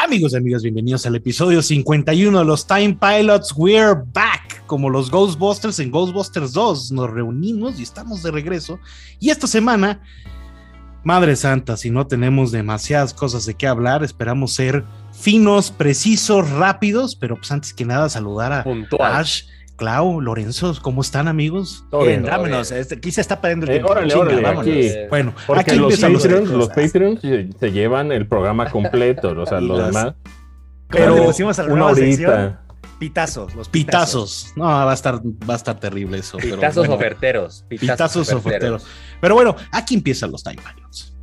Amigos 0.00 0.32
y 0.32 0.36
amigas, 0.36 0.62
bienvenidos 0.62 1.04
al 1.06 1.16
episodio 1.16 1.60
51 1.60 2.38
de 2.38 2.44
los 2.44 2.68
Time 2.68 2.96
Pilots. 3.00 3.52
We're 3.56 4.04
back. 4.14 4.64
Como 4.66 4.90
los 4.90 5.10
Ghostbusters 5.10 5.80
en 5.80 5.90
Ghostbusters 5.90 6.52
2. 6.52 6.92
Nos 6.92 7.10
reunimos 7.10 7.80
y 7.80 7.82
estamos 7.82 8.22
de 8.22 8.30
regreso. 8.30 8.78
Y 9.18 9.30
esta 9.30 9.48
semana, 9.48 10.00
Madre 11.02 11.34
Santa, 11.34 11.76
si 11.76 11.90
no 11.90 12.06
tenemos 12.06 12.52
demasiadas 12.52 13.12
cosas 13.12 13.44
de 13.44 13.54
qué 13.54 13.66
hablar, 13.66 14.04
esperamos 14.04 14.52
ser 14.52 14.84
finos, 15.12 15.72
precisos, 15.72 16.48
rápidos. 16.48 17.16
Pero 17.16 17.34
pues 17.34 17.50
antes 17.50 17.74
que 17.74 17.84
nada, 17.84 18.08
saludar 18.08 18.52
a 18.52 18.62
Puntual. 18.62 19.16
Ash, 19.16 19.46
Clau, 19.78 20.20
Lorenzo. 20.20 20.74
¿Cómo 20.82 21.00
están, 21.00 21.28
amigos? 21.28 21.84
Todo 21.90 22.02
Bien, 22.02 22.20
bien. 22.22 22.30
vámonos. 22.32 22.70
Este, 22.72 22.96
aquí 22.96 23.10
se 23.12 23.20
está 23.22 23.40
perdiendo 23.40 23.64
el 23.66 23.70
Eh, 23.70 23.74
tiempo. 23.76 23.92
órale, 23.92 24.08
Chinga, 24.08 24.20
órale, 24.24 24.42
vámonos. 24.42 24.66
aquí. 24.66 24.90
Bueno, 25.08 25.32
Porque 25.46 25.60
aquí 25.60 25.70
los 25.76 25.82
empiezan 25.84 26.12
los 26.12 26.22
Patreons, 26.22 26.50
los. 26.50 26.68
Patreons 26.68 27.20
se, 27.60 27.72
llevan 27.72 28.12
el 28.12 28.26
programa 28.26 28.68
completo, 28.70 29.30
o 29.40 29.46
sea, 29.46 29.60
lo 29.60 29.78
Las- 29.78 29.86
demás. 29.86 30.14
Pero 30.88 31.14
le 31.14 31.22
pusimos 31.22 31.58
a 31.58 31.62
la 31.62 31.68
una 31.68 31.76
nueva 31.84 31.92
horita. 31.92 32.06
sección? 32.16 32.58
Pitazos, 32.98 33.54
los 33.54 33.68
Pitazos. 33.68 34.52
No, 34.56 34.64
va 34.64 34.90
a 34.90 34.94
estar, 34.94 35.20
va 35.48 35.54
a 35.54 35.56
estar 35.56 35.78
terrible 35.78 36.18
eso. 36.18 36.38
pero 36.40 36.56
Pitazos 36.56 36.78
bueno. 36.88 36.94
oferteros. 36.96 37.64
Pitazos 37.68 38.32
oferteros. 38.32 38.84
Pero 39.20 39.34
bueno, 39.36 39.54
aquí 39.70 39.94
empiezan 39.94 40.32
los 40.32 40.42
Time 40.42 40.56
Pilots. 40.56 41.14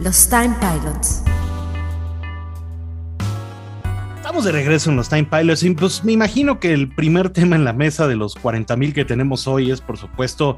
Los 0.00 0.28
Time 0.28 0.54
Pilots. 0.60 1.22
Estamos 4.24 4.46
de 4.46 4.52
regreso 4.52 4.88
en 4.88 4.96
los 4.96 5.10
Time 5.10 5.24
Pilots 5.30 5.62
y 5.64 5.70
pues 5.72 6.02
me 6.02 6.12
imagino 6.12 6.58
que 6.58 6.72
el 6.72 6.88
primer 6.88 7.28
tema 7.28 7.56
en 7.56 7.64
la 7.66 7.74
mesa 7.74 8.08
de 8.08 8.16
los 8.16 8.34
40 8.36 8.74
mil 8.74 8.94
que 8.94 9.04
tenemos 9.04 9.46
hoy 9.46 9.70
es 9.70 9.82
por 9.82 9.98
supuesto 9.98 10.56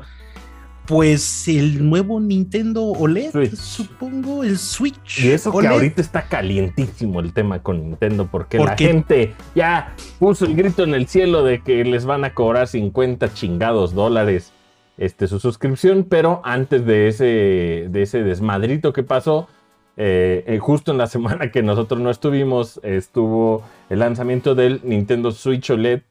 pues 0.87 1.48
el 1.48 1.91
nuevo 1.91 2.21
Nintendo 2.21 2.84
OLED, 2.84 3.33
Switch. 3.33 3.55
supongo, 3.57 4.45
el 4.45 4.57
Switch. 4.57 5.19
Y 5.24 5.33
eso 5.33 5.51
que 5.51 5.57
OLED. 5.57 5.71
ahorita 5.71 6.01
está 6.01 6.29
calientísimo 6.29 7.19
el 7.19 7.33
tema 7.33 7.59
con 7.60 7.83
Nintendo, 7.83 8.29
porque 8.30 8.59
¿Por 8.59 8.69
la 8.69 8.77
qué? 8.77 8.87
gente 8.87 9.34
ya 9.57 9.96
puso 10.21 10.45
el 10.45 10.54
grito 10.54 10.85
en 10.85 10.95
el 10.95 11.09
cielo 11.09 11.43
de 11.43 11.60
que 11.60 11.85
les 11.85 12.04
van 12.04 12.24
a 12.24 12.35
cobrar 12.35 12.69
50 12.69 13.35
chingados 13.35 13.95
dólares 13.96 14.52
este, 14.96 15.26
su 15.26 15.41
suscripción, 15.41 16.07
pero 16.09 16.41
antes 16.45 16.87
de 16.87 17.09
ese, 17.09 17.88
de 17.91 18.02
ese 18.02 18.23
desmadrito 18.23 18.93
que 18.93 19.02
pasó, 19.02 19.48
eh, 19.97 20.45
eh, 20.47 20.59
justo 20.59 20.93
en 20.93 20.99
la 20.99 21.07
semana 21.07 21.51
que 21.51 21.63
nosotros 21.63 22.01
no 22.01 22.11
estuvimos, 22.11 22.80
estuvo 22.83 23.63
el 23.91 24.01
lanzamiento 24.01 24.55
del 24.55 24.80
Nintendo 24.85 25.33
Switch 25.33 25.71
OLED, 25.71 26.03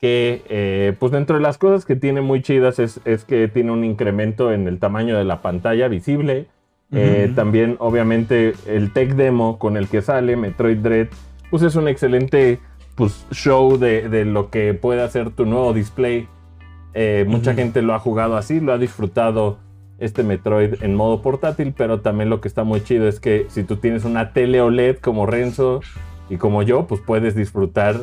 que 0.00 0.42
eh, 0.48 0.94
pues 0.98 1.12
dentro 1.12 1.36
de 1.36 1.42
las 1.42 1.58
cosas 1.58 1.84
que 1.84 1.94
tiene 1.94 2.22
muy 2.22 2.40
chidas 2.40 2.78
es, 2.78 3.00
es 3.04 3.24
que 3.24 3.48
tiene 3.48 3.70
un 3.70 3.84
incremento 3.84 4.52
en 4.52 4.66
el 4.66 4.78
tamaño 4.78 5.16
de 5.16 5.24
la 5.24 5.42
pantalla 5.42 5.88
visible. 5.88 6.46
Eh. 6.92 7.30
También, 7.36 7.76
obviamente, 7.78 8.54
el 8.66 8.92
tech 8.92 9.14
demo 9.14 9.58
con 9.58 9.76
el 9.76 9.86
que 9.88 10.02
sale 10.02 10.36
Metroid 10.36 10.78
Dread, 10.78 11.08
pues 11.50 11.62
es 11.62 11.76
un 11.76 11.86
excelente 11.86 12.58
pues, 12.96 13.26
show 13.30 13.78
de, 13.78 14.08
de 14.08 14.24
lo 14.24 14.50
que 14.50 14.74
puede 14.74 15.02
hacer 15.02 15.30
tu 15.30 15.44
nuevo 15.44 15.72
display. 15.72 16.26
Eh, 16.94 17.24
mucha 17.28 17.54
gente 17.54 17.82
lo 17.82 17.94
ha 17.94 18.00
jugado 18.00 18.36
así, 18.36 18.58
lo 18.58 18.72
ha 18.72 18.78
disfrutado 18.78 19.58
este 20.00 20.22
Metroid 20.24 20.82
en 20.82 20.94
modo 20.94 21.22
portátil, 21.22 21.72
pero 21.76 22.00
también 22.00 22.28
lo 22.30 22.40
que 22.40 22.48
está 22.48 22.64
muy 22.64 22.82
chido 22.82 23.06
es 23.06 23.20
que 23.20 23.46
si 23.48 23.62
tú 23.62 23.76
tienes 23.76 24.04
una 24.04 24.32
tele 24.32 24.60
OLED 24.60 24.96
como 24.98 25.26
Renzo 25.26 25.80
y 26.28 26.36
como 26.36 26.62
yo, 26.62 26.86
pues 26.86 27.00
puedes 27.00 27.34
disfrutar 27.34 27.96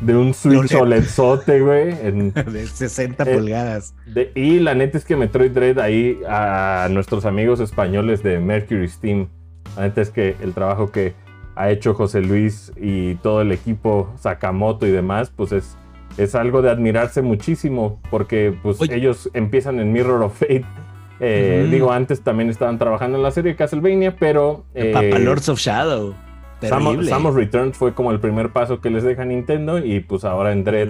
de 0.00 0.16
un 0.16 0.34
Switch 0.34 0.72
OLED. 0.74 0.80
OLEDzote, 0.82 1.60
güey, 1.60 1.94
en, 2.02 2.32
de 2.52 2.66
60 2.66 3.22
Eh, 3.24 3.34
pulgadas. 3.36 3.94
de- 4.06 4.32
y 4.34 4.58
la 4.58 4.74
neta 4.74 4.98
es 4.98 5.04
que 5.04 5.16
Metroid 5.16 5.52
Dread 5.52 5.78
ahí 5.78 6.18
a 6.28 6.88
nuestros 6.90 7.24
amigos 7.26 7.60
españoles 7.60 8.22
de 8.22 8.40
Mercury 8.40 8.88
Steam. 8.88 9.28
La 9.76 9.82
neta 9.82 10.00
es 10.00 10.10
que 10.10 10.36
el 10.42 10.52
trabajo 10.54 10.90
que 10.90 11.14
ha 11.56 11.70
hecho 11.70 11.94
José 11.94 12.20
Luis 12.22 12.72
y 12.76 13.14
todo 13.16 13.40
el 13.42 13.52
equipo 13.52 14.12
Sakamoto 14.18 14.86
y 14.86 14.90
demás, 14.90 15.30
pues 15.34 15.52
es, 15.52 15.76
es 16.18 16.34
algo 16.34 16.62
de 16.62 16.70
admirarse 16.70 17.22
muchísimo 17.22 18.00
porque 18.10 18.52
pues 18.62 18.80
Oye. 18.80 18.96
ellos 18.96 19.30
empiezan 19.34 19.78
en 19.78 19.92
Mirror 19.92 20.22
of 20.22 20.38
Fate. 20.38 20.64
Eh. 21.20 21.68
Digo, 21.70 21.92
antes 21.92 22.22
también 22.22 22.50
estaban 22.50 22.78
trabajando 22.78 23.16
en 23.18 23.22
la 23.22 23.30
serie 23.30 23.54
Castlevania, 23.56 24.16
pero... 24.16 24.64
eh, 24.74 24.92
Papa 24.92 25.18
Lords 25.18 25.48
of 25.48 25.58
Shadow. 25.58 26.14
Samus. 26.60 27.08
Samus 27.08 27.34
Returns 27.34 27.76
fue 27.76 27.92
como 27.94 28.10
el 28.10 28.20
primer 28.20 28.50
paso 28.50 28.80
que 28.80 28.88
les 28.90 29.02
deja 29.04 29.24
Nintendo 29.24 29.78
y 29.84 30.00
pues 30.00 30.24
ahora 30.24 30.52
en 30.52 30.64
Dread 30.64 30.88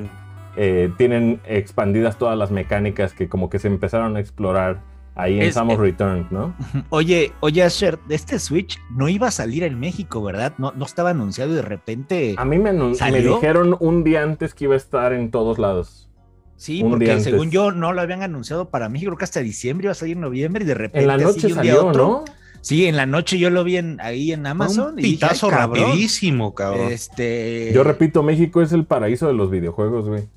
eh, 0.57 0.91
tienen 0.99 1.41
expandidas 1.47 2.17
todas 2.17 2.39
las 2.39 2.51
mecánicas 2.53 3.13
que 3.13 3.29
como 3.29 3.51
que 3.51 3.59
se 3.59 3.67
empezaron 3.67 4.17
a 4.17 4.21
explorar 4.21 4.81
ahí 5.17 5.37
en 5.39 5.43
Es- 5.47 5.55
Samus 5.55 5.75
eh, 5.75 5.79
Returns, 5.79 6.31
¿no? 6.31 6.55
Oye, 6.91 7.33
oye, 7.41 7.63
Asher, 7.65 7.99
este 8.09 8.39
Switch 8.39 8.81
no 8.97 9.09
iba 9.09 9.27
a 9.29 9.31
salir 9.33 9.65
en 9.65 9.81
México, 9.81 10.23
¿verdad? 10.23 10.53
No, 10.59 10.73
no 10.77 10.85
estaba 10.85 11.11
anunciado 11.11 11.53
y 11.53 11.57
de 11.57 11.63
repente. 11.63 12.35
A 12.39 12.45
mí 12.45 12.59
me, 12.59 12.73
me 12.73 13.21
dijeron 13.21 13.77
un 13.81 14.05
día 14.05 14.23
antes 14.23 14.55
que 14.55 14.65
iba 14.65 14.75
a 14.75 14.77
estar 14.79 15.13
en 15.13 15.31
todos 15.33 15.59
lados. 15.59 16.09
Sí, 16.57 16.83
un 16.83 16.91
porque 16.93 17.21
según 17.21 17.51
yo 17.51 17.73
no 17.73 17.93
lo 17.93 18.01
habían 18.01 18.23
anunciado 18.23 18.71
para 18.71 18.89
México, 18.89 19.11
creo 19.11 19.19
que 19.19 19.25
hasta 19.25 19.41
diciembre 19.41 19.87
iba 19.87 19.93
a 19.93 19.95
salir 19.97 20.17
en 20.17 20.21
noviembre 20.23 20.65
y 20.65 20.67
de 20.67 20.75
repente. 20.75 21.01
En 21.01 21.07
la 21.09 21.15
así 21.15 21.25
noche 21.25 21.47
un 21.49 21.53
día 21.53 21.55
salió, 21.75 21.87
otro- 21.87 22.07
¿no? 22.07 22.25
Sí, 22.61 22.87
en 22.87 22.97
la 22.97 23.05
noche 23.05 23.39
yo 23.39 23.51
lo 23.51 23.63
vi 23.65 23.77
en- 23.77 24.01
ahí 24.01 24.33
en 24.33 24.47
Amazon. 24.47 24.95
un 24.95 24.99
y 24.99 25.03
dije, 25.03 25.15
pitazo 25.17 25.47
"Ay, 25.49 25.53
cabrón". 25.53 25.85
rapidísimo, 25.85 26.55
cabrón. 26.55 26.91
Este. 26.93 27.73
Yo 27.75 27.85
repito, 27.85 28.23
México 28.23 28.63
es 28.63 28.73
el 28.73 28.85
paraíso 28.87 29.27
de 29.27 29.35
los 29.35 29.51
videojuegos, 29.51 30.09
güey. 30.09 30.29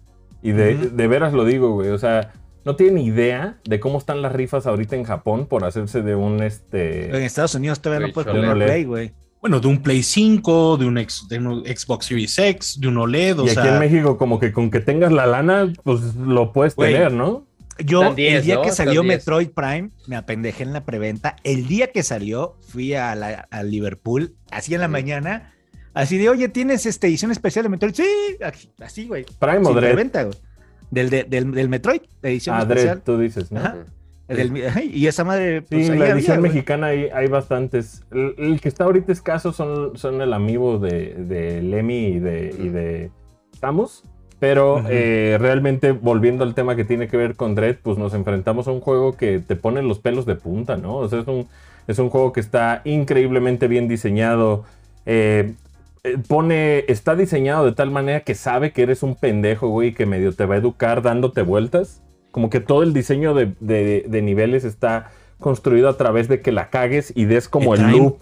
Y 0.42 0.52
de, 0.52 0.76
de 0.76 1.08
veras 1.08 1.32
lo 1.34 1.46
digo, 1.46 1.72
güey. 1.74 1.90
O 1.90 1.98
sea, 1.98 2.34
no 2.66 2.76
tienen 2.76 2.98
idea 2.98 3.60
de 3.64 3.80
cómo 3.80 3.98
están 3.98 4.22
las 4.22 4.34
rifas 4.34 4.68
ahorita 4.68 4.98
en 4.98 5.04
Japón 5.06 5.46
por 5.48 5.64
hacerse 5.64 6.02
de 6.02 6.16
un 6.16 6.44
este. 6.44 7.16
En 7.16 7.24
Estados 7.24 7.56
Unidos 7.56 7.80
todavía 7.80 8.08
no 8.08 8.14
Switch 8.14 8.26
puedes 8.26 8.42
jugar 8.42 8.58
Play, 8.58 8.84
güey. 8.84 9.14
Bueno, 9.48 9.62
de 9.62 9.68
un 9.70 9.82
Play 9.82 10.04
5, 10.04 10.76
de 10.76 10.86
un, 10.88 10.98
ex- 10.98 11.26
de 11.30 11.38
un 11.40 11.64
Xbox 11.66 12.08
Series 12.08 12.38
X, 12.38 12.82
de 12.82 12.90
un 12.90 12.98
OLED, 12.98 13.40
o 13.40 13.46
y 13.46 13.50
aquí 13.52 13.56
sea, 13.62 13.76
en 13.76 13.80
México, 13.80 14.18
como 14.18 14.42
que 14.42 14.52
con 14.52 14.70
que 14.70 14.82
tengas 14.82 15.10
la 15.10 15.26
lana, 15.26 15.72
pues 15.86 16.16
lo 16.16 16.52
puedes 16.52 16.76
Güey. 16.76 16.92
tener, 16.92 17.14
¿no? 17.14 17.48
Yo, 17.80 18.02
Están 18.02 18.16
10, 18.18 18.34
el 18.40 18.44
día 18.44 18.56
¿no? 18.56 18.62
que 18.64 18.72
salió 18.74 19.04
10. 19.04 19.06
Metroid 19.06 19.48
Prime, 19.52 19.92
me 20.06 20.18
apendejé 20.18 20.64
en 20.64 20.74
la 20.74 20.84
preventa. 20.84 21.38
El 21.46 21.66
día 21.70 21.94
que 21.94 22.04
salió, 22.04 22.58
fui 22.68 22.94
a, 22.94 23.16
la- 23.16 23.48
a 23.50 23.64
Liverpool, 23.64 24.36
así 24.52 24.74
en 24.74 24.82
la 24.82 24.88
Sí. 24.88 24.92
mañana, 24.92 25.54
así 25.94 26.18
de, 26.18 26.28
oye, 26.28 26.50
¿tienes 26.50 26.86
esta 26.86 27.08
edición 27.08 27.32
especial 27.32 27.64
de 27.64 27.70
Metroid? 27.70 27.94
Sí, 27.94 28.04
aquí- 28.44 28.70
así, 28.82 29.08
güey. 29.08 29.26
Prime 29.40 29.60
o 29.66 29.74
Dread. 29.74 29.92
preventa, 29.94 30.24
güey. 30.24 30.36
Del, 30.92 31.10
de- 31.10 31.24
del, 31.24 31.54
del 31.54 31.70
Metroid, 31.70 32.02
edición 32.22 32.54
Ah, 32.58 32.66
Dread, 32.66 32.78
especial. 32.80 33.02
tú 33.02 33.18
dices, 33.18 33.50
¿no? 33.50 33.62
Ajá. 33.62 33.78
Del- 34.28 34.92
y 34.94 35.08
esa 35.08 35.24
madre, 35.24 35.62
Sí, 35.62 35.66
pues 35.70 35.90
ahí 35.90 35.98
la 35.98 36.06
había, 36.06 36.16
edición 36.16 36.40
güey. 36.40 36.52
mexicana 36.52 36.88
hay, 36.88 37.06
hay 37.14 37.28
bastantes. 37.28 38.04
El, 38.12 38.36
el 38.38 38.62
que 38.62 38.68
está 38.70 38.84
ahorita 38.84 39.12
escaso 39.12 39.54
son, 39.54 39.98
son 39.98 40.22
el 40.22 40.34
amigo 40.34 40.80
de, 40.80 41.14
de 41.16 41.62
Lemmy 41.62 42.06
y 42.08 42.20
de, 42.20 42.56
y 42.60 42.70
de 42.70 43.12
Samus. 43.60 44.04
Pero 44.40 44.84
eh, 44.88 45.38
realmente, 45.40 45.94
volviendo 45.94 46.44
al 46.44 46.54
tema 46.54 46.76
que 46.76 46.86
tiene 46.86 47.08
que 47.08 47.18
ver 47.18 47.36
con 47.36 47.56
Dread, 47.56 47.78
pues 47.82 47.98
nos 47.98 48.14
enfrentamos 48.14 48.68
a 48.68 48.72
un 48.72 48.82
juego 48.82 49.18
que 49.18 49.40
te 49.40 49.56
pone 49.56 49.82
los 49.82 49.98
pelos 50.00 50.26
de 50.28 50.36
punta, 50.36 50.78
¿no? 50.78 50.98
O 50.98 51.10
sea, 51.10 51.22
es 51.22 51.28
un, 51.28 51.48
es 51.88 51.98
un 51.98 52.10
juego 52.10 52.34
que 52.34 52.40
está 52.40 52.82
increíblemente 52.86 53.68
bien 53.68 53.88
diseñado. 53.88 54.66
eh, 55.08 55.54
eh, 56.04 56.18
pone, 56.28 56.86
está 56.88 57.16
diseñado 57.16 57.66
de 57.66 57.72
tal 57.72 57.90
manera 57.90 58.20
que 58.20 58.36
sabe 58.36 58.72
que 58.74 58.84
eres 58.84 59.02
un 59.02 59.16
pendejo, 59.16 59.70
güey, 59.70 59.94
que 59.94 60.06
medio 60.06 60.32
te 60.34 60.46
va 60.46 60.54
a 60.54 60.58
educar 60.60 61.02
dándote 61.02 61.42
vueltas. 61.42 62.04
Como 62.32 62.50
que 62.50 62.60
todo 62.60 62.84
el 62.84 62.94
diseño 62.94 63.34
de, 63.34 63.54
de- 63.60 64.06
de 64.08 64.22
niveles 64.22 64.64
está 64.64 65.12
construido 65.40 65.90
a 65.90 65.98
través 65.98 66.28
de 66.28 66.42
que 66.42 66.52
la 66.52 66.70
cagues 66.70 67.12
y 67.16 67.26
des 67.26 67.48
como 67.50 67.76
el 67.76 67.92
loop. 67.92 68.18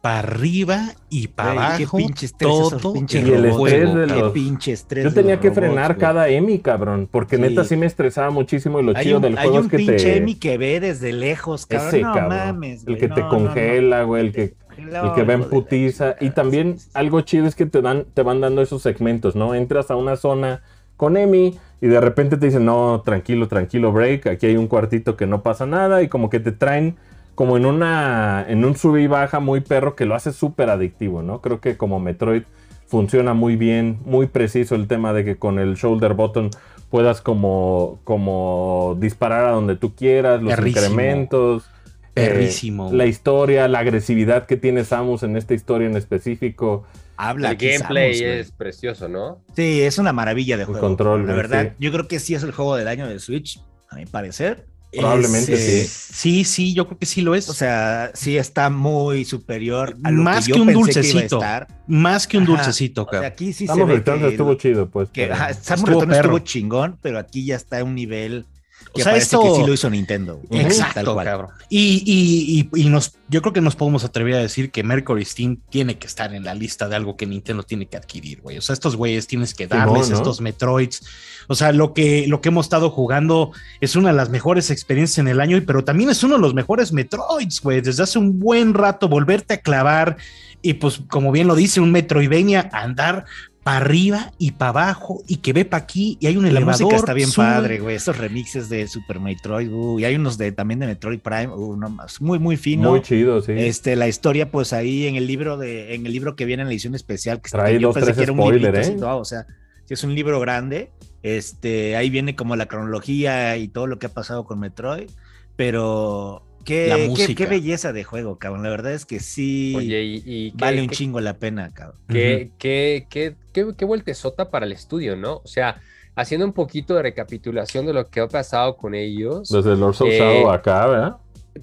para 0.00 0.20
arriba 0.20 0.80
y 1.10 1.26
para 1.28 1.52
abajo, 1.52 1.96
pinche 1.96 2.26
estrés 2.26 2.50
esos 2.52 2.80
todo 2.80 2.94
Y 2.94 2.98
el 3.34 3.44
estrés 3.46 3.94
de 3.94 4.06
Qué 4.06 4.20
los- 4.20 4.32
pinche 4.32 4.72
estrés. 4.72 5.04
Yo 5.04 5.10
de 5.10 5.14
tenía 5.16 5.34
los 5.34 5.42
que 5.42 5.48
robots, 5.48 5.60
frenar 5.66 5.92
güey. 5.94 6.00
cada 6.00 6.28
EMI, 6.28 6.58
cabrón, 6.60 7.08
porque 7.10 7.36
Sí. 7.36 7.42
neta 7.42 7.64
sí 7.64 7.76
me 7.76 7.86
estresaba 7.86 8.30
muchísimo 8.30 8.78
y 8.80 8.84
lo 8.84 8.96
Hay 8.96 9.04
chido 9.04 9.16
un, 9.16 9.22
del 9.22 9.36
hay 9.38 9.44
juego 9.48 9.58
un 9.58 9.64
es 9.66 9.70
que 9.70 9.76
pinche 9.76 9.96
te... 9.96 10.16
Emi 10.18 10.34
que 10.36 10.56
ve 10.56 10.78
desde 10.80 11.12
lejos, 11.12 11.66
cabrón. 11.66 11.88
Ese 11.88 12.00
no 12.02 12.12
cabrón, 12.12 12.28
mames, 12.28 12.86
el 12.86 12.96
que 12.96 13.08
te 13.08 13.20
no, 13.20 13.26
no, 13.32 13.38
no. 13.40 13.44
congela, 13.46 14.02
güey, 14.04 14.26
el 14.26 14.32
que 14.32 14.54
el 14.78 15.12
que 15.14 15.24
putiza. 15.50 16.14
Y 16.20 16.30
también 16.30 16.76
algo 16.94 17.20
chido 17.22 17.46
es 17.46 17.56
que 17.56 17.66
te 17.66 17.82
dan, 17.82 18.04
te 18.14 18.22
van 18.22 18.40
dando 18.40 18.62
esos 18.62 18.80
segmentos, 18.82 19.34
¿no? 19.34 19.54
Entras 19.56 19.90
a 19.90 19.96
una 19.96 20.14
zona 20.16 20.62
con 20.98 21.16
Emi 21.16 21.58
y 21.80 21.86
de 21.86 22.00
repente 22.00 22.36
te 22.36 22.46
dicen, 22.46 22.66
no, 22.66 23.00
tranquilo, 23.02 23.48
tranquilo, 23.48 23.92
break, 23.92 24.26
aquí 24.26 24.46
hay 24.46 24.56
un 24.56 24.66
cuartito 24.66 25.16
que 25.16 25.26
no 25.26 25.42
pasa 25.42 25.64
nada, 25.64 26.02
y 26.02 26.08
como 26.08 26.28
que 26.28 26.40
te 26.40 26.52
traen 26.52 26.96
como 27.34 27.56
en 27.56 27.66
una, 27.66 28.44
en 28.48 28.64
un 28.64 28.76
sub 28.76 28.96
y 28.96 29.06
baja 29.06 29.38
muy 29.38 29.60
perro 29.60 29.94
que 29.94 30.04
lo 30.04 30.16
hace 30.16 30.32
súper 30.32 30.70
adictivo, 30.70 31.22
¿no? 31.22 31.40
Creo 31.40 31.60
que 31.60 31.76
como 31.76 32.00
Metroid 32.00 32.42
funciona 32.88 33.32
muy 33.32 33.54
bien, 33.54 33.98
muy 34.04 34.26
preciso 34.26 34.74
el 34.74 34.88
tema 34.88 35.12
de 35.12 35.24
que 35.24 35.36
con 35.36 35.60
el 35.60 35.76
shoulder 35.76 36.14
button 36.14 36.50
puedas 36.90 37.20
como, 37.20 38.00
como 38.02 38.96
disparar 38.98 39.44
a 39.44 39.50
donde 39.52 39.76
tú 39.76 39.94
quieras, 39.94 40.42
los 40.42 40.52
Perrísimo. 40.54 40.80
incrementos. 40.86 41.70
eh, 42.16 42.50
la 42.90 43.06
historia, 43.06 43.68
la 43.68 43.78
agresividad 43.78 44.46
que 44.46 44.56
tiene 44.56 44.82
Samus 44.84 45.22
en 45.22 45.36
esta 45.36 45.54
historia 45.54 45.86
en 45.86 45.96
específico. 45.96 46.84
Habla 47.20 47.50
El 47.50 47.56
gameplay 47.56 48.14
Samus, 48.14 48.32
es 48.32 48.52
precioso, 48.52 49.08
¿no? 49.08 49.42
Sí, 49.56 49.82
es 49.82 49.98
una 49.98 50.12
maravilla 50.12 50.56
de 50.56 50.64
juego. 50.64 50.80
control, 50.80 51.26
La 51.26 51.34
verdad, 51.34 51.70
sí. 51.70 51.76
yo 51.80 51.90
creo 51.92 52.06
que 52.06 52.20
sí 52.20 52.34
es 52.34 52.42
el 52.44 52.52
juego 52.52 52.76
del 52.76 52.86
año 52.88 53.08
de 53.08 53.18
Switch, 53.18 53.60
a 53.90 53.96
mi 53.96 54.06
parecer. 54.06 54.66
Probablemente 54.90 55.52
Ese- 55.52 55.84
sí. 55.86 56.14
Sí, 56.14 56.44
sí, 56.44 56.74
yo 56.74 56.86
creo 56.86 56.98
que 56.98 57.04
sí 57.06 57.20
lo 57.20 57.34
es. 57.34 57.48
O 57.50 57.52
sea, 57.52 58.10
sí 58.14 58.38
está 58.38 58.70
muy 58.70 59.24
superior 59.26 59.94
a 60.02 60.10
lo 60.10 60.22
Más 60.22 60.46
que, 60.46 60.52
que 60.52 60.58
yo 60.58 60.62
un 60.62 60.68
pensé 60.68 60.80
dulcecito. 60.80 61.18
Que 61.40 61.44
iba 61.44 61.48
a 61.50 61.58
estar. 61.58 61.82
más 61.88 62.26
que 62.26 62.38
un 62.38 62.44
Ajá. 62.44 62.52
dulcecito, 62.52 63.02
O 63.02 63.04
sea, 63.04 63.10
cabrón. 63.10 63.32
aquí 63.32 63.52
sí 63.52 63.66
se 63.66 63.84
ve 63.84 64.02
que, 64.02 64.28
estuvo 64.28 64.54
chido, 64.54 64.88
pues. 64.88 65.10
que 65.10 65.22
pero- 65.24 65.34
ajá, 65.34 65.50
Estuvo 65.50 66.04
estuvo 66.10 66.38
chingón, 66.38 66.98
pero 67.02 67.18
aquí 67.18 67.44
ya 67.44 67.56
está 67.56 67.80
en 67.80 67.88
un 67.88 67.94
nivel 67.96 68.46
que 68.94 69.02
O 69.02 69.04
sea, 69.04 69.12
parece 69.12 69.36
esto- 69.36 69.42
que 69.42 69.60
sí 69.60 69.66
lo 69.66 69.72
hizo 69.72 69.90
Nintendo. 69.90 70.40
Tal 70.50 70.60
Exacto, 70.60 71.14
cual. 71.14 71.26
cabrón. 71.26 71.50
Y, 71.68 72.02
y, 72.06 72.68
y, 72.80 72.86
y 72.86 72.88
nos, 72.88 73.14
yo 73.28 73.42
creo 73.42 73.52
que 73.52 73.60
nos 73.60 73.76
podemos 73.76 74.04
atrever 74.04 74.34
a 74.34 74.38
decir 74.38 74.70
que 74.70 74.82
Mercury 74.82 75.24
Steam 75.24 75.58
tiene 75.70 75.98
que 75.98 76.06
estar 76.06 76.34
en 76.34 76.44
la 76.44 76.54
lista 76.54 76.88
de 76.88 76.96
algo 76.96 77.16
que 77.16 77.26
Nintendo 77.26 77.62
tiene 77.62 77.86
que 77.86 77.96
adquirir, 77.96 78.40
güey. 78.40 78.58
O 78.58 78.62
sea, 78.62 78.72
estos 78.72 78.96
güeyes 78.96 79.26
tienes 79.26 79.54
que 79.54 79.66
darles 79.66 80.10
estos 80.10 80.40
Metroids. 80.40 81.02
O 81.48 81.54
sea, 81.54 81.72
lo 81.72 81.94
que, 81.94 82.26
lo 82.28 82.40
que 82.40 82.48
hemos 82.50 82.66
estado 82.66 82.90
jugando 82.90 83.52
es 83.80 83.96
una 83.96 84.10
de 84.10 84.16
las 84.16 84.28
mejores 84.30 84.70
experiencias 84.70 85.18
en 85.18 85.28
el 85.28 85.40
año, 85.40 85.62
pero 85.66 85.84
también 85.84 86.10
es 86.10 86.22
uno 86.22 86.34
de 86.36 86.40
los 86.42 86.54
mejores 86.54 86.92
Metroids, 86.92 87.60
güey. 87.60 87.80
Desde 87.80 88.02
hace 88.02 88.18
un 88.18 88.38
buen 88.38 88.74
rato 88.74 89.08
volverte 89.08 89.54
a 89.54 89.60
clavar 89.60 90.16
y 90.60 90.74
pues, 90.74 91.00
como 91.08 91.30
bien 91.30 91.46
lo 91.46 91.54
dice, 91.54 91.80
un 91.80 91.92
Metroidvania, 91.92 92.68
andar 92.72 93.24
para 93.68 93.84
arriba 93.84 94.32
y 94.38 94.52
para 94.52 94.70
abajo 94.70 95.22
y 95.28 95.36
que 95.36 95.52
ve 95.52 95.66
para 95.66 95.82
aquí 95.82 96.16
y 96.20 96.26
hay 96.26 96.38
un 96.38 96.44
La 96.44 96.48
elevador. 96.48 96.80
música 96.80 96.96
está 96.96 97.12
bien 97.12 97.28
sube. 97.28 97.44
padre, 97.44 97.80
güey. 97.80 97.96
Estos 97.96 98.16
remixes 98.16 98.70
de 98.70 98.88
Super 98.88 99.20
Metroid, 99.20 99.70
uh, 99.70 99.98
y 100.00 100.06
hay 100.06 100.14
unos 100.14 100.38
de 100.38 100.52
también 100.52 100.80
de 100.80 100.86
Metroid 100.86 101.20
Prime, 101.20 101.48
uh, 101.48 101.76
no 101.76 101.90
más, 101.90 102.18
muy, 102.22 102.38
muy 102.38 102.56
fino. 102.56 102.88
Muy 102.88 103.02
chido, 103.02 103.42
sí. 103.42 103.52
Este, 103.54 103.94
la 103.94 104.08
historia, 104.08 104.50
pues 104.50 104.72
ahí 104.72 105.06
en 105.06 105.16
el 105.16 105.26
libro 105.26 105.58
de, 105.58 105.94
en 105.94 106.06
el 106.06 106.12
libro 106.12 106.34
que 106.34 106.46
viene 106.46 106.62
en 106.62 106.68
la 106.68 106.72
edición 106.72 106.94
especial, 106.94 107.42
que 107.42 107.50
Trae 107.50 107.74
que 107.74 107.80
yo 107.80 107.88
dos, 107.88 107.94
pensé 107.96 108.06
tres 108.06 108.16
que 108.16 108.22
era 108.22 108.32
un 108.32 108.38
librito 108.54 109.06
¿eh? 109.06 109.12
o 109.12 109.24
sea, 109.26 109.46
si 109.84 109.92
es 109.92 110.02
un 110.02 110.14
libro 110.14 110.40
grande, 110.40 110.90
este, 111.22 111.94
ahí 111.96 112.08
viene 112.08 112.34
como 112.34 112.56
la 112.56 112.68
cronología 112.68 113.58
y 113.58 113.68
todo 113.68 113.86
lo 113.86 113.98
que 113.98 114.06
ha 114.06 114.14
pasado 114.14 114.46
con 114.46 114.60
Metroid, 114.60 115.10
pero 115.56 116.42
qué, 116.64 117.12
qué, 117.16 117.34
qué 117.34 117.46
belleza 117.46 117.92
de 117.92 118.04
juego, 118.04 118.38
cabrón. 118.38 118.62
La 118.62 118.70
verdad 118.70 118.92
es 118.92 119.06
que 119.06 119.20
sí 119.20 119.74
Oye, 119.76 120.02
y, 120.04 120.22
y 120.24 120.50
qué- 120.52 120.56
vale 120.58 120.80
un 120.82 120.88
qué- 120.88 120.94
chingo 120.96 121.20
la 121.20 121.38
pena, 121.38 121.70
cabrón. 121.72 122.00
qué, 122.08 122.50
qué, 122.58 123.06
qué, 123.10 123.36
qué, 123.52 123.66
qué 123.76 123.84
vueltezota 123.84 124.50
para 124.50 124.66
el 124.66 124.72
estudio, 124.72 125.16
¿no? 125.16 125.36
O 125.44 125.46
sea, 125.46 125.80
haciendo 126.16 126.46
un 126.46 126.52
poquito 126.52 126.94
de 126.94 127.02
recapitulación 127.02 127.86
de 127.86 127.92
lo 127.92 128.08
que 128.10 128.20
ha 128.20 128.28
pasado 128.28 128.76
con 128.76 128.94
ellos. 128.94 129.48
Desde 129.48 129.76
Lords 129.76 130.00
of 130.00 130.08
Eh, 130.08 130.18
Shadow 130.18 130.50
acá, 130.50 130.86
¿verdad? 130.86 131.16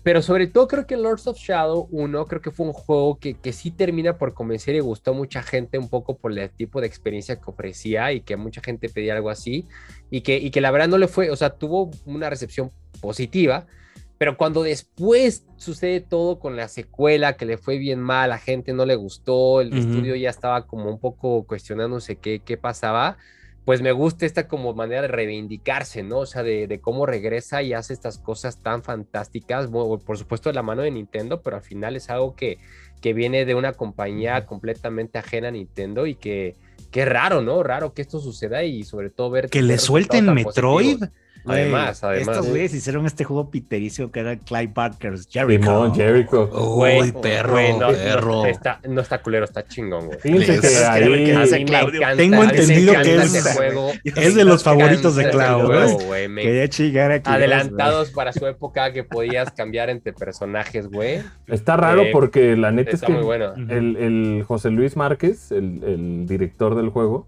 Pero 0.03 0.21
sobre 0.21 0.47
todo 0.47 0.67
creo 0.67 0.85
que 0.85 0.97
Lords 0.97 1.25
of 1.27 1.37
Shadow 1.37 1.87
1 1.89 2.25
creo 2.25 2.41
que 2.41 2.51
fue 2.51 2.65
un 2.65 2.73
juego 2.73 3.17
que, 3.17 3.35
que 3.35 3.53
sí 3.53 3.71
termina 3.71 4.17
por 4.17 4.33
convencer 4.33 4.75
y 4.75 4.79
gustó 4.81 5.11
a 5.11 5.13
mucha 5.13 5.41
gente 5.41 5.77
un 5.77 5.87
poco 5.89 6.17
por 6.17 6.37
el 6.37 6.49
tipo 6.49 6.81
de 6.81 6.87
experiencia 6.87 7.37
que 7.37 7.49
ofrecía 7.49 8.11
y 8.11 8.19
que 8.21 8.35
mucha 8.35 8.61
gente 8.61 8.89
pedía 8.89 9.15
algo 9.15 9.29
así 9.29 9.67
y 10.11 10.19
que, 10.21 10.37
y 10.37 10.51
que 10.51 10.59
la 10.59 10.71
verdad 10.71 10.89
no 10.89 10.97
le 10.97 11.07
fue, 11.07 11.29
o 11.31 11.35
sea, 11.37 11.51
tuvo 11.51 11.91
una 12.05 12.29
recepción 12.29 12.71
positiva, 12.99 13.67
pero 14.17 14.37
cuando 14.37 14.63
después 14.63 15.45
sucede 15.57 15.99
todo 15.99 16.39
con 16.39 16.55
la 16.55 16.67
secuela 16.67 17.35
que 17.35 17.45
le 17.45 17.57
fue 17.57 17.77
bien 17.77 17.99
mal, 17.99 18.25
a 18.25 18.35
la 18.35 18.37
gente 18.37 18.73
no 18.73 18.85
le 18.85 18.95
gustó, 18.95 19.61
el 19.61 19.69
Ujú. 19.69 19.77
estudio 19.77 20.15
ya 20.15 20.29
estaba 20.29 20.65
como 20.67 20.89
un 20.89 20.99
poco 20.99 21.45
cuestionándose 21.45 22.17
qué, 22.17 22.41
qué 22.43 22.57
pasaba, 22.57 23.17
pues 23.65 23.81
me 23.81 23.91
gusta 23.91 24.25
esta 24.25 24.47
como 24.47 24.73
manera 24.75 25.01
de 25.01 25.07
reivindicarse, 25.07 26.03
¿no? 26.03 26.19
O 26.19 26.25
sea, 26.27 26.43
de, 26.43 26.67
de 26.67 26.79
cómo 26.79 27.07
regresa 27.07 27.63
y 27.63 27.73
hace 27.73 27.93
estas 27.93 28.19
cosas 28.19 28.61
tan 28.61 28.83
fantásticas, 28.83 29.69
bueno, 29.69 29.97
por 29.97 30.17
supuesto 30.17 30.49
de 30.49 30.53
la 30.55 30.61
mano 30.61 30.83
de 30.83 30.91
Nintendo, 30.91 31.41
pero 31.41 31.57
al 31.57 31.63
final 31.63 31.95
es 31.95 32.09
algo 32.11 32.35
que, 32.35 32.59
que 33.01 33.13
viene 33.13 33.43
de 33.43 33.55
una 33.55 33.73
compañía 33.73 34.45
completamente 34.45 35.17
ajena 35.17 35.47
a 35.47 35.51
Nintendo 35.51 36.05
y 36.05 36.15
que, 36.15 36.55
que 36.91 37.01
es 37.01 37.09
raro, 37.09 37.41
¿no? 37.41 37.63
Raro 37.63 37.93
que 37.93 38.03
esto 38.03 38.19
suceda 38.19 38.63
y 38.63 38.83
sobre 38.83 39.09
todo 39.09 39.31
ver... 39.31 39.49
Que 39.49 39.63
le 39.63 39.79
suelten 39.79 40.31
Metroid. 40.31 41.03
Además, 41.47 42.03
además. 42.03 42.27
Estos 42.35 42.49
güeyes 42.49 42.73
hicieron 42.73 43.05
este 43.05 43.23
juego 43.23 43.49
pitericio 43.49 44.11
que 44.11 44.19
era 44.21 44.35
Clive 44.37 44.71
Barker's 44.73 45.27
Jericho. 45.29 45.63
Simón, 45.63 45.93
Jericho. 45.95 46.47
Güey, 46.47 47.01
Uy, 47.01 47.11
perro, 47.21 47.57
no, 47.57 47.79
no, 47.79 47.87
perro. 47.93 48.45
está, 48.45 48.79
no 48.87 49.01
está 49.01 49.21
culero, 49.21 49.45
está 49.45 49.65
chingón, 49.67 50.07
güey. 50.07 50.19
Fíjense 50.19 50.59
que 50.59 50.85
ahí... 50.85 51.31
hace 51.31 51.63
Claudio. 51.65 51.99
encanta, 52.01 52.17
Tengo 52.17 52.43
entendido 52.43 52.93
que 53.01 53.15
es- 53.15 53.53
juego. 53.55 53.91
Es 54.03 54.35
de 54.35 54.43
los 54.45 54.63
favoritos 54.63 55.15
de 55.15 55.23
Encanta 55.23 55.43
ese 55.45 55.53
Clau, 55.55 55.65
juego, 55.67 55.93
güey. 55.93 56.05
güey, 56.05 56.27
me 56.27 56.41
Quería 56.43 56.67
chingar 56.69 57.11
aquí. 57.11 57.29
adelantados 57.29 58.11
para 58.11 58.33
su 58.33 58.45
época 58.47 58.91
que 58.93 59.03
podías 59.03 59.51
cambiar 59.51 59.89
entre 59.89 60.13
personajes, 60.13 60.87
güey. 60.89 61.21
Está 61.47 61.77
raro 61.77 62.03
Eh, 62.03 62.09
porque 62.11 62.55
la 62.55 62.71
neta 62.71 62.89
es 62.89 62.95
Está 62.95 63.07
que 63.07 63.13
muy 63.13 63.23
bueno. 63.23 63.53
el, 63.69 63.95
el 63.97 64.43
José 64.47 64.71
Luis 64.71 64.95
Márquez, 64.95 65.51
el, 65.51 65.83
el 65.83 66.25
director 66.27 66.75
del 66.75 66.89
juego, 66.89 67.25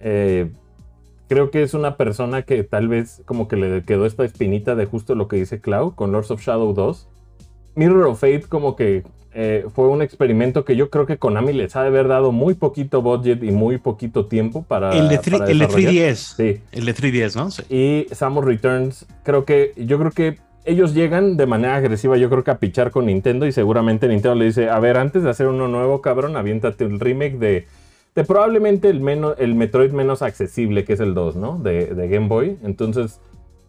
eh, 0.00 0.50
creo 1.32 1.50
que 1.50 1.62
es 1.62 1.72
una 1.74 1.96
persona 1.96 2.42
que 2.42 2.62
tal 2.64 2.88
vez 2.88 3.22
como 3.24 3.48
que 3.48 3.56
le 3.56 3.82
quedó 3.82 4.04
esta 4.06 4.24
espinita 4.24 4.74
de 4.74 4.84
justo 4.86 5.14
lo 5.14 5.28
que 5.28 5.36
dice 5.36 5.60
Clau 5.60 5.94
con 5.94 6.12
Lords 6.12 6.30
of 6.30 6.42
Shadow 6.42 6.74
2. 6.74 7.08
Mirror 7.74 8.06
of 8.08 8.20
Fate 8.20 8.42
como 8.48 8.76
que 8.76 9.02
eh, 9.34 9.64
fue 9.74 9.88
un 9.88 10.02
experimento 10.02 10.64
que 10.66 10.76
yo 10.76 10.90
creo 10.90 11.06
que 11.06 11.16
Konami 11.16 11.54
les 11.54 11.74
ha 11.74 11.80
de 11.82 11.88
haber 11.88 12.06
dado 12.06 12.32
muy 12.32 12.52
poquito 12.52 13.00
budget 13.00 13.42
y 13.42 13.50
muy 13.50 13.78
poquito 13.78 14.26
tiempo 14.26 14.62
para 14.62 14.90
El 14.92 15.08
de, 15.08 15.18
tri- 15.20 15.38
para 15.38 15.50
el 15.50 15.58
de 15.58 15.66
desarrollar. 15.66 15.92
3DS. 15.94 16.34
Sí, 16.36 16.60
El 16.70 16.84
de 16.84 16.94
3DS, 16.94 17.36
¿no? 17.36 17.50
Sí. 17.50 17.62
y 17.70 18.14
Samus 18.14 18.44
Returns, 18.44 19.06
creo 19.22 19.46
que, 19.46 19.72
yo 19.78 19.98
creo 19.98 20.10
que 20.10 20.36
ellos 20.66 20.92
llegan 20.92 21.38
de 21.38 21.46
manera 21.46 21.76
agresiva, 21.76 22.18
yo 22.18 22.28
creo 22.28 22.44
que 22.44 22.50
a 22.50 22.58
pichar 22.58 22.90
con 22.90 23.06
Nintendo 23.06 23.46
y 23.46 23.52
seguramente 23.52 24.06
Nintendo 24.06 24.34
le 24.34 24.44
dice, 24.44 24.68
a 24.68 24.78
ver, 24.80 24.98
antes 24.98 25.22
de 25.22 25.30
hacer 25.30 25.46
uno 25.48 25.66
nuevo, 25.66 26.02
cabrón, 26.02 26.36
aviéntate 26.36 26.84
el 26.84 27.00
remake 27.00 27.38
de, 27.38 27.66
de 28.14 28.24
probablemente 28.24 28.88
el, 28.90 29.00
menos, 29.00 29.36
el 29.38 29.54
Metroid 29.54 29.92
menos 29.92 30.22
accesible, 30.22 30.84
que 30.84 30.92
es 30.92 31.00
el 31.00 31.14
2, 31.14 31.36
¿no? 31.36 31.58
De, 31.58 31.86
de 31.94 32.08
Game 32.08 32.28
Boy. 32.28 32.58
Entonces, 32.62 33.20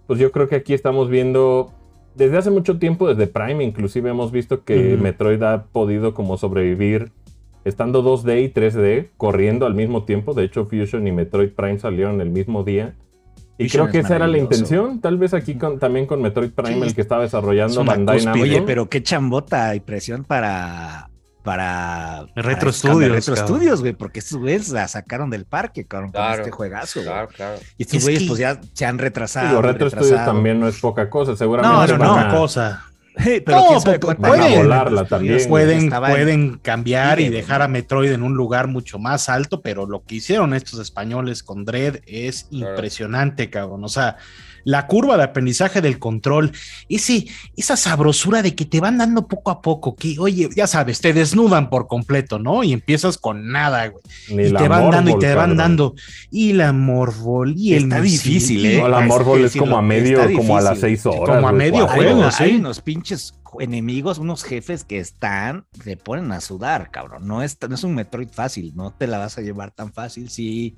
pues 0.08 0.20
yo 0.20 0.32
creo 0.32 0.50
que 0.50 0.56
aquí 0.56 0.74
estamos 0.74 1.10
viendo, 1.10 1.72
desde 2.16 2.38
hace 2.38 2.50
mucho 2.52 2.78
tiempo, 2.78 3.08
desde 3.08 3.28
Prime 3.28 3.64
inclusive 3.64 4.10
hemos 4.10 4.32
visto 4.32 4.64
que. 4.64 4.98
Metroid 4.98 5.42
ha 5.44 5.64
podido 5.64 6.14
como 6.14 6.38
sobrevivir 6.38 7.12
estando 7.66 8.04
2D 8.04 8.44
y 8.44 8.50
3D 8.54 9.10
corriendo 9.16 9.66
al 9.66 9.76
mismo 9.76 10.04
tiempo. 10.04 10.34
De 10.34 10.44
hecho, 10.44 10.66
Fusion 10.66 11.08
y 11.08 11.12
Metroid 11.14 11.52
Prime 11.52 11.80
salieron 11.80 12.20
el 12.20 12.30
mismo 12.30 12.64
día. 12.64 12.96
Y 13.58 13.70
Fusion 13.70 13.86
creo 13.86 13.92
que 13.94 14.00
es 14.00 14.06
esa 14.06 14.18
era 14.18 14.28
la 14.28 14.38
intención. 14.38 15.00
Tal 15.00 15.18
vez 15.18 15.34
aquí 15.34 15.56
con, 15.56 15.80
también 15.80 16.06
con 16.06 16.22
Metroid 16.22 16.52
Prime, 16.52 16.82
Sí. 16.82 16.88
el 16.90 16.96
que 16.96 17.02
estaba 17.02 17.24
Es 17.24 17.32
desarrollando 17.32 17.86
Bandai. 17.86 18.26
Namco. 18.26 18.42
Oye, 18.44 18.62
pero 18.64 18.90
qué 18.90 19.02
chambota 19.02 19.74
y 19.76 19.80
presión 19.80 20.26
para. 20.26 21.10
Para. 21.44 22.26
Retro 22.36 22.72
para 22.72 22.72
Studios, 22.72 23.12
Retro 23.12 23.36
cabrón. 23.36 23.56
Studios, 23.58 23.82
güey, 23.82 23.94
porque 23.94 24.20
estos 24.20 24.38
güeyes 24.40 24.70
la 24.70 24.88
sacaron 24.88 25.30
del 25.30 25.46
parque, 25.46 25.86
cabrón, 25.86 26.12
con 26.12 26.22
Claro, 26.22 26.42
este 26.42 26.52
juegazo. 26.52 27.02
Claro, 27.04 27.28
claro. 27.28 27.60
Y 27.78 27.84
estos 27.84 27.98
Es 27.98 28.04
güeyes, 28.04 28.22
que- 28.24 28.28
pues 28.30 28.40
ya 28.40 28.60
se 28.74 28.86
han 28.86 28.98
retrasado. 28.98 29.50
Digo, 29.50 29.62
Retro 29.62 29.86
retrasado. 29.86 30.06
Studios 30.06 30.26
también 30.26 30.60
no 30.60 30.68
es 30.68 30.80
poca 30.80 31.10
cosa. 31.10 31.36
Seguramente 31.36 31.92
No, 31.94 31.98
no, 31.98 32.04
no, 32.06 32.12
a- 32.12 32.14
una 32.26 32.30
cosa. 32.36 32.86
pero 33.46 33.58
No, 33.58 33.68
quién 33.68 33.82
sabe 33.82 34.00
Retro 34.00 34.16
volarla 34.58 35.06
también, 35.06 35.48
Pueden, 35.48 35.90
pueden 35.92 36.58
cambiar 36.58 37.20
y 37.20 37.30
dejar 37.30 37.62
a 37.62 37.68
Metroid 37.68 38.12
en 38.12 38.24
un 38.24 38.34
lugar 38.34 38.68
mucho 38.68 38.98
más 38.98 39.30
alto, 39.30 39.62
pero 39.62 39.86
lo 39.86 40.04
que 40.04 40.16
hicieron 40.16 40.54
estos 40.56 40.80
españoles 40.80 41.44
con 41.44 41.64
Dread 41.64 42.00
es 42.08 42.48
impresionante, 42.50 43.50
cabrón. 43.52 43.84
O 43.84 43.88
sea, 43.90 44.18
la 44.64 44.88
curva 44.88 45.18
de 45.18 45.24
aprendizaje 45.24 45.82
del 45.82 46.00
control, 46.00 46.52
ese, 46.90 47.28
esa 47.56 47.76
sabrosura 47.76 48.42
de 48.42 48.56
que 48.56 48.66
te 48.66 48.80
van 48.80 48.98
dando 48.98 49.28
poco 49.28 49.52
a 49.52 49.62
poco, 49.62 49.96
que 49.96 50.16
oye, 50.20 50.50
ya 50.56 50.68
sabes, 50.68 51.02
te 51.02 51.14
desnudan 51.14 51.70
por 51.70 51.88
completo, 51.88 52.40
¿no? 52.40 52.64
Y 52.64 52.74
empiezas 52.74 53.18
con 53.18 53.52
nada, 53.52 53.88
güey. 53.88 54.04
Ni 54.30 54.44
Y 54.50 54.54
te 54.54 54.68
van 54.68 54.90
dando 54.90 55.10
y 55.10 55.14
Morbol, 55.14 55.20
te 55.20 55.36
van 55.36 55.58
dando. 55.58 55.96
Y 56.32 56.54
la 56.54 56.74
Morvol 56.74 57.54
y 57.58 57.74
el 57.74 57.84
Está 57.84 58.00
misil, 58.00 58.34
difícil, 58.34 58.66
¿eh? 58.66 58.78
No, 58.80 58.88
la 58.88 59.00
Hay 59.00 59.08
Morbol 59.08 59.46
es 59.46 59.56
como 59.56 59.78
a 59.78 59.82
medio, 59.82 60.20
como 60.36 60.58
a 60.58 60.62
las 60.62 60.80
seis 60.80 61.06
horas. 61.06 61.36
Como 61.36 61.48
a 61.48 61.52
medio. 61.52 61.90
Hay, 61.90 61.96
juego, 61.96 62.32
sí. 62.32 62.44
hay 62.44 62.56
unos 62.56 62.82
pinches 62.82 63.34
enemigos, 63.60 64.18
unos 64.18 64.44
jefes 64.44 64.84
que 64.84 65.00
están, 65.00 65.66
te 65.84 65.98
ponen 65.98 66.32
a 66.32 66.42
sudar, 66.42 66.92
cabrón. 66.92 67.28
No 67.28 67.44
es, 67.44 67.58
no 67.68 67.76
es 67.76 67.84
un 67.84 67.96
Metroid 67.96 68.30
fácil, 68.30 68.74
no 68.76 68.92
te 68.92 69.08
la 69.08 69.18
vas 69.18 69.38
a 69.38 69.42
llevar 69.42 69.72
tan 69.72 69.94
fácil. 69.94 70.30
Sí, 70.30 70.76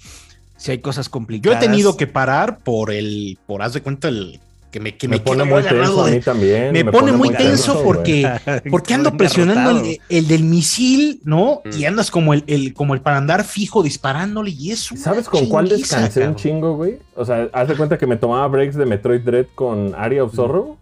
sí 0.58 0.72
hay 0.72 0.80
cosas 0.80 1.08
Yo 1.08 1.12
complicadas. 1.12 1.64
he 1.64 1.66
tenido 1.68 1.98
que 1.98 2.08
parar 2.08 2.60
por 2.60 2.92
el, 2.92 3.38
por 3.46 3.62
haz 3.62 3.74
de 3.74 3.82
cuenta, 3.82 4.08
el 4.08 4.40
que 4.72 4.80
me, 4.82 4.98
que 4.98 5.08
Me 5.08 5.16
me, 5.18 5.22
pone 5.22 5.46
muy 5.46 5.64
tenso 5.64 6.04
a 6.04 6.10
de- 6.10 6.16
mí 6.18 6.22
también. 6.22 6.74
me 6.74 6.84
pone 6.84 7.14
muy 7.14 7.30
tenso 7.30 7.82
porque, 7.82 8.30
porque 8.70 8.94
ando 8.94 9.16
presionando 9.16 9.72
el, 9.72 10.02
el 10.10 10.28
del 10.28 10.44
misil, 10.44 11.22
¿no? 11.24 11.62
Mm. 11.64 11.80
Y 11.80 11.86
andas 11.86 12.12
como 12.12 12.34
el, 12.34 12.44
el- 12.48 12.74
como 12.74 12.94
el 12.94 13.00
para 13.00 13.16
andar 13.18 13.46
fijo 13.46 13.84
disparándole 13.84 14.52
y 14.52 14.72
eso. 14.72 14.96
¿Sabes 14.98 15.30
con 15.30 15.46
cuál 15.48 15.70
descansé 15.70 16.28
un 16.28 16.36
chingo, 16.36 16.76
güey? 16.76 16.98
O 17.16 17.24
sea, 17.24 17.48
haz 17.54 17.70
de 17.70 17.76
cuenta 17.78 17.98
que 17.98 18.06
me 18.06 18.18
tomaba 18.18 18.46
breaks 18.48 18.76
de 18.76 18.86
Metroid 18.86 19.22
Dread 19.22 19.46
con 19.56 19.96
Area 19.96 20.26
of 20.26 20.36
Sorrow 20.36 20.78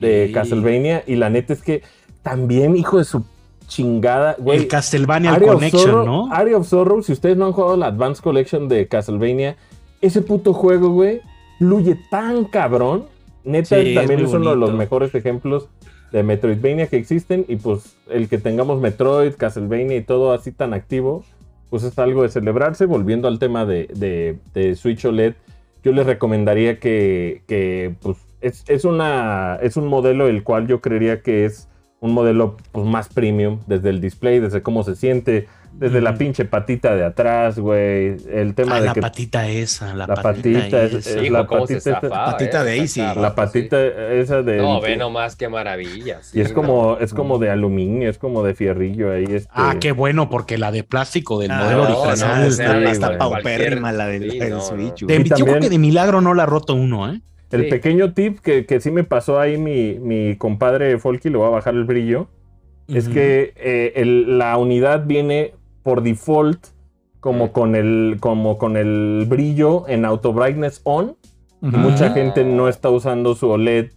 de 0.00 0.26
Y- 0.28 0.32
Castlevania 0.32 1.02
y 1.06 1.16
la 1.16 1.30
neta 1.30 1.54
es 1.54 1.62
que 1.62 1.82
también, 2.22 2.76
hijo 2.76 2.98
de 2.98 3.04
su 3.04 3.24
chingada, 3.70 4.34
güey. 4.38 4.58
El 4.58 4.68
Castlevania 4.68 5.32
Area 5.32 5.52
Connection, 5.54 5.82
Sorrow- 5.90 6.04
¿no? 6.04 6.32
Area 6.34 6.56
of 6.58 6.66
Sorrow, 6.66 7.02
si 7.02 7.12
ustedes 7.12 7.36
no 7.36 7.46
han 7.46 7.52
jugado 7.52 7.76
la 7.76 7.86
Advanced 7.86 8.22
Collection 8.22 8.68
de 8.68 8.86
Castlevania, 8.88 9.56
ese 10.02 10.20
puto 10.22 10.52
juego, 10.52 10.90
güey, 10.90 11.20
fluye 11.58 11.96
tan 12.10 12.44
cabrón. 12.44 13.04
Neta, 13.44 13.80
Sí, 13.80 13.94
también 13.94 14.20
es, 14.20 14.32
uno 14.32 14.50
de 14.50 14.56
los 14.56 14.74
mejores 14.74 15.14
ejemplos 15.14 15.68
de 16.12 16.22
Metroidvania 16.22 16.88
que 16.88 16.96
existen. 16.96 17.44
Y 17.48 17.56
pues 17.56 17.96
el 18.10 18.28
que 18.28 18.38
tengamos 18.38 18.80
Metroid, 18.80 19.34
Castlevania 19.36 19.96
y 19.96 20.02
todo 20.02 20.32
así 20.32 20.52
tan 20.52 20.74
activo, 20.74 21.24
pues 21.70 21.84
es 21.84 21.98
algo 21.98 22.22
de 22.22 22.28
celebrarse. 22.28 22.84
Volviendo 22.86 23.28
al 23.28 23.38
tema 23.38 23.64
de, 23.64 23.86
de- 23.94 24.36
de 24.52 24.74
Switch 24.74 25.04
OLED, 25.04 25.34
yo 25.84 25.92
les 25.92 26.04
recomendaría 26.04 26.78
que, 26.80 27.42
que, 27.46 27.94
pues, 28.02 28.18
es, 28.42 28.64
es 28.68 28.84
una, 28.84 29.56
es 29.62 29.76
un 29.78 29.86
modelo 29.86 30.26
el 30.28 30.42
cual 30.42 30.66
yo 30.66 30.80
creería 30.80 31.22
que 31.22 31.44
es 31.46 31.68
un 32.00 32.12
modelo 32.14 32.56
pues, 32.72 32.86
más 32.86 33.08
premium, 33.08 33.60
desde 33.66 33.90
el 33.90 34.00
display, 34.00 34.40
desde 34.40 34.62
cómo 34.62 34.82
se 34.84 34.96
siente, 34.96 35.48
desde 35.72 36.00
la 36.00 36.14
pinche 36.16 36.44
patita 36.46 36.94
de 36.96 37.04
atrás, 37.04 37.58
güey. 37.58 38.16
El 38.32 38.54
tema 38.54 38.76
Ah, 38.76 38.80
de 38.80 38.86
la 38.88 38.92
que 38.92 39.00
patita 39.00 39.46
esa, 39.48 39.94
la, 39.94 40.06
la 40.06 40.14
patita, 40.16 40.58
patita 40.58 40.82
es- 40.82 40.94
esa. 40.94 41.10
es 41.20 41.24
Hijo, 41.24 41.32
la 41.34 41.46
cómo 41.46 41.66
se 41.66 41.74
patita- 41.76 42.00
patita 42.08 42.62
eh, 42.62 42.80
de 42.80 42.88
cada 42.96 43.14
la 43.14 43.34
patita 43.34 43.86
esa 43.86 44.42
de. 44.42 44.56
No, 44.58 44.80
ve 44.80 44.96
nomás 44.96 45.36
qué 45.36 45.48
maravilla. 45.48 46.22
sí, 46.22 46.38
Y 46.38 46.40
es 46.42 46.48
no. 46.50 46.54
como, 46.56 46.96
es 46.98 47.14
como 47.14 47.38
de 47.38 47.50
aluminio, 47.50 48.10
es 48.10 48.18
como 48.18 48.42
de 48.42 48.54
fierrillo 48.54 49.12
ahí. 49.12 49.24
Este, 49.28 49.48
Ah, 49.54 49.76
qué 49.80 49.92
bueno, 49.92 50.28
porque 50.28 50.58
la 50.58 50.72
de 50.72 50.82
plástico 50.82 51.38
del 51.38 51.50
Ah, 51.52 51.60
modelo 51.62 51.88
no, 51.88 52.00
original. 52.00 52.40
no, 52.42 52.46
está, 52.48 52.78
sí, 52.78 52.84
está 52.90 53.06
güey. 53.06 53.18
paupérrima 53.18 53.92
la 53.92 54.06
del, 54.06 54.30
Sí, 54.32 54.38
del 54.38 54.50
no, 54.50 54.56
no. 54.56 54.62
Switch. 54.62 55.04
De- 55.06 55.22
yo 55.24 55.44
creo 55.44 55.60
que 55.60 55.68
de 55.70 55.78
milagro 55.78 56.20
no 56.20 56.34
la 56.34 56.42
ha 56.42 56.46
roto 56.46 56.74
uno, 56.74 57.12
¿eh? 57.12 57.20
El 57.50 57.64
Sí. 57.64 57.70
pequeño 57.70 58.12
tip 58.12 58.38
que, 58.40 58.64
que 58.66 58.80
sí 58.80 58.90
me 58.90 59.04
pasó 59.04 59.40
ahí 59.40 59.58
mi, 59.58 59.98
mi 59.98 60.36
compadre 60.36 60.98
Folky, 60.98 61.30
le 61.30 61.36
voy 61.38 61.46
a 61.46 61.50
bajar 61.50 61.74
el 61.74 61.84
brillo, 61.84 62.28
es 62.88 63.08
que 63.08 63.52
eh, 63.56 63.92
el- 63.96 64.38
la 64.38 64.56
unidad 64.56 65.04
viene 65.06 65.54
por 65.82 66.02
default 66.02 66.66
como, 67.20 67.52
con 67.52 67.74
el, 67.76 68.16
como 68.20 68.56
con 68.58 68.76
el 68.76 69.26
brillo 69.28 69.86
en 69.88 70.04
auto 70.04 70.32
brightness 70.32 70.80
on. 70.84 71.16
Y 71.62 71.66
mucha 71.66 72.10
gente 72.10 72.42
no 72.44 72.68
está 72.68 72.88
usando 72.88 73.34
su 73.34 73.48
OLED 73.50 73.90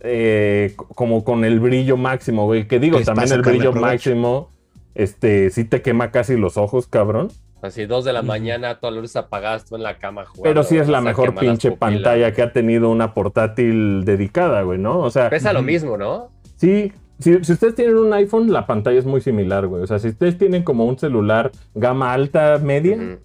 eh, 0.00 0.74
como 0.94 1.24
con 1.24 1.44
el 1.44 1.60
brillo 1.60 1.96
máximo, 1.96 2.44
güey. 2.46 2.66
Que 2.66 2.78
digo, 2.80 2.98
también 3.06 3.28
el 3.36 3.42
brillo 3.52 3.72
máximo, 4.12 4.50
este, 4.94 5.50
sí 5.50 5.64
te 5.64 5.80
quema 5.82 6.10
casi 6.10 6.36
los 6.36 6.56
ojos, 6.56 6.86
cabrón. 6.88 7.28
Así, 7.60 7.86
dos 7.86 8.04
de 8.04 8.12
la 8.12 8.22
mañana, 8.22 8.78
todas 8.78 8.94
las 8.94 9.02
luces 9.02 9.16
apagadas, 9.16 9.64
tú 9.64 9.74
en 9.74 9.82
la 9.82 9.98
cama 9.98 10.24
jugando. 10.24 10.42
Pero 10.44 10.62
sí 10.62 10.76
es 10.76 10.88
la 10.88 11.00
mejor 11.00 11.34
pinche 11.34 11.72
pantalla 11.72 12.32
que 12.32 12.42
ha 12.42 12.52
tenido 12.52 12.88
una 12.88 13.14
portátil 13.14 14.04
dedicada, 14.04 14.62
güey, 14.62 14.78
¿no? 14.78 15.00
O 15.00 15.10
sea, 15.10 15.28
Pesa 15.28 15.52
lo 15.52 15.62
mismo, 15.62 15.96
¿no? 15.96 16.30
Sí, 16.56 16.92
si, 17.18 17.42
si 17.42 17.52
ustedes 17.52 17.74
tienen 17.74 17.96
un 17.96 18.12
iPhone, 18.12 18.52
la 18.52 18.66
pantalla 18.66 18.98
es 18.98 19.04
muy 19.04 19.20
similar, 19.20 19.66
güey. 19.66 19.82
O 19.82 19.86
sea, 19.86 19.98
si 19.98 20.08
ustedes 20.08 20.38
tienen 20.38 20.62
como 20.62 20.84
un 20.84 20.98
celular 20.98 21.50
gama 21.74 22.12
alta, 22.12 22.58
media, 22.58 23.18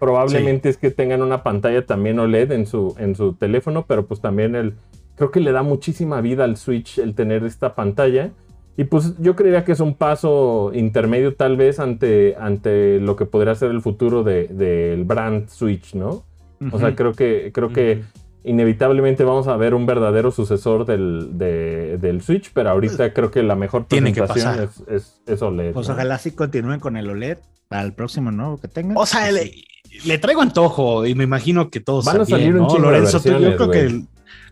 probablemente 0.00 0.68
es 0.68 0.76
que 0.76 0.90
tengan 0.90 1.22
una 1.22 1.44
pantalla 1.44 1.86
también 1.86 2.18
OLED 2.18 2.52
en 2.52 2.66
su, 2.66 2.96
en 2.98 3.14
su 3.14 3.34
teléfono, 3.34 3.86
pero 3.86 4.06
pues 4.06 4.20
también 4.20 4.56
el... 4.56 4.74
Creo 5.14 5.30
que 5.30 5.40
le 5.40 5.52
da 5.52 5.62
muchísima 5.62 6.20
vida 6.20 6.44
al 6.44 6.56
Switch 6.56 6.98
el 6.98 7.14
tener 7.14 7.44
esta 7.44 7.74
pantalla. 7.74 8.32
Y 8.76 8.84
pues 8.84 9.14
yo 9.18 9.34
creería 9.36 9.64
que 9.64 9.72
es 9.72 9.80
un 9.80 9.94
paso 9.94 10.70
intermedio 10.74 11.34
tal 11.34 11.56
vez 11.56 11.80
ante, 11.80 12.36
ante 12.38 13.00
lo 13.00 13.16
que 13.16 13.24
podría 13.24 13.54
ser 13.54 13.70
el 13.70 13.80
futuro 13.80 14.22
de- 14.22 14.48
del 14.48 15.04
brand 15.04 15.48
Switch, 15.48 15.94
¿no? 15.94 16.24
O 16.72 16.78
sea, 16.78 16.94
creo 16.94 17.12
que, 17.14 17.50
creo 17.54 17.70
que 17.70 18.02
inevitablemente 18.44 19.24
vamos 19.24 19.48
a 19.48 19.56
ver 19.56 19.74
un 19.74 19.86
verdadero 19.86 20.30
sucesor 20.30 20.86
del, 20.86 21.30
de- 21.38 21.98
del 21.98 22.22
Switch, 22.22 22.50
pero 22.54 22.70
ahorita 22.70 23.12
creo 23.12 23.30
que 23.30 23.42
la 23.42 23.56
mejor 23.56 23.86
Tiene 23.86 24.12
que 24.12 24.22
presentación 24.22 24.64
es, 24.64 24.70
pasar. 24.70 24.94
es, 24.94 25.20
es 25.26 25.42
OLED. 25.42 25.72
Pues 25.72 25.88
¿no? 25.88 25.94
ojalá 25.94 26.18
sí 26.18 26.30
continúen 26.32 26.78
con 26.80 26.96
el 26.96 27.10
OLED 27.10 27.38
para 27.68 27.82
el 27.82 27.92
próximo 27.92 28.30
nuevo 28.30 28.58
que 28.58 28.68
tengan. 28.68 28.96
O 28.96 29.04
sea, 29.06 29.30
le, 29.32 29.52
le 30.04 30.18
traigo 30.18 30.42
antojo 30.42 31.04
y 31.06 31.14
me 31.14 31.24
imagino 31.24 31.70
que 31.70 31.80
todos 31.80 32.04
Van 32.04 32.20
a 32.20 32.24
salir 32.24 32.52
un 32.54 32.62
¿no? 32.62 32.68
chingo 32.68 32.90
de 32.90 32.98
Lorenzo, 32.98 33.20
tú, 33.20 33.30
yo 33.30 33.56
creo 33.56 33.66
güey. 33.66 33.88
que 33.88 34.00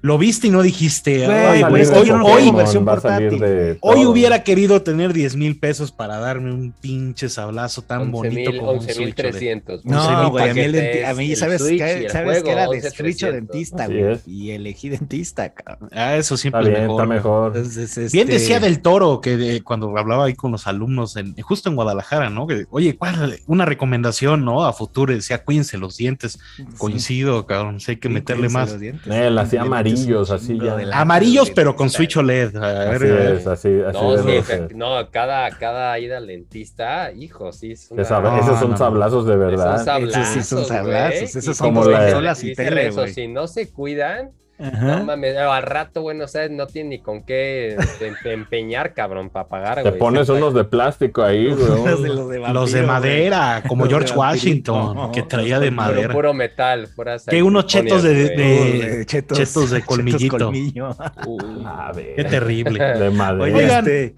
lo 0.04 0.18
viste 0.18 0.48
y 0.48 0.50
no 0.50 0.60
dijiste, 0.60 1.24
Güey, 1.24 1.28
Va 1.28 1.34
a 1.34 1.52
"Ay, 1.52 1.60
salir 1.62 1.86
güey, 1.88 2.04
de 2.04 2.12
hoy, 2.12 2.20
hoy- 2.48 2.50
versión 2.54 2.84
portátil. 2.84 3.38
de 3.40 3.78
hoy 3.80 4.04
hubiera 4.04 4.42
querido 4.44 4.82
tener 4.82 5.14
10 5.14 5.34
mil 5.34 5.58
pesos 5.58 5.92
para 5.92 6.18
darme 6.18 6.52
un 6.52 6.72
pinche 6.78 7.30
sablazo 7.30 7.80
tan 7.80 8.12
bonito 8.12 8.50
como 8.54 8.72
un 8.72 8.82
Switch. 8.82 8.98
OLED. 8.98 9.14
11.300. 9.14 9.80
No, 9.84 10.30
güey, 10.30 10.50
a 10.50 10.52
mí, 10.54 10.60
el 10.60 11.04
a 11.06 11.14
mí 11.14 11.32
es 11.32 11.38
¿sabes, 11.38 11.62
el 11.62 11.68
Switch 11.68 11.80
el 11.80 12.10
¿sabes 12.10 12.26
juego, 12.26 12.44
que 12.44 12.50
era 12.52 12.62
de 12.64 12.68
11.300. 12.82 12.92
Switch 12.94 13.22
o 13.24 13.32
dentista, 13.32 13.86
güey? 13.86 14.18
Y 14.26 14.50
elegí 14.50 14.90
dentista, 14.90 15.48
cabrón. 15.54 15.88
Ah, 15.92 16.16
eso 16.16 16.36
siempre 16.36 16.60
Está 16.60 16.72
es 16.72 16.76
bien, 16.80 16.86
mejor. 16.88 17.02
está 17.02 17.14
mejor. 17.14 17.56
Entonces, 17.56 18.12
Bien 18.12 18.28
este, 18.28 18.40
decía 18.40 18.60
del 18.60 18.82
Toro 18.82 19.22
que 19.22 19.38
de- 19.38 19.62
cuando 19.62 19.96
hablaba 19.96 20.26
ahí 20.26 20.34
con 20.34 20.52
los 20.52 20.66
alumnos, 20.66 21.16
en, 21.16 21.34
justo 21.40 21.70
en 21.70 21.76
Guadalajara, 21.76 22.28
¿no? 22.28 22.46
Que, 22.46 22.66
Oye, 22.68 22.94
¿cuál? 22.98 23.38
Una 23.46 23.64
recomendación, 23.64 24.44
¿no? 24.44 24.66
A 24.66 24.74
futuro, 24.74 25.14
decía, 25.14 25.42
cuídense 25.42 25.78
los 25.78 25.96
dientes. 25.96 26.38
Coincido, 26.76 27.46
cabrón, 27.46 27.80
sí 27.80 27.92
hay 27.92 27.96
que 27.96 28.08
sí, 28.08 28.14
meterle 28.14 28.50
más. 28.50 28.78
dientes. 28.78 29.06
Él 29.10 29.38
hacía 29.38 29.60
Tienen 29.62 29.70
amarillos, 29.94 30.30
así 30.30 30.58
ya. 30.58 31.54
pero 31.54 31.76
con. 31.76 31.90
Switch 31.90 32.16
OLED. 32.16 32.56
A 32.56 32.90
ver, 32.90 32.94
Así 32.94 33.06
es, 33.06 33.46
así, 33.46 33.68
así 33.86 33.98
No, 33.98 34.18
sí, 34.42 34.74
no, 34.74 35.10
cada, 35.10 35.50
cada 35.50 35.98
ida 35.98 36.16
al 36.18 36.26
dentista, 36.26 37.12
hijo, 37.12 37.52
sí, 37.52 37.72
es 37.72 37.90
una... 37.90 38.02
Esa- 38.02 38.20
No, 38.20 38.38
esos 38.38 38.58
son 38.58 38.70
no, 38.72 38.76
sablazos 38.76 39.26
de 39.26 39.34
Esos 39.34 39.46
verdad. 39.50 39.84
sablazos, 39.84 40.16
Esos 40.22 40.28
sí 40.34 40.42
son 40.42 40.64
sablazos, 40.64 41.36
esos 41.36 41.56
son 41.56 41.68
como 41.74 41.84
la- 41.88 41.98
consolas 42.00 42.44
y 42.44 42.54
tele, 42.54 42.90
si 43.08 43.28
no 43.28 43.46
se 43.46 43.70
cuidan, 43.70 44.32
Ajá. 44.56 44.98
no 44.98 45.04
mames, 45.04 45.36
al 45.36 45.62
rato, 45.64 46.02
bueno, 46.02 46.24
o 46.24 46.28
sea, 46.28 46.48
no 46.48 46.66
tiene 46.68 46.90
ni 46.90 46.98
con 47.00 47.24
qué 47.24 47.76
em- 48.00 48.14
empeñar, 48.24 48.94
cabrón, 48.94 49.28
para 49.30 49.48
pagar, 49.48 49.82
Te 49.82 49.88
güey. 49.88 49.98
pones 49.98 50.28
unos 50.28 50.54
de 50.54 50.62
plástico 50.64 51.22
ahí, 51.24 51.46
güey. 51.52 51.56
Los 51.66 51.84
de, 51.84 52.10
un- 52.10 52.16
los 52.16 52.28
de, 52.28 52.38
Los 52.38 52.72
de 52.72 52.82
vampiro, 52.82 52.86
madera, 52.86 53.62
como 53.66 53.84
Los 53.86 53.92
George. 53.92 54.14
Washington, 54.14 55.10
que 55.12 55.22
traía 55.22 55.58
de 55.58 55.70
Puro, 55.72 55.76
madera. 55.82 56.12
puro 56.14 56.34
metal, 56.34 56.88
puras 56.94 57.24
Que 57.28 57.42
unos 57.42 57.66
chetos 57.66 58.02
de- 58.04 58.32
güey. 58.34 58.88
güey. 58.92 59.04
Chetos, 59.06 59.38
chetos 59.38 59.70
de 59.70 59.82
colmillito. 59.82 60.38
colmillo. 60.38 60.90
Uy. 61.26 61.62
A 61.66 61.92
ver. 61.92 62.14
Qué 62.14 62.24
terrible. 62.24 62.78
De 62.82 63.10
madera. 63.10 63.42
Oye, 63.44 63.54
Oigan, 63.64 63.78
este, 63.88 64.14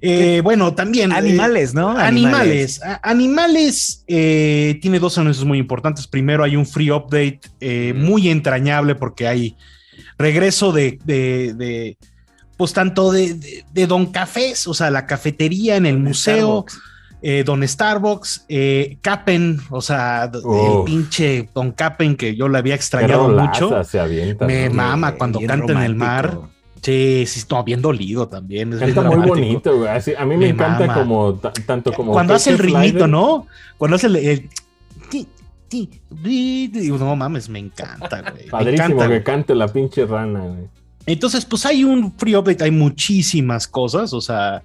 Eh, 0.00 0.42
bueno, 0.44 0.74
también. 0.74 1.10
eh, 1.10 1.14
animales, 1.16 1.74
¿no? 1.74 1.90
Animales. 1.96 2.80
Animales 3.02 4.04
eh, 4.06 4.78
tiene 4.80 4.98
dos 5.00 5.18
anuncios 5.18 5.44
muy 5.44 5.58
importantes. 5.58 6.06
Primero 6.06 6.44
hay 6.44 6.56
un 6.56 6.66
free 6.66 6.90
update 6.90 7.40
eh, 7.60 7.92
Mm. 7.96 8.04
muy 8.04 8.28
entrañable 8.28 8.94
porque 8.94 9.26
hay 9.26 9.56
regreso 10.18 10.72
de, 10.72 10.98
de- 11.04 11.54
de, 11.54 11.96
pues 12.56 12.72
tanto 12.72 13.12
de, 13.12 13.34
de- 13.34 13.64
de 13.72 13.86
Don 13.86 14.06
Cafés, 14.06 14.66
o 14.66 14.74
sea, 14.74 14.90
la 14.90 15.06
cafetería 15.06 15.76
en 15.76 15.86
el 15.86 15.98
museo, 15.98 16.64
Starbucks. 16.66 16.80
eh, 17.22 17.42
Don 17.44 17.66
Starbucks, 17.66 18.44
eh, 18.48 18.98
Capen, 19.00 19.60
o 19.70 19.80
sea, 19.80 20.24
el 20.32 20.84
pinche 20.84 21.48
Don 21.54 21.70
Capen 21.72 22.16
que 22.16 22.34
yo 22.36 22.48
le 22.48 22.58
había 22.58 22.74
extrañado 22.74 23.28
mucho. 23.28 23.84
se 23.84 24.00
avienta. 24.00 24.46
Me 24.46 24.68
¿no? 24.68 24.74
mama 24.74 25.14
cuando 25.14 25.40
canta 25.40 25.72
en 25.72 25.78
el 25.82 25.94
mar. 25.94 26.38
Sí, 26.80 27.24
sí, 27.26 27.42
no, 27.50 27.64
bien 27.64 27.82
dolido 27.82 28.28
también. 28.28 28.72
es 28.72 28.78
Canta 28.78 29.02
muy 29.02 29.28
bonito, 29.28 29.76
güey. 29.78 29.88
Así, 29.88 30.14
a 30.16 30.24
mí 30.24 30.36
me, 30.36 30.46
Me 30.46 30.48
encanta 30.50 30.86
mama. 30.86 30.94
como 30.94 31.34
ta- 31.34 31.52
tanto 31.66 31.92
como 31.92 32.12
Cuando 32.12 32.34
hace 32.34 32.50
el 32.50 32.58
Slider. 32.58 33.08
¿no? 33.08 33.46
Cuando 33.76 33.96
hace 33.96 34.06
el. 34.06 34.16
el- 34.16 34.48
ti, 35.68 35.88
no 36.98 37.16
mames, 37.16 37.48
me 37.48 37.58
encanta, 37.58 38.22
güey. 38.22 38.44
Me 38.44 38.50
Padrísimo 38.50 38.84
encanta, 38.86 39.02
que 39.04 39.08
güey. 39.08 39.24
cante 39.24 39.54
la 39.54 39.68
pinche 39.68 40.06
rana, 40.06 40.40
güey. 40.40 40.68
Entonces, 41.06 41.44
pues 41.44 41.64
hay 41.66 41.84
un 41.84 42.12
free 42.18 42.34
update, 42.36 42.64
hay 42.64 42.70
muchísimas 42.70 43.66
cosas, 43.68 44.12
o 44.12 44.20
sea. 44.20 44.62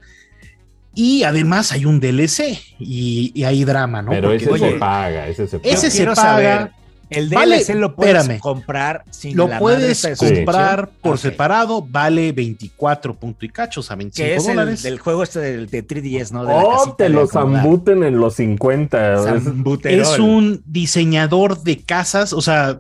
Y 0.96 1.24
además 1.24 1.72
hay 1.72 1.86
un 1.86 2.00
DLC 2.00 2.60
y, 2.80 3.32
y 3.34 3.44
hay 3.46 3.64
drama, 3.64 4.02
¿no? 4.04 4.12
Pero 4.12 4.30
Porque, 4.30 4.44
ese 4.44 4.52
oye, 4.54 4.72
se 4.74 4.78
paga, 4.78 5.28
ese 5.28 5.48
se 5.48 5.58
paga. 5.60 5.74
ese 5.74 5.90
se 5.90 6.06
paga. 6.06 6.16
saber, 6.16 6.72
El 7.14 7.30
Vale, 7.30 7.58
DLC 7.64 7.76
lo 7.76 7.96
puedes 7.96 8.16
espérame. 8.16 8.40
comprar 8.40 9.04
sin 9.10 9.36
Lo 9.38 9.48
la 9.48 9.60
puedes 9.60 10.06
comprar 10.18 10.90
por 11.02 11.16
Ok. 11.16 11.22
separado, 11.22 11.82
vale 11.82 12.32
24 12.32 13.14
punto 13.16 13.46
y 13.46 13.50
cachos 13.50 13.90
a 13.92 13.96
25 13.96 14.26
Que 14.28 14.36
es 14.36 14.48
el 14.48 14.56
dólares. 14.56 14.84
del 14.84 15.00
juego 15.00 15.24
este 15.24 15.40
del 15.40 15.68
de 15.70 15.84
3DS, 15.84 16.32
¿no? 16.32 16.46
De 16.46 16.54
Oh, 16.54 16.96
te 16.98 17.06
acomodar. 17.06 17.28
zambuten 17.30 18.04
en 18.04 18.18
los 18.20 18.36
50. 18.36 19.36
es- 19.36 19.44
Zambuterol. 19.44 20.00
es 20.02 20.20
un 20.20 20.62
diseñador 20.66 21.64
de 21.64 21.80
casas, 21.84 22.34
o 22.34 22.42
sea, 22.42 22.78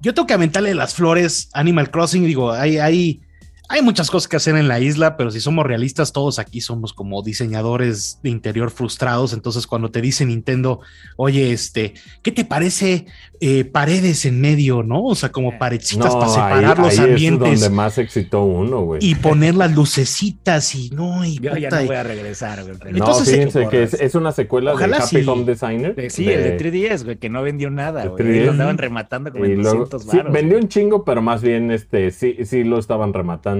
yo 0.00 0.14
tengo 0.14 0.26
que 0.26 0.34
aventarle 0.34 0.74
las 0.74 0.94
flores 0.94 1.48
Animal 1.52 1.90
Crossing, 1.90 2.24
digo, 2.24 2.52
hay, 2.52 2.78
hay, 2.78 3.20
hay 3.68 3.82
muchas 3.82 4.10
cosas 4.10 4.28
que 4.28 4.36
hacer 4.36 4.56
en 4.56 4.66
la 4.68 4.80
isla, 4.80 5.16
pero 5.16 5.30
si 5.30 5.40
somos 5.40 5.66
realistas, 5.66 6.12
todos 6.12 6.38
aquí 6.38 6.60
somos 6.60 6.92
como 6.92 7.22
diseñadores 7.22 8.18
de 8.22 8.30
interior 8.30 8.70
frustrados, 8.70 9.32
entonces 9.32 9.66
cuando 9.66 9.90
te 9.90 10.00
dice 10.00 10.24
Nintendo, 10.24 10.80
oye, 11.16 11.52
este, 11.52 11.94
¿qué 12.22 12.32
te 12.32 12.44
parece 12.44 13.06
eh, 13.40 13.64
paredes 13.64 14.24
en 14.24 14.40
medio, 14.40 14.82
no? 14.82 15.04
O 15.04 15.14
sea, 15.14 15.30
como 15.30 15.58
paredcitas 15.58 16.12
No, 16.14 16.20
para 16.20 16.26
ahí, 16.26 16.32
separar 16.62 16.78
los 16.78 16.88
ahí 16.88 16.94
es 16.94 17.00
ambientes 17.12 17.60
donde 17.60 17.76
más 17.76 17.98
excitó 17.98 18.42
uno, 18.42 18.80
güey. 18.82 19.00
y 19.04 19.14
poner 19.16 19.54
las 19.54 19.72
lucecitas 19.74 20.74
y 20.74 20.90
no, 20.90 21.24
y 21.24 21.38
Yo 21.38 21.56
ya 21.56 21.70
no 21.70 21.84
voy 21.84 21.96
a 21.96 22.02
regresar, 22.02 22.62
güey. 22.64 22.76
pero- 22.78 22.90
No, 22.92 22.96
Entonces, 22.98 23.30
fíjense 23.34 23.68
que 23.68 23.82
es, 23.82 23.94
es 23.94 24.14
una 24.14 24.32
secuela 24.32 24.72
Ojalá 24.72 24.98
de 24.98 25.02
Happy 25.04 25.22
sí. 25.22 25.28
Home 25.28 25.44
Designer. 25.44 25.94
De- 25.94 26.10
sí, 26.10 26.28
el 26.28 26.42
de 26.42 26.56
3DS, 26.58 27.04
güey, 27.04 27.16
que 27.18 27.28
no 27.28 27.42
vendió 27.42 27.70
nada, 27.70 28.06
güey. 28.06 28.24
3DS. 28.24 28.44
Lo 28.46 28.50
andaban 28.52 28.78
rematando 28.78 29.30
como 29.30 29.44
y 29.44 29.52
en 29.52 29.62
luego, 29.62 29.84
200 29.86 30.02
sí, 30.10 30.18
vendió 30.32 30.58
un 30.58 30.68
chingo, 30.68 31.04
pero 31.04 31.20
más 31.22 31.42
bien 31.42 31.70
este 31.70 32.10
sí, 32.10 32.36
sí 32.44 32.64
lo 32.64 32.78
estaban 32.78 33.12
rematando. 33.12 33.57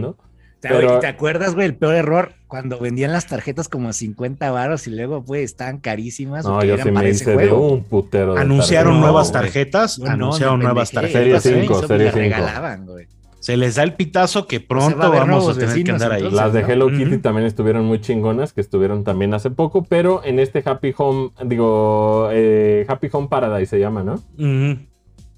Pero- 0.61 0.99
¿Te 0.99 1.07
acuerdas, 1.07 1.55
güey, 1.55 1.67
el 1.67 1.77
peor 1.77 1.95
error? 1.95 2.33
Cuando 2.49 2.79
vendían 2.79 3.13
las 3.13 3.27
tarjetas 3.27 3.69
como 3.69 3.93
50 3.93 4.51
varos 4.51 4.87
y 4.87 4.91
luego, 4.91 5.23
pues, 5.25 5.43
estaban 5.45 5.79
carísimas. 5.79 6.45
No, 6.45 6.65
yo 6.65 6.77
sí 6.79 6.91
me 6.91 7.09
hice 7.09 7.37
de 7.37 7.53
un 7.53 7.85
putero. 7.85 8.35
de 8.35 8.41
anunciaron 8.41 8.95
tarjetas. 8.95 9.01
nuevas 9.01 9.33
tarjetas, 9.33 9.99
no, 9.99 10.11
anunciaron 10.11 10.61
nuevas 10.61 10.91
tarjetas. 10.91 11.43
Serie 11.43 11.59
¿eh? 11.59 11.63
cinco, 11.63 11.75
eso 11.75 11.83
me 11.83 11.89
serie 11.89 12.05
las 12.07 12.15
cinco. 12.15 12.25
regalaban, 12.37 12.87
güey. 12.87 13.07
Se 13.41 13.57
les 13.57 13.77
da 13.77 13.85
el 13.85 13.95
pitazo 13.95 14.49
que 14.49 14.59
pronto 14.59 14.99
va 14.99 15.05
a 15.05 15.07
haber 15.09 15.21
vamos 15.21 15.57
a 15.57 15.59
tener 15.59 15.85
que 15.85 15.91
andar 15.93 16.11
ahí. 16.11 16.23
entonces. 16.25 16.41
Las 16.41 16.53
de 16.53 16.63
¿no? 16.63 16.69
Hello 16.69 16.89
Kitty 16.89 17.19
también 17.19 17.47
estuvieron 17.47 17.85
muy 17.85 18.01
chingonas, 18.01 18.53
que 18.53 18.61
estuvieron 18.61 19.05
también 19.05 19.33
hace 19.33 19.51
poco, 19.51 19.85
pero 19.85 20.23
en 20.25 20.41
este 20.41 20.61
Happy 20.67 20.93
Home, 20.99 21.31
digo, 21.47 22.31
eh, 22.33 22.85
Happy 22.89 23.09
Home 23.13 23.29
Paradise 23.29 23.71
se 23.71 23.79
llama, 23.79 24.03
¿no? 24.03 24.21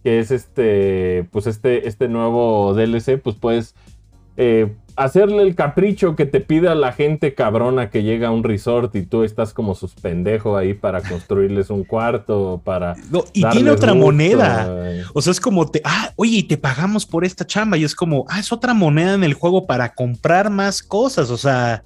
Que 0.02 0.18
es 0.18 0.30
este, 0.30 1.28
pues 1.30 1.46
este, 1.46 1.86
este 1.88 2.08
nuevo 2.08 2.72
DLC, 2.74 3.18
pues 3.18 3.36
puedes 3.36 3.74
eh, 4.36 4.72
hacerle 4.96 5.42
el 5.42 5.54
capricho 5.54 6.14
que 6.14 6.26
te 6.26 6.40
pida 6.40 6.74
la 6.74 6.92
gente 6.92 7.34
cabrona 7.34 7.90
que 7.90 8.02
llega 8.02 8.28
a 8.28 8.30
un 8.30 8.44
resort 8.44 8.94
y 8.96 9.02
tú 9.02 9.24
estás 9.24 9.54
como 9.54 9.74
sus 9.74 9.94
pendejos 9.94 10.58
ahí 10.58 10.74
para 10.74 11.00
construirles 11.08 11.70
un 11.70 11.84
cuarto, 11.84 12.60
para... 12.64 12.94
No, 13.10 13.24
y 13.32 13.44
tiene 13.50 13.70
otra 13.70 13.92
gusto, 13.92 14.06
moneda. 14.06 14.66
güey. 14.66 15.02
O 15.14 15.22
sea, 15.22 15.30
es 15.30 15.40
como 15.40 15.70
te, 15.70 15.80
ah, 15.84 16.12
oye, 16.16 16.38
y 16.38 16.42
te 16.42 16.56
pagamos 16.56 17.06
por 17.06 17.24
esta 17.24 17.46
chamba. 17.46 17.76
Y 17.76 17.84
es 17.84 17.94
como, 17.94 18.26
ah, 18.28 18.40
es 18.40 18.52
otra 18.52 18.74
moneda 18.74 19.14
en 19.14 19.24
el 19.24 19.34
juego 19.34 19.66
para 19.66 19.94
comprar 19.94 20.50
más 20.50 20.82
cosas. 20.82 21.30
O 21.30 21.36
sea, 21.36 21.82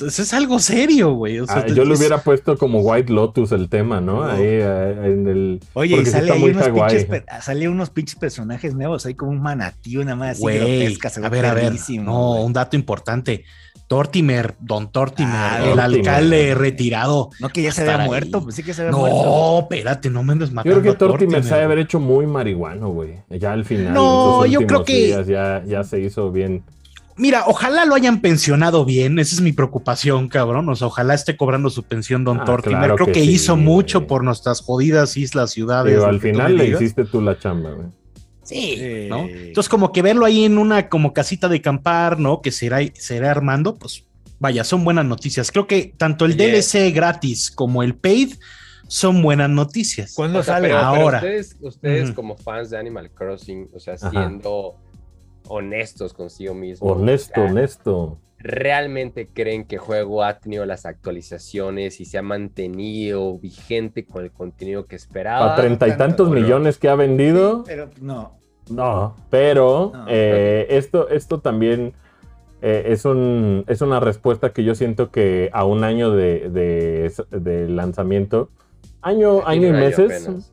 es, 0.00 0.18
es 0.18 0.34
algo 0.34 0.58
serio, 0.58 1.12
güey. 1.14 1.40
O 1.40 1.46
sea, 1.46 1.58
Ah, 1.58 1.66
yo 1.66 1.84
le 1.84 1.92
es- 1.94 1.98
hubiera 1.98 2.18
puesto 2.18 2.56
como 2.58 2.80
White 2.80 3.12
Lotus 3.12 3.52
el 3.52 3.68
tema, 3.68 4.00
¿no? 4.00 4.24
No. 4.24 4.30
Ahí 4.30 4.42
eh, 4.44 4.96
en 5.04 5.26
el... 5.28 5.60
Oye, 5.74 6.00
y 6.00 6.06
sale 6.06 6.22
está 6.24 6.34
ahí 6.34 6.40
muy 6.40 6.50
unos 6.50 6.68
pinches, 6.68 7.06
sale 7.42 7.68
unos 7.68 7.90
pinches 7.90 8.16
personajes 8.16 8.74
nuevos, 8.74 9.06
hay 9.06 9.14
como 9.14 9.30
un 9.32 9.40
manatí, 9.42 9.96
una 9.96 10.16
más 10.16 10.30
así 10.32 10.42
Güey, 10.42 10.58
grotesca, 10.58 11.10
se 11.10 11.20
ve 11.20 11.26
a 11.26 11.30
ver, 11.30 11.46
a 11.46 11.54
ver. 11.54 11.72
No, 12.00 12.28
güey. 12.32 12.44
un 12.44 12.52
dato 12.52 12.76
importante. 12.76 13.44
Tortimer, 13.86 14.54
Don 14.60 14.90
Tortimer, 14.90 15.30
Ah, 15.34 15.58
el 15.58 15.74
Tortimer. 15.76 15.84
alcalde 16.08 16.54
retirado. 16.54 17.28
No, 17.38 17.50
que 17.50 17.60
ya 17.62 17.70
se 17.70 17.82
había 17.82 18.06
muerto, 18.06 18.42
pues 18.42 18.54
sí 18.54 18.62
que 18.62 18.72
se 18.72 18.80
había 18.80 18.96
muerto. 18.96 19.22
No, 19.24 19.58
espérate, 19.60 20.08
no 20.08 20.22
me 20.22 20.32
andes 20.32 20.50
Yo 20.52 20.62
creo 20.62 20.82
que 20.82 20.88
a 20.88 20.98
Tortimer 20.98 21.44
se 21.44 21.54
ha 21.54 21.64
haber 21.64 21.78
hecho 21.80 22.00
muy 22.00 22.26
marihuano, 22.26 22.88
güey. 22.88 23.16
Ya 23.28 23.52
al 23.52 23.66
final. 23.66 23.92
No, 23.92 24.46
yo 24.46 24.66
creo 24.66 24.84
que- 24.84 25.06
días 25.06 25.26
ya, 25.26 25.62
ya 25.66 25.84
se 25.84 26.00
hizo 26.00 26.32
bien. 26.32 26.62
Mira, 27.16 27.44
ojalá 27.46 27.84
lo 27.84 27.94
hayan 27.94 28.20
pensionado 28.20 28.84
bien. 28.84 29.18
Esa 29.18 29.36
es 29.36 29.40
mi 29.40 29.52
preocupación, 29.52 30.28
cabrón. 30.28 30.68
O 30.68 30.74
sea, 30.74 30.88
ojalá 30.88 31.14
esté 31.14 31.36
cobrando 31.36 31.70
su 31.70 31.84
pensión 31.84 32.24
Don 32.24 32.40
Ah, 32.40 32.44
Tortimer. 32.44 32.78
claro 32.80 32.94
Creo 32.96 33.06
que 33.06 33.12
que, 33.12 33.20
sí, 33.20 33.30
hizo 33.32 33.52
güey. 33.54 33.64
mucho 33.64 34.06
por 34.06 34.24
nuestras 34.24 34.60
jodidas 34.60 35.16
islas, 35.16 35.52
ciudades. 35.52 35.96
Lo 35.96 36.06
al 36.06 36.20
final 36.20 36.56
le 36.56 36.68
hiciste 36.70 37.04
tú 37.04 37.20
la 37.20 37.38
chamba, 37.38 37.70
güey. 37.72 37.88
Sí, 38.42 38.76
Sí. 38.76 39.06
¿no? 39.08 39.26
Entonces, 39.28 39.68
como 39.70 39.92
que 39.92 40.02
verlo 40.02 40.26
ahí 40.26 40.44
en 40.44 40.58
una 40.58 40.88
como 40.88 41.12
casita 41.12 41.48
de 41.48 41.62
campar, 41.62 42.18
¿no? 42.18 42.42
Que 42.42 42.50
será, 42.50 42.80
será 42.94 43.30
armando, 43.30 43.76
pues 43.76 44.04
vaya, 44.38 44.64
son 44.64 44.84
buenas 44.84 45.06
noticias. 45.06 45.50
Creo 45.50 45.66
que 45.66 45.94
tanto 45.96 46.24
el. 46.26 46.36
DLC 46.36 46.90
gratis 46.92 47.50
como 47.50 47.82
el 47.82 47.94
paid 47.94 48.34
son 48.86 49.22
buenas 49.22 49.48
noticias. 49.48 50.12
¿Cuándo 50.14 50.40
O 50.40 50.42
sea, 50.42 50.54
sale? 50.54 50.68
pero, 50.68 50.78
pero 50.80 50.86
Ahora. 50.88 51.18
ustedes, 51.18 51.56
ustedes 51.60 52.10
como 52.10 52.36
fans 52.36 52.68
de 52.70 52.76
Animal 52.78 53.10
Crossing, 53.12 53.68
o 53.72 53.78
sea, 53.80 53.94
Ajá. 53.94 54.10
siendo 54.10 54.74
honestos 55.48 56.12
consigo 56.12 56.54
mismo. 56.54 56.88
Honesto, 56.88 57.40
o 57.40 57.44
sea, 57.44 57.50
honesto. 57.52 58.18
¿Realmente 58.38 59.28
creen 59.32 59.64
que 59.64 59.76
el 59.76 59.80
juego 59.80 60.22
ha 60.22 60.38
tenido 60.38 60.66
las 60.66 60.84
actualizaciones 60.84 62.00
y 62.00 62.04
se 62.04 62.18
ha 62.18 62.22
mantenido 62.22 63.38
vigente 63.38 64.04
con 64.04 64.22
el 64.24 64.30
contenido 64.32 64.84
que 64.84 64.96
esperaba? 64.96 65.46
Para 65.46 65.56
treinta 65.56 65.86
y 65.86 65.90
tanto, 65.90 66.04
tantos 66.04 66.28
pero- 66.30 66.40
millones 66.42 66.78
que 66.78 66.88
ha 66.88 66.94
vendido, 66.94 67.64
Pero 67.64 67.88
no. 68.02 68.36
no. 68.70 69.16
Pero 69.30 69.92
No. 69.94 70.04
eh, 70.08 70.66
esto, 70.70 71.08
esto 71.08 71.40
también 71.40 71.94
eh, 72.60 72.84
es, 72.92 73.04
un, 73.06 73.64
es 73.66 73.80
una 73.80 73.98
respuesta 74.00 74.52
que 74.52 74.62
yo 74.64 74.74
siento 74.74 75.10
que 75.10 75.48
a 75.52 75.64
un 75.64 75.82
año 75.84 76.10
de, 76.10 76.50
de- 76.50 77.12
de 77.40 77.68
lanzamiento, 77.68 78.50
año, 79.02 79.46
año 79.46 79.68
y 79.68 79.70
año 79.70 79.78
meses. 79.78 80.52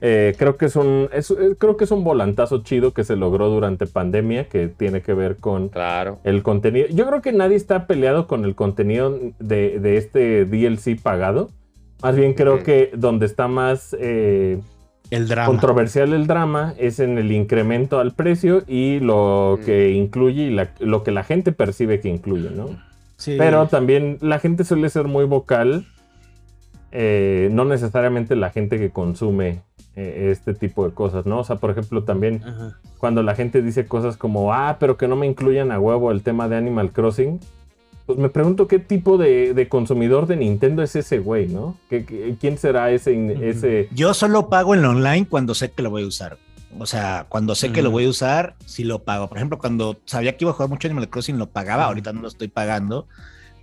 Eh, 0.00 0.34
creo 0.38 0.56
que 0.56 0.66
es 0.66 0.76
un 0.76 1.08
es- 1.12 1.34
creo 1.58 1.76
que 1.76 1.84
es 1.84 1.90
un 1.90 2.02
volantazo 2.02 2.62
chido 2.62 2.92
que 2.92 3.04
se 3.04 3.14
logró 3.16 3.48
durante 3.50 3.86
pandemia 3.86 4.48
que 4.48 4.68
tiene 4.68 5.02
que 5.02 5.12
ver 5.14 5.36
con 5.36 5.68
Claro. 5.68 6.18
el 6.24 6.42
contenido. 6.42 6.86
Yo 6.90 7.06
creo 7.06 7.20
que 7.22 7.32
nadie 7.32 7.56
está 7.56 7.86
peleado 7.86 8.26
con 8.26 8.44
el 8.44 8.54
contenido 8.54 9.18
de, 9.38 9.78
de 9.78 9.96
este 9.98 10.44
DLC 10.46 10.96
pagado. 11.00 11.50
Más 12.02 12.16
bien 12.16 12.34
creo 12.34 12.62
que 12.62 12.90
donde 12.96 13.26
está 13.26 13.48
más 13.48 13.94
eh, 14.00 14.58
El 15.10 15.28
drama. 15.28 15.46
controversial 15.46 16.12
el 16.14 16.26
drama 16.26 16.74
es 16.78 16.98
en 16.98 17.16
el 17.18 17.30
incremento 17.32 17.98
al 18.00 18.12
precio 18.12 18.62
y 18.66 18.98
lo 19.00 19.58
Mm. 19.60 19.64
que 19.64 19.90
incluye 19.92 20.42
y 20.44 20.50
la- 20.50 20.70
lo 20.80 21.02
que 21.02 21.10
la 21.10 21.22
gente 21.22 21.52
percibe 21.52 22.00
que 22.00 22.08
incluye, 22.08 22.50
¿no? 22.50 22.66
Sí. 23.18 23.36
Pero 23.38 23.66
también 23.68 24.18
la 24.20 24.38
gente 24.38 24.64
suele 24.64 24.88
ser 24.90 25.04
muy 25.04 25.24
vocal, 25.24 25.86
eh, 26.92 27.48
no 27.52 27.64
necesariamente 27.64 28.36
la 28.36 28.50
gente 28.50 28.78
que 28.78 28.90
consume 28.90 29.62
eh, 29.96 30.28
este 30.30 30.54
tipo 30.54 30.86
de 30.86 30.94
cosas, 30.94 31.26
¿no? 31.26 31.40
O 31.40 31.44
sea, 31.44 31.56
por 31.56 31.70
ejemplo, 31.70 32.04
también 32.04 32.42
Ajá. 32.44 32.78
cuando 32.98 33.22
la 33.22 33.34
gente 33.34 33.62
dice 33.62 33.86
cosas 33.86 34.16
como, 34.16 34.52
ah, 34.52 34.76
pero 34.78 34.96
que 34.96 35.08
no 35.08 35.16
me 35.16 35.26
incluyan 35.26 35.72
a 35.72 35.80
huevo 35.80 36.10
el 36.12 36.22
tema 36.22 36.48
de 36.48 36.56
Animal 36.56 36.92
Crossing, 36.92 37.40
pues 38.06 38.18
me 38.18 38.28
pregunto 38.28 38.68
qué 38.68 38.78
tipo 38.78 39.18
de, 39.18 39.52
de 39.52 39.68
consumidor 39.68 40.26
de 40.26 40.36
Nintendo 40.36 40.82
es 40.82 40.94
ese 40.94 41.18
güey, 41.18 41.48
¿no? 41.48 41.76
¿Qué- 41.90 42.04
qué- 42.04 42.36
¿Quién 42.40 42.56
será 42.56 42.90
ese. 42.92 43.88
Yo 43.92 44.14
solo 44.14 44.48
pago 44.48 44.74
en 44.74 44.82
lo 44.82 44.90
online 44.90 45.26
cuando 45.28 45.54
sé 45.54 45.72
que 45.72 45.82
lo 45.82 45.90
voy 45.90 46.04
a 46.04 46.06
usar. 46.06 46.38
O 46.78 46.84
sea, 46.86 47.24
cuando 47.28 47.54
sé 47.54 47.72
que 47.72 47.80
lo 47.82 47.90
voy 47.90 48.04
a 48.04 48.10
usar, 48.10 48.54
sí 48.66 48.84
lo 48.84 48.98
pago. 49.02 49.28
Por 49.28 49.38
ejemplo, 49.38 49.58
cuando 49.58 49.96
sabía 50.04 50.36
que 50.36 50.44
iba 50.44 50.50
a 50.50 50.54
jugar 50.54 50.68
mucho 50.68 50.86
Animal 50.86 51.08
Crossing, 51.08 51.38
lo 51.38 51.46
pagaba. 51.48 51.86
Ahorita 51.86 52.12
no 52.12 52.20
lo 52.20 52.28
estoy 52.28 52.48
pagando. 52.48 53.08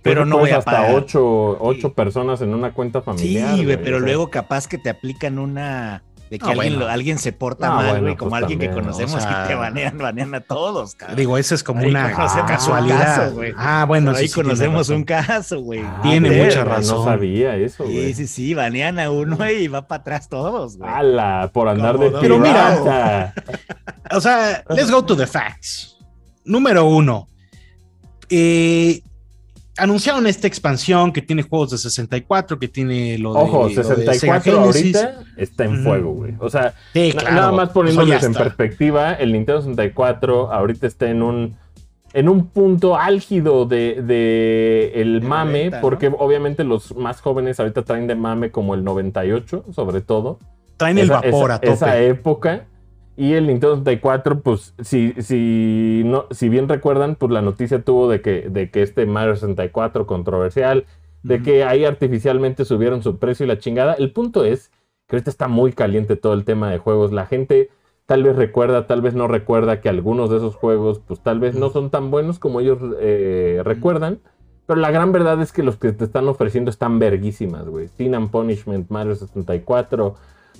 Pero 0.04 0.22
que 0.22 0.30
no 0.30 0.38
voy 0.38 0.50
a 0.50 0.58
hasta 0.58 0.70
pagar. 0.70 0.94
ocho, 0.94 1.58
ocho 1.60 1.88
Sí. 1.88 1.94
personas 1.96 2.40
en 2.42 2.54
una 2.54 2.72
cuenta 2.72 3.00
Sí, 3.00 3.04
familiar. 3.06 3.50
güey, 3.52 3.64
güey, 3.64 3.76
pero 3.82 3.96
o 3.96 4.00
sea. 4.00 4.06
luego 4.06 4.30
capaz 4.30 4.68
que 4.68 4.78
te 4.78 4.90
aplican 4.90 5.38
una 5.40 6.04
de 6.30 6.38
que 6.38 6.46
Ah, 6.46 6.50
alguien, 6.52 6.72
bueno. 6.74 6.86
lo- 6.86 6.90
alguien 6.90 7.18
se 7.18 7.32
porta 7.32 7.68
Ah, 7.68 7.74
mal, 7.74 7.86
bueno, 7.86 8.00
güey, 8.02 8.16
como 8.16 8.30
pues 8.30 8.42
alguien 8.42 8.58
que 8.58 8.70
conocemos 8.70 9.14
o 9.16 9.20
sea, 9.20 9.44
y 9.44 9.48
te 9.48 9.54
banean, 9.54 9.98
banean 9.98 10.34
a 10.34 10.40
todos, 10.40 10.94
cabrón. 10.94 11.16
Digo, 11.16 11.38
ese 11.38 11.54
es 11.54 11.62
como 11.62 11.80
Ahí 11.80 11.90
una 11.90 12.12
casualidad. 12.12 13.16
caso, 13.16 13.32
güey. 13.34 13.52
ah, 13.56 13.84
bueno, 13.86 14.10
Por 14.12 14.20
ahí 14.20 14.26
sí, 14.28 14.34
sí, 14.34 14.40
conocemos 14.42 14.88
un 14.88 15.04
caso, 15.04 15.60
güey. 15.60 15.80
Ah, 15.84 16.00
Tiene 16.02 16.30
mucha 16.44 16.64
razón. 16.64 16.98
No 16.98 17.04
sabía 17.04 17.56
eso, 17.56 17.84
güey. 17.84 18.14
Sí, 18.14 18.14
sí, 18.14 18.26
sí, 18.26 18.54
banean 18.54 18.98
a 18.98 19.10
uno 19.10 19.38
y 19.50 19.68
va 19.68 19.86
para 19.86 20.00
atrás 20.00 20.28
todos, 20.28 20.76
güey. 20.78 20.90
¡Hala! 20.90 21.50
Por 21.52 21.68
andar 21.68 21.96
Como 21.96 22.10
de. 22.10 22.18
Pero 22.20 22.38
mira-. 22.38 23.32
O 24.10 24.20
sea, 24.20 24.64
let's 24.70 24.90
go 24.90 25.04
to 25.04 25.16
the 25.16 25.26
facts. 25.26 25.98
Número 26.44 26.84
uno. 26.86 27.28
Eh, 28.30 29.02
anunciaron 29.76 30.26
esta 30.26 30.46
expansión 30.46 31.12
que 31.12 31.20
tiene 31.22 31.42
juegos 31.42 31.70
de 31.70 31.78
64, 31.78 32.58
que 32.58 32.68
tiene 32.68 33.18
lo 33.18 33.32
de, 33.34 33.38
Ojo, 33.40 33.62
lo 33.62 33.68
de 33.68 33.74
Sega 33.74 33.94
64 33.96 34.52
Genesis. 34.72 34.96
ahorita 34.96 35.22
está 35.36 35.64
en 35.64 35.82
fuego, 35.82 36.12
güey. 36.12 36.34
O 36.38 36.48
sea, 36.48 36.74
Sí, 36.92 37.12
na- 37.14 37.20
claro, 37.20 37.36
nada 37.36 37.52
más 37.52 37.68
poniéndoles 37.70 38.22
en 38.22 38.34
perspectiva, 38.34 39.12
el 39.14 39.32
Nintendo 39.32 39.60
64 39.62 40.52
ahorita 40.52 40.86
está 40.86 41.08
en 41.10 41.22
un 41.22 41.56
en 42.12 42.28
un 42.28 42.46
punto 42.46 42.96
álgido 42.96 43.66
de, 43.66 44.00
de 44.00 44.92
el 44.94 45.18
De 45.20 45.26
mame, 45.26 45.62
venta, 45.64 45.76
¿no? 45.78 45.82
porque 45.82 46.12
obviamente 46.16 46.62
los 46.62 46.94
más 46.94 47.20
jóvenes 47.20 47.58
ahorita 47.58 47.82
traen 47.82 48.06
de 48.06 48.14
mame 48.14 48.52
como 48.52 48.74
el 48.74 48.84
98, 48.84 49.64
sobre 49.74 50.00
todo. 50.00 50.38
Traen 50.76 50.98
el 50.98 51.08
vapor 51.10 51.50
esa- 51.50 51.54
a 51.54 51.58
tope. 51.60 51.72
esa 51.72 51.98
época. 52.00 52.66
Y 53.16 53.34
el 53.34 53.46
Nintendo 53.46 53.76
64, 53.76 54.40
pues, 54.40 54.74
si, 54.80 55.12
si, 55.18 56.02
no, 56.04 56.26
si 56.30 56.48
bien 56.48 56.68
recuerdan, 56.68 57.14
pues 57.14 57.30
la 57.30 57.42
noticia 57.42 57.82
tuvo 57.82 58.08
de 58.08 58.20
que, 58.20 58.48
de 58.48 58.70
que 58.70 58.82
este 58.82 59.06
Mario 59.06 59.36
64 59.36 60.06
controversial, 60.06 60.86
de 61.22 61.36
Ujú. 61.36 61.44
que 61.44 61.64
ahí 61.64 61.84
artificialmente 61.84 62.64
subieron 62.64 63.02
su 63.02 63.18
precio 63.18 63.44
y 63.44 63.48
la 63.48 63.58
chingada. 63.58 63.94
El 63.94 64.12
punto 64.12 64.44
es 64.44 64.70
que 65.06 65.16
ahorita 65.16 65.30
está 65.30 65.48
muy 65.48 65.72
caliente 65.72 66.16
todo 66.16 66.34
el 66.34 66.44
tema 66.44 66.70
de 66.70 66.78
juegos. 66.78 67.12
La 67.12 67.26
gente 67.26 67.70
tal 68.06 68.22
vez 68.22 68.36
recuerda, 68.36 68.86
tal 68.86 69.00
vez 69.00 69.14
no 69.14 69.28
recuerda 69.28 69.80
que 69.80 69.88
algunos 69.88 70.28
de 70.30 70.38
esos 70.38 70.56
juegos, 70.56 71.00
pues 71.06 71.20
tal 71.20 71.40
vez 71.40 71.54
no 71.54 71.70
son 71.70 71.90
tan 71.90 72.10
buenos 72.10 72.38
como 72.38 72.60
ellos 72.60 72.78
eh, 73.00 73.62
recuerdan. 73.64 74.18
Pero 74.66 74.80
la 74.80 74.90
gran 74.90 75.12
verdad 75.12 75.40
es 75.42 75.52
que 75.52 75.62
los 75.62 75.76
que 75.76 75.92
te 75.92 76.04
están 76.04 76.26
ofreciendo 76.26 76.70
están 76.70 76.98
verguísimas, 76.98 77.68
güey. 77.68 77.88
Sin 77.88 78.14
and 78.14 78.30
Punishment, 78.30 78.90
Mario 78.90 79.14
64, 79.14 80.14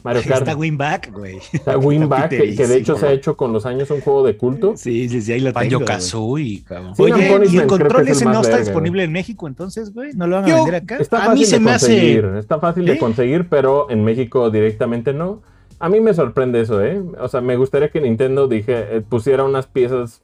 Mario 0.04 0.22
Kart. 0.28 0.42
Está 0.42 0.54
Winback, 0.56 1.12
güey. 1.12 1.38
Está 1.52 1.78
Winback, 1.78 2.28
que, 2.28 2.54
que 2.54 2.66
de 2.66 2.76
hecho 2.76 2.96
se 2.96 3.06
ha 3.06 3.12
hecho 3.12 3.36
con 3.36 3.52
los 3.52 3.64
años 3.66 3.90
un 3.90 4.00
juego 4.02 4.22
de 4.24 4.36
culto. 4.36 4.74
Sí, 4.76 5.08
sí, 5.08 5.20
sí, 5.22 5.32
ahí 5.32 5.40
lo 5.40 5.52
tengo. 5.52 5.84
Kazooie, 5.84 6.62
cabrón. 6.62 6.94
Sí, 6.94 7.02
Oye, 7.02 7.40
¿y 7.50 7.56
el 7.58 7.66
control 7.66 8.06
ese 8.08 8.24
no 8.26 8.32
está 8.42 8.42
verga, 8.50 8.58
disponible 8.64 9.02
en 9.02 9.12
México 9.12 9.48
entonces, 9.48 9.92
güey? 9.92 10.12
¿No 10.12 10.26
lo 10.26 10.36
van 10.36 10.44
a 10.44 10.48
Yo- 10.48 10.56
vender 10.56 10.74
acá? 10.76 10.96
Está 10.98 11.16
A 11.16 11.26
fácil 11.26 11.40
mí 11.40 11.44
se 11.46 11.56
de 11.56 11.60
me 11.64 11.70
hace- 11.72 11.86
conseguir, 11.88 12.24
está 12.38 12.58
fácil 12.60 12.84
de 12.84 12.92
¿Sí? 12.92 12.98
conseguir, 12.98 13.48
pero 13.48 13.90
en 13.90 14.04
México 14.04 14.50
directamente 14.50 15.12
no. 15.12 15.40
A 15.80 15.88
mí 15.88 16.00
me 16.00 16.14
sorprende 16.14 16.60
eso, 16.60 16.82
¿eh? 16.84 17.02
O 17.18 17.28
sea, 17.28 17.40
me 17.40 17.56
gustaría 17.56 17.88
que 17.90 18.00
Nintendo 18.00 18.46
dije, 18.46 18.96
eh, 18.96 19.00
pusiera 19.00 19.42
unas 19.44 19.66
piezas 19.66 20.22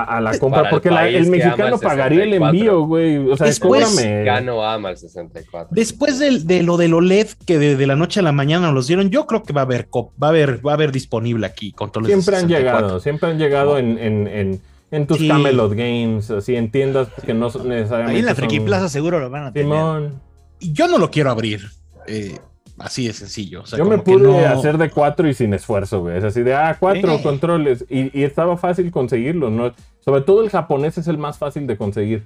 a, 0.00 0.16
a 0.16 0.20
la 0.20 0.38
compra, 0.38 0.62
el 0.62 0.68
porque 0.70 0.90
la- 0.90 1.08
el 1.08 1.26
mexicano 1.28 1.74
el 1.76 1.80
pagaría 1.80 2.24
el 2.24 2.30
64. 2.30 2.48
envío, 2.58 2.86
güey. 2.86 3.16
O 3.30 3.36
sea, 3.36 3.46
Después- 3.46 3.84
cóbrame. 3.84 4.24
Ya 4.24 4.40
no 4.40 4.64
ama 4.64 4.90
el 4.90 4.96
64. 4.96 5.68
Después 5.72 6.18
del- 6.18 6.46
de, 6.46 6.62
lo 6.62 6.76
del 6.76 6.94
OLED 6.94 7.28
que 7.46 7.58
de, 7.58 7.76
de 7.76 7.86
la 7.86 7.96
noche 7.96 8.20
a 8.20 8.22
la 8.22 8.32
mañana 8.32 8.66
nos 8.66 8.74
los 8.74 8.86
dieron, 8.86 9.10
yo 9.10 9.26
creo 9.26 9.42
que 9.42 9.52
va 9.52 9.62
a 9.62 9.64
haber 9.64 9.88
va 9.92 10.26
a 10.26 10.30
haber, 10.30 10.66
va 10.66 10.72
a 10.72 10.74
haber 10.74 10.92
disponible 10.92 11.46
aquí 11.46 11.72
controles 11.72 12.08
de 12.08 12.14
Siempre 12.14 12.36
han 12.36 12.48
64. 12.48 12.78
llegado, 12.80 13.00
siempre 13.00 13.30
han 13.30 13.38
llegado 13.38 13.78
en, 13.78 13.98
en, 13.98 14.26
en, 14.28 14.60
en 14.90 15.06
tus 15.06 15.18
Sí. 15.18 15.28
Camelot 15.28 15.72
Games, 15.72 16.30
así 16.30 16.56
en 16.56 16.70
tiendas 16.70 17.08
que 17.24 17.34
no 17.34 17.50
son 17.50 17.68
necesariamente. 17.68 18.12
Ahí 18.14 18.20
en 18.20 18.26
la 18.26 18.34
Friki 18.34 18.56
son- 18.56 18.64
Plaza 18.66 18.88
seguro 18.88 19.20
lo 19.20 19.30
van 19.30 19.44
a 19.46 19.52
tener. 19.52 19.66
Simón. 19.68 20.20
Yo 20.60 20.86
no 20.88 20.98
lo 20.98 21.10
quiero 21.10 21.30
abrir. 21.30 21.60
eh, 22.06 22.38
así 22.82 23.06
de 23.06 23.12
sencillo. 23.12 23.62
O 23.62 23.66
sea, 23.66 23.78
Yo 23.78 23.84
me 23.84 23.96
que 23.96 24.02
pude 24.02 24.22
no- 24.28 24.38
hacer 24.46 24.78
de 24.78 24.90
cuatro 24.90 25.28
y 25.28 25.34
sin 25.34 25.54
esfuerzo, 25.54 26.00
güey. 26.00 26.18
Es 26.18 26.24
así 26.24 26.42
de, 26.42 26.54
ah, 26.54 26.76
cuatro 26.78 27.20
controles. 27.22 27.84
Y, 27.88 28.16
y 28.18 28.24
estaba 28.24 28.56
fácil 28.56 28.90
conseguirlo, 28.90 29.50
¿no? 29.50 29.72
Sobre 30.00 30.20
todo 30.22 30.42
el 30.42 30.50
japonés 30.50 30.98
es 30.98 31.06
el 31.08 31.18
más 31.18 31.38
fácil 31.38 31.66
de 31.66 31.76
conseguir. 31.76 32.24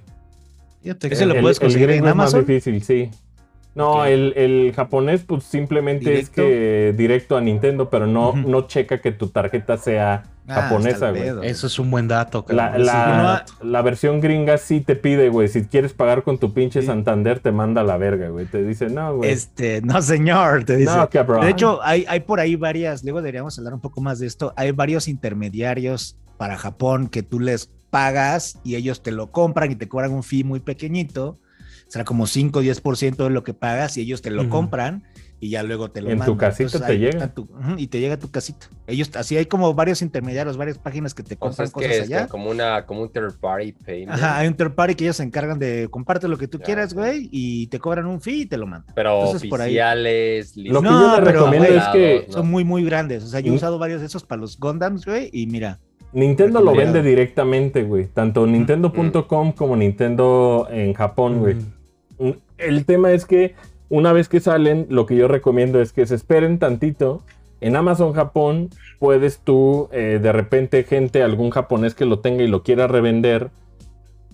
Fíjate 0.81 1.09
que- 1.09 1.15
Ese 1.15 1.25
lo 1.25 1.33
El- 1.35 1.41
puedes 1.41 1.57
el 1.57 1.61
conseguir 1.61 1.89
en 1.91 1.95
es 1.97 2.01
más 2.03 2.11
Amazon. 2.11 2.39
difícil, 2.45 2.83
sí. 2.83 3.09
No, 3.77 4.05
el, 4.05 4.33
el 4.35 4.73
japonés, 4.75 5.21
pues 5.25 5.43
simplemente 5.43 6.09
¿Directo? 6.09 6.21
es 6.21 6.29
que 6.31 6.93
directo 6.97 7.37
a 7.37 7.41
Nintendo, 7.41 7.89
pero 7.89 8.07
no, 8.07 8.33
no 8.33 8.67
checa 8.67 8.99
que 8.99 9.11
tu 9.11 9.27
tarjeta 9.29 9.77
sea 9.77 10.23
Ah, 10.49 10.61
japonesa, 10.61 11.11
güey. 11.11 11.49
Eso 11.49 11.67
es 11.67 11.77
un 11.77 11.91
buen 11.91 12.07
dato, 12.07 12.45
La, 12.47 12.77
la, 12.77 13.45
la 13.61 13.81
versión 13.81 14.21
gringa 14.21 14.57
sí 14.57 14.79
te 14.79 14.95
pide, 14.95 15.27
güey. 15.27 15.49
Si 15.49 15.65
quieres 15.65 15.91
pagar 15.91 16.23
con 16.23 16.37
tu 16.37 16.53
pinche 16.53 16.79
Sí. 16.79 16.87
Santander, 16.87 17.39
te 17.39 17.51
manda 17.51 17.81
a 17.81 17.83
la 17.83 17.97
verga, 17.97 18.29
güey. 18.29 18.45
Te 18.45 18.63
dice, 18.63 18.89
no, 18.89 19.17
güey. 19.17 19.29
Este, 19.29 19.81
no, 19.81 20.01
señor, 20.01 20.63
te 20.63 20.77
dice. 20.77 20.95
No, 20.95 21.09
cabrón. 21.09 21.41
De 21.41 21.51
hecho, 21.51 21.83
hay, 21.83 22.05
hay 22.07 22.21
por 22.21 22.39
ahí 22.39 22.55
varias, 22.55 23.03
luego 23.03 23.19
deberíamos 23.19 23.57
hablar 23.57 23.73
un 23.73 23.81
poco 23.81 23.99
más 23.99 24.19
de 24.19 24.27
esto. 24.27 24.53
Hay 24.55 24.71
varios 24.71 25.09
intermediarios 25.09 26.15
para 26.37 26.57
Japón 26.57 27.09
que 27.09 27.23
tú 27.23 27.41
les 27.41 27.69
pagas 27.89 28.57
y 28.63 28.75
ellos 28.75 29.03
te 29.03 29.11
lo 29.11 29.31
compran 29.31 29.71
y 29.71 29.75
te 29.75 29.89
cobran 29.89 30.13
un 30.13 30.23
fee 30.23 30.45
muy 30.45 30.61
pequeñito. 30.61 31.39
Será 31.87 32.03
como 32.05 32.27
5 32.27 32.59
o 32.59 32.61
10% 32.61 33.15
de 33.15 33.29
lo 33.29 33.43
que 33.43 33.53
pagas 33.53 33.97
y 33.97 34.01
ellos 34.01 34.21
te 34.21 34.29
lo 34.29 34.49
compran 34.49 35.03
y 35.39 35.49
ya 35.51 35.61
luego 35.63 35.91
te 35.91 36.01
lo 36.01 36.09
En 36.09 36.19
tu 36.19 36.35
casita 36.35 36.79
te 36.79 36.91
ahí 36.93 36.97
llega. 36.97 37.31
y 37.77 37.87
te 37.87 37.99
llega 37.99 38.15
a 38.15 38.19
tu 38.19 38.29
casita. 38.31 38.67
Ellos, 38.87 39.11
así 39.15 39.37
hay 39.37 39.45
como 39.45 39.73
varios 39.73 40.01
intermediarios, 40.01 40.57
varias 40.57 40.79
páginas 40.79 41.13
que 41.13 41.21
te 41.23 41.35
O 41.39 41.51
sea, 41.53 41.65
compran 41.65 41.65
es 41.67 41.71
cosas 41.71 41.89
que 42.07 42.13
allá. 42.15 42.21
es 42.23 42.27
como 42.27 42.49
una 42.49 42.85
como 42.85 43.03
un 43.03 43.09
third 43.11 43.39
party 43.39 43.71
payment. 43.71 44.11
Ajá, 44.11 44.39
hay 44.39 44.47
un 44.47 44.55
third 44.55 44.73
party 44.73 44.95
que 44.95 45.03
ellos 45.05 45.15
se 45.17 45.23
encargan 45.23 45.59
de 45.59 45.87
comparte 45.91 46.27
lo 46.27 46.37
que 46.37 46.47
tú 46.47 46.59
quieras, 46.59 46.93
güey, 46.93 47.29
y 47.31 47.67
te 47.67 47.79
cobran 47.79 48.05
un 48.07 48.19
fee 48.19 48.41
y 48.41 48.45
te 48.47 48.57
lo 48.57 48.65
mandan. 48.67 48.93
Pero 48.95 49.25
Entonces, 49.25 49.47
por 49.49 49.61
ahí- 49.61 49.69
oficiales, 49.69 50.57
Lo 50.57 50.81
que 50.81 50.89
No, 50.89 51.17
yo 51.19 51.23
recomiendo 51.23 51.67
güey, 51.67 51.77
es 51.79 51.87
que 51.89 52.25
No. 52.27 52.33
Son 52.33 52.49
muy, 52.51 52.63
muy 52.65 52.83
grandes. 52.83 53.23
O 53.23 53.27
sea, 53.27 53.39
yo 53.39 53.47
he 53.49 53.51
Mm. 53.51 53.55
usado 53.57 53.77
varios 53.79 54.01
de 54.01 54.07
esos 54.07 54.23
para 54.23 54.41
los 54.41 54.57
Gundams, 54.59 55.05
güey, 55.05 55.29
y 55.31 55.45
mira. 55.47 55.79
Nintendo 56.13 56.61
lo 56.61 56.73
vende 56.73 57.03
directamente, 57.03 57.83
güey. 57.83 58.07
Tanto 58.07 58.47
Nintendo.com 58.47 59.51
como 59.51 59.75
Nintendo 59.75 60.67
en 60.71 60.93
Japón, 60.93 61.39
güey. 61.39 61.55
Mm, 61.55 61.73
El 62.57 62.85
tema 62.85 63.11
es 63.11 63.25
que 63.25 63.55
una 63.89 64.11
vez 64.13 64.27
que 64.29 64.39
salen, 64.39 64.87
lo 64.89 65.05
que 65.05 65.15
yo 65.15 65.27
recomiendo 65.27 65.81
es 65.81 65.93
que 65.93 66.05
se 66.05 66.15
esperen 66.15 66.59
tantito. 66.59 67.21
En 67.61 67.75
Amazon 67.75 68.13
Japón 68.13 68.69
puedes 68.99 69.39
tú, 69.39 69.89
eh, 69.91 70.19
de 70.21 70.31
repente, 70.31 70.83
gente, 70.83 71.23
algún 71.23 71.49
japonés 71.51 71.95
que 71.95 72.05
lo 72.05 72.19
tenga 72.19 72.43
y 72.43 72.47
lo 72.47 72.63
quiera 72.63 72.87
revender. 72.87 73.49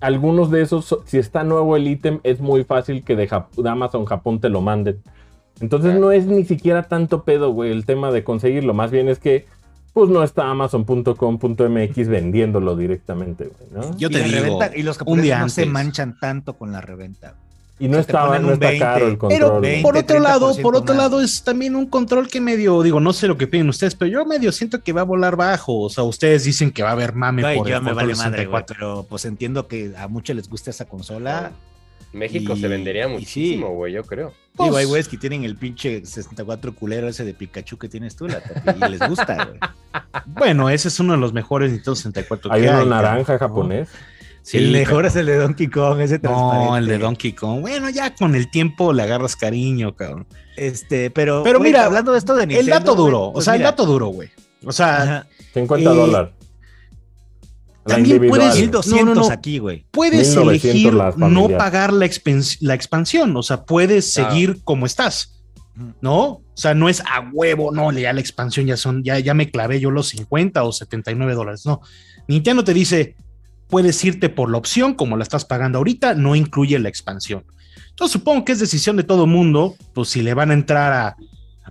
Algunos 0.02 0.52
de 0.52 0.62
esos, 0.62 0.98
si 1.06 1.18
está 1.18 1.44
nuevo 1.44 1.76
el 1.78 1.88
ítem, 1.88 2.20
es 2.24 2.42
muy 2.42 2.64
fácil 2.66 3.04
que 3.06 3.16
de, 3.16 3.30
Jap- 3.30 3.52
de 3.56 3.70
Amazon 3.70 4.06
Japón 4.06 4.40
te 4.42 4.50
lo 4.50 4.60
manden. 4.62 5.00
Entonces 5.62 5.94
no 6.00 6.12
es 6.12 6.26
ni 6.26 6.44
siquiera 6.46 6.84
tanto 6.84 7.24
pedo, 7.24 7.52
güey, 7.52 7.72
el 7.72 7.86
tema 7.86 8.12
de 8.12 8.24
conseguirlo. 8.24 8.74
Más 8.74 8.92
bien 8.92 9.08
es 9.08 9.20
que, 9.20 9.46
pues 9.94 10.10
no 10.10 10.24
está 10.24 10.50
Amazon.com.mx 10.50 12.08
vendiéndolo 12.08 12.76
directamente, 12.76 13.46
güey, 13.46 13.70
¿no? 13.72 13.96
Yo 13.98 14.10
te 14.10 14.24
digo, 14.24 14.60
reventa- 14.60 14.76
y 14.76 14.84
los 14.84 14.98
un 14.98 15.00
japoneses 15.00 15.40
no 15.40 15.50
se 15.50 15.66
manchan 15.68 16.18
tanto 16.20 16.54
con 16.58 16.72
la 16.72 16.82
reventa. 16.82 17.36
Y 17.86 17.90
no 17.90 18.00
estaba, 18.00 18.40
no 18.40 18.48
un 18.48 18.54
está 18.54 18.68
20, 18.68 18.80
caro 18.80 19.08
el 19.08 19.18
Pero 19.18 19.20
control. 19.48 19.62
20, 19.62 19.82
por 19.84 19.98
otro 19.98 20.20
lado, 20.20 20.54
30% 20.56 20.62
por 20.62 20.76
otro 20.76 20.96
más. 20.96 21.04
lado 21.04 21.22
es 21.22 21.44
también 21.44 21.76
un 21.76 21.86
control 21.88 22.28
que 22.28 22.40
medio, 22.42 22.82
digo, 22.82 23.00
no 23.00 23.12
sé 23.14 23.28
lo 23.28 23.38
que 23.38 23.48
piden 23.48 23.68
ustedes, 23.70 23.96
pero 23.96 24.10
yo 24.12 24.26
medio 24.26 24.52
siento 24.52 24.82
que 24.84 24.94
va 24.94 25.02
a 25.02 25.06
volar 25.06 25.36
bajo. 25.36 25.82
O 25.82 25.90
sea, 25.90 26.04
ustedes 26.04 26.44
dicen 26.46 26.72
que 26.72 26.84
va 26.84 26.90
a 26.90 26.94
haber 26.94 27.14
mame 27.14 27.42
Güey, 27.42 27.58
por 27.58 27.68
yo 27.68 27.76
el 27.78 27.82
me 27.84 27.90
control 27.92 28.08
vale 28.08 28.16
madre, 28.16 28.46
güey, 28.46 28.62
64. 28.64 28.76
pero 28.78 29.06
pues 29.10 29.26
entiendo 29.26 29.68
que 29.68 29.94
a 29.98 30.08
muchos 30.08 30.36
les 30.36 30.50
gusta 30.50 30.70
esa 30.70 30.86
consola. 30.86 31.52
México 32.14 32.54
Y- 32.54 32.62
se 32.62 32.68
vendería 32.68 33.08
muchísimo, 33.08 33.70
güey, 33.74 33.92
yo 33.94 34.04
creo. 34.04 34.34
Pues- 34.56 34.68
Digo, 34.68 34.78
hay 34.78 34.86
güeyes 34.86 35.08
que 35.08 35.18
tienen 35.18 35.44
el 35.46 35.56
pinche 35.56 36.06
64 36.06 36.76
culero 36.76 37.08
ese 37.08 37.26
de 37.26 37.34
Pikachu 37.34 37.78
que 37.80 37.90
tienes 37.90 38.16
tú, 38.16 38.28
la 38.28 38.40
y 38.78 38.92
les 38.92 39.10
gusta, 39.10 39.46
güey. 39.46 39.60
Bueno, 40.28 40.70
ese 40.70 40.88
es 40.90 41.00
uno 41.00 41.14
de 41.14 41.20
los 41.20 41.34
mejores 41.34 41.72
Nintendo 41.72 41.96
64 41.96 42.54
Hay 42.54 42.62
que 42.62 42.70
uno 42.70 42.80
hay, 42.80 42.86
naranja 42.88 43.38
japonés. 43.40 43.90
Sí, 44.44 44.58
el 44.58 44.72
mejor 44.72 44.98
pero- 44.98 45.08
es 45.08 45.16
el 45.16 45.26
de 45.26 45.38
Donkey 45.38 45.68
Kong, 45.68 46.00
ese 46.02 46.20
transparente. 46.20 46.66
No, 46.66 46.78
el 46.78 46.86
de 46.88 46.98
Donkey 47.00 47.34
Kong. 47.34 47.62
Bueno, 47.62 47.90
ya 47.90 48.14
con 48.14 48.36
el 48.36 48.52
tiempo 48.52 48.94
le 48.94 49.02
agarras 49.04 49.36
cariño, 49.36 49.96
cabrón. 49.96 50.28
Este, 50.58 51.10
pero, 51.10 51.42
Pero 51.44 51.60
güey, 51.60 51.72
mira, 51.72 51.86
hablando 51.86 52.12
de 52.12 52.18
esto 52.20 52.36
de 52.36 52.46
Nintendo. 52.46 52.76
el 52.76 52.80
dato 52.80 52.94
duro, 52.96 53.22
o 53.24 53.34
pues 53.34 53.46
sea, 53.46 53.54
mira, 53.54 53.70
el 53.70 53.72
dato 53.72 53.86
duro, 53.86 54.08
güey. 54.08 54.30
O 54.66 54.72
sea, 54.72 55.02
ajá, 55.02 55.28
50 55.54 55.92
Eh, 55.92 55.96
dólares. 55.96 56.32
La 57.86 57.96
también 57.96 58.18
puedes- 58.30 58.56
1200 58.56 58.88
No, 58.88 59.04
no, 59.06 59.16
no. 59.16 59.30
aquí, 59.32 59.58
güey. 59.60 59.86
puedes 59.92 60.30
1900 60.30 60.74
elegir 60.74 60.94
no 61.30 61.50
pagar 61.58 61.92
la, 61.92 62.10
la 62.62 62.74
expansión, 62.76 63.36
o 63.36 63.44
sea, 63.44 63.66
puedes 63.66 64.12
seguir 64.12 64.62
como 64.64 64.86
estás, 64.86 65.42
¿no? 66.02 66.24
O 66.26 66.42
sea, 66.56 66.74
no 66.76 66.88
es 66.88 67.02
a 67.02 67.30
huevo, 67.34 67.72
no, 67.74 67.92
ya 67.92 68.14
la 68.14 68.22
expansión 68.22 68.68
ya 68.68 68.78
son, 68.78 69.04
ya, 69.04 69.20
ya 69.20 69.34
me 69.34 69.50
clavé 69.52 69.80
yo 69.82 69.92
los 69.92 70.10
50 70.10 70.64
o 70.64 70.72
79 70.72 71.34
dólares, 71.34 71.66
no. 71.66 71.82
Nintendo 72.28 72.64
te 72.64 72.74
dice, 72.74 73.16
puedes 73.74 74.06
irte 74.06 74.30
por 74.30 74.52
la 74.52 74.60
opción, 74.60 74.94
como 74.94 75.18
la 75.18 75.24
estás 75.24 75.46
pagando 75.46 75.80
ahorita, 75.80 76.14
no 76.14 76.36
incluye 76.36 76.78
la 76.78 76.90
expansión. 76.90 77.44
Entonces 77.90 78.14
supongo 78.14 78.46
que 78.46 78.52
es 78.52 78.60
decisión 78.60 78.98
de 78.98 79.04
todo 79.04 79.26
mundo, 79.26 79.74
pues 79.96 80.10
si 80.10 80.22
le 80.22 80.36
van 80.36 80.52
a 80.52 80.54
entrar 80.54 80.94
a, 80.94 81.18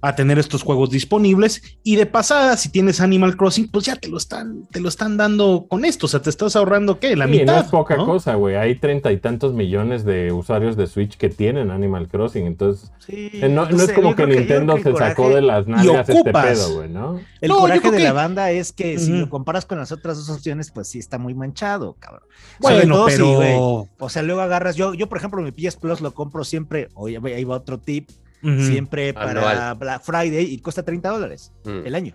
a 0.02 0.14
tener 0.14 0.38
estos 0.38 0.62
juegos 0.62 0.90
disponibles 0.90 1.62
y 1.82 1.96
de 1.96 2.06
pasada 2.06 2.56
si 2.56 2.68
tienes 2.70 3.00
Animal 3.00 3.36
Crossing 3.36 3.68
pues 3.70 3.84
ya 3.86 3.96
te 3.96 4.08
lo 4.08 4.16
están 4.18 4.66
te 4.70 4.80
lo 4.80 4.88
están 4.88 5.16
dando 5.16 5.66
con 5.68 5.84
esto 5.84 6.06
o 6.06 6.08
sea 6.08 6.20
te 6.20 6.28
estás 6.28 6.56
ahorrando 6.56 6.98
qué 6.98 7.16
la 7.16 7.26
Sí, 7.26 7.30
mitad 7.30 7.54
no 7.54 7.60
es 7.62 7.68
poca 7.68 7.96
¿no? 7.96 8.04
cosa, 8.06 8.34
güey. 8.34 8.56
Hay 8.56 8.74
treinta 8.74 9.12
y 9.12 9.16
tantos 9.18 9.54
millones 9.54 10.04
de 10.04 10.32
usuarios 10.32 10.76
de 10.76 10.86
Switch 10.88 11.16
que 11.16 11.28
tienen 11.30 11.70
Animal 11.70 12.08
Crossing. 12.08 12.46
Entonces, 12.46 12.90
Sí, 12.98 13.30
eh, 13.34 13.48
no, 13.48 13.68
no 13.68 13.78
sé, 13.78 13.84
es 13.84 13.92
como 13.92 14.14
que 14.16 14.26
Nintendo 14.26 14.74
que 14.76 14.82
se 14.82 14.88
el 14.90 14.96
sacó 14.96 15.22
coraje- 15.24 15.34
de 15.36 15.42
las 15.42 15.66
nalgas 15.66 16.08
este 16.08 16.32
pedo, 16.32 16.74
güey, 16.74 16.88
¿no? 16.88 17.20
El 17.40 17.48
No, 17.50 17.58
coraje 17.58 17.90
de 17.90 17.96
que- 17.98 18.02
la 18.02 18.12
banda 18.12 18.50
es 18.50 18.72
que 18.72 18.98
si 18.98 19.12
lo 19.12 19.30
comparas 19.30 19.66
con 19.66 19.78
las 19.78 19.92
otras 19.92 20.16
dos 20.18 20.28
opciones, 20.30 20.70
pues 20.72 20.88
sí 20.88 20.98
está 20.98 21.18
muy 21.18 21.34
manchado, 21.34 21.94
cabrón. 22.00 22.22
Bueno, 22.60 22.76
Sobre 22.78 22.88
todo 22.88 23.08
si, 23.08 23.16
pero 23.16 23.34
güey, 23.36 23.88
o 24.00 24.08
sea, 24.08 24.22
luego 24.22 24.40
agarras, 24.40 24.74
yo, 24.76 24.94
yo 24.94 25.08
por 25.08 25.18
ejemplo, 25.18 25.40
mi 25.42 25.52
PS 25.52 25.76
Plus 25.78 26.00
lo 26.00 26.12
compro 26.12 26.42
siempre, 26.44 26.88
oye, 26.94 27.20
ahí 27.34 27.44
va 27.44 27.56
otro 27.56 27.78
tip, 27.78 28.08
Siempre 28.42 29.14
para 29.14 29.30
Anual. 29.30 29.74
Black 29.78 30.02
Friday 30.02 30.44
y 30.44 30.58
cuesta 30.58 30.82
30 30.82 31.08
dólares 31.10 31.52
Mm. 31.64 31.86
el 31.86 31.94
año. 31.94 32.14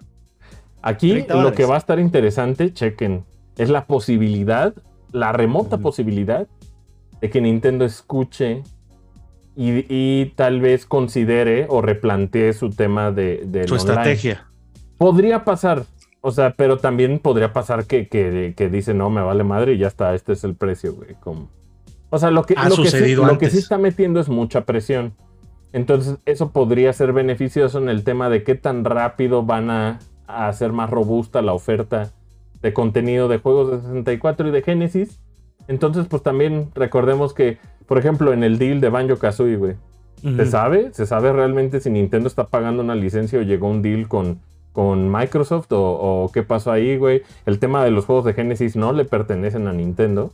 Aquí 0.82 1.10
30 1.12 1.42
lo 1.42 1.54
que 1.54 1.66
va 1.66 1.76
a 1.76 1.78
estar 1.80 2.00
interesante, 2.00 2.74
chequen, 2.74 3.26
es 3.58 3.70
la 3.70 3.86
posibilidad, 3.88 4.74
la 5.12 5.32
remota 5.32 5.78
posibilidad 5.80 6.48
de 7.22 7.30
que 7.30 7.42
Nintendo 7.42 7.84
escuche 7.86 8.62
y, 9.56 9.86
y 9.90 10.34
tal 10.36 10.62
vez 10.62 10.86
considere 10.86 11.66
o 11.70 11.82
replantee 11.82 12.54
su 12.54 12.70
tema 12.70 13.12
de, 13.12 13.66
su 13.68 13.76
estrategia 13.76 14.46
Podría 14.98 15.44
pasar, 15.44 15.84
o 16.22 16.32
sea, 16.32 16.54
pero 16.56 16.78
también 16.78 17.20
podría 17.20 17.54
pasar 17.54 17.86
que, 17.86 18.08
que, 18.08 18.54
que 18.56 18.70
dice, 18.70 18.94
no, 18.94 19.10
me 19.10 19.22
vale 19.22 19.44
madre 19.44 19.74
y 19.74 19.78
ya 19.80 19.88
está, 19.88 20.14
este 20.16 20.34
es 20.34 20.44
el 20.44 20.56
precio, 20.56 20.94
güey. 20.94 21.16
como- 21.20 21.50
O 22.10 22.18
sea, 22.20 22.32
lo 22.32 22.44
que, 22.44 22.54
Ha 22.58 22.70
lo, 22.70 22.76
que 22.78 22.90
sí, 22.90 23.16
lo 23.16 23.38
que 23.38 23.50
sí 23.50 23.58
está 23.58 23.78
metiendo 23.78 24.20
es 24.20 24.30
mucha 24.30 24.62
presión. 24.66 25.14
Entonces, 25.78 26.18
eso 26.26 26.50
podría 26.50 26.92
ser 26.92 27.14
beneficioso 27.14 27.78
en 27.78 27.88
el 27.88 28.04
tema 28.04 28.30
de 28.30 28.44
qué 28.44 28.56
tan 28.56 28.84
rápido 28.84 29.44
van 29.44 29.70
a, 29.70 30.00
a 30.26 30.48
hacer 30.48 30.74
más 30.74 30.90
robusta 30.90 31.44
la 31.44 31.54
oferta 31.54 32.12
de 32.64 32.74
contenido 32.74 33.28
de 33.28 33.38
juegos 33.38 33.70
de 33.72 33.82
64 33.82 34.48
y 34.48 34.52
de 34.52 34.62
Genesis. 34.64 35.20
Entonces, 35.68 36.08
pues 36.08 36.24
también 36.24 36.72
recordemos 36.74 37.36
que, 37.36 37.60
por 37.86 38.00
ejemplo, 38.00 38.34
en 38.34 38.44
el 38.44 38.58
deal 38.58 38.82
de 38.82 38.90
Banjo 38.90 39.18
Kazooie, 39.18 39.58
güey, 39.58 39.76
¿Se 40.24 40.48
sabe? 40.48 40.90
¿Se 40.94 41.06
sabe 41.06 41.32
realmente 41.32 41.80
si 41.80 41.92
Nintendo 41.92 42.28
está 42.28 42.48
pagando 42.48 42.82
una 42.82 42.96
licencia 42.96 43.38
o 43.38 43.44
llegó 43.44 43.70
un 43.70 43.84
deal 43.84 44.08
con, 44.08 44.40
con 44.74 45.12
Microsoft 45.12 45.72
o, 45.72 46.24
o 46.24 46.32
qué 46.32 46.42
pasó 46.42 46.72
ahí, 46.72 46.98
güey? 46.98 47.22
El 47.46 47.60
tema 47.60 47.84
de 47.84 47.92
los 47.92 48.06
juegos 48.06 48.26
de 48.26 48.34
Genesis 48.34 48.76
no 48.76 48.94
le 48.94 49.06
pertenecen 49.06 49.68
a 49.68 49.74
Nintendo. 49.74 50.32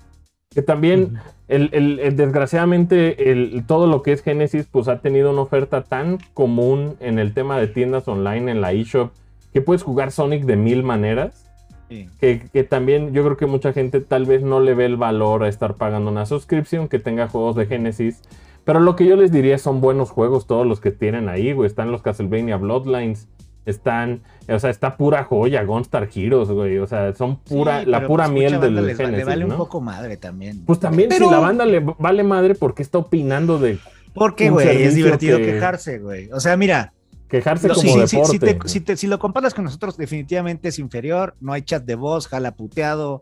Que 0.53 0.61
también, 0.61 1.17
el, 1.47 1.69
el- 1.73 1.99
el- 1.99 2.15
desgraciadamente, 2.15 3.31
el, 3.31 3.63
todo 3.65 3.87
lo 3.87 4.01
que 4.01 4.11
es 4.11 4.21
Genesis, 4.21 4.67
pues 4.71 4.87
ha 4.87 4.99
tenido 4.99 5.31
una 5.31 5.41
oferta 5.41 5.83
tan 5.83 6.19
común 6.33 6.95
en 6.99 7.19
el 7.19 7.33
tema 7.33 7.59
de 7.59 7.67
tiendas 7.67 8.07
online, 8.07 8.51
en 8.51 8.61
la 8.61 8.71
eShop, 8.71 9.11
que 9.51 9.61
puedes 9.61 9.83
jugar 9.83 10.11
Sonic 10.11 10.43
de 10.45 10.55
mil 10.55 10.83
maneras. 10.83 11.49
Sí. 11.89 12.07
Que, 12.19 12.41
que 12.51 12.63
también 12.63 13.13
yo 13.13 13.23
creo 13.23 13.37
que 13.37 13.45
mucha 13.45 13.73
gente 13.73 13.99
tal 14.01 14.25
vez 14.25 14.41
no 14.41 14.59
le 14.59 14.73
ve 14.73 14.85
el 14.85 14.97
valor 14.97 15.43
a 15.43 15.47
estar 15.47 15.75
pagando 15.75 16.09
una 16.09 16.25
suscripción 16.25 16.87
que 16.87 16.97
tenga 16.99 17.27
juegos 17.27 17.55
de 17.55 17.65
Genesis. 17.67 18.21
Pero 18.63 18.79
lo 18.79 18.95
que 18.95 19.05
yo 19.05 19.15
les 19.15 19.31
diría 19.31 19.57
son 19.57 19.81
buenos 19.81 20.09
juegos 20.09 20.47
todos 20.47 20.65
los 20.65 20.79
que 20.79 20.91
tienen 20.91 21.27
ahí, 21.29 21.51
güey. 21.51 21.67
Están 21.67 21.91
los 21.91 22.01
Castlevania 22.01 22.57
Bloodlines. 22.57 23.27
Están, 23.65 24.21
o 24.49 24.59
sea, 24.59 24.69
está 24.69 24.97
pura 24.97 25.23
joya, 25.23 25.63
Gunstar 25.63 26.09
Heroes, 26.13 26.49
güey. 26.49 26.77
O 26.79 26.87
sea, 26.87 27.13
son 27.15 27.37
pura, 27.37 27.81
Sí, 27.81 27.85
la 27.89 27.99
pero, 27.99 28.07
pura 28.09 28.25
pues, 28.25 28.33
miel 28.33 28.59
del 28.59 28.75
les 28.75 28.83
va- 28.99 29.05
Genesis, 29.05 29.17
Le 29.19 29.23
vale 29.23 29.45
¿no? 29.45 29.51
un 29.51 29.57
poco 29.57 29.79
madre 29.81 30.17
también. 30.17 30.65
Pues 30.65 30.79
también, 30.79 31.09
Pero- 31.09 31.25
si 31.27 31.31
la 31.31 31.39
banda 31.39 31.65
le 31.65 31.79
vale 31.79 32.23
madre, 32.23 32.55
¿por 32.55 32.75
qué 32.75 32.81
está 32.83 32.97
opinando 32.97 33.57
de 33.59 33.79
Porque, 34.13 34.49
güey, 34.49 34.83
es 34.83 34.95
divertido 34.95 35.37
que- 35.37 35.45
quejarse, 35.45 35.99
güey. 35.99 36.29
O 36.33 36.39
sea, 36.41 36.57
mira, 36.57 36.91
quejarse 37.29 37.69
como 37.69 37.81
si, 37.81 37.87
si- 37.87 37.99
deporte? 38.17 38.31
si 38.31 38.39
te- 38.39 38.67
si 38.69 38.79
te- 38.81 38.97
si 38.97 39.07
lo 39.07 39.17
comparas 39.17 39.53
con 39.53 39.63
nosotros, 39.63 39.95
definitivamente 39.97 40.67
es 40.69 40.77
inferior. 40.77 41.35
No 41.39 41.53
hay 41.53 41.61
chat 41.61 41.83
de 41.85 41.95
voz, 41.95 42.27
jala 42.27 42.51
puteado. 42.55 43.21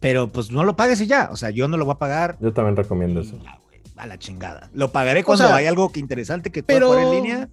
Pero 0.00 0.28
pues 0.28 0.50
no 0.50 0.64
lo 0.64 0.76
pagues 0.76 1.00
y 1.00 1.06
ya. 1.06 1.28
O 1.32 1.36
sea, 1.36 1.50
yo 1.50 1.66
no 1.68 1.76
lo 1.76 1.84
voy 1.84 1.92
a 1.94 1.98
pagar. 1.98 2.36
Yo 2.40 2.52
también 2.52 2.76
recomiendo 2.76 3.20
y 3.20 3.26
eso. 3.26 3.36
ya, 3.42 3.58
güey, 3.66 3.80
a 3.96 4.06
la 4.06 4.18
chingada. 4.18 4.70
Lo 4.72 4.92
pagaré 4.92 5.24
cuando 5.24 5.46
sea, 5.46 5.56
hay 5.56 5.66
algo 5.66 5.90
que 5.92 6.00
interesante 6.00 6.50
que 6.50 6.62
pero- 6.62 6.88
pueda 6.88 7.02
jugar 7.02 7.14
en 7.16 7.22
línea. 7.22 7.48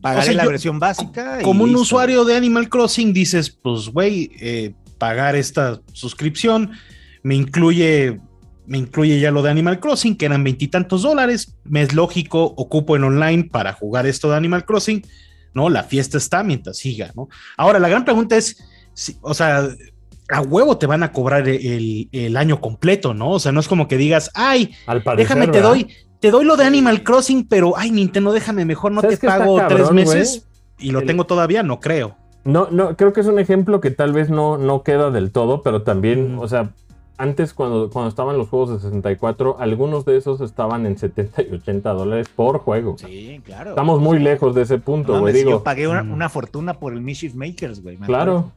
Pagaré 0.00 0.20
o 0.20 0.24
sea, 0.26 0.34
la 0.34 0.44
yo- 0.44 0.50
versión 0.50 0.78
básica. 0.78 1.38
y 1.40 1.44
como 1.44 1.64
un 1.64 1.70
listo. 1.70 1.82
usuario 1.82 2.24
de 2.24 2.36
Animal 2.36 2.68
Crossing 2.68 3.12
dices, 3.12 3.50
pues 3.50 3.88
güey, 3.88 4.30
eh, 4.40 4.74
pagar 4.98 5.34
esta 5.36 5.80
suscripción 5.92 6.72
me 7.22 7.34
incluye 7.34 8.20
me 8.66 8.78
incluye 8.78 9.20
ya 9.20 9.30
lo 9.30 9.42
de 9.42 9.50
Animal 9.50 9.78
Crossing, 9.78 10.16
que 10.16 10.24
eran 10.24 10.42
veintitantos 10.42 11.02
dólares. 11.02 11.54
Me 11.64 11.82
es 11.82 11.92
lógico, 11.92 12.42
ocupo 12.56 12.96
en 12.96 13.04
online 13.04 13.44
para 13.44 13.74
jugar 13.74 14.06
esto 14.06 14.30
de 14.30 14.36
Animal 14.36 14.64
Crossing, 14.64 15.04
¿no? 15.52 15.68
La 15.68 15.82
fiesta 15.82 16.16
está 16.16 16.42
mientras 16.42 16.78
siga, 16.78 17.12
¿no? 17.14 17.28
Ahora, 17.58 17.78
la 17.78 17.90
gran 17.90 18.06
pregunta 18.06 18.38
es, 18.38 18.56
si- 18.94 19.16
o 19.20 19.34
sea, 19.34 19.68
a 20.30 20.40
huevo 20.40 20.78
te 20.78 20.86
van 20.86 21.02
a 21.02 21.12
cobrar 21.12 21.46
el, 21.46 22.08
el 22.10 22.36
año 22.38 22.58
completo, 22.62 23.12
¿no? 23.12 23.32
O 23.32 23.38
sea, 23.38 23.52
no 23.52 23.60
es 23.60 23.68
como 23.68 23.86
que 23.86 23.98
digas, 23.98 24.30
ay, 24.32 24.74
Al 24.86 25.02
parecer, 25.02 25.28
déjame, 25.28 25.46
te 25.52 25.58
¿verdad? 25.58 25.68
doy, 25.68 25.88
te 26.24 26.30
doy 26.30 26.44
lo 26.44 26.56
de 26.56 26.64
Animal 26.64 27.02
Crossing, 27.02 27.46
pero, 27.46 27.74
ay, 27.76 27.90
Nintendo, 27.90 28.32
déjame, 28.32 28.64
mejor 28.64 28.92
no 28.92 29.00
te 29.00 29.08
¿Sabes 29.08 29.18
qué 29.20 29.26
está 29.26 29.38
pago 29.38 29.60
tres 29.68 29.90
meses 29.92 30.46
y 30.78 30.90
lo 30.90 31.00
El- 31.00 31.06
tengo 31.06 31.24
todavía, 31.24 31.62
no 31.62 31.80
creo. 31.80 32.16
No, 32.44 32.68
no, 32.70 32.96
creo 32.96 33.12
que 33.12 33.20
es 33.20 33.26
un 33.26 33.38
ejemplo 33.38 33.80
que 33.80 33.90
tal 33.90 34.12
vez 34.12 34.28
no, 34.30 34.58
no 34.58 34.82
queda 34.82 35.10
del 35.10 35.32
todo, 35.32 35.62
pero 35.62 35.82
también, 35.82 36.36
o 36.40 36.46
sea, 36.48 36.70
antes 37.16 37.54
cuando, 37.54 37.88
cuando 37.90 38.08
estaban 38.08 38.36
los 38.36 38.48
juegos 38.48 38.70
de 38.70 38.78
64, 38.80 39.56
algunos 39.60 40.04
de 40.04 40.16
esos 40.16 40.40
estaban 40.40 40.84
en 40.84 40.98
70 40.98 41.42
y 41.42 41.54
80 41.54 41.90
dólares 41.92 42.28
por 42.34 42.58
juego. 42.58 42.96
Sí, 42.98 43.40
claro. 43.44 43.70
Estamos 43.70 44.00
muy 44.00 44.18
lejos 44.18 44.54
de 44.54 44.62
ese 44.62 44.78
No 44.78 44.82
punto, 44.84 45.20
güey. 45.20 45.32
Digo, 45.32 45.50
yo 45.50 45.62
pagué 45.62 45.86
una, 45.88 46.02
Mm. 46.02 46.12
una 46.12 46.28
fortuna 46.28 46.74
por 46.74 46.92
el 46.92 47.00
Mischief 47.02 47.34
Makers, 47.34 47.82
güey. 47.82 47.96
claro. 47.98 48.38
acuerdo. 48.38 48.52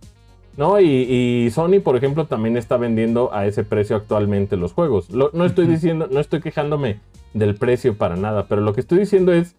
No, 0.58 0.80
y, 0.80 0.86
y 0.88 1.52
Sony, 1.52 1.80
por 1.84 1.96
ejemplo, 1.96 2.26
también 2.26 2.58
está 2.58 2.78
vendiendo 2.78 3.32
a 3.34 3.46
ese 3.46 3.64
precio 3.64 3.96
actualmente 3.96 4.58
los 4.58 4.74
juegos. 4.74 5.10
Lo- 5.12 5.30
no 5.34 5.46
estoy 5.46 5.68
diciendo, 5.68 6.08
no 6.12 6.20
estoy 6.20 6.42
quejándome 6.42 7.00
del 7.34 7.56
precio 7.56 7.96
para 7.96 8.16
nada, 8.16 8.48
pero 8.48 8.62
lo 8.62 8.74
que 8.74 8.82
estoy 8.82 8.98
diciendo 9.00 9.32
es, 9.34 9.56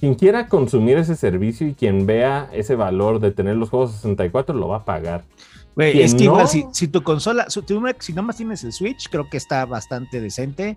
quien 0.00 0.16
quiera 0.16 0.48
consumir 0.48 0.98
ese 0.98 1.14
servicio 1.14 1.68
y 1.68 1.74
quien 1.74 2.04
vea 2.04 2.50
ese 2.52 2.74
valor 2.74 3.20
de 3.20 3.30
tener 3.30 3.56
los 3.56 3.70
juegos 3.70 3.92
64 3.92 4.54
lo 4.56 4.68
va 4.68 4.78
a 4.78 4.84
pagar. 4.84 5.22
Güey, 5.76 5.92
Quien 5.92 6.04
es 6.04 6.14
que 6.14 6.24
no- 6.24 6.32
igual 6.32 6.48
si, 6.48 6.64
si 6.72 6.88
tu 6.88 7.02
consola, 7.02 7.46
si, 7.48 7.60
si 8.00 8.12
nomás 8.12 8.36
tienes 8.36 8.64
el 8.64 8.72
Switch, 8.72 9.08
creo 9.08 9.30
que 9.30 9.36
está 9.36 9.64
bastante 9.66 10.20
decente. 10.20 10.76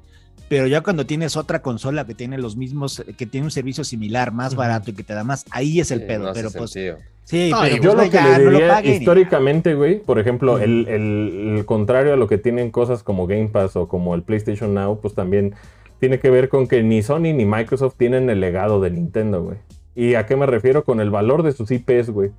Pero 0.49 0.67
ya 0.67 0.81
cuando 0.81 1.05
tienes 1.05 1.35
otra 1.35 1.61
consola 1.61 2.05
que 2.05 2.13
tiene 2.13 2.37
los 2.37 2.55
mismos, 2.55 3.03
que 3.17 3.25
tiene 3.25 3.45
un 3.45 3.51
servicio 3.51 3.83
similar, 3.83 4.31
más 4.31 4.55
barato 4.55 4.91
y 4.91 4.93
que 4.93 5.03
te 5.03 5.13
da 5.13 5.23
más, 5.23 5.45
ahí 5.51 5.79
es 5.81 5.91
el 5.91 5.99
Sí, 6.01 6.05
pedo. 6.05 6.27
no 6.27 6.33
pero 6.33 6.51
pues, 6.51 6.71
sentido. 6.71 6.97
Sí, 7.27 7.49
No, 7.51 7.59
pero 7.61 7.75
Yo 7.83 7.93
lo 7.95 8.01
que 8.03 8.09
ya 8.09 8.37
le 8.39 8.49
diría 8.49 8.83
históricamente, 8.85 9.73
güey, 9.75 9.99
por 9.99 10.17
ejemplo, 10.19 10.57
el- 10.59 10.87
el 10.87 11.63
contrario 11.65 12.13
a 12.13 12.17
lo 12.17 12.27
que 12.27 12.37
tienen 12.37 12.71
cosas 12.71 13.03
como 13.03 13.27
Game 13.27 13.49
Pass 13.49 13.75
o 13.75 13.87
como 13.87 14.15
el 14.15 14.23
PlayStation 14.23 14.73
Now, 14.73 14.99
pues 15.01 15.13
también 15.13 15.53
tiene 15.99 16.19
que 16.19 16.29
ver 16.29 16.47
con 16.49 16.67
que 16.67 16.83
ni 16.83 17.01
Sony 17.01 17.33
ni 17.33 17.45
Microsoft 17.45 17.95
tienen 17.97 18.29
el 18.29 18.39
legado 18.39 18.79
de 18.81 18.91
Nintendo, 18.91 19.43
güey. 19.43 19.57
¿Y 19.95 20.13
a 20.15 20.25
qué 20.25 20.35
me 20.35 20.45
refiero? 20.45 20.83
Con 20.83 20.99
el 21.01 21.09
valor 21.09 21.43
de 21.43 21.51
sus 21.51 21.71
IPs, 21.71 22.11
güey. 22.11 22.31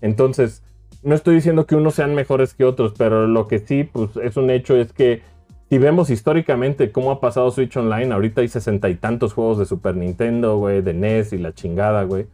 Entonces, 0.00 0.62
no 1.02 1.14
estoy 1.14 1.34
diciendo 1.34 1.66
que 1.66 1.74
unos 1.74 1.94
sean 1.94 2.14
mejores 2.14 2.54
que 2.54 2.64
otros, 2.64 2.94
pero 2.96 3.26
lo 3.26 3.48
que 3.48 3.58
sí, 3.58 3.84
pues 3.84 4.10
es 4.22 4.36
un 4.36 4.50
hecho 4.50 4.76
es 4.76 4.92
que 4.92 5.20
si 5.72 5.78
vemos 5.78 6.10
históricamente 6.10 6.92
cómo 6.92 7.10
ha 7.12 7.18
pasado 7.18 7.50
Switch 7.50 7.74
Online, 7.78 8.12
ahorita 8.12 8.42
hay 8.42 8.48
sesenta 8.48 8.90
y 8.90 8.94
tantos 8.94 9.32
juegos 9.32 9.56
de 9.58 9.64
Super 9.64 9.96
Nintendo, 9.96 10.58
güey, 10.58 10.82
de 10.82 10.92
NES 10.92 11.32
y 11.32 11.38
la 11.38 11.54
chingada, 11.54 12.02
güey. 12.02 12.26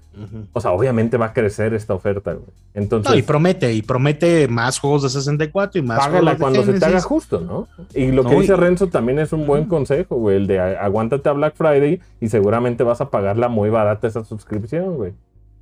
O 0.53 0.61
sea, 0.61 0.72
obviamente 0.72 1.16
va 1.18 1.27
a 1.27 1.33
crecer 1.33 1.72
esta 1.72 1.94
oferta, 1.94 2.33
güey. 2.33 2.48
Entonces, 2.74 3.12
No, 3.12 3.16
y 3.16 3.22
promete, 3.22 3.72
y 3.72 3.83
promete 3.83 4.48
más 4.48 4.81
juegos 4.81 5.05
de 5.05 5.11
64 5.11 5.79
y 5.79 5.85
más 5.85 5.98
págala 6.01 6.35
juegos 6.35 6.37
de 6.37 6.38
cuando 6.40 6.62
se 6.64 6.81
te 6.81 6.85
haga 6.85 7.01
justo, 7.01 7.38
¿no? 7.40 7.68
Y 7.94 8.11
lo 8.11 8.24
que 8.24 8.35
dice 8.40 8.55
y- 8.55 8.57
Renzo 8.57 8.88
también 8.88 9.20
es 9.20 9.33
un 9.33 9.46
buen 9.46 9.66
consejo, 9.66 10.16
güey, 10.16 10.38
el 10.38 10.48
de 10.48 10.59
aguántate 10.59 11.29
a 11.29 11.33
Black 11.35 11.55
Friday 11.55 12.01
y 12.20 12.29
seguramente 12.31 12.83
vas 12.83 13.01
a 13.01 13.09
pagarla 13.09 13.46
muy 13.46 13.70
barata 13.70 14.09
esa 14.09 14.24
suscripción, 14.24 14.96
güey. 14.96 15.12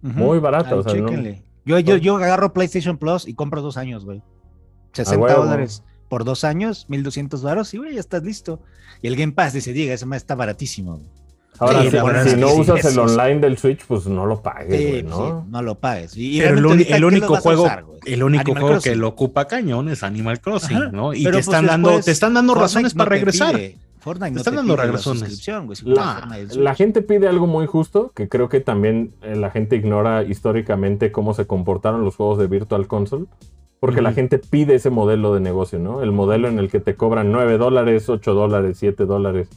Muy 0.00 0.38
barata, 0.38 0.70
Ahí 0.70 0.78
o 0.78 0.82
sea, 0.82 0.94
no- 0.94 1.08
chéquenle. 1.10 1.42
Yo, 1.66 1.78
yo, 1.80 1.98
yo 1.98 2.16
agarro 2.16 2.54
PlayStation 2.54 2.96
Plus 2.96 3.28
y 3.28 3.34
compro 3.34 3.60
dos 3.60 3.76
años, 3.76 4.06
güey. 4.06 4.22
60 4.92 5.22
huevo. 5.22 5.42
dólares 5.44 5.82
por 6.08 6.24
dos 6.24 6.44
años, 6.44 6.86
1200 6.88 7.42
baros 7.42 7.72
y 7.74 7.78
güey, 7.78 7.94
ya 7.94 8.00
estás 8.00 8.22
listo. 8.22 8.60
Y 9.02 9.08
el 9.08 9.16
Game 9.16 9.32
Pass 9.32 9.52
dice, 9.52 9.72
diga, 9.72 9.92
ese 9.94 10.06
más 10.06 10.18
está 10.18 10.34
baratísimo. 10.34 10.92
güey. 10.96 11.06
Ahora, 11.58 11.82
Sí, 12.24 12.30
si, 12.30 12.36
no 12.36 12.52
usas 12.52 12.84
el 12.84 12.98
online 12.98 13.40
del 13.40 13.56
Switch, 13.56 13.82
pues 13.86 14.06
no 14.06 14.26
lo 14.26 14.42
pagues, 14.42 14.76
Sí, 14.78 14.86
güey, 14.90 15.02
pues 15.04 15.16
¿no? 15.16 15.42
sí, 15.44 15.50
no 15.50 15.62
lo 15.62 15.74
pagues. 15.76 16.14
Y, 16.14 16.38
Pero 16.38 16.50
el, 16.50 16.56
realmente 16.62 16.66
uni- 16.66 16.92
ahorita, 16.92 16.96
el 16.96 17.00
¿qué 17.00 17.06
único 17.06 17.36
juego, 17.40 17.62
usar, 17.62 17.84
el 18.04 18.22
único 18.22 18.42
Animal 18.42 18.62
juego 18.62 18.76
que 18.76 18.82
Crossing. 18.82 19.00
lo 19.00 19.08
ocupa 19.08 19.46
cañón 19.46 19.88
es 19.88 20.02
Animal 20.02 20.40
Crossing, 20.40 20.76
Ajá. 20.76 20.88
¿no? 20.92 21.14
Y 21.14 21.24
Pero, 21.24 21.38
te 21.38 21.44
pues, 21.44 21.46
están 21.46 21.66
dando, 21.66 22.00
te 22.00 22.10
están 22.10 22.34
dando 22.34 22.52
Fortnite 22.52 22.62
razones 22.74 22.94
no 22.94 22.98
para 22.98 23.08
te 23.08 23.14
regresar. 23.16 23.54
pide- 23.54 23.78
Fortnite 24.00 24.28
Te 24.28 24.34
no 24.34 24.38
están 24.40 24.52
te 24.52 24.56
dando 24.58 24.76
la 24.76 24.84
razones. 24.86 25.18
suscripción, 25.20 25.64
güey, 25.66 25.76
si 25.76 25.84
La, 25.86 26.74
gente 26.74 27.00
pide 27.02 27.26
algo 27.26 27.46
muy 27.46 27.66
justo, 27.66 28.12
que 28.14 28.28
creo 28.28 28.48
que 28.50 28.60
también 28.60 29.14
eh, 29.22 29.34
la 29.34 29.50
gente 29.50 29.76
ignora 29.76 30.22
históricamente 30.24 31.10
cómo 31.10 31.32
se 31.32 31.46
comportaron 31.46 32.04
los 32.04 32.16
juegos 32.16 32.38
de 32.38 32.46
Virtual 32.48 32.86
Console, 32.86 33.24
porque 33.80 34.02
la 34.02 34.12
gente 34.12 34.38
pide 34.38 34.76
ese 34.76 34.90
modelo 34.90 35.34
de 35.34 35.40
negocio, 35.40 35.78
¿no? 35.78 36.02
El 36.02 36.12
modelo 36.12 36.48
en 36.48 36.58
el 36.58 36.70
que 36.70 36.80
te 36.80 36.94
cobran 36.94 37.30
9 37.30 37.58
dólares, 37.58 38.08
8 38.08 38.34
dólares, 38.34 38.78
7 38.78 39.04
dólares 39.04 39.48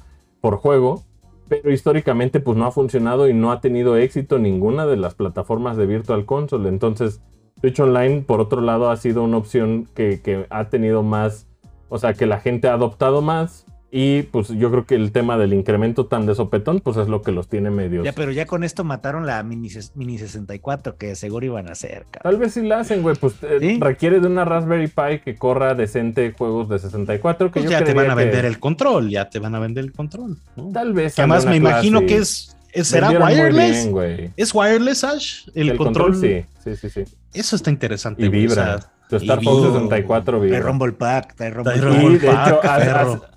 por 0.41 0.58
juego, 0.58 1.03
pero 1.47 1.71
históricamente 1.71 2.39
pues 2.39 2.58
no 2.58 2.65
ha 2.65 2.71
funcionado 2.71 3.27
y 3.27 3.34
no 3.34 3.51
ha 3.51 3.62
tenido 3.62 3.97
éxito 3.97 4.38
ninguna 4.38 4.86
de 4.86 4.97
las 4.97 5.15
plataformas 5.15 5.77
de 5.77 5.86
Virtual 5.86 6.25
Console. 6.25 6.69
Entonces, 6.69 7.21
Switch 7.60 7.79
Online, 7.79 8.21
por 8.21 8.39
otro 8.39 8.62
lado, 8.62 8.89
ha 8.89 8.97
sido 8.97 9.23
una 9.23 9.38
opción 9.38 9.88
que, 9.95 10.21
que 10.21 10.45
ha 10.49 10.69
tenido 10.69 11.03
más, 11.03 11.47
o 11.89 11.97
sea, 11.97 12.13
que 12.13 12.25
la 12.25 12.39
gente 12.39 12.67
ha 12.67 12.73
adoptado 12.73 13.21
más. 13.21 13.65
Y 13.91 14.23
pues 14.23 14.49
yo 14.49 14.69
creo 14.69 14.86
que 14.86 14.93
el 14.93 15.12
tema 15.12 15.38
del 15.38 15.52
incremento 15.54 16.06
tan 16.06 16.28
de 16.28 16.36
sopetón, 16.36 16.80
pues 16.80 16.97
es 16.97 17.08
lo 17.08 17.23
que 17.23 17.32
los 17.32 17.47
tiene 17.47 17.71
medios. 17.71 18.06
Ya, 18.06 18.13
pero 18.13 18.32
ya 18.32 18.45
con 18.45 18.63
esto 18.63 18.84
mataron 18.84 19.25
la 19.25 19.41
mini, 19.41 19.69
mini 19.95 20.19
64 20.19 20.95
que 20.95 21.15
seguro 21.15 21.45
iban 21.45 21.69
a 21.69 21.71
hacer, 21.71 22.06
cabrón. 22.12 22.34
Tal 22.34 22.38
vez 22.38 22.54
sí 22.54 22.62
la 22.62 22.82
hacen, 22.82 23.02
güey, 23.02 23.15
pues 23.15 23.34
eh, 23.41 23.58
¿Sí? 23.60 23.80
requiere 23.82 24.19
de 24.19 24.28
una 24.28 24.45
Raspberry 24.45 24.88
Pi 24.88 25.19
que 25.23 25.36
corra 25.36 25.73
decente 25.73 26.34
juegos 26.38 26.69
de 26.69 26.78
64, 26.78 27.47
que 27.47 27.62
Pues 27.62 27.65
yo 27.65 27.71
ya 27.71 27.84
te 27.84 27.93
van 27.95 28.12
a 28.12 28.15
que 28.15 28.25
vender 28.25 28.45
el 28.45 28.60
control, 28.60 29.10
ya 29.10 29.28
te 29.30 29.39
van 29.39 29.56
a 29.56 29.60
vender 29.60 29.86
el 29.86 29.91
control. 29.91 30.38
¿no? 30.56 30.69
Tal 30.71 30.93
vez. 30.93 31.15
Que 31.15 31.21
además 31.21 31.47
me 31.47 31.56
imagino 31.56 32.02
que 32.02 32.17
es, 32.17 32.56
será 32.84 33.10
wireless. 33.10 33.91
bien. 33.91 34.34
¿Es 34.38 34.54
wireless, 34.54 35.04
Ash? 35.04 35.47
El, 35.56 35.75
control, 35.78 36.15
sí, 36.15 36.45
sí, 36.63 36.75
sí, 36.75 36.89
sí. 36.91 37.04
Eso 37.34 37.56
está 37.56 37.71
interesante. 37.71 38.21
Y 38.23 38.28
o 38.28 38.32
vibra. 38.32 38.80
sea, 38.80 38.91
Tu 39.10 39.15
y 39.15 39.19
Star 39.19 39.43
Fox 39.43 39.58
vibra. 39.58 39.72
64 39.74 40.24
Trae 40.38 40.39
vibra. 40.45 40.60
Rumble 40.60 40.91
Pack, 40.93 41.36
Rumble 41.39 41.63
Pack. 41.74 41.84
Rumble 41.84 42.13
Y 42.13 42.17
de 42.19 42.28
Pack, 42.28 42.48
hecho, 42.48 42.60
a- 42.63 42.76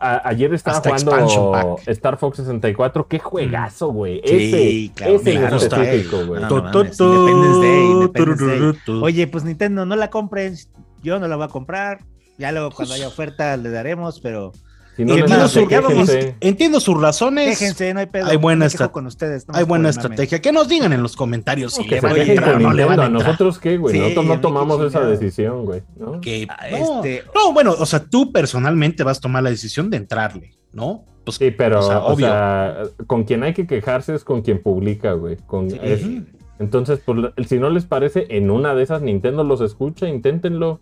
a- 0.09 0.15
a- 0.17 0.29
ayer 0.29 0.53
estaba 0.55 0.77
Hasta 0.77 0.91
jugando. 0.91 1.77
Star 1.87 2.19
Fox 2.19 2.37
64. 2.37 3.09
Qué 3.09 3.19
juegazo, 3.19 3.89
güey. 3.89 4.21
Sí, 4.25 4.31
ese, 4.35 4.95
claro, 4.95 5.15
ese 5.17 5.31
claro, 5.33 5.57
está 5.57 5.83
específico, 5.83 6.27
güey. 6.27 6.43
No, 6.43 6.49
no 6.49 6.81
Independence 6.83 7.61
Day, 7.61 7.85
Independence 7.91 8.45
Day. 8.45 9.01
Oye, 9.03 9.27
pues 9.29 9.45
Nintendo, 9.45 9.87
no 9.87 9.97
la 9.97 10.11
compren. 10.11 10.55
Yo 11.03 11.19
no 11.19 11.27
la 11.27 11.37
voy 11.37 11.47
a 11.47 11.49
comprar. 11.49 12.01
Ya 12.39 12.53
luego 12.53 12.71
cuando 12.71 12.95
haya 12.95 13.09
oferta 13.09 13.57
le 13.57 13.71
daremos, 13.71 14.21
pero 14.21 14.53
Si 14.97 15.05
no 15.07 15.15
entiendo, 15.17 15.49
su- 15.49 15.67
quéjense. 15.67 16.35
entiendo 16.41 16.79
sus 16.81 17.01
razones. 17.01 17.47
déjense, 17.59 17.95
no 17.95 18.01
hay 18.01 18.07
pedo. 18.07 18.27
hay 18.27 18.37
buena 18.37 18.69
con 18.93 19.07
ustedes. 19.07 19.49
no 19.49 19.55
Hay 19.57 19.65
buena 19.65 19.89
estrategia. 19.89 20.41
Que 20.43 20.53
nos 20.53 20.69
digan 20.69 20.93
en 20.93 21.03
los 21.03 21.17
comentarios 21.17 21.73
si 21.75 21.85
Que 21.87 21.95
le 21.97 22.01
van 22.03 22.13
a 22.17 22.23
entrar 22.23 22.55
o 22.57 22.59
no 22.59 22.73
le 22.73 22.85
van 22.85 23.01
a 23.01 23.05
¿A 23.05 23.07
entrar. 23.07 23.25
nosotros 23.27 23.59
qué, 23.59 23.79
güey? 23.79 23.95
Sí, 23.95 24.01
Nosotros 24.01 24.27
no 24.27 24.41
tomamos 24.41 24.81
esa 24.83 25.01
decisión, 25.07 25.65
güey. 25.65 25.83
¿no? 25.97 26.21
Que, 26.21 26.47
Ah, 26.51 26.67
no, 26.71 26.77
este- 26.97 27.25
no, 27.35 27.53
bueno, 27.55 27.75
o 27.79 27.87
sea, 27.87 28.05
tú 28.05 28.33
personalmente 28.33 29.03
vas 29.03 29.19
a 29.19 29.21
tomar 29.23 29.43
la 29.43 29.51
decisión 29.51 29.89
de 29.89 29.97
entrarle, 29.97 30.53
¿no? 30.73 31.05
Pues 31.25 31.37
Sí, 31.39 31.51
pero, 31.53 31.79
O 31.79 31.83
sea, 31.83 31.99
o 32.01 32.13
obvio. 32.13 32.27
sea, 32.27 32.83
con 33.07 33.25
quien 33.25 33.45
hay 33.45 33.55
que 33.55 33.67
quejarse 33.67 34.15
es 34.15 34.25
con 34.25 34.43
quien 34.43 34.63
publica, 34.63 35.13
güey. 35.13 35.37
Con, 35.47 35.71
Sí. 35.71 35.79
es- 35.83 36.03
entonces, 36.59 37.01
pues, 37.05 37.19
si 37.49 37.59
no 37.59 37.71
les 37.71 37.87
parece, 37.87 38.27
en 38.29 38.51
una 38.51 38.75
de 38.75 38.83
esas 38.83 39.01
Nintendo 39.03 39.43
los 39.43 39.61
escucha, 39.63 40.09
inténtenlo. 40.09 40.81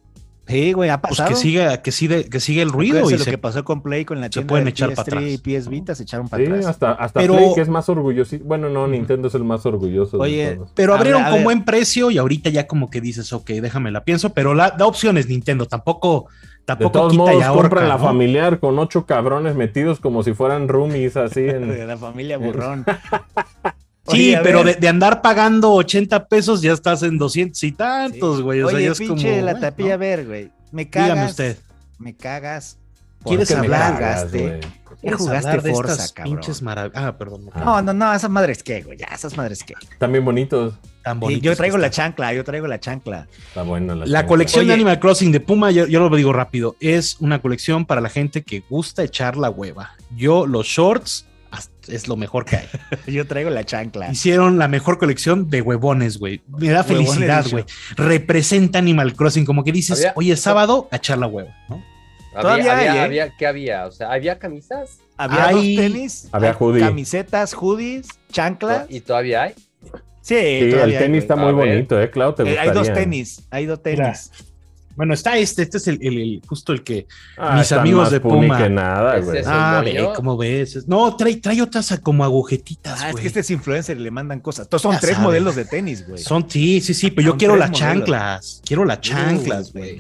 Sí, 0.50 0.72
güey, 0.72 0.90
ha 0.90 1.00
pues 1.00 1.10
pasado. 1.12 1.28
que 1.30 1.36
siga, 1.36 1.82
que 1.82 1.92
siga, 1.92 2.22
que 2.22 2.40
siga 2.40 2.62
el 2.62 2.70
ruido 2.70 3.08
y 3.08 3.12
lo 3.12 3.18
se- 3.24 3.30
que 3.30 3.38
pasó 3.38 3.64
con 3.64 3.82
Play 3.82 4.04
con 4.04 4.20
la 4.20 4.26
se 4.26 4.30
tienda 4.30 4.48
pueden 4.48 4.64
de 4.64 4.70
echar 4.70 4.94
para 4.94 5.04
PS3 5.08 5.30
y 5.30 5.34
atrás. 5.34 5.62
PS 5.62 5.68
Vita 5.70 5.94
se 5.94 6.02
echaron 6.02 6.28
para 6.28 6.44
Sí, 6.44 6.50
atrás. 6.50 6.66
hasta, 6.66 6.92
hasta 6.92 7.20
Pero- 7.20 7.34
Play, 7.36 7.54
que 7.54 7.60
es 7.60 7.68
más 7.68 7.88
orgulloso. 7.88 8.36
Bueno, 8.44 8.68
no, 8.68 8.86
Nintendo 8.88 9.28
es 9.28 9.34
el 9.34 9.44
más 9.44 9.64
orgulloso 9.66 10.18
Oye, 10.18 10.56
de. 10.56 10.60
Pero 10.74 10.94
abrieron 10.94 11.22
ver, 11.24 11.32
con 11.32 11.44
buen 11.44 11.64
precio 11.64 12.10
y 12.10 12.18
ahorita 12.18 12.50
ya 12.50 12.66
como 12.66 12.90
que 12.90 13.00
dices, 13.00 13.32
ok, 13.32 13.48
déjame 13.50 13.90
la 13.90 14.04
pienso, 14.04 14.30
pero 14.34 14.54
la, 14.54 14.70
da 14.70 14.86
opciones 14.86 15.28
Nintendo, 15.28 15.66
tampoco, 15.66 16.26
De 16.30 16.64
tampoco 16.64 16.90
todos 16.92 17.12
quita 17.12 17.22
modos, 17.24 17.40
y 17.40 17.42
ahorca, 17.42 17.62
compran 17.62 17.88
la 17.88 17.96
¿no? 17.98 18.04
familiar 18.04 18.58
con 18.60 18.78
ocho 18.78 19.06
cabrones 19.06 19.54
metidos 19.56 20.00
como 20.00 20.22
si 20.22 20.34
fueran 20.34 20.68
roomies 20.68 21.16
así 21.16 21.40
en... 21.48 21.68
De 21.68 21.86
la 21.86 21.96
familia 21.96 22.38
burrón. 22.38 22.84
Sí, 24.11 24.35
Oye, 24.35 24.40
pero 24.42 24.64
de, 24.64 24.88
andar 24.88 25.23
pagando 25.23 25.73
80 25.73 26.27
pesos 26.27 26.61
ya 26.62 26.73
estás 26.73 27.03
en 27.03 27.18
200 27.18 27.62
y 27.64 27.73
tantos, 27.73 28.37
Sí. 28.38 28.42
güey. 28.42 28.62
O 28.62 28.68
sea, 28.68 28.77
Oye, 28.77 28.87
ya 28.87 28.92
es 28.92 28.99
pinche 28.99 29.31
como. 29.31 29.37
la 29.46 29.53
bueno, 29.53 29.61
tapilla, 29.61 29.94
a 29.94 29.96
¿no? 29.96 29.99
ver, 30.01 30.27
güey. 30.27 30.51
Me 30.73 30.88
cagas. 30.88 31.09
Dígame 31.11 31.31
usted. 31.31 31.57
Me 31.99 32.14
cagas. 32.16 32.77
¿Quieres 33.25 33.51
hablar? 33.51 33.99
Ya 34.01 34.61
¿Quieres 35.01 35.18
jugaste 35.18 35.49
hablar 35.49 35.62
de 35.62 35.73
Forza, 35.73 35.92
estas 35.92 36.12
cabrón. 36.12 36.35
pinches? 36.37 36.62
Ah, 36.94 37.16
perdón. 37.18 37.46
no, 37.46 37.53
Ah. 37.55 37.81
No, 37.83 37.92
no, 37.92 38.12
esas 38.14 38.31
madres 38.31 38.62
qué, 38.62 38.83
güey. 38.83 38.99
Ya, 38.99 39.07
esas 39.14 39.37
madres 39.37 39.62
qué. 39.64 39.75
También 39.99 40.25
bonitos. 40.25 40.75
tan 41.03 41.16
Sí, 41.16 41.20
bonitos 41.20 41.42
yo 41.42 41.57
traigo 41.57 41.79
la 41.79 41.88
chancla, 41.90 42.35
yo 42.35 42.44
traigo 42.44 42.66
la 42.66 42.79
chancla. 42.81 43.27
Está 43.49 43.62
buena 43.62 43.94
la 43.94 44.01
La 44.01 44.05
chancla. 44.07 44.27
colección 44.27 44.66
de. 44.66 44.75
Animal 44.75 44.99
Crossing 45.01 45.33
de 45.33 45.40
Puma, 45.40 45.70
yo, 45.70 45.87
yo 45.87 46.01
lo 46.07 46.14
digo 46.14 46.33
rápido, 46.35 46.77
es 46.81 47.16
una 47.20 47.40
colección 47.40 47.87
para 47.87 48.01
la 48.03 48.11
gente 48.11 48.42
que 48.42 48.62
gusta 48.68 49.03
echar 49.03 49.37
la 49.38 49.49
hueva. 49.49 49.92
Yo, 50.16 50.46
los 50.46 50.66
shorts, 50.66 51.25
es 51.90 52.09
lo 52.09 52.16
mejor 52.16 52.44
que 52.44 52.57
hay. 52.57 52.66
Yo 53.07 53.26
traigo 53.26 53.50
la 53.50 53.64
chancla. 53.64 54.11
Hicieron 54.11 54.59
la 54.59 54.68
mejor 54.68 54.98
colección 54.98 55.48
de 55.50 55.62
huevones, 55.62 56.18
güey. 56.18 56.40
Me 56.48 56.68
da 56.70 56.85
felicidad, 56.85 57.46
güey. 57.50 57.64
Representa 57.96 58.79
Animal 58.79 59.14
Crossing, 59.14 59.44
como 59.44 59.64
que 59.64 59.72
dices, 59.72 59.98
Había- 59.98 60.12
hoy 60.16 60.31
es 60.33 60.40
sábado, 60.40 60.88
a 60.90 60.96
echar 60.96 61.18
la 61.18 61.26
hueva, 61.26 61.55
¿no? 61.68 61.83
Había, 62.33 62.40
Todavía 62.42 62.72
había, 62.76 62.92
hay, 62.92 62.98
¿eh? 62.98 63.00
había- 63.03 63.37
¿Qué 63.37 63.46
había? 63.46 63.87
O 63.87 63.90
sea, 63.90 64.12
¿había 64.12 64.38
camisas? 64.38 64.98
Había 65.16 65.48
Hay- 65.48 65.76
dos 65.76 65.85
tenis, 65.85 66.29
Había 66.33 66.53
hoodie. 66.55 66.81
camisetas, 66.81 67.53
hoodies, 67.55 68.07
chanclas. 68.33 68.87
¿Y 68.88 69.00
todavía 69.00 69.42
hay? 69.42 69.55
Sí, 70.22 70.35
Sí, 70.37 70.37
el 70.37 70.81
hay, 70.81 70.98
tenis 70.98 71.22
está 71.22 71.35
A 71.35 71.37
muy 71.38 71.46
ver. 71.55 71.74
bonito, 71.74 72.00
¿eh? 72.00 72.11
Claro, 72.11 72.35
te 72.35 72.42
Eh, 72.42 72.46
gustaría. 72.46 72.70
hay 72.70 72.76
dos 72.76 72.92
tenis, 72.92 73.42
hay 73.50 73.66
dos 73.66 73.83
tenis. 73.83 74.31
Bueno, 75.00 75.14
está 75.14 75.38
este, 75.38 75.62
este 75.62 75.78
es 75.78 75.88
el, 75.88 75.98
el- 76.02 76.18
el- 76.18 76.42
justo 76.46 76.74
el 76.74 76.82
que. 76.84 77.06
Ah, 77.38 77.56
Mis 77.56 77.72
amigos 77.72 78.10
de 78.10 78.20
Puma. 78.20 78.58
que 78.58 78.68
nada, 78.68 79.18
güey. 79.20 79.42
Ah, 79.46 79.80
ve, 79.82 80.06
¿cómo 80.14 80.36
ves? 80.36 80.86
No, 80.86 81.16
trae, 81.16 81.36
trae 81.36 81.62
otras 81.62 81.98
como 82.02 82.22
agujetitas, 82.22 83.00
Ah, 83.00 83.08
es 83.08 83.16
que 83.16 83.26
este 83.26 83.40
es 83.40 83.50
influencer 83.50 83.96
y 83.96 84.00
le 84.00 84.10
mandan 84.10 84.40
cosas. 84.40 84.66
Entonces 84.66 84.82
son 84.82 84.92
Ya 84.92 85.00
tres 85.00 85.12
sabes. 85.14 85.24
modelos 85.26 85.56
de 85.56 85.64
tenis, 85.64 86.06
güey. 86.06 86.22
Son, 86.22 86.44
sí, 86.50 86.82
sí, 86.82 86.92
sí, 86.92 87.10
pero 87.10 87.28
yo 87.28 87.38
quiero 87.38 87.56
las 87.56 87.70
modelos. 87.70 87.88
chanclas. 87.94 88.62
Quiero 88.66 88.84
las 88.84 89.00
chanclas, 89.00 89.72
güey. 89.72 89.92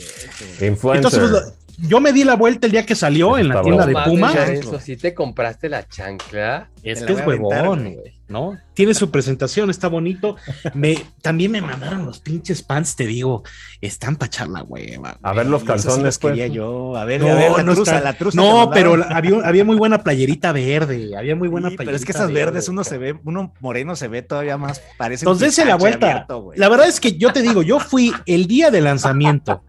Influencer. 0.60 0.96
Entonces, 0.96 1.30
pues, 1.30 1.88
yo 1.88 1.98
me 1.98 2.12
di 2.12 2.24
la 2.24 2.36
vuelta 2.36 2.66
el 2.66 2.72
día 2.72 2.84
que 2.84 2.94
salió 2.94 3.38
en 3.38 3.48
la 3.48 3.62
tienda 3.62 3.86
de 3.86 3.94
Puma. 4.04 4.34
Lorenzo, 4.34 4.78
si 4.80 4.98
te 4.98 5.14
compraste 5.14 5.70
la 5.70 5.88
chancla. 5.88 6.68
Es 6.82 7.02
que 7.02 7.12
es 7.14 7.26
huevón, 7.26 7.94
güey. 7.94 8.19
¿No? 8.30 8.56
Tiene 8.74 8.94
su 8.94 9.10
presentación, 9.10 9.68
está 9.68 9.88
bonito. 9.88 10.36
Me, 10.72 10.96
también 11.22 11.50
me 11.52 11.60
mandaron 11.60 12.06
los 12.06 12.20
pinches 12.20 12.62
pants, 12.62 12.96
te 12.96 13.06
digo, 13.06 13.42
están 13.80 14.16
para 14.16 14.28
echar 14.28 14.48
la 14.48 14.62
hueva. 14.62 15.18
A 15.22 15.32
ver 15.34 15.46
los 15.46 15.62
esos 15.62 15.80
sí 15.82 15.86
calzones, 15.86 16.04
los 16.04 16.18
pues. 16.18 16.32
quería 16.32 16.46
yo. 16.46 16.96
A 16.96 17.04
ver, 17.04 17.20
No, 17.20 17.28
a 17.28 17.34
ver, 17.34 17.52
la 17.52 17.62
no 17.62 17.74
truza, 17.74 17.96
está- 17.96 18.04
la 18.04 18.16
truza. 18.16 18.36
No, 18.40 18.70
te 18.70 18.74
pero 18.74 18.96
la- 18.96 19.06
había, 19.06 19.40
había 19.44 19.64
muy 19.64 19.76
buena 19.76 20.02
playerita 20.02 20.52
verde. 20.52 21.16
Había 21.16 21.36
muy 21.36 21.48
buena 21.48 21.68
Sí, 21.70 21.76
playerita 21.76 21.90
pero 21.90 21.96
es 21.96 22.04
que 22.06 22.12
esas 22.12 22.28
verde. 22.32 22.44
verdes 22.52 22.68
uno 22.68 22.84
se 22.84 22.96
ve, 22.96 23.18
uno 23.24 23.52
moreno 23.60 23.96
se 23.96 24.08
ve 24.08 24.22
todavía 24.22 24.56
más, 24.56 24.80
parece. 24.96 25.24
Entonces, 25.24 25.54
dense 25.56 25.64
la 25.68 25.76
vuelta. 25.76 26.26
La 26.56 26.68
verdad 26.68 26.88
es 26.88 27.00
que 27.00 27.16
yo 27.18 27.32
te 27.32 27.42
digo, 27.42 27.62
yo 27.62 27.80
fui 27.80 28.12
el 28.26 28.46
día 28.46 28.70
de 28.70 28.80
lanzamiento. 28.80 29.62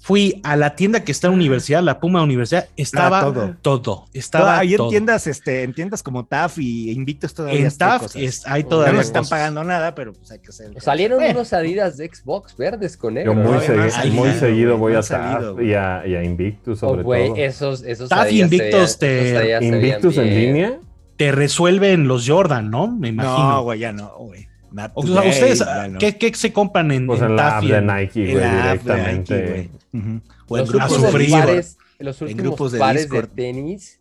Fui 0.00 0.40
a 0.44 0.54
la 0.54 0.76
tienda 0.76 1.02
que 1.02 1.10
está 1.10 1.26
en 1.26 1.34
Universidad, 1.34 1.82
la 1.82 1.98
Puma 1.98 2.22
Universidad, 2.22 2.68
estaba 2.76 3.18
Ah, 3.18 3.22
todo. 3.24 3.56
todo. 3.60 4.04
Estaba 4.12 4.56
ahí 4.58 4.72
en 4.72 4.76
todo. 4.76 4.88
tiendas, 4.90 5.26
este, 5.26 5.64
en 5.64 5.74
tiendas 5.74 6.00
como 6.04 6.24
TAF 6.26 6.58
y 6.58 6.92
Invictus 6.92 7.34
todavía 7.34 7.55
En 7.60 7.66
está 7.66 7.86
TAF 7.90 8.02
cosas. 8.02 8.22
es- 8.22 8.46
hay 8.46 8.62
No 8.62 8.68
todavía 8.68 8.92
nos 8.94 9.06
están 9.06 9.22
cosas. 9.22 9.30
pagando 9.38 9.64
nada, 9.64 9.94
pero 9.94 10.12
pues 10.12 10.30
hay 10.30 10.38
que 10.40 10.48
hacer. 10.48 10.70
Salieron 10.80 11.18
Bueno. 11.18 11.34
unos 11.40 11.52
Adidas 11.52 11.96
de 11.96 12.08
Xbox 12.12 12.56
verdes 12.56 12.96
con. 12.96 13.14
Yo 13.16 13.34
muy, 13.34 13.44
¿no? 13.44 13.52
No 13.52 13.60
segui- 13.60 13.90
salido, 13.90 14.34
seguido 14.38 14.70
no 14.72 14.78
voy 14.78 14.94
a 14.94 15.02
salido, 15.02 15.40
TAF 15.48 15.54
güey. 15.54 15.68
y 15.70 15.74
a, 15.74 16.02
y 16.06 16.14
a 16.14 16.22
Invictus 16.24 16.82
Oh, 16.82 16.88
sobre 16.88 17.02
todo. 17.02 17.36
esos, 17.36 17.82
esos 17.84 18.08
se 18.08 18.34
Invictus 18.34 18.98
veían- 18.98 19.60
te- 19.60 19.66
Invictus 19.66 20.16
en 20.18 20.26
línea. 20.34 20.80
Te 21.16 21.32
resuelven 21.32 22.08
los 22.08 22.28
Jordan, 22.28 22.70
¿no? 22.70 22.88
Me 22.88 23.08
imagino. 23.08 23.38
No, 23.52 23.62
güey, 23.62 23.78
ya 23.80 23.92
no, 23.92 24.12
güey. 24.18 24.46
O 24.92 25.06
sea, 25.06 25.22
ustedes, 25.22 25.64
no. 25.90 25.98
¿qué, 25.98 26.18
qué 26.18 26.34
se 26.34 26.52
compran 26.52 26.90
en, 26.90 27.06
Pues 27.06 27.20
en 27.22 27.28
en 27.28 27.36
la 27.36 27.56
app 27.56 27.64
y 27.64 27.68
de 27.68 27.80
Nike, 27.80 28.32
güey, 28.32 28.44
directamente. 28.50 29.34
Nike, 29.40 29.70
güey. 29.92 30.02
Ujú. 30.02 30.20
O 30.48 30.56
en 30.58 30.60
Los 30.60 30.70
grupos 30.70 30.90
últimos 30.90 31.02
de 31.02 31.08
sufrir. 31.08 31.26
Discord. 31.28 31.46
pares, 31.46 31.78
los 31.98 32.20
últimos 32.20 32.42
grupos 32.42 32.72
de 32.72 32.78
pares 32.78 33.02
Discord. 33.04 33.28
de 33.30 33.34
tenis 33.42 34.00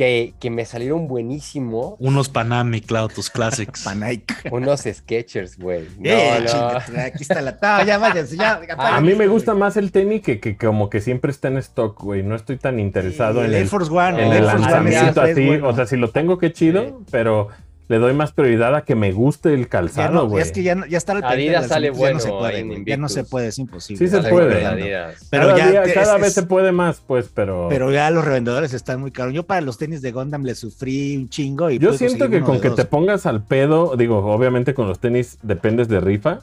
que, 0.00 0.32
que 0.40 0.48
me 0.48 0.64
salieron 0.64 1.08
buenísimos. 1.08 1.96
Unos 1.98 2.30
Panami, 2.30 2.80
Cloud, 2.80 3.10
tus 3.14 3.28
classics. 3.28 3.82
Pa' 3.84 3.94
Nike. 3.94 4.34
Unos 4.50 4.80
Skechers, 4.90 5.58
güey. 5.58 5.88
No, 5.98 6.08
Eh, 6.08 6.38
no. 6.40 6.46
chinga, 6.46 7.04
aquí 7.04 7.22
está 7.22 7.42
la. 7.42 7.58
No, 7.60 7.84
ya 7.84 7.98
váyanse, 7.98 8.34
ya. 8.38 8.62
Ah, 8.78 8.96
A 8.96 9.00
mí 9.02 9.14
me 9.14 9.26
gusta 9.26 9.52
más 9.52 9.76
el 9.76 9.92
tenis 9.92 10.22
que, 10.22 10.40
que 10.40 10.56
como 10.56 10.88
que 10.88 11.02
siempre 11.02 11.30
está 11.30 11.48
en 11.48 11.58
stock, 11.58 12.00
güey. 12.02 12.22
No 12.22 12.34
estoy 12.34 12.56
tan 12.56 12.80
interesado 12.80 13.40
el 13.44 13.48
en 13.50 13.52
Air 13.56 13.62
el, 13.64 13.68
Force 13.68 13.92
One. 13.92 14.24
en 14.24 14.32
el 14.32 14.42
One 14.44 14.46
lanzamiento 14.46 15.20
así. 15.20 15.46
bueno. 15.46 15.68
O 15.68 15.74
sea, 15.76 15.84
si 15.86 15.96
lo 15.98 16.08
tengo, 16.08 16.38
qué 16.38 16.50
chido, 16.50 17.02
pero 17.10 17.48
le 17.90 17.98
doy 17.98 18.14
más 18.14 18.30
prioridad 18.30 18.76
a 18.76 18.82
que 18.82 18.94
me 18.94 19.10
guste 19.10 19.52
el 19.52 19.66
calzado, 19.66 20.14
no, 20.14 20.28
güey. 20.28 20.42
es 20.44 20.52
que 20.52 20.62
ya, 20.62 20.76
no- 20.76 20.86
ya 20.86 20.96
está 20.96 21.12
el 21.12 21.24
Adidas 21.24 21.66
sale 21.66 21.88
ya 21.88 21.92
no 21.92 21.98
bueno 21.98 22.20
se 22.20 22.28
puede, 22.28 22.58
en 22.60 22.68
güey, 22.68 22.84
ya 22.86 22.96
no 22.96 23.08
se 23.08 23.24
puede, 23.24 23.48
es 23.48 23.58
imposible. 23.58 24.06
Sí 24.06 24.08
se 24.16 24.22
puede. 24.30 24.64
Adidas. 24.64 25.26
Pero 25.28 25.46
cada 25.48 25.58
ya 25.58 25.70
día- 25.72 25.82
te- 25.82 25.92
cada 25.94 26.14
es- 26.14 26.20
vez 26.22 26.28
es- 26.28 26.34
se 26.34 26.42
puede 26.44 26.70
más, 26.70 27.02
pues, 27.04 27.28
pero. 27.34 27.66
Pero 27.68 27.90
ya 27.90 28.08
los 28.12 28.24
revendedores 28.24 28.74
están 28.74 29.00
muy 29.00 29.10
caros. 29.10 29.34
Yo 29.34 29.42
para 29.42 29.60
los 29.60 29.76
tenis 29.76 30.02
de 30.02 30.12
Gundam 30.12 30.44
le 30.44 30.54
sufrí 30.54 31.16
un 31.16 31.28
chingo 31.28 31.68
y 31.68 31.80
Yo 31.80 31.92
siento 31.92 32.30
que 32.30 32.40
con 32.42 32.60
que 32.60 32.68
dos. 32.68 32.76
te 32.76 32.84
pongas 32.84 33.26
al 33.26 33.42
pedo, 33.42 33.96
digo, 33.96 34.18
obviamente 34.18 34.72
con 34.72 34.86
los 34.86 35.00
tenis 35.00 35.38
dependes 35.42 35.88
de 35.88 35.98
rifa, 35.98 36.38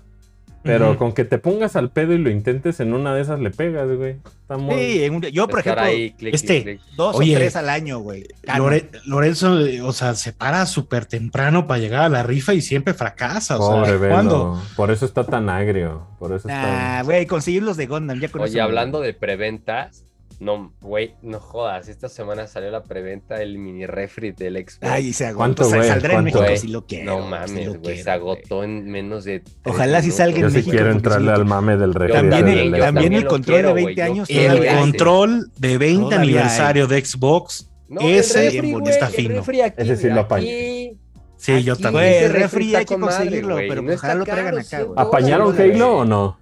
pero 0.68 0.98
con 0.98 1.14
que 1.14 1.26
te 1.26 1.38
pongas 1.38 1.76
al 1.76 1.90
pedo 1.90 2.14
y 2.14 2.18
lo 2.18 2.30
intentes 2.30 2.80
en 2.80 2.94
una 2.94 3.16
de 3.16 3.22
esas 3.22 3.40
le 3.40 3.50
pegas, 3.52 3.88
güey. 3.92 4.18
Está 4.42 4.58
muy... 4.58 4.76
Sí, 4.76 5.04
en 5.04 5.16
un- 5.16 5.22
yo 5.24 5.48
por 5.48 5.60
ejemplo, 5.60 5.84
ahí, 5.84 6.12
clic, 6.12 6.34
este- 6.36 6.64
clic, 6.64 6.82
clic. 6.82 6.96
dos 6.96 7.16
Oye, 7.16 7.36
o 7.36 7.40
tres 7.40 7.56
al 7.56 7.70
año, 7.70 8.00
güey. 8.00 8.26
Lore- 8.44 8.90
Lorenzo, 9.06 9.58
o 9.84 9.92
sea, 9.94 10.16
se 10.16 10.32
para 10.34 10.66
súper 10.66 11.06
temprano 11.06 11.68
para 11.68 11.80
llegar 11.80 12.04
a 12.04 12.10
la 12.10 12.24
rifa 12.24 12.54
y 12.54 12.62
siempre 12.62 12.94
fracasa. 12.94 13.58
O 13.58 13.60
Pobre 13.72 13.98
sea. 14.00 14.10
¿cuándo? 14.10 14.62
Por 14.76 14.92
eso 14.92 15.06
está 15.06 15.24
tan 15.26 15.50
agrio. 15.50 16.08
Por 16.20 16.34
eso 16.34 16.48
Nah, 16.48 16.56
está. 17.00 17.04
güey, 17.04 17.26
conseguir 17.26 17.64
los 17.64 17.76
de 17.78 17.88
Gundam 17.88 18.20
ya 18.20 18.30
con 18.30 18.42
eso 18.42 18.46
Oye, 18.52 18.56
me- 18.56 18.62
hablando 18.62 19.02
de 19.02 19.14
preventas, 19.14 20.04
no, 20.40 20.72
güey, 20.82 21.16
no 21.24 21.40
jodas. 21.40 21.88
Esta 21.90 22.10
semana 22.10 22.46
salió 22.48 22.70
la 22.70 22.84
preventa 22.84 23.36
del 23.36 23.58
mini 23.58 23.86
refri 23.88 24.32
del 24.34 24.56
Xbox. 24.58 24.80
Ay, 24.82 25.12
se 25.14 25.26
agotó. 25.26 25.38
¿Cuánto, 25.38 25.70
güey? 25.70 25.88
saldrá 25.88 26.14
en 26.14 26.16
¿Cuánto? 26.16 26.24
México 26.26 26.40
Güey, 26.44 26.58
si 26.58 26.68
lo 26.68 26.86
quiero. 26.86 27.20
no 27.20 27.28
mames, 27.28 27.68
güey, 27.70 27.82
quiero, 27.82 28.04
se 28.04 28.12
agotó 28.12 28.64
en 28.64 28.86
menos 28.90 29.24
de. 29.24 29.42
Ojalá 29.66 30.02
sí 30.02 30.12
salga 30.12 30.36
en 30.38 30.42
Yo 30.44 30.50
sí 30.50 30.56
México, 30.58 30.72
quiero 30.72 30.92
entrarle 30.92 31.26
sí 31.28 31.32
lo 31.32 31.36
al 31.36 31.46
mame 31.46 31.78
del 31.78 31.94
refri. 31.94 32.14
También, 32.14 32.42
también, 32.46 32.58
el, 32.60 32.66
yo 32.66 32.72
también 32.72 32.94
también 32.94 33.14
el 33.14 33.26
control 33.28 33.56
quiero, 33.56 33.68
de 33.74 33.82
güey, 33.82 33.86
20 33.96 34.02
yo 34.02 34.06
años. 34.14 34.28
quiero 34.28 34.54
El 34.54 34.60
todavía 34.60 34.80
control 34.80 35.52
de 35.58 35.78
20 35.78 36.04
Todavía 36.04 36.20
aniversario 36.22 36.88
de 36.88 37.06
Xbox. 37.06 37.70
No, 37.90 38.02
Ese 38.02 38.48
el 38.48 38.54
refri, 38.54 38.72
güey, 38.74 38.90
está 38.94 39.08
el 39.08 39.14
fino. 39.14 39.36
refri 39.36 39.62
aquí, 39.62 39.82
Ese 39.82 39.96
sí 39.98 40.10
lo 40.10 40.20
apaño. 40.22 40.46
aquí, 40.46 40.98
Sí, 41.38 41.64
yo 41.64 41.76
también. 41.76 41.94
Güey, 41.94 42.24
el 42.26 42.34
refri 42.34 42.76
hay 42.76 42.86
que 42.86 42.98
conseguirlo, 42.98 43.54
güey, 43.56 43.70
pero 43.70 43.84
pues 43.84 43.98
ojalá 43.98 44.16
lo 44.16 44.26
traigan 44.26 44.58
acá, 44.58 44.82
güey. 44.84 44.94
¿Apañaron. 44.98 45.56
Halo 45.60 45.98
o 45.98 46.06
no? 46.06 46.40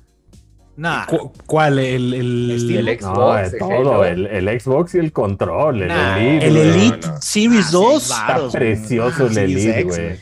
Nah, 0.78 1.06
¿Cu- 1.06 1.32
¿Cuál? 1.46 1.80
El, 1.80 2.14
el, 2.14 2.60
Steam. 2.60 2.88
El 2.88 3.00
No, 3.00 3.14
Xbox, 3.14 3.54
el 3.54 3.60
todo. 3.60 4.04
El, 4.06 4.26
el 4.28 4.60
Xbox 4.60 4.96
y 4.96 4.98
el 5.00 5.12
control, 5.14 5.84
el 5.84 5.88
Nah, 5.88 6.18
Elite. 6.18 6.48
el. 6.48 6.58
Elite 6.58 7.08
no, 7.08 7.14
no. 7.14 7.22
Series 7.22 7.66
Ah, 7.68 7.72
2. 7.72 8.04
seis 8.04 8.20
Está 8.20 8.50
precioso 8.60 9.28
el 9.28 9.34
Series 9.34 9.64
Elite, 9.66 9.84
güey. 9.84 10.18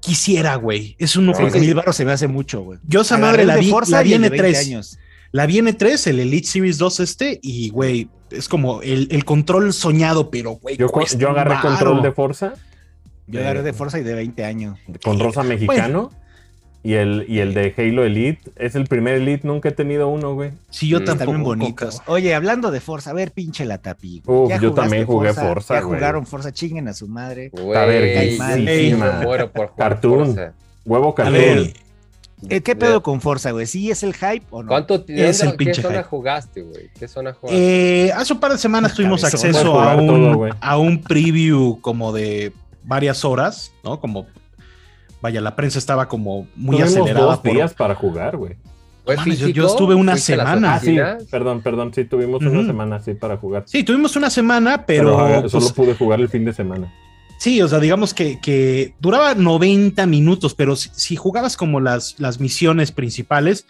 Quisiera, 0.00 0.54
güey. 0.56 0.94
Es 0.98 1.16
uno 1.16 1.32
que 1.34 1.44
mil 1.58 1.74
baros 1.74 1.96
se 1.96 2.04
me 2.04 2.12
hace 2.12 2.28
mucho, 2.28 2.62
güey. 2.62 2.78
Yo 2.86 3.00
esa 3.02 3.18
madre 3.18 3.42
el 3.42 3.48
la 3.48 3.54
de 3.54 3.60
vi, 3.60 3.70
Forza 3.70 3.96
la 3.96 4.02
y 4.02 4.04
vi 4.04 4.14
el 4.14 4.24
en 4.24 4.30
de 4.30 4.40
20 4.40 4.58
E3. 4.58 4.60
años. 4.66 4.98
La 5.32 5.44
vi 5.46 5.58
en 5.58 5.66
E3, 5.66 6.06
el 6.06 6.20
Elite 6.20 6.46
Series 6.46 6.78
2 6.78 7.00
este, 7.00 7.38
y 7.42 7.68
güey, 7.70 8.08
es 8.30 8.48
como 8.48 8.80
el, 8.80 9.08
el 9.10 9.24
control 9.24 9.72
soñado, 9.74 10.30
pero 10.30 10.52
güey. 10.52 10.76
Yo, 10.76 10.88
yo 11.18 11.30
agarré 11.30 11.56
control 11.60 12.00
de 12.02 12.12
Forza 12.12 12.54
Yo 13.26 13.40
agarré 13.40 13.62
de 13.62 13.72
Forza 13.74 13.98
y 13.98 14.04
de 14.04 14.14
20 14.14 14.44
años. 14.44 14.78
con 15.02 15.18
rosa 15.18 15.42
mexicano. 15.42 16.10
Y 16.82 16.94
el, 16.94 17.26
y 17.28 17.40
el 17.40 17.54
de 17.54 17.74
Halo 17.76 18.04
Elite. 18.04 18.40
Es 18.56 18.74
el 18.76 18.86
primer 18.86 19.16
Elite, 19.16 19.46
nunca 19.46 19.68
he 19.68 19.72
tenido 19.72 20.08
uno, 20.08 20.34
güey. 20.34 20.52
Sí, 20.70 20.88
yo 20.88 21.00
Mm. 21.00 21.04
Tampoco. 21.04 21.30
bien 21.32 21.42
bonitos. 21.44 22.00
Oye, 22.06 22.34
hablando 22.34 22.70
de 22.70 22.80
Forza, 22.80 23.10
a 23.10 23.14
ver, 23.14 23.32
pinche 23.32 23.64
la 23.64 23.78
tapi. 23.78 24.22
Uf, 24.24 24.48
¿Ya 24.48 24.58
yo 24.60 24.72
también 24.72 25.04
jugué 25.04 25.34
Forza, 25.34 25.74
Ya 25.74 25.80
güey. 25.80 25.98
jugaron 25.98 26.24
Forza, 26.26 26.52
chinguen 26.52 26.86
a 26.88 26.94
su 26.94 27.08
madre. 27.08 27.50
Güey, 27.50 28.94
muero 29.24 29.50
por 29.52 29.68
jugar 29.68 29.90
Cartoon. 29.90 30.26
Forza. 30.26 30.52
Huevo 30.84 31.14
A 31.18 31.30
ver, 31.30 31.72
Eh, 32.48 32.60
¿Qué 32.60 32.76
pedo 32.76 33.02
con 33.02 33.20
Forza, 33.20 33.50
güey? 33.50 33.66
¿Sí 33.66 33.90
es 33.90 34.04
el 34.04 34.14
hype 34.14 34.46
o 34.50 34.62
no? 34.62 34.68
¿Cuánto 34.68 35.04
Es 35.08 35.42
el 35.42 35.50
¿Qué 35.50 35.56
pinche 35.56 35.82
zona 35.82 35.96
hype. 35.98 36.04
jugaste, 36.08 36.62
güey? 36.62 36.88
¿Qué 36.96 37.08
zona 37.08 37.32
jugaste? 37.32 38.06
eh, 38.06 38.12
hace 38.12 38.32
un 38.32 38.38
par 38.38 38.52
de 38.52 38.58
semanas 38.58 38.94
tuvimos 38.94 39.24
acceso 39.24 39.80
a 39.80 39.96
todo, 39.96 40.38
un, 40.38 40.50
a 40.60 40.78
un 40.78 41.02
preview 41.02 41.80
como 41.80 42.12
de 42.12 42.52
varias 42.84 43.24
horas, 43.24 43.72
¿no? 43.82 43.98
Como, 43.98 44.26
vaya, 45.20 45.40
la 45.40 45.56
prensa 45.56 45.78
estaba 45.78 46.08
como 46.08 46.46
muy 46.56 46.76
Tuvimos 46.76 46.96
acelerada. 46.96 47.26
dos 47.26 47.38
por- 47.38 47.52
días 47.52 47.74
para 47.74 47.94
jugar, 47.94 48.36
güey. 48.36 48.56
¿Fue 49.04 49.16
mames, 49.16 49.38
yo- 49.38 49.46
físico? 49.46 49.56
yo 49.64 49.66
estuve 49.68 49.94
una 49.94 50.12
¿Fuiste 50.12 50.34
a 50.34 50.36
las 50.36 50.46
semana. 50.48 50.74
Ah, 50.74 50.80
sí, 50.80 51.26
perdón, 51.30 51.62
perdón, 51.62 51.92
sí, 51.94 52.04
tuvimos 52.04 52.42
una 52.42 52.66
semana 52.66 52.96
así 52.96 53.14
para 53.14 53.38
jugar. 53.38 53.64
Sí, 53.66 53.82
tuvimos 53.82 54.14
una 54.16 54.28
semana, 54.28 54.84
pero, 54.84 55.16
Pero, 55.26 55.40
pues, 55.40 55.52
solo 55.52 55.68
pude 55.74 55.94
jugar 55.94 56.20
el 56.20 56.28
fin 56.28 56.44
de 56.44 56.52
semana. 56.52 56.92
Sí, 57.38 57.62
o 57.62 57.68
sea, 57.68 57.78
digamos 57.78 58.12
que, 58.12 58.38
que 58.40 58.94
duraba 59.00 59.34
90 59.34 60.04
minutos, 60.06 60.54
pero 60.54 60.76
si, 60.76 60.90
si 60.92 61.16
jugabas 61.16 61.56
como 61.56 61.80
las, 61.80 62.16
las 62.18 62.38
misiones 62.40 62.92
principales, 62.92 63.64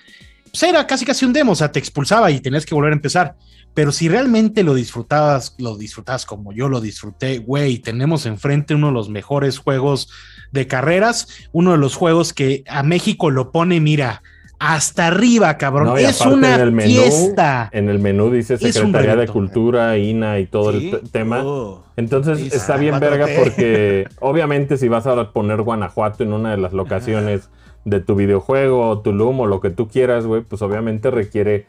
pues 0.51 0.63
era 0.63 0.87
casi 0.87 1.05
casi 1.05 1.25
un 1.27 1.33
demo, 1.35 1.53
o 1.53 1.55
sea, 1.55 1.71
te 1.71 1.79
expulsaba 1.79 2.31
y 2.31 2.41
tenías 2.41 2.65
que 2.67 2.75
volver 2.75 2.93
a 2.93 2.97
empezar. 2.97 3.37
Pero 3.79 3.93
si 3.93 4.09
realmente 4.09 4.65
lo 4.65 4.75
disfrutabas, 4.75 5.55
lo 5.57 5.77
disfrutabas 5.77 6.27
como 6.27 6.53
yo 6.53 6.69
lo 6.69 6.81
disfruté, 6.81 7.39
güey, 7.39 7.79
tenemos 7.79 8.27
enfrente 8.27 8.75
uno 8.75 8.89
de 8.89 8.93
los 8.93 9.09
mejores 9.09 9.59
juegos 9.59 10.11
de 10.51 10.67
carreras, 10.67 11.29
uno 11.53 11.71
de 11.71 11.79
los 11.79 11.95
juegos 11.95 12.33
que 12.33 12.65
a 12.67 12.83
México 12.83 13.31
lo 13.31 13.53
pone, 13.53 13.79
mira, 13.79 14.25
hasta 14.59 15.07
arriba, 15.07 15.57
cabrón. 15.59 15.91
No, 15.91 16.01
y 16.01 16.03
es 16.03 16.21
aparte 16.21 16.39
una 16.39 16.55
en 16.57 16.61
el 16.61 16.73
menú, 16.73 16.91
fiesta. 16.91 17.71
En 17.73 17.89
el 17.89 18.01
menú 18.01 18.33
dice 18.33 18.59
Secretaría 18.59 19.15
de. 19.15 19.29
Cultura, 19.29 19.97
INA 19.97 20.41
y 20.41 20.47
todo 20.47 20.73
¿Sí? 20.73 20.91
el 21.01 21.11
tema. 21.13 21.45
Oh. 21.45 21.85
Entonces 21.95 22.53
está 22.53 22.79
bien 22.79 22.97
4T. 22.97 22.99
verga 22.99 23.27
porque 23.39 24.09
obviamente 24.19 24.77
si 24.77 24.89
vas 24.89 25.07
a 25.07 25.31
poner 25.31 25.63
Guanajuato 25.63 26.25
en 26.25 26.33
una 26.33 26.51
de 26.51 26.57
las 26.57 26.73
locaciones 26.73 27.49
de 27.85 28.01
tu 28.01 28.17
videojuego 28.17 28.89
o 28.89 28.99
Tulum 28.99 29.39
o 29.39 29.47
lo 29.47 29.61
que 29.61 29.71
tú 29.71 29.87
quieras, 29.87 30.27
güey, 30.27 30.43
pues 30.43 30.63
obviamente 30.63 31.13
requiere 31.13 31.67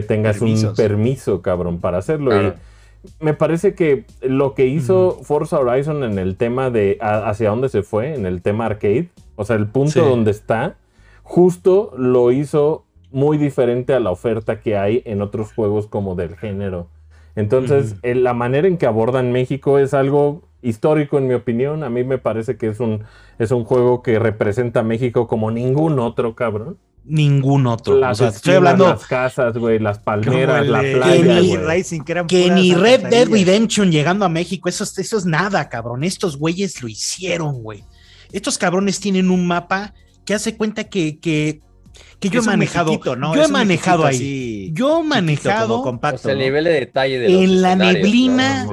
que 0.00 0.06
tengas 0.06 0.40
un 0.40 0.74
permiso, 0.76 1.40
cabrón, 1.42 1.78
para 1.80 1.98
hacerlo. 1.98 2.30
Claro. 2.30 2.54
Y 3.04 3.24
me 3.24 3.34
parece 3.34 3.74
que 3.74 4.04
lo 4.20 4.54
que 4.54 4.66
hizo 4.66 5.18
Forza 5.22 5.58
Horizon 5.58 6.02
en 6.04 6.18
el 6.18 6.36
tema 6.36 6.70
de 6.70 6.98
a- 7.00 7.28
hacia 7.28 7.50
dónde 7.50 7.68
se 7.68 7.82
fue, 7.82 8.14
en 8.14 8.26
el 8.26 8.42
tema 8.42 8.66
arcade, 8.66 9.08
o 9.36 9.44
sea, 9.44 9.56
el 9.56 9.66
punto 9.68 9.92
Sí. 9.92 10.00
donde 10.00 10.30
está, 10.32 10.76
justo 11.22 11.92
lo 11.96 12.30
hizo 12.32 12.84
muy 13.12 13.38
diferente 13.38 13.94
a 13.94 14.00
la 14.00 14.10
oferta 14.10 14.60
que 14.60 14.76
hay 14.76 15.02
en 15.06 15.22
otros 15.22 15.52
juegos 15.54 15.86
como 15.86 16.14
del 16.14 16.36
género. 16.36 16.88
Entonces, 17.36 17.96
la 18.02 18.34
manera 18.34 18.66
en 18.66 18.76
que 18.78 18.86
abordan 18.86 19.30
México 19.32 19.78
es 19.78 19.94
algo 19.94 20.42
histórico, 20.62 21.18
en 21.18 21.28
mi 21.28 21.34
opinión. 21.34 21.84
A 21.84 21.90
mí 21.90 22.02
me 22.02 22.18
parece 22.18 22.56
que 22.56 22.66
es 22.68 22.80
un, 22.80 23.04
es 23.38 23.50
un 23.50 23.64
juego 23.64 24.02
que 24.02 24.18
representa 24.18 24.80
a 24.80 24.82
México 24.82 25.26
como 25.28 25.50
ningún 25.50 25.98
otro, 25.98 26.34
cabrón. 26.34 26.76
Ningún 27.08 27.66
otro. 27.68 27.94
O 27.94 27.98
Las 27.98 28.18
sea, 28.18 28.28
estoy 28.28 28.54
hablando 28.54 28.88
las 28.88 29.06
casas, 29.06 29.56
güey, 29.56 29.78
las 29.78 30.00
palmeras, 30.00 30.66
la 30.66 30.80
playa, 30.80 31.40
que 32.04 32.12
eran 32.12 32.26
que 32.26 32.50
ni 32.50 32.74
Red 32.74 33.06
Dead. 33.08 33.28
Redemption 33.28 33.92
llegando 33.92 34.24
a 34.24 34.28
México, 34.28 34.68
eso, 34.68 34.82
es- 34.82 34.98
eso 34.98 35.16
es 35.18 35.24
nada, 35.24 35.68
cabrón. 35.68 36.02
Estos 36.02 36.36
güeyes 36.36 36.82
lo 36.82 36.88
hicieron, 36.88 37.62
güey. 37.62 37.84
Estos 38.32 38.58
cabrones 38.58 38.98
tienen 38.98 39.30
un 39.30 39.46
mapa 39.46 39.94
que 40.24 40.34
hace 40.34 40.56
cuenta 40.56 40.84
que, 40.84 41.20
que, 41.20 41.60
que 42.18 42.28
yo 42.28 42.40
he 42.40 42.44
manejado. 42.44 42.90
mexiquito, 42.90 43.14
¿no? 43.14 43.36
Yo 43.36 43.44
he 43.44 43.48
manejado 43.48 44.04
ahí. 44.04 44.16
así, 44.16 44.70
Yo 44.74 45.00
he 45.00 45.04
manejado 45.04 45.78
O 45.78 45.82
compacto, 45.84 46.22
sea, 46.22 46.32
el 46.32 46.38
nivel 46.40 46.64
de 46.64 46.72
detalle 46.72 47.20
de 47.20 47.44
En 47.44 47.62
la 47.62 47.76
neblina. 47.76 48.66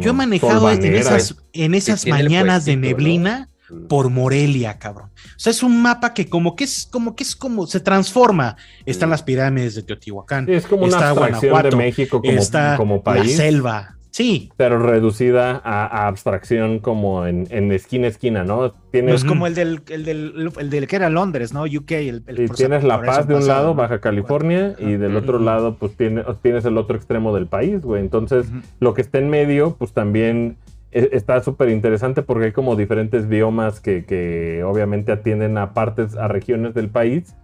Yo 0.00 0.10
he 0.10 0.12
manejado 0.12 0.70
en 0.70 0.94
esas, 0.94 1.34
en 1.52 1.74
esas 1.74 2.06
mañanas 2.06 2.64
de 2.66 2.76
neblina. 2.76 3.48
Por 3.88 4.10
Morelia, 4.10 4.78
cabrón. 4.78 5.10
O 5.14 5.38
sea, 5.38 5.50
es 5.50 5.62
un 5.62 5.80
mapa 5.82 6.14
que 6.14 6.26
como 6.28 6.56
que 6.56 6.64
es 6.64 6.88
como 6.90 7.14
que 7.14 7.22
es 7.24 7.34
como 7.36 7.66
se 7.66 7.80
transforma. 7.80 8.56
Están 8.86 9.08
Mm. 9.08 9.12
las 9.12 9.22
pirámides 9.22 9.74
de 9.74 9.82
Teotihuacán, 9.82 10.46
Sí, 10.46 10.52
es 10.52 10.66
como 10.66 10.84
una 10.84 10.96
Está 10.96 11.10
abstracción 11.10 11.50
Guanajuato, 11.50 11.76
de 11.76 11.84
México 11.84 12.20
como, 12.20 12.32
está 12.32 12.76
como 12.76 12.96
la 12.96 13.02
país, 13.02 13.36
selva. 13.36 13.90
Sí, 14.10 14.52
pero 14.56 14.78
reducida 14.78 15.60
a, 15.64 15.86
a 15.86 16.06
abstracción 16.06 16.78
como 16.78 17.26
en, 17.26 17.48
en 17.50 17.72
esquina 17.72 18.06
a 18.06 18.10
esquina, 18.10 18.44
¿no? 18.44 18.70
Tienes, 18.92 19.10
No 19.10 19.16
es 19.16 19.24
como 19.24 19.48
el 19.48 19.56
del, 19.56 19.80
el 19.88 20.04
del, 20.04 20.52
el 20.56 20.70
del 20.70 20.86
que 20.86 20.94
era 20.94 21.10
Londres, 21.10 21.52
¿no? 21.52 21.64
UK. 21.64 21.90
El, 21.90 22.22
el 22.28 22.40
y 22.44 22.48
tienes 22.48 22.84
La 22.84 23.02
Paz 23.02 23.26
de 23.26 23.34
un 23.34 23.40
pasado, 23.40 23.62
lado. 23.62 23.74
Baja 23.74 24.00
California, 24.00 24.76
y 24.78 24.92
del 24.92 25.16
otro 25.16 25.40
lado, 25.40 25.78
pues 25.78 25.96
tienes, 25.96 26.24
tienes 26.42 26.64
el 26.64 26.78
otro 26.78 26.96
extremo 26.96 27.34
del 27.34 27.48
país, 27.48 27.80
güey. 27.80 28.02
Entonces, 28.02 28.46
lo 28.78 28.94
que 28.94 29.02
está 29.02 29.18
en 29.18 29.30
medio, 29.30 29.74
pues 29.76 29.92
también 29.92 30.58
está 30.94 31.42
súper 31.42 31.68
interesante 31.70 32.22
porque 32.22 32.46
hay 32.46 32.52
como 32.52 32.76
diferentes 32.76 33.28
biomas 33.28 33.80
que, 33.80 34.04
que 34.04 34.62
obviamente 34.64 35.12
atienden 35.12 35.58
a 35.58 35.74
partes, 35.74 36.16
a 36.16 36.28
regiones 36.28 36.74
del 36.74 36.88
país. 36.88 37.34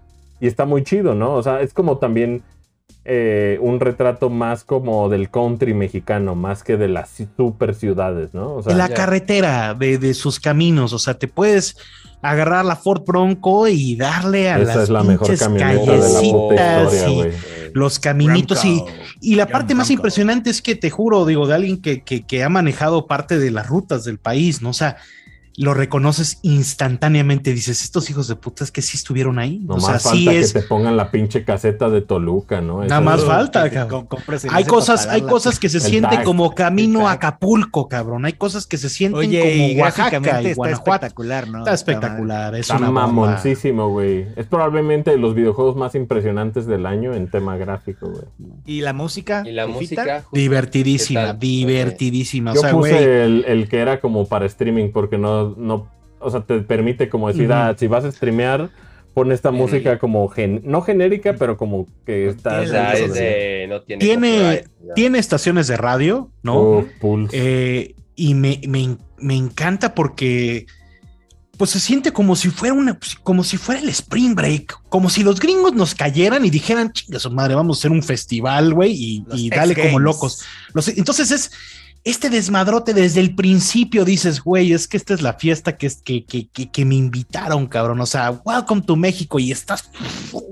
Y 0.41 0.47
está 0.47 0.65
muy 0.65 0.85
chido, 0.85 1.15
¿no? 1.15 1.35
O 1.35 1.43
sea, 1.43 1.61
es 1.61 1.75
como 1.75 1.99
también 1.99 2.43
eh, 3.13 3.59
un 3.61 3.81
retrato 3.81 4.31
más 4.31 4.63
como 4.63 5.09
del 5.09 5.31
country 5.31 5.75
mexicano, 5.75 6.37
más 6.37 6.63
que 6.63 6.77
de 6.77 6.87
las 6.87 7.11
super 7.37 7.75
ciudades, 7.75 8.35
¿no? 8.35 8.55
O 8.55 8.63
sea, 8.63 8.73
la 8.77 8.89
ya. 8.89 8.95
carretera 8.95 9.75
de, 9.75 9.99
de 9.99 10.15
sus 10.15 10.39
caminos. 10.39 10.93
O 10.93 10.99
sea, 11.01 11.15
te 11.15 11.27
puedes 11.27 11.77
agarrar 12.23 12.65
la 12.65 12.77
Ford 12.77 13.03
Bronco 13.05 13.67
y 13.67 13.97
darle 13.97 14.51
a 14.51 14.61
esa 14.61 14.75
las 14.75 14.85
es 14.85 14.91
la 14.91 15.03
mejor 15.03 15.27
pinches 15.27 15.41
camioneta 15.41 15.93
de 15.93 15.99
la 15.99 16.21
puta 16.21 16.55
callecitas 16.55 17.09
historia, 17.09 17.29
y 17.29 17.71
los 17.75 17.99
caminitos 17.99 18.65
y, 18.65 18.85
y 19.21 19.35
la 19.35 19.47
parte 19.47 19.75
más 19.75 19.91
impresionante 19.91 20.49
es 20.49 20.63
que 20.63 20.77
te 20.77 20.91
juro, 20.91 21.27
digo, 21.27 21.49
de 21.49 21.55
alguien 21.57 21.83
que, 21.83 22.05
que, 22.05 22.23
que 22.23 22.45
ha 22.45 22.49
manejado 22.49 23.09
parte 23.09 23.41
de 23.41 23.51
las 23.51 23.67
rutas 23.67 24.05
del 24.05 24.19
país, 24.19 24.63
¿no? 24.63 24.71
O 24.71 24.75
sea, 24.75 24.99
lo 25.57 25.75
reconoces 25.75 26.39
instantáneamente, 26.43 27.53
dices, 27.53 27.83
estos 27.83 28.09
hijos 28.11 28.29
de 28.29 28.37
putas 28.37 28.71
que 28.71 28.83
sí 28.83 28.97
estuvieron 28.97 29.39
ahí. 29.39 29.59
No 29.65 29.75
o 29.75 29.81
sea, 29.81 29.93
más 29.95 30.03
sí 30.03 30.25
falta 30.25 30.33
es, 30.33 30.53
que 30.53 30.61
te 30.61 30.67
pongan 30.67 30.97
la 30.97 31.11
pinche 31.11 31.45
caseta 31.45 31.91
de 31.91 32.01
Toluca, 32.03 32.61
¿no? 32.61 32.79
Nada 32.83 32.97
Eso 32.97 33.01
más 33.05 33.21
es- 33.21 33.27
falta, 33.27 33.65
Que 33.69 33.75
cabrón. 33.77 34.09
hay 34.51 34.65
cosas, 34.65 35.07
hay 35.07 35.21
la- 35.23 35.27
cosas 35.29 35.59
que 35.59 35.69
se 35.69 35.79
el 35.79 35.83
sienten 35.85 36.11
tag. 36.19 36.25
como 36.25 36.55
camino 36.55 37.09
a. 37.09 37.13
Acapulco, 37.21 37.87
cabrón. 37.89 38.25
Hay 38.25 38.33
cosas 38.33 38.67
que 38.67 38.79
se 38.79 38.89
sienten 38.89 39.19
Oye, 39.29 39.55
y 39.57 39.71
como 39.73 39.83
Oaxaca 39.83 40.17
y 40.17 40.47
está 40.47 40.55
Guanajuato. 40.55 40.91
espectacular, 41.07 41.49
¿no? 41.49 41.59
Está 41.59 41.75
espectacular, 41.75 42.55
es 42.55 42.61
Está 42.63 42.77
una 42.79 42.87
bomba. 42.87 43.07
mamoncísimo, 43.09 43.91
güey. 43.91 44.27
Es 44.37 44.47
probablemente 44.47 45.11
de 45.11 45.19
los 45.19 45.35
videojuegos 45.35 45.77
más 45.77 45.95
impresionantes 45.95 46.67
del 46.67 46.87
año 46.87 47.13
en 47.13 47.29
tema 47.31 47.57
gráfico, 47.59 48.09
güey. 48.09 48.25
¿Y 48.65 48.81
la 48.81 48.93
música? 48.95 49.43
Y 49.47 49.53
la 49.53 49.67
música. 49.67 50.25
Divertidísima, 50.33 51.35
divertidísima. 51.35 52.53
O 52.53 52.55
Yo 52.55 52.61
sea, 52.63 52.71
puse 52.73 53.25
el 53.25 53.69
que 53.69 53.79
era 53.79 54.01
como 54.01 54.27
para 54.27 54.47
streaming 54.47 54.91
porque 54.93 55.19
no, 55.19 55.50
no, 55.57 55.89
o 56.19 56.31
sea, 56.31 56.41
te 56.43 56.61
permite 56.61 57.09
como 57.09 57.29
decir, 57.29 57.53
ah, 57.53 57.75
si 57.79 57.87
vas 57.87 58.05
a 58.05 58.13
streamear, 58.13 58.71
pon 59.15 59.33
esta 59.33 59.51
música 59.51 59.99
como, 59.99 60.29
gen- 60.29 60.63
no 60.65 60.83
genérica, 60.83 61.35
pero 61.39 61.57
como 61.57 61.87
que 62.07 62.29
está... 62.29 62.63
Es 62.63 63.15
de, 63.15 63.67
no 63.69 63.83
tiene. 63.83 64.65
Tiene, 64.95 65.19
estaciones 65.19 65.67
de 65.67 65.77
radio, 65.77 66.31
¿no? 66.43 66.57
Oh, 66.61 66.87
Pulse. 67.01 67.37
Eh, 67.37 67.95
y 68.17 68.35
me, 68.35 68.61
me- 68.69 68.97
me 69.19 69.35
encanta 69.35 69.95
porque 69.95 70.67
pues 71.57 71.71
se 71.73 71.81
siente 71.81 72.11
como 72.11 72.37
si 72.37 72.49
fuera 72.49 72.73
una, 72.75 72.99
como 73.23 73.45
si 73.45 73.59
fuera 73.59 73.83
el 73.83 73.91
Spring 73.91 74.35
Break, 74.35 74.79
como 74.89 75.11
si 75.11 75.23
los 75.23 75.39
gringos 75.39 75.75
nos 75.75 75.95
cayeran 75.95 76.43
y 76.47 76.49
dijeran, 76.51 76.91
chinga 76.91 77.19
su 77.19 77.31
madre, 77.31 77.55
vamos 77.55 77.77
a 77.77 77.79
hacer 77.81 77.91
un 77.91 78.03
festival, 78.03 78.73
güey, 78.73 78.93
y, 78.93 79.25
y 79.35 79.51
dale 79.51 79.75
como 79.77 79.99
locos. 79.99 80.43
Los- 80.73 80.89
entonces 80.89 81.31
es 81.31 81.51
este 82.03 82.31
desmadrote 82.31 82.95
desde 82.95 83.21
el 83.21 83.35
principio, 83.35 84.07
dices, 84.07 84.41
güey, 84.41 84.73
es 84.73 84.89
que 84.89 84.97
esta 84.97 85.13
es 85.13 85.21
la 85.21 85.35
fiesta 85.35 85.77
que, 85.77 85.87
es, 85.87 85.97
que, 85.97 86.25
que, 86.25 86.49
que, 86.49 86.71
que 86.71 86.85
me 86.87 86.95
invitaron, 86.95 87.67
cabrón. 87.67 88.01
O 88.01 88.07
sea, 88.07 88.31
welcome 88.31 88.81
to 88.83 88.97
México 88.97 89.39
y 89.39 89.53
estás... 89.53 89.91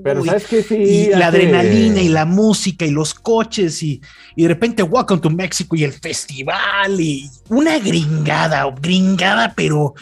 pero 0.04 0.20
uy, 0.20 0.28
sabes 0.28 0.46
que 0.46 0.62
sí... 0.62 0.74
y 0.74 1.06
la 1.08 1.28
adrenalina 1.28 2.02
y 2.02 2.08
la 2.08 2.26
música 2.26 2.84
y 2.84 2.90
los 2.90 3.14
coches 3.14 3.82
y, 3.82 4.02
y 4.36 4.42
de 4.42 4.48
repente 4.48 4.82
Welcome 4.82 5.22
to 5.22 5.30
México 5.30 5.74
y 5.74 5.84
el 5.84 5.92
festival 5.94 7.00
y 7.00 7.30
una 7.48 7.78
gringada, 7.78 8.70
gringada, 8.80 9.54
pero, 9.56 9.94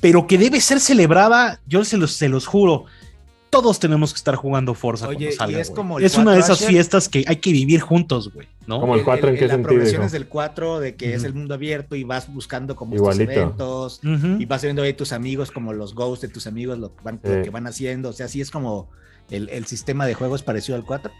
pero 0.00 0.28
que 0.28 0.38
debe 0.38 0.60
ser 0.60 0.78
celebrada, 0.78 1.60
yo 1.66 1.84
se 1.84 1.96
los, 1.96 2.12
se 2.12 2.28
los 2.28 2.46
juro. 2.46 2.84
Todos 3.54 3.78
tenemos 3.78 4.12
que 4.12 4.16
estar 4.18 4.34
jugando 4.36 4.74
Forza. 4.74 5.06
Oye, 5.08 5.16
cuando 5.16 5.30
y 5.30 5.36
salga, 5.36 5.60
es 5.60 5.68
güey. 5.68 5.76
como 5.76 5.98
es 6.00 6.16
una 6.16 6.32
de 6.32 6.40
esas 6.40 6.58
4 6.58 6.66
fiestas 6.68 7.08
que 7.08 7.24
hay 7.26 7.36
que 7.36 7.52
vivir 7.52 7.80
juntos, 7.80 8.32
güey, 8.32 8.48
¿no? 8.66 8.80
Como 8.80 8.94
el 8.94 9.04
4 9.04 9.28
en 9.30 9.36
qué 9.36 9.42
la 9.46 9.54
sentido, 9.54 9.68
progresión 9.68 10.02
es 10.02 10.12
del 10.12 10.26
4, 10.26 10.80
de 10.80 10.96
que 10.96 11.14
es 11.14 11.18
Ujú. 11.20 11.26
el 11.26 11.34
mundo 11.34 11.54
abierto 11.54 11.94
y 11.96 12.04
vas 12.04 12.32
buscando 12.32 12.74
como 12.76 12.94
Igualito. 12.94 13.30
estos 13.30 13.42
eventos 13.44 14.00
Ujú. 14.04 14.40
y 14.40 14.44
vas 14.46 14.62
viendo 14.62 14.82
ahí 14.82 14.92
tus 14.94 15.12
amigos 15.12 15.50
como 15.50 15.72
los 15.72 15.94
ghosts 15.94 16.22
de 16.22 16.28
tus 16.28 16.46
amigos 16.46 16.78
lo 16.78 16.94
que 16.94 17.02
van, 17.04 17.20
lo 17.22 17.34
Sí. 17.36 17.42
que 17.42 17.50
van 17.50 17.66
haciendo. 17.66 18.08
O 18.08 18.12
sea, 18.12 18.28
sí 18.28 18.40
es 18.40 18.50
como 18.50 18.90
el, 19.30 19.48
el 19.50 19.66
sistema 19.66 20.04
de 20.06 20.14
juegos 20.14 20.42
parecido 20.42 20.76
al 20.76 20.84
4. 20.84 21.12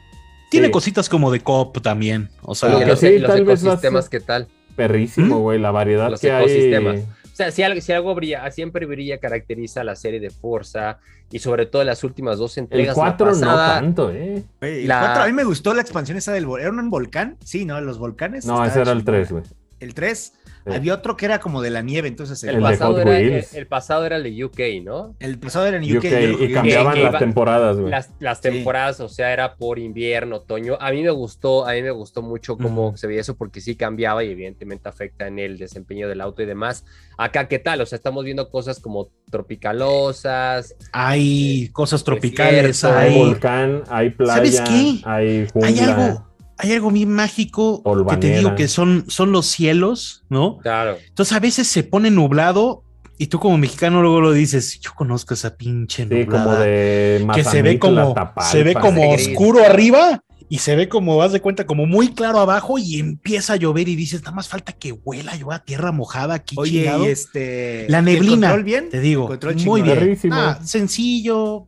Tiene 0.51 0.66
Sí. 0.66 0.72
cositas 0.72 1.09
como 1.09 1.30
de 1.32 1.41
cop 1.41 1.80
también. 1.82 2.30
O 2.43 2.55
sea, 2.55 2.68
Lo 2.68 2.76
Y 2.76 2.80
que 2.80 2.87
los, 2.87 2.99
sí, 3.01 3.07
y 3.07 3.18
los 3.18 3.30
tal 3.30 3.45
vez 3.45 3.61
a 3.64 3.66
ecosistemas, 3.68 4.05
ser- 4.07 4.11
¿qué 4.11 4.20
tal? 4.20 4.49
Perrísimo, 4.76 5.39
¿Mm? 5.39 5.43
güey, 5.43 5.59
la 5.61 5.70
variedad 5.70 6.11
Los 6.11 6.20
que 6.20 6.32
hay. 6.32 7.07
O 7.35 7.37
sea, 7.37 7.51
si 7.51 7.64
algo, 7.64 7.80
si 7.80 7.93
algo 7.93 8.14
brilla, 8.14 8.49
siempre 8.53 8.87
brilla, 8.87 9.18
caracteriza 9.18 9.80
a 9.80 9.85
la 9.85 9.97
serie 9.97 10.20
de 10.20 10.30
Forza 10.30 10.99
y 11.32 11.41
sobre 11.41 11.66
todo 11.66 11.82
las 11.82 12.05
últimas 12.05 12.39
dos 12.39 12.57
El 12.57 12.62
entregas. 12.64 12.97
la 12.97 13.03
4 13.03 13.26
no 13.26 13.32
pasada, 13.32 13.74
tanto, 13.80 14.12
¿eh? 14.12 14.45
El 14.61 14.87
La- 14.87 15.01
4 15.01 15.22
a 15.24 15.26
mí 15.26 15.32
me 15.32 15.43
gustó 15.43 15.74
la 15.74 15.80
expansión 15.82 16.16
esa 16.16 16.30
del... 16.32 16.47
vol- 16.47 16.61
¿Era 16.61 16.70
un 16.70 16.91
volcán? 16.91 17.37
Sí, 17.45 17.64
¿no? 17.64 17.80
Los 17.80 17.99
volcanes. 17.99 18.47
No, 18.47 18.64
ese 18.64 18.80
era 18.82 18.93
el 18.93 18.99
chingona. 18.99 19.18
3, 19.18 19.32
güey. 19.32 19.43
El 19.80 19.95
3. 19.95 20.32
Había 20.66 20.94
otro 20.94 21.16
que 21.16 21.26
era 21.26 21.40
como 21.40 21.60
de 21.60 21.68
la 21.70 21.82
nieve, 21.82 22.08
entonces 22.08 22.42
el, 22.44 22.58
pasado 22.60 22.98
era, 23.00 23.18
el, 23.18 23.44
el 23.52 23.66
pasado 23.66 24.06
era 24.06 24.16
el 24.16 24.22
de 24.22 24.44
UK, 24.44 24.58
¿no? 24.82 25.14
el 25.20 25.38
pasado 25.38 25.66
era 25.66 25.76
en 25.76 25.84
UK, 25.96 26.04
y 26.40 26.52
cambiaban 26.52 27.02
las 27.02 27.10
iba- 27.10 27.18
temporadas, 27.18 27.76
güey. 27.76 27.90
Las, 27.90 28.10
las 28.18 28.38
Sí. 28.38 28.42
temporadas, 28.44 29.00
o 29.00 29.08
sea, 29.08 29.32
era 29.32 29.56
por 29.56 29.78
invierno, 29.78 30.36
otoño. 30.36 30.78
A 30.80 30.90
mí 30.90 31.02
me 31.02 31.10
gustó, 31.10 31.66
a 31.66 31.72
mí 31.74 31.82
me 31.82 31.90
gustó 31.90 32.22
mucho 32.22 32.56
cómo 32.56 32.96
se 32.96 33.06
veía 33.06 33.20
eso 33.20 33.36
porque 33.36 33.60
sí 33.60 33.76
cambiaba 33.76 34.24
y 34.24 34.30
evidentemente 34.30 34.88
afecta 34.88 35.26
en 35.26 35.38
el 35.38 35.58
desempeño 35.58 36.08
del 36.08 36.20
auto 36.22 36.42
y 36.42 36.46
demás. 36.46 36.84
Acá, 37.18 37.46
¿qué 37.46 37.58
tal? 37.58 37.80
O 37.82 37.86
sea, 37.86 37.96
estamos 37.96 38.24
viendo 38.24 38.48
cosas 38.48 38.80
como 38.80 39.10
tropicalosas. 39.30 40.74
hay 40.92 41.68
cosas 41.72 42.04
tropicales, 42.04 42.62
desierto, 42.80 42.98
hay, 42.98 43.14
volcán, 43.18 43.82
hay 43.88 44.10
playa, 44.10 44.34
¿Sabes 44.34 44.60
qué? 44.62 45.00
hay 45.04 45.46
jungla. 45.52 45.68
hay 45.68 45.78
algo, 45.80 46.26
hay 46.59 46.72
algo 46.72 46.90
bien 46.90 47.11
mágico 47.11 47.82
que 48.09 48.16
te 48.16 48.36
digo 48.38 48.55
que 48.55 48.68
son, 48.68 49.05
son 49.09 49.32
los 49.32 49.46
cielos, 49.46 50.24
¿no? 50.28 50.59
Claro. 50.59 50.96
Entonces 51.09 51.32
a 51.36 51.40
veces 51.40 51.66
se 51.66 51.82
pone 51.82 52.11
nublado 52.11 52.82
y 53.18 53.26
tú 53.28 53.38
como 53.38 53.57
mexicano 53.59 54.02
luego 54.02 54.20
lo 54.20 54.32
dices, 54.32 54.80
yo 54.80 54.90
conozco 54.96 55.34
esa 55.34 55.57
pinche 55.57 56.05
Sí, 56.05 56.09
nublada. 56.14 56.44
como 56.44 56.57
de 56.59 57.26
que 57.34 57.44
se 57.44 57.62
ve 57.62 57.78
como 57.78 58.14
Tapalpa. 58.14 58.42
se 58.42 58.62
ve 58.62 58.74
como 58.74 59.12
Gris. 59.12 59.28
oscuro 59.28 59.64
arriba 59.64 60.22
y 60.48 60.59
se 60.59 60.76
ve 60.76 60.88
como 60.88 61.16
vas 61.16 61.32
de 61.32 61.40
cuenta 61.40 61.66
como 61.66 61.86
muy 61.86 62.09
claro 62.14 62.38
abajo 62.38 62.76
y 62.78 62.98
empieza 63.00 63.55
a 63.55 63.57
llover 63.57 63.88
y 63.88 63.96
dices, 63.96 64.20
nada 64.22 64.32
más 64.36 64.48
falta 64.48 64.72
que 64.72 64.92
huela 64.92 65.34
yo 65.36 65.50
a 65.52 65.64
tierra 65.64 65.90
mojada 65.90 66.34
aquí 66.34 66.55
Oye, 66.59 66.82
chingado". 66.82 67.05
y 67.07 67.09
este... 67.09 67.86
La 67.88 67.98
¿y 67.98 68.00
el 68.00 68.05
neblina, 68.05 68.48
control 68.48 68.64
bien? 68.64 68.88
te 68.90 69.00
digo, 69.00 69.26
Control 69.26 69.57
muy 69.64 69.82
bien. 69.82 70.18
Ah, 70.30 70.59
sencillo. 70.62 71.66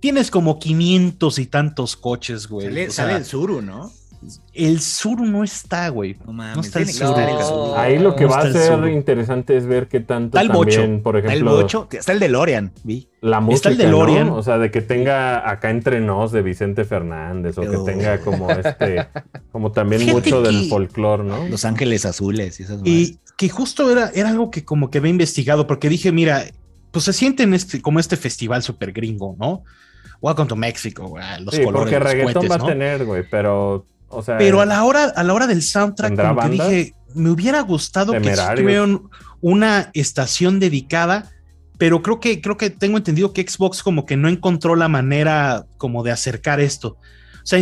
Tienes 0.00 0.32
como 0.32 0.58
500 0.58 1.38
y 1.38 1.46
tantos 1.46 1.96
coches, 1.96 2.48
güey. 2.48 2.66
Sale, 2.66 2.88
O 2.88 2.90
sea, 2.90 3.04
sale 3.04 3.16
el 3.18 3.24
Suru, 3.24 3.62
¿no? 3.62 3.92
El 4.54 4.80
sur 4.80 5.20
no 5.20 5.42
está, 5.44 5.88
güey. 5.88 6.16
No 6.26 6.32
mames, 6.32 6.56
No 6.56 6.62
está 6.62 6.78
el 6.80 6.88
sur. 6.88 7.16
sur. 7.16 7.78
Ahí 7.78 7.98
lo 7.98 8.14
que 8.16 8.24
No 8.24 8.30
va 8.30 8.40
a 8.42 8.46
está 8.48 8.76
ser 8.76 8.88
interesante 8.88 9.56
es 9.56 9.66
ver 9.66 9.88
qué 9.88 10.00
tanto 10.00 10.38
Está 10.38 10.40
el 10.40 10.48
bocho. 10.48 10.80
también, 10.80 11.02
por 11.02 11.16
Está 11.16 11.28
el 11.32 11.38
ejemplo, 11.38 11.56
bocho, 11.56 11.88
está 11.90 12.12
el 12.12 12.20
DeLorean, 12.20 12.72
vi. 12.84 13.08
la 13.20 13.36
Está 13.36 13.40
música, 13.40 13.68
el 13.70 13.78
DeLorean. 13.78 14.26
¿no? 14.28 14.36
O 14.36 14.42
sea, 14.42 14.58
de 14.58 14.70
que 14.70 14.80
tenga 14.82 15.48
acá 15.50 15.70
entre 15.70 16.00
nos 16.00 16.32
de 16.32 16.42
Vicente 16.42 16.84
Fernández 16.84 17.56
o 17.58 17.62
que 17.62 17.78
tenga 17.92 18.18
como 18.20 18.50
este, 18.50 19.06
como 19.50 19.72
también 19.72 20.02
Fíjate 20.02 20.20
mucho 20.20 20.42
del 20.42 20.68
folclore, 20.68 21.24
¿no? 21.24 21.48
Los 21.48 21.64
Ángeles 21.64 22.04
Azules 22.04 22.60
y 22.60 22.62
esas 22.64 22.80
Y 22.84 23.18
que 23.36 23.48
justo 23.48 23.90
era, 23.90 24.10
era 24.14 24.28
algo 24.30 24.50
que 24.50 24.64
como 24.64 24.90
que 24.90 24.98
había 24.98 25.10
investigado, 25.10 25.66
porque 25.66 25.88
dije, 25.88 26.12
mira, 26.12 26.44
pues 26.90 27.04
se 27.06 27.12
siente 27.12 27.42
en 27.42 27.54
este, 27.54 27.80
como 27.80 27.98
este 28.00 28.16
festival 28.16 28.62
súper 28.62 28.92
gringo, 28.92 29.34
¿no? 29.38 29.62
Welcome 30.20 30.48
to 30.48 30.54
Mexico, 30.56 31.08
güey. 31.08 31.24
Los 31.40 31.54
Sí, 31.54 31.64
colores, 31.64 31.92
porque 31.92 31.98
los 31.98 32.12
reggaetón 32.12 32.48
va 32.50 32.58
¿no? 32.58 32.64
a 32.64 32.68
tener, 32.68 33.04
güey, 33.04 33.24
pero, 33.28 33.84
o 34.12 34.22
sea... 34.22 34.38
Pero 34.38 34.60
a 34.60 34.66
la 34.66 34.84
hora, 34.84 35.04
a 35.04 35.22
la 35.22 35.34
hora 35.34 35.46
del 35.46 35.62
soundtrack, 35.62 36.10
¿Tendrá 36.10 36.28
como 36.28 36.40
que 36.42 36.48
dije, 36.50 36.94
me 37.14 37.30
hubiera 37.30 37.60
gustado 37.62 38.12
que 38.12 38.36
tuvieran 38.56 39.02
una 39.40 39.90
estación 39.94 40.60
dedicada, 40.60 41.30
pero 41.78 42.02
creo 42.02 42.20
que, 42.20 42.40
creo 42.40 42.56
que 42.56 42.70
tengo 42.70 42.96
entendido 42.96 43.32
que 43.32 43.46
Xbox 43.46 43.82
como 43.82 44.06
que 44.06 44.16
no 44.16 44.28
encontró 44.28 44.76
la 44.76 44.88
manera 44.88 45.66
como 45.78 46.02
de 46.02 46.12
acercar 46.12 46.60
esto. 46.60 46.96
O 47.42 47.46
sea, 47.46 47.60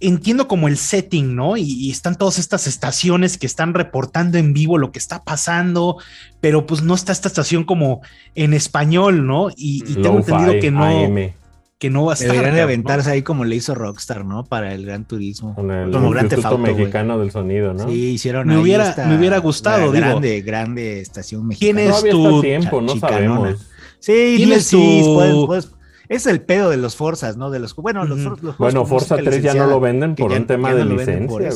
entiendo 0.00 0.48
como 0.48 0.68
el 0.68 0.78
setting, 0.78 1.36
¿no? 1.36 1.58
Y, 1.58 1.64
y 1.64 1.90
están 1.90 2.16
todas 2.16 2.38
estas 2.38 2.66
estaciones 2.66 3.36
que 3.36 3.46
están 3.46 3.74
reportando 3.74 4.38
en 4.38 4.54
vivo 4.54 4.78
lo 4.78 4.90
que 4.90 4.98
está 4.98 5.22
pasando, 5.22 5.98
pero 6.40 6.64
pues 6.64 6.80
no 6.80 6.94
está 6.94 7.12
esta 7.12 7.28
estación 7.28 7.64
como 7.64 8.00
en 8.34 8.54
español, 8.54 9.26
¿no? 9.26 9.50
Y, 9.50 9.84
y 9.86 9.96
tengo 9.96 10.18
entendido 10.18 10.58
que 10.60 10.70
no, 10.70 10.82
AM, 10.82 11.32
que 11.78 11.90
no 11.90 12.04
va 12.04 12.12
a 12.12 12.14
estar. 12.14 12.30
Deberían 12.30 12.54
de 12.56 12.60
aventarse 12.62 13.10
ahí 13.10 13.22
como 13.22 13.44
le 13.44 13.54
hizo 13.54 13.74
Rockstar, 13.74 14.24
¿no? 14.24 14.44
Para 14.44 14.74
el 14.74 14.84
Gran 14.84 15.04
Turismo. 15.04 15.54
con 15.54 15.70
el 15.70 15.92
como 15.92 16.06
Auto, 16.12 16.58
güey. 16.58 16.74
Mexicano 16.74 17.18
del 17.20 17.30
Sonido, 17.30 17.72
¿no? 17.72 17.88
Sí, 17.88 18.10
hicieron 18.10 18.48
Me 18.48 18.54
ahí 18.54 18.60
hubiera- 18.60 18.90
esta- 18.90 19.06
me 19.06 19.16
hubiera 19.16 19.38
gustado, 19.38 19.92
digo. 19.92 20.04
Grande, 20.06 20.40
grande 20.42 21.00
estación 21.00 21.46
mexicana. 21.46 21.80
¿Quién 21.80 21.92
es 21.94 22.10
tu- 22.10 22.40
tiempo, 22.40 22.80
no 22.80 22.96
sabemos. 22.96 23.66
Sí, 24.00 24.34
¿Tienes 24.36 24.70
DLCs, 24.70 25.04
tu- 25.04 25.14
puedes- 25.14 25.46
puedes- 25.46 25.70
es 26.08 26.26
el 26.26 26.40
pedo 26.40 26.70
de 26.70 26.76
los 26.78 26.96
Forzas, 26.96 27.36
¿no? 27.36 27.50
De 27.50 27.58
los, 27.58 27.74
bueno, 27.76 28.04
los, 28.04 28.18
Bueno, 28.58 28.86
Forza 28.86 29.16
música 29.16 29.30
3 29.30 29.42
ya 29.42 29.54
no 29.54 29.66
lo 29.66 29.78
venden 29.80 30.14
que 30.14 30.22
por 30.22 30.32
ya- 30.32 30.38
un 30.38 30.46
tema 30.46 30.70
ya 30.70 30.76
de 30.76 30.84
no 30.86 30.94
licencia, 30.96 31.48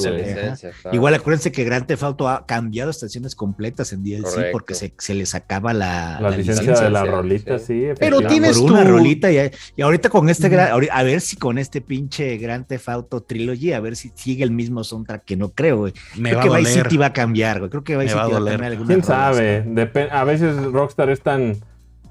eso. 0.53 0.69
Igual 0.93 1.15
acuérdense 1.15 1.51
que 1.53 1.65
Grand 1.65 1.87
Theft 1.87 2.03
Auto 2.03 2.29
ha 2.29 2.45
cambiado 2.47 2.91
estaciones 2.91 3.35
completas 3.35 3.93
en 3.93 4.03
DLC 4.05 4.23
Correcto. 4.25 4.53
porque 4.53 4.75
se, 4.75 4.93
se 4.99 5.15
les 5.15 5.35
acaba 5.35 5.73
la, 5.73 6.19
La, 6.21 6.31
la 6.31 6.37
licencia, 6.37 6.75
de 6.75 6.91
la 6.91 7.05
rolita, 7.05 7.59
sí. 7.59 7.65
sí. 7.67 7.87
Pero 7.99 8.21
tienes 8.23 8.59
por 8.59 8.73
una 8.73 8.85
tu- 8.85 8.91
rolita 8.91 9.33
y, 9.33 9.39
y 9.77 9.83
ahorita 9.83 10.09
con 10.11 10.29
este 10.29 10.55
a 10.59 11.03
ver 11.03 11.21
si 11.21 11.37
con 11.37 11.59
este 11.59 11.81
pinche 11.81 12.37
Grand 12.37 12.67
Theft 12.67 12.89
Auto 12.89 13.23
Trilogy 13.23 13.73
a 13.73 13.81
ver 13.81 13.97
si 13.97 14.13
sigue 14.15 14.45
el 14.45 14.51
mismo 14.51 14.85
soundtrack 14.85 15.25
que 15.25 15.37
no 15.37 15.51
creo, 15.51 15.79
güey. 15.79 15.93
Me 16.17 16.31
Creo 16.31 16.39
va 16.39 16.43
que 16.45 16.49
a 16.49 16.59
Vice 16.59 16.71
doler. 16.73 16.85
City 16.87 16.97
va 16.99 17.07
a 17.07 17.13
cambiar, 17.13 17.59
güey. 17.59 17.71
Creo 17.71 17.85
que 17.85 17.97
Vice 17.97 18.15
Me 18.15 18.21
va 18.21 18.23
a 18.23 18.27
City 18.27 18.35
va 18.35 18.39
a 18.49 18.51
cambiar 18.51 18.87
¿Quién 18.87 19.03
sabe? 19.03 20.09
A 20.11 20.25
veces 20.25 20.63
Rockstar 20.65 21.09
es 21.11 21.21
tan, 21.23 21.57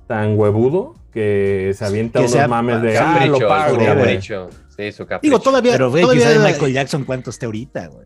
tan 0.08 0.38
huevudo 0.38 0.96
que 1.14 1.74
se 1.78 1.86
avienta 1.86 2.20
Que 2.20 2.26
unos 2.26 2.32
sea- 2.32 2.48
mames 2.48 2.82
de, 2.82 2.98
ah, 2.98 3.14
Capricho, 3.14 3.40
lo 3.40 3.48
pago, 3.48 3.70
su 3.70 3.76
güey. 3.76 3.88
güey. 3.88 3.98
capricho. 4.06 4.50
Sí, 4.76 4.92
su 4.92 5.06
capricho. 5.06 5.32
Digo, 5.32 5.40
todavía. 5.42 5.72
Pero, 5.74 5.90
güey, 5.92 6.02
todavía 6.04 6.40
Michael 6.40 6.74
Jackson 6.74 7.04
cuánto 7.04 7.30
esté 7.30 7.46
ahorita, 7.46 7.88
güey. 7.88 8.06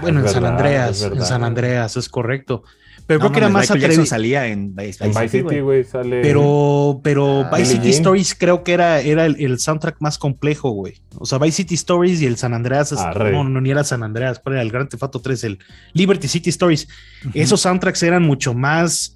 Bueno, 0.00 0.20
Ah, 0.20 0.22
en 0.26 0.28
San 0.32 0.44
Andreas, 0.46 1.02
en 1.02 1.22
San 1.24 1.44
Andreas, 1.44 1.96
es 1.96 2.08
correcto. 2.08 2.62
Pero 3.06 3.20
No 3.20 3.26
creo 3.26 3.32
que 3.34 3.38
era 3.38 3.48
más 3.50 3.70
atrevido. 3.70 4.04
salía 4.04 4.48
en 4.48 4.74
Vice, 4.74 5.04
En 5.04 5.10
Vice 5.10 5.22
Vice 5.22 5.42
City, 5.42 5.60
güey, 5.60 5.84
sale. 5.84 6.22
Pero, 6.22 7.00
pero 7.04 7.42
Ah, 7.44 7.50
Vice 7.56 7.72
City 7.74 7.90
Jean. 7.90 7.94
Stories 7.98 8.34
creo 8.34 8.64
que 8.64 8.72
era, 8.72 9.00
era 9.00 9.26
el, 9.26 9.36
el 9.38 9.60
soundtrack 9.60 9.96
más 10.00 10.18
complejo, 10.18 10.70
güey. 10.70 10.94
O 11.16 11.24
sea, 11.24 11.38
Vice 11.38 11.58
City 11.58 11.74
Stories 11.76 12.20
y 12.20 12.26
el 12.26 12.36
San 12.36 12.52
Andreas, 12.52 12.90
es- 12.90 12.98
no, 13.32 13.44
no, 13.44 13.60
ni 13.60 13.70
era 13.70 13.84
San 13.84 14.02
Andreas, 14.02 14.40
¿cuál 14.40 14.54
era 14.56 14.62
el 14.62 14.72
Grand 14.72 14.88
Theft 14.88 15.04
Auto 15.04 15.20
3? 15.20 15.44
El 15.44 15.58
Liberty 15.92 16.26
City 16.26 16.50
Stories. 16.50 16.88
Esos 17.32 17.60
soundtracks 17.60 18.02
eran 18.02 18.24
mucho 18.24 18.54
más 18.54 19.15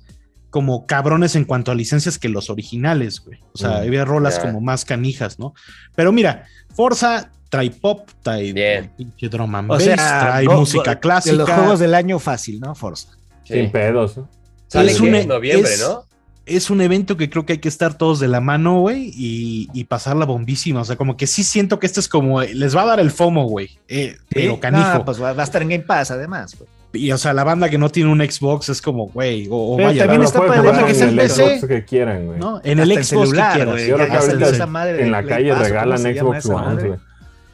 como 0.51 0.85
cabrones 0.87 1.37
en 1.37 1.45
cuanto 1.45 1.71
a 1.71 1.75
licencias 1.75 2.19
que 2.19 2.29
los 2.29 2.51
originales, 2.51 3.21
güey. 3.25 3.39
O 3.53 3.59
sea, 3.59 3.71
Mm, 3.71 3.87
había 3.87 4.05
rolas 4.05 4.39
como 4.39 4.61
más 4.61 4.85
canijas, 4.85 5.39
¿no? 5.39 5.55
Pero 5.95 6.13
mira, 6.13 6.45
Forza 6.75 7.31
trae 7.49 7.71
pop, 7.71 8.09
trae 8.23 8.91
pinche 8.97 9.29
drum 9.29 9.55
and 9.55 9.71
O 9.71 9.75
bass, 9.75 9.83
sea, 9.85 9.97
trae 9.97 10.45
go- 10.47 10.59
música 10.59 10.95
go- 10.95 11.01
clásica. 11.01 11.33
De 11.33 11.39
los 11.39 11.51
juegos 11.51 11.81
del 11.81 11.95
año 11.95 12.19
fácil, 12.19 12.61
¿no? 12.61 12.75
Forza. 12.75 13.09
Sí. 13.45 13.55
Sin 13.55 13.71
pedos. 13.73 14.21
Sale 14.69 14.93
Es 14.93 15.01
un- 15.01 15.15
en 15.15 15.27
noviembre, 15.29 15.73
es- 15.75 15.81
¿no? 15.81 16.05
es 16.47 16.69
un 16.71 16.81
evento 16.81 17.17
que 17.17 17.31
creo 17.31 17.47
que 17.47 17.55
hay 17.55 17.59
que 17.59 17.69
estar 17.69 17.95
todos 17.95 18.19
de 18.19 18.27
la 18.29 18.41
mano, 18.41 18.81
güey, 18.81 19.13
y, 19.17 19.69
y 19.73 19.85
pasarla 19.85 20.25
bombísima. 20.27 20.81
O 20.81 20.85
sea, 20.85 20.97
como 20.97 21.17
que 21.17 21.27
sí 21.29 21.45
siento 21.45 21.79
que 21.79 21.87
esto 21.87 22.01
es 22.01 22.09
como, 22.09 22.41
les 22.43 22.75
va 22.77 22.83
a 22.83 22.87
dar 22.87 23.01
el 23.01 23.11
FOMO, 23.13 23.45
güey. 23.47 23.79
eh, 23.89 24.17
pero 24.29 24.59
canijo. 24.59 24.95
No, 24.95 25.05
pues 25.05 25.23
va, 25.23 25.33
va 25.33 25.43
a 25.43 25.45
estar 25.45 25.63
en 25.63 25.69
Game 25.69 25.85
Pass, 25.85 26.11
además. 26.11 26.57
güey. 26.59 26.69
Y 26.93 27.13
o 27.13 27.19
sea, 27.19 27.33
la 27.33 27.45
banda 27.45 27.69
que 27.71 27.79
no 27.79 27.89
tiene 27.89 28.11
un 28.11 28.19
Xbox 28.21 28.69
es 28.69 28.83
como, 28.83 29.07
güey, 29.09 29.47
o, 29.49 29.55
o 29.75 29.77
Pero 29.77 29.89
vaya, 29.89 30.03
también 30.03 30.23
está 30.23 30.39
jugar 30.41 30.85
que 30.85 30.91
en 30.91 30.95
sea 30.97 31.09
el 31.09 31.11
en 31.13 31.17
PC. 31.27 31.59
Xbox 31.59 31.69
que 31.69 31.85
quieran, 31.85 32.27
güey. 32.27 32.39
¿no? 32.41 32.61
En 32.65 32.81
Hasta 32.81 32.95
el 32.95 33.05
Xbox 33.05 33.29
que 33.31 33.37
quieras. 33.37 33.67
güey. 33.67 33.89
Yo 33.89 33.97
Ya 33.99 34.05
que 34.07 34.11
salió 34.17 34.33
ahorita 34.33 34.49
esa 34.51 34.67
madre 34.67 34.93
de 34.95 35.03
En 35.05 35.13
la 35.13 35.23
calle 35.23 35.49
Pass, 35.51 35.59
¿cómo 35.59 35.65
regalan 35.69 35.99
Xbox 36.01 36.47
One, 36.47 36.83
güey. 36.89 36.99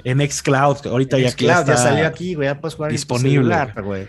En 0.04 0.30
Xcloud, 0.30 0.86
ahorita 0.86 1.18
ya, 1.18 1.32
que 1.32 1.44
ya 1.46 1.54
Xcloud 1.56 1.66
ya 1.66 1.74
está 1.74 1.76
salió 1.90 2.06
aquí, 2.06 2.34
güey. 2.34 2.48
Ya 2.48 2.60
puedes 2.60 2.76
jugar 2.76 2.90
en 2.90 2.94
disponible. 2.96 3.30
celular, 3.36 3.82
güey. 3.82 4.08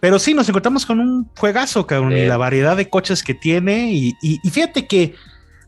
Pero 0.00 0.18
sí, 0.20 0.32
nos 0.34 0.48
encontramos 0.48 0.86
con 0.86 1.00
un 1.00 1.28
juegazo, 1.36 1.84
cabrón, 1.86 2.12
y 2.12 2.20
Sí. 2.20 2.26
la 2.26 2.36
variedad 2.36 2.76
de 2.76 2.88
coches 2.88 3.24
que 3.24 3.34
tiene. 3.34 3.90
Y, 3.92 4.14
y- 4.22 4.38
y 4.44 4.50
fíjate 4.50 4.86
que 4.86 5.14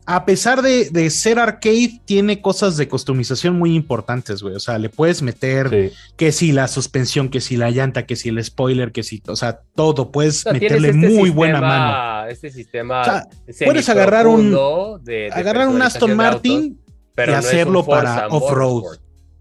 a 0.05 0.25
pesar 0.25 0.61
de, 0.61 0.89
de 0.89 1.09
ser 1.09 1.37
arcade, 1.39 2.01
tiene 2.05 2.41
cosas 2.41 2.75
de 2.77 2.87
customización 2.87 3.57
muy 3.57 3.75
importantes, 3.75 4.41
güey. 4.41 4.55
O 4.55 4.59
sea, 4.59 4.77
le 4.77 4.89
puedes 4.89 5.21
meter 5.21 5.69
Sí. 5.69 5.95
que 6.17 6.31
si 6.31 6.51
la 6.51 6.67
suspensión, 6.67 7.29
que 7.29 7.39
si 7.39 7.55
la 7.55 7.69
llanta, 7.71 8.05
que 8.05 8.15
si 8.15 8.29
el 8.29 8.43
spoiler, 8.43 8.91
que 8.91 9.03
si, 9.03 9.21
o 9.27 9.35
sea, 9.35 9.61
todo. 9.75 10.11
Puedes 10.11 10.39
O 10.39 10.41
sea, 10.43 10.51
tienes 10.53 10.81
meterle 10.81 10.87
este 10.89 10.97
muy 10.99 11.07
sistema- 11.29 11.35
buena 11.35 11.61
mano. 11.61 12.27
Este 12.29 12.49
sistema. 12.51 13.01
O 13.01 13.05
sea, 13.05 13.27
puedes 13.65 13.87
agarrar 13.89 14.27
un- 14.27 14.37
semiprofundo 14.41 14.99
de- 15.03 15.13
de 15.13 15.31
Agarrar 15.31 15.67
un 15.67 15.81
Aston 15.81 16.15
Martin 16.15 16.61
autos, 16.79 16.93
pero 17.15 17.31
y 17.31 17.35
no 17.35 17.39
hacerlo 17.39 17.85
para 17.85 18.27
off-road. 18.29 18.83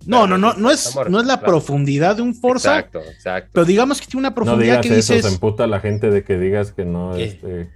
No, 0.07 0.27
no, 0.27 0.39
no, 0.39 0.55
no 0.55 0.71
es, 0.71 0.97
no 1.11 1.21
es 1.21 1.27
la 1.27 1.37
claro. 1.39 1.53
profundidad 1.53 2.17
de 2.17 2.23
un 2.23 2.35
Forza, 2.35 2.79
Exacto, 2.79 3.01
exacto. 3.11 3.51
pero 3.53 3.67
digamos 3.67 4.01
que 4.01 4.07
tiene 4.07 4.21
una 4.21 4.31
No 4.31 4.35
profundidad 4.35 4.81
digas 4.81 4.87
que 4.87 4.99
eso, 4.99 5.13
dices. 5.15 5.27
se 5.29 5.35
emputa 5.35 5.67
la 5.67 5.81
gente 5.81 6.11
de 6.11 6.25
que 6.25 6.39
digas 6.39 6.73
que 6.73 6.87
no, 6.87 7.13
¿Qué? 7.15 7.25
este, 7.25 7.71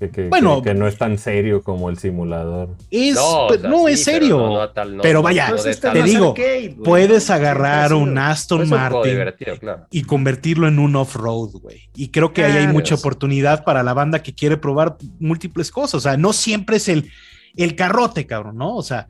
que, 0.00 0.10
que- 0.10 0.28
Bueno. 0.28 0.62
que- 0.62 0.70
que 0.70 0.74
no 0.74 0.88
es 0.88 0.96
tan 0.98 1.18
serio 1.18 1.62
como 1.62 1.90
el 1.90 1.98
simulador. 1.98 2.70
Es, 2.90 3.16
o 3.18 3.48
sea, 3.50 3.68
no, 3.68 3.86
sí, 3.86 3.92
es 3.92 4.04
pero 4.04 4.16
serio. 4.18 4.38
no- 4.38 4.48
no 4.54 4.60
a 4.62 4.72
tal- 4.72 4.96
no- 4.96 5.02
Pero 5.02 5.20
vaya, 5.22 5.54
te 5.54 6.02
digo, 6.02 6.30
arcade, 6.30 6.68
güey, 6.68 6.82
Puedes 6.82 7.28
¿no? 7.28 7.34
agarrar 7.34 7.92
un. 7.92 8.16
Aston 8.18 8.62
un 8.62 8.70
Martin 8.70 9.18
claro. 9.60 9.86
y 9.90 10.02
convertirlo 10.02 10.66
en 10.68 10.78
un 10.78 10.96
off-road, 10.96 11.50
güey. 11.60 11.88
Y 11.94 12.08
creo 12.08 12.32
que 12.32 12.44
ahí 12.44 12.56
hay 12.56 12.66
mucha 12.66 12.94
Dios. 12.94 13.00
oportunidad 13.00 13.62
para 13.64 13.82
la 13.82 13.92
banda 13.92 14.22
que 14.22 14.34
quiere 14.34 14.56
probar 14.56 14.96
múltiples 15.18 15.70
cosas. 15.70 15.94
O 15.96 16.00
sea, 16.00 16.16
no 16.16 16.32
siempre 16.32 16.76
es 16.78 16.88
el, 16.88 17.10
el 17.56 17.74
carrote, 17.76 18.26
cabrón, 18.26 18.56
¿no? 18.56 18.76
O 18.76 18.82
sea, 18.82 19.06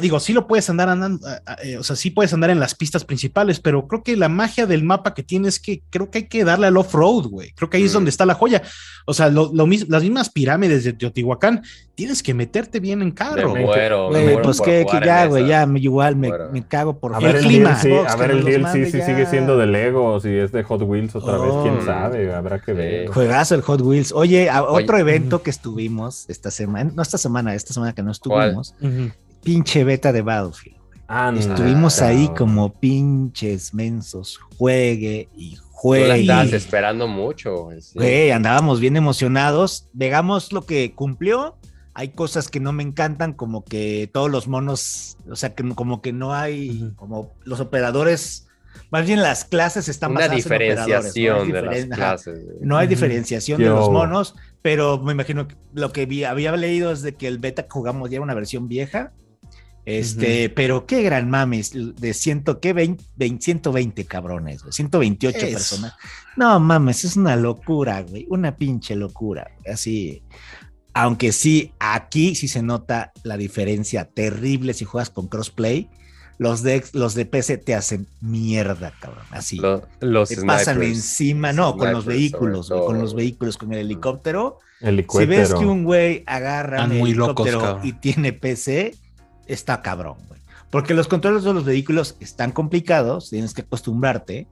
digo, 0.00 0.20
sí 0.20 0.32
lo 0.32 0.46
puedes 0.46 0.68
andar 0.70 0.88
andando, 0.88 1.26
ah, 1.26 1.40
ah, 1.46 1.56
eh, 1.62 1.78
o 1.78 1.82
sea, 1.82 1.96
sí 1.96 2.10
puedes 2.10 2.32
andar 2.32 2.50
en 2.50 2.60
las 2.60 2.74
pistas 2.74 3.04
principales, 3.04 3.60
pero 3.60 3.86
creo 3.88 4.02
que 4.02 4.16
la 4.16 4.28
magia 4.28 4.66
del 4.66 4.84
mapa 4.84 5.14
que 5.14 5.22
tiene 5.22 5.48
es 5.48 5.58
que 5.58 5.82
creo 5.90 6.10
que 6.10 6.18
hay 6.18 6.28
que 6.28 6.44
darle 6.44 6.66
al 6.66 6.76
off-road, 6.76 7.26
güey. 7.28 7.52
Creo 7.52 7.70
que 7.70 7.78
ahí 7.78 7.84
es 7.84 7.92
Mm. 7.92 7.94
donde 7.94 8.10
está 8.10 8.26
la 8.26 8.34
joya. 8.34 8.62
O 9.06 9.14
sea, 9.14 9.28
lo, 9.28 9.50
lo 9.52 9.66
mis- 9.66 9.88
las 9.88 10.02
mismas 10.02 10.30
pirámides 10.30 10.84
de 10.84 10.92
Teotihuacán, 10.92 11.62
tienes 11.94 12.22
que 12.22 12.34
meterte 12.34 12.78
bien 12.80 13.00
en 13.02 13.08
Me 13.08 13.14
carro. 13.14 13.50
güey. 13.50 13.64
me 13.64 14.22
muero 14.22 14.42
pues 14.42 14.60
que, 14.60 14.86
ya, 15.04 15.26
güey, 15.26 15.46
ya 15.46 15.66
me- 15.66 15.80
igual 15.80 16.16
me, 16.16 16.30
cago 16.68 16.98
por 16.98 17.14
A 17.14 17.18
El 17.18 17.24
ver 17.24 17.36
el 17.36 17.42
clima. 17.44 17.70
DLC, 17.70 17.82
Xbox, 17.90 18.10
a 18.12 18.16
ver 18.16 18.30
el 18.30 18.44
DLC 18.44 18.90
si 18.90 18.98
ya. 18.98 19.06
sigue 19.06 19.26
siendo 19.26 19.56
de 19.56 19.66
Lego 19.66 20.20
si 20.20 20.28
es 20.28 20.52
de 20.52 20.62
Hot 20.62 20.82
Wheels 20.82 21.14
otra 21.16 21.38
vez, 21.38 21.52
quién 21.62 21.84
sabe, 21.84 22.32
habrá 22.34 22.60
que 22.60 22.72
ver. 22.72 23.06
Sí. 23.08 23.12
Juegazo 23.12 23.54
el 23.54 23.62
Hot 23.62 23.80
Wheels. 23.80 24.12
Oye, 24.12 24.48
a- 24.50 24.62
Oye. 24.62 24.84
otro 24.84 24.98
evento 24.98 25.42
que 25.42 25.50
estuvimos 25.50 26.24
esta 26.28 26.50
semana, 26.50 26.90
no 26.94 27.02
esta 27.02 27.18
semana, 27.18 27.54
esta 27.62 27.74
semana 27.74 27.94
que 27.94 28.02
no 28.02 28.10
estuvimos, 28.10 28.74
Ujú. 28.80 29.10
pinche 29.42 29.84
beta 29.84 30.12
de 30.12 30.22
Battlefield. 30.22 30.76
Anda, 31.08 31.40
Estuvimos 31.40 32.00
ahí 32.00 32.28
como 32.36 32.72
pinches 32.72 33.74
mensos, 33.74 34.38
juegue 34.56 35.28
y 35.36 35.56
Tú 35.56 35.62
la 35.62 35.68
juegue. 35.72 36.12
andabas 36.20 36.52
esperando 36.52 37.06
mucho. 37.08 37.64
güey, 37.64 37.80
sí. 37.82 37.90
Güey, 37.94 38.30
andábamos 38.30 38.80
bien 38.80 38.96
emocionados. 38.96 39.88
Veamos 39.92 40.52
lo 40.52 40.62
que 40.64 40.94
cumplió. 40.94 41.56
Hay 41.94 42.10
cosas 42.10 42.48
que 42.48 42.60
no 42.60 42.72
me 42.72 42.82
encantan, 42.82 43.34
como 43.34 43.64
que 43.64 44.08
todos 44.12 44.30
los 44.30 44.48
monos, 44.48 45.18
o 45.30 45.36
sea, 45.36 45.54
que 45.54 45.62
no- 45.62 45.74
como 45.74 46.00
que 46.00 46.12
no 46.14 46.32
hay, 46.32 46.70
Ujú. 46.84 46.94
como 46.96 47.32
los 47.44 47.60
operadores, 47.60 48.46
más 48.90 49.04
bien 49.06 49.20
las 49.20 49.44
clases 49.44 49.88
están 49.90 50.12
Una 50.12 50.20
basadas 50.20 50.46
en 50.46 50.52
operadores, 50.52 50.86
diferenciación 51.14 51.36
¿no? 51.36 51.42
Hay 51.42 51.52
de 51.52 51.62
las 51.62 51.84
ajá. 51.84 51.94
clases. 51.96 52.40
No 52.62 52.78
hay 52.78 52.86
diferenciación 52.86 53.58
de 53.58 53.66
Yo- 53.66 53.74
los 53.76 53.90
monos, 53.90 54.34
pero 54.62 54.98
me 54.98 55.12
imagino 55.12 55.48
que 55.48 55.56
lo 55.74 55.92
que 55.92 56.06
vi- 56.06 56.24
había 56.24 56.56
leído 56.56 56.92
es 56.92 57.02
de 57.02 57.14
que 57.14 57.26
el 57.28 57.38
beta 57.38 57.64
que 57.64 57.70
jugamos 57.70 58.08
ya 58.10 58.16
era 58.16 58.24
una 58.24 58.34
versión 58.34 58.68
vieja. 58.68 59.12
Este, 59.84 60.48
pero 60.48 60.86
qué 60.86 61.02
gran 61.02 61.28
mames, 61.28 61.72
de 61.74 62.14
ciento, 62.14 62.60
qué 62.60 62.72
20, 62.72 63.02
20, 63.16 63.44
120 63.44 64.04
cabrones, 64.04 64.62
güey, 64.62 64.72
128 64.72 65.38
Eso. 65.38 65.50
personas. 65.50 65.94
No 66.36 66.60
mames, 66.60 67.04
es 67.04 67.16
una 67.16 67.34
locura, 67.34 68.02
güey, 68.02 68.26
una 68.30 68.54
pinche 68.56 68.94
locura, 68.94 69.50
así. 69.70 70.22
Aunque 70.94 71.32
sí, 71.32 71.72
aquí 71.80 72.36
sí 72.36 72.46
se 72.46 72.62
nota 72.62 73.12
la 73.24 73.36
diferencia 73.36 74.04
terrible 74.04 74.72
si 74.74 74.84
juegas 74.84 75.10
con 75.10 75.26
crossplay. 75.26 75.88
Los 76.38 76.62
de, 76.62 76.82
los 76.92 77.14
de 77.14 77.24
PC 77.26 77.58
te 77.58 77.74
hacen 77.74 78.06
mierda, 78.20 78.92
cabrón, 79.00 79.24
así. 79.30 79.56
Lo- 79.58 79.86
los 80.00 80.28
te 80.30 80.42
pasan 80.42 80.76
snipers. 80.76 80.96
encima, 80.96 81.52
no, 81.52 81.76
con 81.76 81.92
los 81.92 82.04
vehículos, 82.04 82.68
güey, 82.68 82.80
con 82.86 82.98
los 82.98 83.14
vehículos, 83.14 83.56
con 83.58 83.72
el 83.72 83.78
helicóptero. 83.80 84.58
Si 85.24 85.26
ves 85.26 85.48
que 85.60 85.66
un 85.66 85.84
güey 85.84 86.24
agarra 86.26 86.82
un 86.84 87.16
locos, 87.16 87.46
helicóptero 87.46 87.80
y 87.84 87.92
tiene 87.92 88.32
PC, 88.32 88.96
está 89.46 89.82
cabrón, 89.82 90.16
güey. 90.28 90.40
Porque 90.70 90.94
los 90.94 91.06
controles 91.06 91.44
de 91.44 91.52
los 91.54 91.64
vehículos 91.64 92.16
están 92.18 92.50
complicados, 92.50 93.28
tienes 93.30 93.52
que 93.54 93.60
acostumbrarte, 93.62 94.46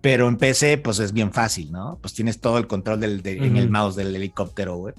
pero 0.00 0.28
en 0.28 0.36
PC, 0.36 0.78
pues 0.78 1.00
es 1.00 1.12
bien 1.12 1.32
fácil, 1.32 1.72
¿no? 1.72 1.98
Pues 2.00 2.14
tienes 2.14 2.40
todo 2.40 2.56
el 2.58 2.66
control 2.68 3.00
del, 3.00 3.20
de- 3.22 3.38
en 3.38 3.56
el 3.56 3.68
mouse 3.68 3.96
del 3.96 4.14
helicóptero, 4.14 4.76
güey. 4.76 4.94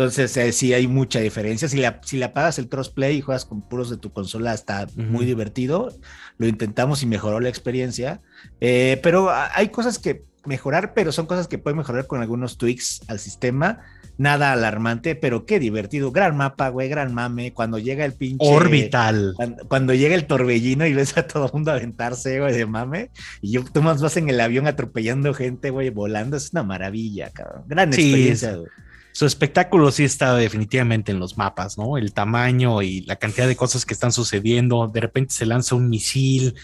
Entonces, 0.00 0.34
eh, 0.38 0.50
sí 0.52 0.72
hay 0.72 0.86
mucha 0.86 1.20
diferencia. 1.20 1.68
Si 1.68 1.76
le, 1.76 1.94
si 2.06 2.16
le 2.16 2.24
apagas 2.24 2.58
el 2.58 2.70
crossplay 2.70 3.18
y 3.18 3.20
juegas 3.20 3.44
con 3.44 3.60
puros 3.60 3.90
de 3.90 3.98
tu 3.98 4.10
consola, 4.10 4.54
está 4.54 4.86
muy 4.96 5.26
divertido. 5.26 5.92
Lo 6.38 6.46
intentamos 6.46 7.02
y 7.02 7.06
mejoró 7.06 7.38
la 7.38 7.50
experiencia. 7.50 8.22
Eh, 8.62 8.98
pero 9.02 9.28
hay 9.30 9.68
cosas 9.68 9.98
que 9.98 10.24
mejorar, 10.46 10.94
pero 10.94 11.12
son 11.12 11.26
cosas 11.26 11.48
que 11.48 11.58
pueden 11.58 11.76
mejorar 11.76 12.06
con 12.06 12.22
algunos 12.22 12.56
tweaks 12.56 13.02
al 13.08 13.18
sistema. 13.18 13.80
Nada 14.16 14.52
alarmante, 14.52 15.16
pero 15.16 15.44
qué 15.44 15.60
divertido. 15.60 16.12
Gran 16.12 16.34
mapa, 16.34 16.70
güey, 16.70 16.88
gran 16.88 17.12
mame. 17.12 17.52
Cuando 17.52 17.78
llega 17.78 18.06
el 18.06 18.14
pinche. 18.14 18.48
Orbital. 18.48 19.34
Cuando, 19.36 19.68
cuando 19.68 19.92
llega 19.92 20.14
el 20.14 20.26
torbellino 20.26 20.86
y 20.86 20.94
ves 20.94 21.14
a 21.18 21.26
todo 21.26 21.44
el 21.44 21.52
mundo 21.52 21.72
aventarse, 21.72 22.40
güey, 22.40 22.54
de 22.54 22.64
mame, 22.64 23.10
y 23.42 23.50
yo, 23.50 23.64
tú 23.70 23.82
más 23.82 24.00
vas 24.00 24.16
en 24.16 24.30
el 24.30 24.40
avión 24.40 24.66
atropellando 24.66 25.34
gente, 25.34 25.68
güey, 25.68 25.90
volando, 25.90 26.38
es 26.38 26.52
una 26.54 26.62
maravilla, 26.62 27.28
cabrón. 27.28 27.64
Gran 27.66 27.92
Sí, 27.92 28.00
experiencia, 28.00 28.56
güey. 28.56 28.70
Su 29.12 29.26
espectáculo 29.26 29.90
sí 29.90 30.04
está 30.04 30.34
definitivamente 30.34 31.12
en 31.12 31.18
los 31.18 31.36
mapas, 31.36 31.76
¿no? 31.76 31.98
El 31.98 32.12
tamaño 32.12 32.82
y 32.82 33.02
la 33.02 33.16
cantidad 33.16 33.48
de 33.48 33.56
cosas 33.56 33.84
que 33.84 33.94
están 33.94 34.12
sucediendo. 34.12 34.86
De 34.86 35.00
repente 35.00 35.34
se 35.34 35.46
lanza 35.46 35.74
un 35.74 35.88
misil, 35.88 36.54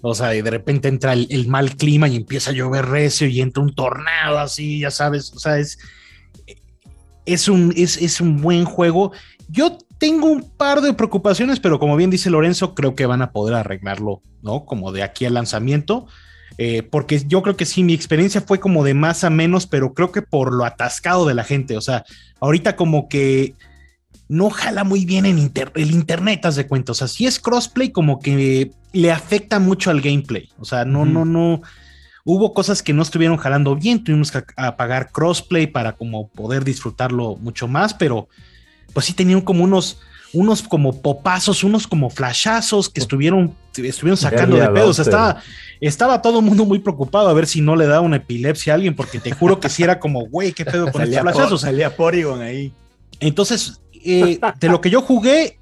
o 0.00 0.14
sea, 0.14 0.34
y 0.34 0.42
de 0.42 0.50
repente 0.50 0.88
entra 0.88 1.12
el, 1.12 1.48
mal 1.48 1.76
clima 1.76 2.08
y 2.08 2.16
empieza 2.16 2.50
a 2.50 2.54
llover 2.54 2.86
recio 2.86 3.26
y 3.26 3.40
entra 3.40 3.62
un 3.62 3.74
tornado 3.74 4.38
así, 4.38 4.80
ya 4.80 4.90
sabes. 4.90 5.32
O 5.34 5.38
sea, 5.38 5.58
es, 5.58 5.78
es, 7.26 7.48
un, 7.48 7.74
es, 7.76 7.98
es 7.98 8.20
un 8.20 8.40
buen 8.40 8.64
juego. 8.64 9.12
Yo 9.48 9.76
tengo 9.98 10.26
un 10.26 10.50
par 10.56 10.80
de 10.80 10.94
preocupaciones, 10.94 11.60
pero 11.60 11.78
como 11.78 11.96
bien 11.96 12.10
dice 12.10 12.30
Lorenzo, 12.30 12.74
creo 12.74 12.94
que 12.94 13.06
van 13.06 13.22
a 13.22 13.32
poder 13.32 13.54
arreglarlo, 13.54 14.22
¿no? 14.40 14.64
Como 14.64 14.92
de 14.92 15.02
aquí 15.02 15.26
al 15.26 15.34
lanzamiento. 15.34 16.06
Eh, 16.58 16.82
porque 16.82 17.22
yo 17.26 17.42
creo 17.42 17.56
que 17.56 17.64
sí, 17.64 17.82
mi 17.82 17.94
experiencia 17.94 18.40
fue 18.40 18.60
como 18.60 18.84
de 18.84 18.94
más 18.94 19.24
a 19.24 19.30
menos, 19.30 19.66
pero 19.66 19.94
creo 19.94 20.12
que 20.12 20.22
por 20.22 20.52
lo 20.52 20.64
atascado 20.64 21.26
de 21.26 21.34
la 21.34 21.44
gente. 21.44 21.76
O 21.76 21.80
sea, 21.80 22.04
ahorita 22.40 22.76
como 22.76 23.08
que 23.08 23.54
no 24.28 24.50
jala 24.50 24.84
muy 24.84 25.04
bien 25.04 25.26
en 25.26 25.38
inter- 25.38 25.72
el 25.74 25.90
internet, 25.90 26.44
haz 26.46 26.56
de 26.56 26.66
cuenta. 26.66 26.92
O 26.92 26.94
sea, 26.94 27.08
si 27.08 27.26
es 27.26 27.38
crossplay, 27.40 27.90
como 27.90 28.18
que 28.20 28.70
le 28.92 29.10
afecta 29.12 29.58
mucho 29.58 29.90
al 29.90 30.00
gameplay. 30.00 30.48
O 30.58 30.64
sea, 30.64 30.84
no, 30.84 31.04
no, 31.04 31.24
no. 31.24 31.62
Hubo 32.24 32.54
cosas 32.54 32.82
que 32.82 32.92
no 32.92 33.02
estuvieron 33.02 33.36
jalando 33.36 33.74
bien, 33.74 34.04
tuvimos 34.04 34.30
que 34.30 34.44
apagar 34.56 35.10
crossplay 35.10 35.66
para 35.66 35.92
como 35.92 36.28
poder 36.28 36.64
disfrutarlo 36.64 37.36
mucho 37.40 37.66
más, 37.66 37.94
pero 37.94 38.28
pues 38.92 39.06
sí 39.06 39.12
tenían 39.12 39.40
como 39.40 39.64
unos, 39.64 39.98
unos 40.32 40.62
como 40.62 41.02
popazos, 41.02 41.64
unos 41.64 41.86
como 41.88 42.10
flashazos 42.10 42.88
que 42.88 43.00
estuvieron, 43.00 43.56
estuvieron 43.74 44.16
sacando 44.16 44.56
de 44.56 44.68
pedos. 44.68 44.98
Estaba, 44.98 45.42
estaba 45.80 46.22
todo 46.22 46.40
el 46.40 46.44
mundo 46.44 46.64
muy 46.64 46.78
preocupado 46.78 47.28
a 47.28 47.32
ver 47.32 47.46
si 47.46 47.60
no 47.60 47.76
le 47.76 47.86
da 47.86 48.00
una 48.00 48.16
epilepsia 48.16 48.72
a 48.72 48.76
alguien, 48.76 48.94
porque 48.94 49.18
te 49.18 49.32
juro 49.32 49.60
que 49.60 49.68
si 49.68 49.82
era 49.82 49.98
como, 49.98 50.26
güey, 50.26 50.52
qué 50.52 50.64
pedo 50.64 50.90
con 50.90 51.02
por, 51.02 51.06
flashazos. 51.06 51.62
salía 51.62 51.96
Porygon 51.96 52.40
ahí. 52.42 52.72
Entonces, 53.20 53.80
eh, 54.04 54.38
de 54.60 54.68
lo 54.68 54.80
que 54.80 54.90
yo 54.90 55.02
jugué, 55.02 55.58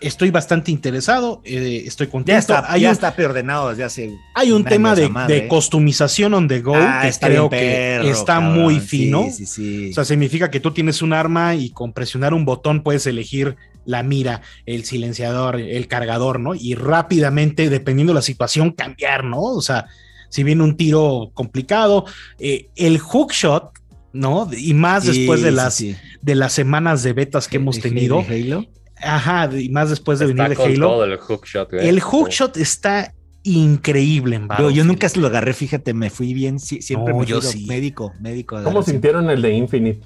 estoy 0.00 0.30
bastante 0.30 0.70
interesado, 0.70 1.40
eh, 1.44 1.84
estoy 1.86 2.08
contento. 2.08 2.32
Ya 2.32 2.38
está, 2.38 2.72
hay 2.72 2.82
ya 2.82 2.88
un, 2.88 2.92
está 2.92 3.14
preordenado 3.14 3.70
desde 3.70 3.84
hace. 3.84 4.18
hay 4.34 4.52
un 4.52 4.64
tema 4.64 4.94
de, 4.94 5.08
madre, 5.08 5.34
de 5.34 5.40
¿eh? 5.46 5.48
customización 5.48 6.34
on 6.34 6.48
the 6.48 6.60
go 6.60 6.74
Ah, 6.76 7.00
que 7.02 7.08
está 7.08 7.28
creo 7.28 7.48
que 7.48 8.10
está 8.10 8.34
cabrón. 8.34 8.60
muy 8.60 8.80
Sí, 8.80 8.80
fino. 8.80 9.26
Sí, 9.30 9.46
sí. 9.46 9.90
O 9.90 9.94
sea, 9.94 10.04
significa 10.04 10.50
que 10.50 10.60
tú 10.60 10.72
tienes 10.72 11.02
un 11.02 11.12
arma 11.12 11.54
y 11.54 11.70
con 11.70 11.92
presionar 11.92 12.34
un 12.34 12.44
botón 12.44 12.82
puedes 12.82 13.06
elegir 13.06 13.56
la 13.86 14.02
mira, 14.02 14.42
el 14.66 14.84
silenciador, 14.84 15.58
el 15.60 15.86
cargador, 15.88 16.40
¿no? 16.40 16.54
Y 16.54 16.74
rápidamente, 16.74 17.70
dependiendo 17.70 18.12
de 18.12 18.16
la 18.16 18.22
situación, 18.22 18.72
cambiar, 18.72 19.24
¿no? 19.24 19.40
O 19.40 19.62
sea, 19.62 19.86
si 20.28 20.42
viene 20.42 20.62
un 20.62 20.76
tiro 20.76 21.30
complicado, 21.34 22.04
eh, 22.38 22.68
el 22.76 22.98
hookshot, 22.98 23.70
¿no? 24.12 24.48
Y 24.56 24.74
más 24.74 25.04
Sí, 25.04 25.18
después 25.18 25.42
de 25.42 25.52
las, 25.52 25.74
sí. 25.74 25.96
de 26.20 26.34
las 26.34 26.52
semanas 26.52 27.02
de 27.02 27.12
betas 27.12 27.48
que 27.48 27.56
hemos 27.56 27.80
tenido. 27.80 28.22
de 28.28 28.34
Halo. 28.42 28.66
Ajá, 29.02 29.50
y 29.56 29.68
más 29.68 29.90
después 29.90 30.18
de 30.18 30.24
Está 30.26 30.42
venir 30.44 30.56
de 30.58 30.64
Halo. 30.64 30.88
todo 30.88 31.04
el 31.04 31.16
hookshot. 31.18 31.72
El 31.74 32.00
hookshot 32.00 32.56
está 32.56 33.12
increíble 33.42 34.36
en 34.36 34.48
Yo, 34.58 34.70
yo 34.70 34.84
nunca 34.84 35.08
se 35.08 35.20
lo 35.20 35.28
agarré, 35.28 35.52
fíjate, 35.52 35.94
me 35.94 36.10
fui 36.10 36.34
bien, 36.34 36.58
siempre 36.58 37.12
No, 37.12 37.20
me 37.20 37.26
yo 37.26 37.40
médico, 37.66 38.12
médico. 38.20 38.60
¿Cómo 38.64 38.82
sintieron 38.82 39.30
el 39.30 39.40
de 39.42 39.52
Infinite? 39.52 40.00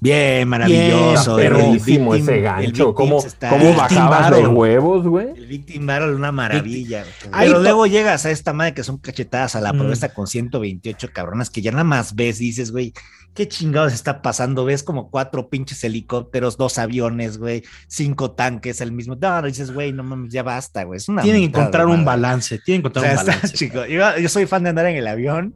Bien, 0.00 0.46
maravilloso. 0.48 1.36
Bien, 1.36 1.54
el 1.56 1.72
Victim- 1.80 2.14
ese 2.14 2.36
el 2.36 2.42
gancho. 2.42 2.66
Victim 2.66 2.84
¿Cómo, 2.94 3.16
cómo 3.18 3.22
Victim 3.24 3.76
bajabas 3.76 4.30
Battle. 4.30 4.42
los 4.44 4.52
huevos, 4.54 5.06
güey? 5.06 5.28
El 5.36 5.46
Victim 5.46 5.86
Battle, 5.86 6.14
una 6.14 6.30
maravilla. 6.30 7.04
Ahí 7.32 7.48
Pero 7.48 7.60
luego 7.60 7.86
llegas 7.86 8.24
a 8.24 8.30
esta 8.30 8.52
madre 8.52 8.74
que 8.74 8.84
son 8.84 8.98
cachetadas 8.98 9.56
a 9.56 9.60
la 9.60 9.72
Mm. 9.72 9.78
proeza 9.78 10.14
con 10.14 10.26
128 10.28 11.08
cabronas 11.12 11.50
que 11.50 11.62
ya 11.62 11.72
nada 11.72 11.82
más 11.84 12.14
ves 12.14 12.38
dices, 12.38 12.70
güey, 12.70 12.92
¿qué 13.34 13.48
chingados 13.48 13.92
está 13.92 14.22
pasando? 14.22 14.64
Ves 14.64 14.84
como 14.84 15.10
cuatro 15.10 15.48
pinches 15.48 15.82
helicópteros, 15.82 16.56
dos 16.56 16.78
aviones, 16.78 17.38
güey, 17.38 17.64
cinco 17.88 18.30
tanques 18.30 18.80
al 18.80 18.92
mismo. 18.92 19.16
No, 19.20 19.42
dices, 19.42 19.72
güey, 19.72 19.92
no 19.92 20.04
mames, 20.04 20.32
ya 20.32 20.44
basta, 20.44 20.84
güey. 20.84 20.98
Es 20.98 21.08
una 21.08 21.22
Tienen 21.22 21.40
que 21.42 21.46
encontrar 21.58 21.86
de 21.86 21.92
un 21.92 22.04
balance, 22.04 22.58
tienen 22.64 22.82
que 22.82 22.86
O 22.88 22.90
encontrar 22.90 23.04
sea, 23.04 23.12
un 23.14 23.18
está 23.18 23.32
balance. 23.32 23.56
chico. 23.56 23.84
Yo, 23.86 24.16
yo 24.18 24.28
soy 24.28 24.46
fan 24.46 24.62
de 24.62 24.68
andar 24.70 24.86
en 24.86 24.96
el 24.96 25.06
avión, 25.08 25.54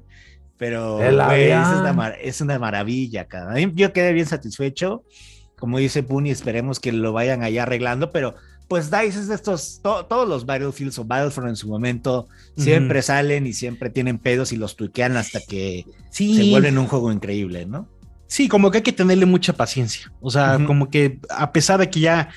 pero 0.63 0.99
güey, 1.27 1.51
es, 1.51 1.67
una 1.81 1.93
mar- 1.93 2.17
es 2.23 2.41
una 2.41 2.59
maravilla, 2.61 3.27
cara. 3.27 3.59
Yo 3.75 3.93
quedé 3.93 4.13
bien 4.13 4.27
satisfecho. 4.27 5.03
Como 5.59 5.79
dice 5.79 6.05
Puni, 6.05 6.31
esperemos 6.31 6.79
que 6.79 6.93
lo 6.93 7.13
vayan 7.13 7.43
ahí 7.43 7.59
arreglando, 7.59 8.13
pero 8.13 8.35
pues 8.69 8.91
DICE 8.93 9.19
es 9.19 9.29
de 9.29 9.35
estos, 9.35 9.81
to- 9.83 10.07
todos 10.07 10.29
los 10.29 10.47
Battlefields 10.47 10.99
o 11.01 11.05
Battlefront 11.05 11.49
en 11.51 11.57
su 11.57 11.67
momento 11.69 12.29
siempre 12.57 13.03
salen 13.03 13.45
y 13.47 13.53
siempre 13.53 13.91
tienen 13.91 14.19
pedos 14.19 14.53
y 14.53 14.57
los 14.57 14.77
tuiquean 14.77 15.17
hasta 15.17 15.41
que 15.41 15.85
Sí, 16.11 16.37
se 16.37 16.51
vuelven 16.51 16.79
un 16.79 16.87
juego 16.87 17.11
increíble, 17.11 17.67
¿no? 17.67 17.89
Sí, 18.29 18.47
como 18.49 18.71
que 18.71 18.79
hay 18.79 18.83
que 18.83 18.93
tenerle 18.93 19.27
mucha 19.27 19.53
paciencia. 19.53 20.13
O 20.21 20.31
sea, 20.31 20.59
como 20.65 20.89
que 20.91 21.19
a 21.29 21.51
pesar 21.53 21.81
de 21.81 21.91
que 21.91 21.99
ya, 22.01 22.29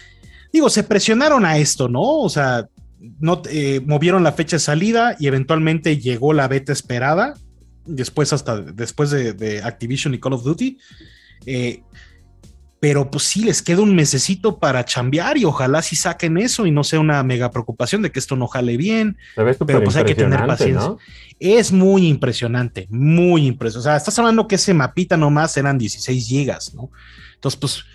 digo, 0.52 0.70
se 0.70 0.84
presionaron 0.84 1.46
a 1.46 1.58
esto, 1.58 1.88
¿no? 1.90 2.02
O 2.02 2.30
sea, 2.30 2.68
no 3.20 3.42
eh, 3.50 3.82
movieron 3.86 4.24
la 4.24 4.32
fecha 4.34 4.56
de 4.56 4.60
salida 4.62 5.16
y 5.20 5.28
eventualmente 5.28 5.98
llegó 6.00 6.34
la 6.34 6.48
beta 6.48 6.74
esperada. 6.74 7.36
Después, 7.86 8.34
hasta 8.34 8.60
después 8.60 9.12
de, 9.12 9.34
de 9.34 9.62
Activision 9.62 10.14
y 10.14 10.20
Call 10.20 10.34
of 10.34 10.44
Duty. 10.44 10.78
Eh, 11.46 11.84
pero 12.86 13.10
pues 13.10 13.24
sí, 13.24 13.44
les 13.44 13.64
queda 13.64 13.82
un 13.82 13.96
mesecito 13.96 14.60
para 14.60 14.86
chambear 14.86 15.38
y 15.38 15.46
ojalá 15.46 15.82
sí 15.82 15.96
saquen 15.96 16.38
eso 16.38 16.68
y 16.68 16.72
no 16.72 16.84
sea 16.84 17.00
una 17.00 17.24
mega 17.24 17.50
preocupación 17.50 18.04
de 18.04 18.12
que 18.12 18.20
esto 18.20 18.36
no 18.36 18.48
jale 18.48 18.78
bien. 18.78 19.18
Pero, 19.36 19.84
pues, 19.84 19.96
hay 19.96 20.04
que 20.04 20.14
tener 20.14 20.46
¿no? 20.72 21.00
Es 21.40 21.72
muy 21.72 22.08
impresionante, 22.08 22.86
muy 22.92 23.48
impresionante. 23.48 23.80
O 23.80 23.90
sea, 23.90 23.98
estás 23.98 24.20
hablando 24.20 24.48
que 24.48 24.56
ese 24.56 24.76
mapita 24.76 25.18
nomás 25.18 25.58
eran 25.58 25.80
16 25.80 26.28
gigas, 26.28 26.76
¿no? 26.76 26.92
Entonces, 27.34 27.60
pues 27.60 27.86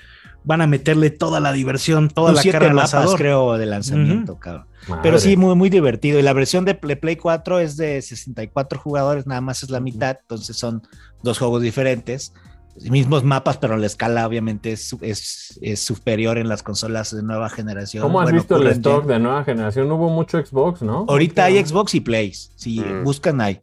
van 0.43 0.61
a 0.61 0.67
meterle 0.67 1.11
toda 1.11 1.39
la 1.39 1.53
diversión, 1.53 2.09
toda 2.09 2.33
la 2.33 2.43
carne 2.43 2.71
al 2.71 2.79
asador. 2.81 3.17
creo, 3.17 3.59
de 3.59 3.67
lanzamiento, 3.67 4.41
cabrón. 4.41 4.67
Madre. 4.89 5.03
Pero 5.03 5.19
sí, 5.19 5.37
muy, 5.37 5.55
muy 5.55 5.71
divertido. 5.71 6.19
Y 6.19 6.23
la 6.23 6.33
versión 6.33 6.65
de 6.65 6.75
Play, 6.75 6.97
Play 6.97 7.17
4 7.17 7.61
es 7.61 7.77
de 7.77 8.01
64 8.03 8.79
jugadores, 8.79 9.27
nada 9.27 9.41
más 9.41 9.63
es 9.63 9.71
la 9.71 9.81
mitad, 9.81 10.17
entonces 10.21 10.57
son 10.57 10.83
dos 11.23 11.39
juegos 11.39 11.63
diferentes. 11.63 12.33
Mismos 12.89 13.25
mapas, 13.25 13.59
pero 13.59 13.77
la 13.77 13.85
escala 13.87 14.27
obviamente 14.27 14.73
es, 14.73 14.97
es, 15.03 15.59
es 15.61 15.81
superior 15.81 16.39
en 16.39 16.49
las 16.49 16.63
consolas 16.63 17.15
de 17.15 17.23
nueva 17.23 17.51
generación. 17.51 18.03
¿Cómo 18.03 18.21
has 18.21 18.27
Bueno, 18.27 18.39
visto 18.39 18.57
el 18.57 18.69
stock 18.69 19.05
de 19.07 19.19
nueva 19.19 19.45
generación? 19.45 19.91
Hubo 19.93 20.09
mucho 20.09 20.39
Xbox, 20.43 20.81
¿no? 20.81 21.05
Ahorita 21.09 21.45
hay 21.45 21.63
Xbox 21.63 21.95
y 21.95 22.01
Plays. 22.01 22.53
Si 22.57 22.81
Mm. 22.81 23.05
buscan, 23.05 23.41
hay. 23.41 23.61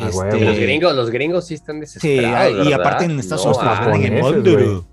Ah, 0.00 0.08
Este. 0.08 0.44
Los 0.44 0.58
gringos, 0.58 0.96
los 0.96 1.10
gringos 1.10 1.46
sí 1.46 1.54
están 1.54 1.76
Sí, 1.76 1.80
desesperados. 1.82 2.52
y 2.66 2.70
¿verdad? 2.70 2.80
aparte 2.80 3.04
en 3.04 3.20
Estados 3.20 3.44
No 3.46 3.52
Unidos 3.52 3.78
hay. 3.78 3.92
venden 3.92 4.58
en. 4.58 4.84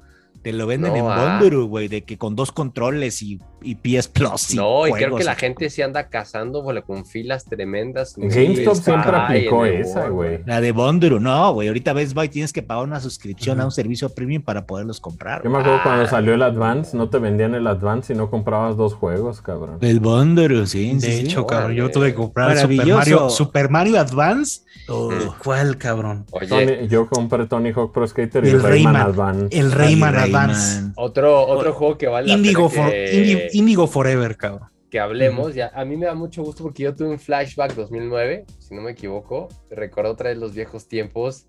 Te 0.42 0.54
lo 0.54 0.66
venden 0.66 0.94
No 0.94 0.98
en 1.00 1.06
hay. 1.12 1.40
Bonduru, 1.40 1.68
güey, 1.68 1.88
de 1.88 2.04
que 2.04 2.18
con 2.18 2.36
dos 2.36 2.52
controles 2.52 3.22
y, 3.22 3.40
y 3.62 3.76
PS 3.76 4.08
Plus. 4.08 4.54
y 4.54 4.58
No, 4.58 4.88
y 4.88 4.92
creo 4.92 5.16
que 5.16 5.24
la 5.24 5.34
y- 5.34 5.36
gente 5.36 5.70
sí 5.70 5.82
anda 5.84 6.08
cazando 6.10 6.62
güey, 6.64 6.82
con 6.82 7.06
filas 7.06 7.46
tremendas. 7.46 8.16
GameStop 8.18 8.76
Sí, 8.76 8.84
siempre 8.84 9.16
aplicó 9.16 9.66
esa, 9.66 10.08
güey. 10.10 10.40
La 10.46 10.60
de 10.62 10.72
Bonduru, 10.72 11.20
no, 11.20 11.54
güey. 11.54 11.68
Ahorita 11.68 11.94
Best 11.94 12.14
Buy 12.16 12.30
tienes 12.30 12.52
que 12.54 12.64
pagar 12.64 12.84
una 12.86 13.00
suscripción 13.00 13.62
a 13.62 13.66
un 13.66 13.72
servicio 13.72 14.10
premium 14.10 14.42
para 14.42 14.66
poderlos 14.66 15.00
comprar. 15.00 15.44
Yo 15.44 15.50
me 15.50 15.60
acuerdo 15.60 15.80
cuando 15.84 16.08
salió 16.08 16.34
el 16.34 16.42
Advance, 16.42 16.98
no 16.98 17.10
te 17.10 17.20
vendían 17.20 17.54
el 17.54 17.68
Advance 17.68 18.14
y 18.14 18.16
no 18.16 18.30
comprabas 18.32 18.76
dos 18.78 18.94
juegos, 18.96 19.42
cabrón. 19.42 19.78
El 19.82 20.00
Bonduru, 20.00 20.66
sí. 20.66 20.94
De 20.94 21.00
sí, 21.02 21.12
sí. 21.12 21.20
hecho, 21.26 21.46
cabrón, 21.46 21.74
yo 21.74 21.92
tuve 21.92 22.08
que 22.08 22.16
comprar 22.16 22.58
Super. 22.58 22.88
Mario, 22.88 23.30
Super 23.30 23.70
Mario 23.70 24.00
Advance. 24.00 24.62
Oh, 24.88 25.12
¿Cuál, 25.44 25.78
cabrón? 25.78 26.26
Oye, 26.32 26.48
Tony- 26.48 26.88
yo 26.88 27.08
compré 27.08 27.46
Tony 27.46 27.72
Hawk 27.72 27.94
Pro 27.94 28.08
Skater 28.08 28.44
y, 28.44 28.48
Y 28.48 28.52
el 28.52 28.64
Rayman, 28.64 28.94
Rayman. 28.96 29.08
Advance. 29.08 29.58
El 29.60 29.72
Rayman 29.72 30.14
Rayman. 30.16 30.31
Advance. 30.36 30.92
otro, 30.96 31.46
otro 31.48 31.74
juego 31.74 31.98
que 31.98 32.08
vale 32.08 32.28
la 32.28 32.34
Indigo, 32.34 32.70
pena 32.70 32.84
for- 32.84 32.92
que, 32.92 33.14
Indi- 33.14 33.50
Indigo 33.54 33.88
Forever, 33.88 34.38
cabrón. 34.38 34.70
que 34.90 35.00
hablemos. 35.00 35.56
Ya, 35.56 35.72
a 35.74 35.86
mí 35.86 35.96
me 35.98 36.06
da 36.06 36.14
mucho 36.16 36.44
gusto 36.44 36.64
porque 36.64 36.84
yo 36.84 36.94
tuve 36.96 37.10
un 37.10 37.20
flashback 37.20 37.76
2009, 37.76 38.46
si 38.60 38.76
no 38.76 38.82
me 38.82 38.92
equivoco. 38.92 39.48
Recuerdo 39.70 40.12
otra 40.12 40.30
vez 40.30 40.38
los 40.38 40.54
viejos 40.54 40.88
tiempos. 40.88 41.46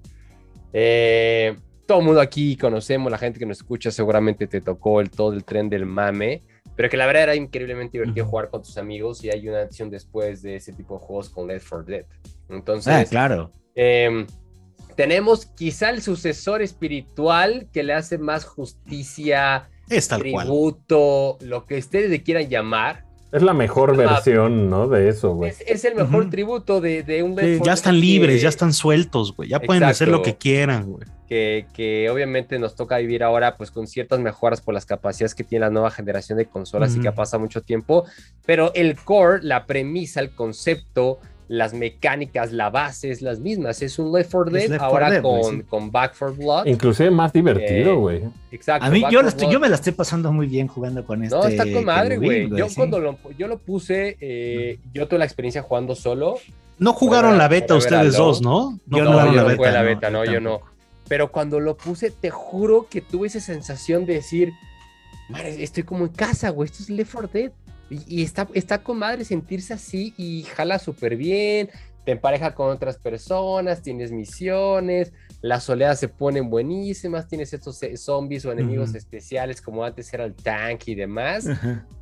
Eh, 0.73 1.57
todo 1.87 1.99
el 2.01 2.05
mundo 2.05 2.21
aquí 2.21 2.57
conocemos, 2.57 3.11
la 3.11 3.19
gente 3.19 3.39
que 3.39 3.47
nos 3.47 3.59
escucha 3.59 3.91
seguramente 3.91 4.47
te 4.47 4.61
tocó 4.61 5.01
el 5.01 5.11
todo 5.11 5.33
el 5.33 5.45
tren 5.45 5.69
del 5.69 5.87
mame. 5.87 6.43
Pero 6.75 6.89
que 6.89 6.97
la 6.97 7.05
verdad 7.07 7.25
era 7.25 7.35
increíblemente 7.35 7.99
divertido 7.99 8.25
Ujú. 8.25 8.31
jugar 8.31 8.49
con 8.49 8.63
tus 8.63 8.79
amigos 8.79 9.23
y 9.25 9.31
hay 9.31 9.47
una 9.49 9.61
edición 9.61 9.91
después 9.91 10.41
de 10.41 10.57
ese 10.57 10.73
tipo 10.73 10.95
de 10.99 11.01
juegos 11.05 11.29
con 11.29 11.47
Left 11.49 11.69
4 11.69 11.85
Dead. 11.85 12.07
Entonces, 12.49 12.95
Ah, 12.95 13.05
claro. 13.05 13.53
Eh, 13.75 14.25
tenemos 14.95 15.47
quizá 15.47 15.91
el 15.91 16.03
sucesor 16.03 16.63
espiritual 16.63 17.69
que 17.73 17.83
le 17.83 17.95
hace 17.95 18.19
más 18.19 18.45
justicia, 18.45 19.69
Es 19.89 20.09
tal 20.09 20.23
cual. 20.31 20.47
tributo, 20.47 21.39
lo 21.41 21.67
que 21.67 21.79
ustedes 21.79 22.11
le 22.11 22.23
quieran 22.23 22.49
llamar. 22.49 23.05
Es 23.33 23.41
la 23.43 23.55
mejor 23.55 23.93
Ah. 23.93 23.97
versión, 23.97 24.69
¿no? 24.69 24.89
De 24.89 25.09
eso, 25.09 25.35
güey. 25.35 25.51
Es, 25.51 25.63
es 25.67 25.85
el 25.87 25.95
mejor 25.95 26.23
Ujú. 26.23 26.31
tributo 26.31 26.81
de, 26.83 27.03
de 27.03 27.23
un 27.23 27.31
Sí, 27.31 27.37
Left 27.37 27.59
4 27.61 27.65
Ya 27.67 27.73
están 27.73 27.95
que- 27.95 28.01
libres, 28.01 28.43
ya 28.43 28.49
están 28.51 28.73
sueltos, 28.75 29.35
güey. 29.35 29.49
Ya 29.49 29.59
pueden 29.61 29.85
hacer 29.85 30.09
lo 30.09 30.19
Exacto. 30.19 30.39
que 30.39 30.43
quieran, 30.43 30.91
güey. 30.93 31.07
que, 31.29 31.65
que 31.73 32.11
obviamente 32.11 32.59
nos 32.59 32.75
toca 32.75 32.99
vivir 32.99 33.23
ahora 33.23 33.57
pues 33.57 33.71
con 33.71 33.87
ciertas 33.87 34.21
mejoras 34.21 34.61
por 34.61 34.75
las 34.75 34.85
capacidades 34.85 35.35
que 35.35 35.43
tiene 35.45 35.65
la 35.65 35.71
nueva 35.71 35.91
generación 35.91 36.37
de 36.37 36.45
consolas 36.45 36.95
y 36.95 37.01
que 37.01 37.09
ha 37.09 37.13
Ujú. 37.13 37.17
pasado 37.17 37.41
mucho 37.41 37.63
tiempo, 37.63 38.05
pero 38.45 38.71
el 38.75 38.97
core, 38.97 39.39
la 39.43 39.65
premisa, 39.65 40.21
el 40.21 40.35
concepto, 40.35 41.21
las 41.55 41.75
mecánicas, 41.75 42.51
la 42.51 42.71
base 42.71 43.11
es 43.11 43.21
las 43.21 43.39
mismas, 43.39 43.83
es 43.83 43.99
un 43.99 44.11
Left 44.11 44.33
4 44.33 44.57
Es 44.57 44.63
Dead 44.63 44.71
Left 44.71 44.79
4 44.81 44.87
ahora 44.87 45.11
Dead, 45.11 45.23
con, 45.23 45.59
sí. 45.59 45.63
con 45.69 45.91
Back 45.93 46.15
4 46.19 46.37
Blood. 46.37 46.67
Inclusive 46.67 47.11
más 47.11 47.31
divertido, 47.31 47.93
Eh, 47.93 47.97
güey. 47.97 48.23
Exacto. 48.51 48.87
A 48.87 48.91
mí, 48.91 49.01
yo, 49.01 49.07
4 49.09 49.23
la 49.23 49.29
estoy- 49.29 49.53
yo 49.53 49.61
me 49.61 49.69
la 49.69 49.75
estoy 49.75 49.93
pasando 49.93 50.33
muy 50.33 50.47
bien 50.47 50.67
jugando 50.67 51.05
con 51.05 51.23
este. 51.23 51.37
No, 51.37 51.45
está 51.47 51.71
con 51.71 51.85
madre, 51.85 52.17
güey. 52.17 52.49
Yo 52.57 52.69
sí. 52.71 52.75
cuando 52.75 52.99
lo, 53.01 53.19
yo 53.39 53.49
lo 53.49 53.59
puse, 53.59 54.17
eh, 54.21 54.79
yo 54.95 55.07
tuve 55.09 55.19
la 55.19 55.27
experiencia 55.27 55.61
jugando 55.63 55.95
solo. 55.95 56.37
No 56.79 56.95
jugaron 56.95 57.37
la 57.37 57.49
beta 57.49 57.75
ustedes 57.75 58.17
dos, 58.17 58.41
¿no? 58.41 58.79
Yo 58.87 59.05
No, 59.05 59.05
no 59.05 59.11
jugaron 59.13 59.35
yo 59.35 59.37
la 59.37 59.43
no 59.43 59.49
beta, 59.49 59.57
jugué 59.59 59.73
la 59.73 59.81
no, 59.83 59.87
beta, 59.87 60.11
no, 60.11 60.25
yo 60.25 60.33
yo 60.33 60.41
no. 60.41 60.61
Pero 61.07 61.31
cuando 61.31 61.61
lo 61.61 61.77
puse, 61.77 62.11
te 62.11 62.31
juro 62.31 62.87
que 62.89 63.03
tuve 63.03 63.27
esa 63.27 63.41
sensación 63.41 64.07
de 64.07 64.15
decir, 64.15 64.53
madre, 65.29 65.63
estoy 65.63 65.83
como 65.83 66.07
en 66.07 66.13
casa, 66.13 66.49
güey, 66.49 66.71
esto 66.71 66.83
es 66.83 66.89
Left 66.89 67.13
4 67.13 67.31
Dead. 67.31 67.53
Y, 68.07 68.23
está, 68.23 68.49
está 68.55 68.79
con 68.83 68.99
madre 68.99 69.25
sentirse 69.25 69.75
así 69.75 70.15
y 70.17 70.45
jala 70.45 70.79
súper 70.79 71.17
bien, 71.17 71.71
te 72.05 72.13
empareja 72.13 72.55
con 72.55 72.69
otras 72.71 72.97
personas, 72.97 73.83
tienes 73.83 74.11
misiones, 74.11 75.13
las 75.43 75.69
oleadas 75.69 75.99
se 76.01 76.09
ponen 76.09 76.49
buenísimas, 76.49 77.27
tienes 77.29 77.53
estos 77.53 77.83
eh, 77.83 77.97
zombies 77.97 78.45
o 78.47 78.53
enemigos 78.53 78.95
especiales 78.95 79.61
como 79.61 79.85
antes 79.85 80.13
era 80.15 80.25
el 80.25 80.35
tank 80.35 80.83
y 80.87 80.95
demás. 80.95 81.47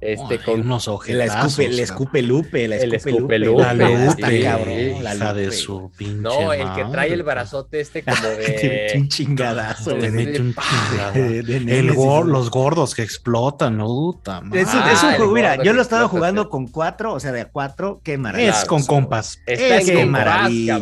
Este, 0.01 0.39
con 0.39 0.61
unos 0.61 0.87
La 0.87 0.93
ojetazos. 0.95 1.59
escupe, 1.59 1.69
la 1.77 1.83
escupe 1.83 2.23
Lupe, 2.23 2.69
la 2.69 2.77
El 2.77 2.95
escupe 2.95 3.11
escupe 3.17 3.39
Lupe. 3.39 3.63
La 3.63 3.75
Lupe, 3.75 4.05
Lupe, 4.07 4.31
sí, 4.39 4.43
cabrón, 4.43 4.75
sí. 4.75 4.95
la 5.03 5.15
hija 5.15 5.35
de 5.35 5.45
Lupe. 5.47 5.57
su 5.57 5.93
pinche 5.97 6.15
No, 6.21 6.53
el 6.53 6.73
que 6.75 6.85
trae 6.93 7.13
el 7.13 7.23
brazote 7.23 7.81
este 7.81 8.03
como 8.03 8.17
Te 8.21 8.37
mete 8.37 8.93
un 8.97 9.03
de... 9.03 9.09
chingadazo, 9.09 9.95
Te 9.97 10.11
mete 10.11 10.41
un 10.41 10.55
chingadazo. 10.55 11.19
De- 11.19 11.43
de 11.43 11.83
los 11.83 12.51
gordos 12.51 12.95
que 12.95 13.03
explotan, 13.03 13.77
¿no? 13.79 13.87
Puta 13.87 14.41
madre. 14.43 14.61
Es, 14.63 14.75
un- 14.75 14.81
Ah, 14.81 14.93
es 14.93 15.03
un 15.03 15.15
juego, 15.15 15.33
mira, 15.33 15.51
gordo 15.57 15.65
yo 15.65 15.73
lo 15.73 15.83
estaba 15.83 16.03
explota, 16.03 16.19
jugando 16.19 16.51
con 16.51 16.67
cuatro, 16.69 17.13
o 17.15 17.21
sea, 17.21 17.33
de 17.33 17.43
a 17.43 17.51
cuatro, 17.51 18.01
qué 18.05 18.17
maravilla. 18.19 18.51
Es 18.51 18.65
con 18.65 18.85
compas. 18.85 19.39
Está 19.47 19.79
Pass, 19.79 20.07
maravilla, 20.07 20.79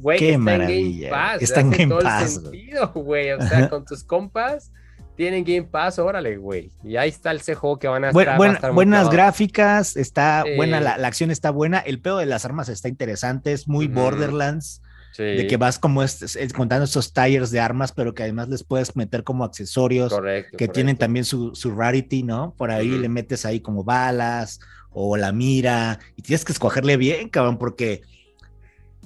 güey. 0.00 0.18
Qué 0.18 0.38
maravilla, 0.38 1.36
está 1.40 1.60
en 1.60 1.70
Game 1.70 1.95
todo 1.98 2.08
el 2.08 2.14
Pass, 2.20 2.34
sentido, 2.34 2.92
güey. 2.94 3.30
O 3.32 3.40
sea, 3.42 3.68
con 3.68 3.84
tus 3.84 4.04
compas 4.04 4.72
tienen 5.16 5.44
Game 5.44 5.62
Pass, 5.64 5.98
órale, 5.98 6.36
güey. 6.36 6.70
Y 6.84 6.96
ahí 6.96 7.08
está 7.08 7.30
el 7.30 7.40
juego 7.40 7.78
que 7.78 7.88
van 7.88 8.04
a 8.04 8.10
Buen- 8.12 8.24
estar. 8.24 8.32
va 8.32 8.34
a 8.34 8.38
buen- 8.38 8.54
estar 8.54 8.72
buenas 8.72 9.10
gráficas, 9.10 9.96
está 9.96 10.42
Sí. 10.44 10.56
buena, 10.56 10.80
la, 10.80 10.98
la 10.98 11.08
acción 11.08 11.30
está 11.30 11.50
buena, 11.50 11.78
el 11.78 12.00
pedo 12.00 12.18
de 12.18 12.26
las 12.26 12.44
armas 12.44 12.68
está 12.68 12.88
interesante, 12.88 13.52
es 13.52 13.66
muy. 13.66 13.86
Borderlands, 13.88 14.82
Sí, 15.12 15.22
de 15.22 15.46
que 15.46 15.56
vas 15.56 15.78
como 15.78 16.02
es, 16.02 16.36
es- 16.36 16.52
contando 16.52 16.84
estos 16.84 17.14
tires 17.14 17.50
de 17.50 17.60
armas, 17.60 17.92
pero 17.92 18.12
que 18.12 18.22
además 18.24 18.50
les 18.50 18.62
puedes 18.62 18.94
meter 18.96 19.24
como 19.24 19.44
accesorios 19.44 20.12
correcto. 20.12 20.50
que 20.50 20.56
correcto. 20.66 20.72
tienen 20.74 20.96
también 20.98 21.24
su, 21.24 21.54
su 21.54 21.70
rarity, 21.74 22.22
¿no? 22.22 22.52
Por 22.58 22.70
ahí 22.70 22.88
le 22.90 23.08
metes 23.08 23.46
ahí 23.46 23.60
como 23.60 23.82
balas 23.84 24.60
o 24.90 25.16
la 25.16 25.32
mira 25.32 25.98
y 26.16 26.22
tienes 26.22 26.44
que 26.44 26.52
escogerle 26.52 26.98
bien, 26.98 27.30
cabrón, 27.30 27.56
porque 27.56 28.02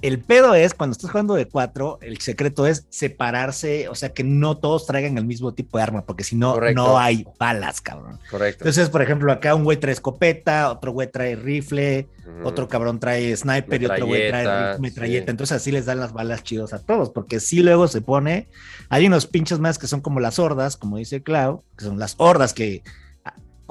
el 0.01 0.19
pedo 0.19 0.55
es 0.55 0.73
cuando 0.73 0.93
estás 0.93 1.11
jugando 1.11 1.35
de 1.35 1.47
cuatro, 1.47 1.99
el 2.01 2.19
secreto 2.19 2.65
es 2.65 2.85
separarse, 2.89 3.89
o 3.89 3.95
sea, 3.95 4.09
que 4.13 4.23
no 4.23 4.57
todos 4.57 4.85
traigan 4.85 5.17
el 5.17 5.25
mismo 5.25 5.53
tipo 5.53 5.77
de 5.77 5.83
arma, 5.83 6.05
porque 6.05 6.23
si 6.23 6.35
no, 6.35 6.53
Correcto. 6.53 6.81
no 6.81 6.97
hay 6.97 7.25
balas, 7.39 7.81
cabrón. 7.81 8.19
Correcto. 8.29 8.63
Entonces, 8.63 8.89
por 8.89 9.01
ejemplo, 9.01 9.31
acá 9.31 9.55
un 9.55 9.63
güey 9.63 9.77
trae 9.77 9.93
escopeta, 9.93 10.71
otro 10.71 10.91
güey 10.91 11.11
trae 11.11 11.35
rifle, 11.35 12.07
otro 12.43 12.67
cabrón 12.67 12.99
trae 12.99 13.35
sniper 13.35 13.81
y 13.81 13.85
otro 13.85 14.05
güey 14.07 14.29
trae 14.29 14.79
Metralleta, 14.79 15.25
sí. 15.25 15.31
Entonces 15.31 15.57
así 15.57 15.71
les 15.71 15.85
dan 15.85 15.99
las 15.99 16.13
balas 16.13 16.43
chidos 16.43 16.73
a 16.73 16.79
todos, 16.79 17.09
porque 17.09 17.39
sí 17.39 17.61
luego 17.61 17.87
se 17.87 18.01
pone, 18.01 18.47
hay 18.89 19.07
unos 19.07 19.27
pinches 19.27 19.59
más 19.59 19.77
que 19.77 19.87
son 19.87 20.01
como 20.01 20.19
las 20.19 20.39
hordas, 20.39 20.77
como 20.77 20.97
dice 20.97 21.21
Clau, 21.21 21.63
que 21.77 21.85
son 21.85 21.99
las 21.99 22.15
hordas 22.17 22.53
que 22.53 22.83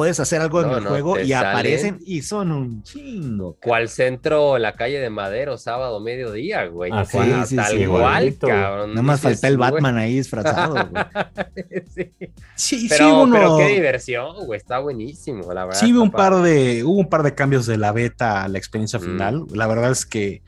puedes 0.01 0.19
hacer 0.19 0.41
algo 0.41 0.63
en 0.63 0.71
el 0.71 0.83
no, 0.83 0.89
juego 0.89 1.21
y 1.21 1.29
salen. 1.29 1.51
aparecen 1.51 1.99
y 2.07 2.23
son 2.23 2.53
un 2.53 2.83
chingo. 2.83 3.59
¿Cuál 3.63 3.91
centro? 3.91 4.57
La 4.57 4.73
calle 4.73 4.99
de 4.99 5.11
Madero, 5.11 5.59
sábado, 5.59 6.01
mediodía, 6.01 6.65
güey. 6.69 6.91
Ah, 6.91 7.05
sí, 7.05 7.19
sí, 7.45 7.55
tal 7.57 7.67
sí, 7.73 7.77
igualito. 7.83 8.47
cabrón. 8.47 8.91
Nada 8.95 9.03
más 9.03 9.21
falta 9.21 9.47
el 9.47 9.59
güey. 9.59 9.71
Batman 9.73 9.99
ahí 9.99 10.15
disfrazado. 10.15 10.73
güey. 10.89 11.05
sí. 11.95 12.13
Sí, 12.55 12.87
Pero, 12.89 13.05
sí, 13.05 13.11
uno, 13.13 13.33
pero 13.35 13.57
qué 13.59 13.67
diversión, 13.75 14.37
güey. 14.47 14.57
Está 14.57 14.79
buenísimo, 14.79 15.53
la 15.53 15.67
verdad. 15.67 15.79
sí 15.79 15.93
hubo 15.93 16.03
un 16.03 16.11
par 16.11 16.37
de, 16.37 16.83
hubo 16.83 16.99
un 16.99 17.11
par 17.11 17.23
de 17.23 17.35
cambios 17.35 17.67
de 17.67 17.77
la 17.77 17.93
beta 17.93 18.43
a 18.45 18.49
la 18.49 18.57
experiencia 18.57 18.99
Mm. 18.99 19.03
final. 19.03 19.45
La 19.53 19.67
verdad 19.67 19.91
es 19.91 20.07
que 20.07 20.41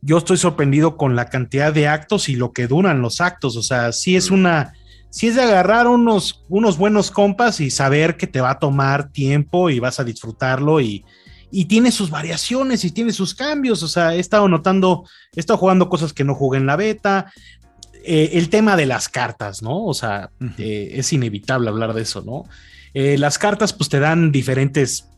yo 0.00 0.18
estoy 0.18 0.36
sorprendido 0.36 0.96
con 0.96 1.14
la 1.14 1.26
cantidad 1.26 1.72
de 1.72 1.86
actos 1.86 2.28
y 2.28 2.34
lo 2.34 2.52
que 2.52 2.66
duran 2.66 3.02
los 3.02 3.20
actos. 3.20 3.56
O 3.56 3.62
sea, 3.62 3.92
sí 3.92 4.16
es 4.16 4.32
Mm. 4.32 4.34
una, 4.34 4.72
sí 5.16 5.28
es 5.28 5.34
de 5.34 5.40
agarrar 5.40 5.86
unos, 5.86 6.44
unos 6.50 6.76
buenos 6.76 7.10
compas 7.10 7.60
y 7.60 7.70
saber 7.70 8.18
que 8.18 8.26
te 8.26 8.42
va 8.42 8.50
a 8.50 8.58
tomar 8.58 9.10
tiempo 9.12 9.70
y 9.70 9.78
vas 9.78 9.98
a 9.98 10.04
disfrutarlo 10.04 10.78
y, 10.78 11.06
y 11.50 11.64
tiene 11.64 11.90
sus 11.90 12.10
variaciones 12.10 12.84
y 12.84 12.90
tiene 12.90 13.14
sus 13.14 13.34
cambios. 13.34 13.82
O 13.82 13.88
sea, 13.88 14.14
he 14.14 14.18
estado 14.18 14.46
notando, 14.46 15.08
he 15.34 15.40
estado 15.40 15.56
jugando 15.56 15.88
cosas 15.88 16.12
que 16.12 16.22
no 16.22 16.34
jugué 16.34 16.58
en 16.58 16.66
la 16.66 16.76
beta. 16.76 17.32
Eh, 18.04 18.32
el 18.34 18.50
tema 18.50 18.76
de 18.76 18.84
las 18.84 19.08
cartas, 19.08 19.62
¿no? 19.62 19.86
O 19.86 19.94
sea, 19.94 20.28
eh, 20.58 20.90
es 20.92 21.10
inevitable 21.14 21.70
hablar 21.70 21.94
de 21.94 22.02
eso, 22.02 22.20
¿no? 22.20 22.44
Eh, 22.92 23.16
las 23.16 23.38
cartas 23.38 23.72
pues 23.72 23.88
te 23.88 23.98
dan 23.98 24.30
diferentes, 24.30 25.08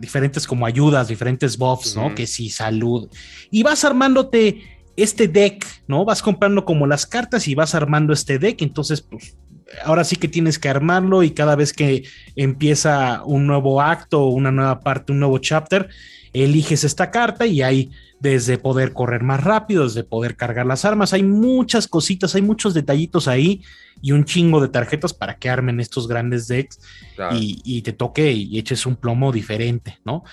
diferentes 0.00 0.48
como 0.48 0.66
ayudas, 0.66 1.06
diferentes 1.06 1.56
buffs, 1.56 1.94
¿no? 1.94 2.12
Que 2.12 2.26
sí, 2.26 2.50
salud. 2.50 3.08
Y 3.52 3.62
vas 3.62 3.84
armándote 3.84 4.81
este 4.96 5.28
deck, 5.28 5.66
¿no? 5.86 6.04
Vas 6.04 6.22
comprando 6.22 6.64
como 6.64 6.86
las 6.86 7.06
cartas 7.06 7.48
y 7.48 7.54
vas 7.54 7.74
armando 7.74 8.12
este 8.12 8.38
deck, 8.38 8.62
entonces 8.62 9.00
pues 9.02 9.36
ahora 9.84 10.04
sí 10.04 10.16
que 10.16 10.28
tienes 10.28 10.58
que 10.58 10.68
armarlo 10.68 11.22
y 11.22 11.30
cada 11.30 11.56
vez 11.56 11.72
que 11.72 12.04
empieza 12.36 13.22
un 13.24 13.46
nuevo 13.46 13.80
acto, 13.80 14.26
una 14.26 14.52
nueva 14.52 14.80
parte, 14.80 15.12
un 15.12 15.20
nuevo 15.20 15.38
chapter, 15.38 15.88
eliges 16.34 16.84
esta 16.84 17.10
carta 17.10 17.46
y 17.46 17.62
hay 17.62 17.90
desde 18.20 18.56
poder 18.56 18.92
correr 18.92 19.22
más 19.22 19.42
rápido, 19.42 19.84
desde 19.84 20.04
poder 20.04 20.36
cargar 20.36 20.64
las 20.64 20.84
armas, 20.84 21.12
hay 21.12 21.22
muchas 21.22 21.88
cositas, 21.88 22.34
hay 22.34 22.42
muchos 22.42 22.72
detallitos 22.72 23.26
ahí 23.28 23.62
y 24.00 24.12
un 24.12 24.24
chingo 24.24 24.60
de 24.60 24.68
tarjetas 24.68 25.12
para 25.12 25.36
que 25.36 25.48
armen 25.50 25.80
estos 25.80 26.06
grandes 26.06 26.46
decks 26.48 26.78
Claro. 27.16 27.36
y, 27.36 27.60
y 27.64 27.82
te 27.82 27.92
toque 27.92 28.32
y 28.32 28.58
eches 28.58 28.86
un 28.86 28.96
plomo 28.96 29.32
diferente, 29.32 29.98
¿no? 30.04 30.24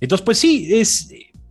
Entonces, 0.00 0.24
pues 0.24 0.38
sí, 0.38 0.68
es, 0.74 1.08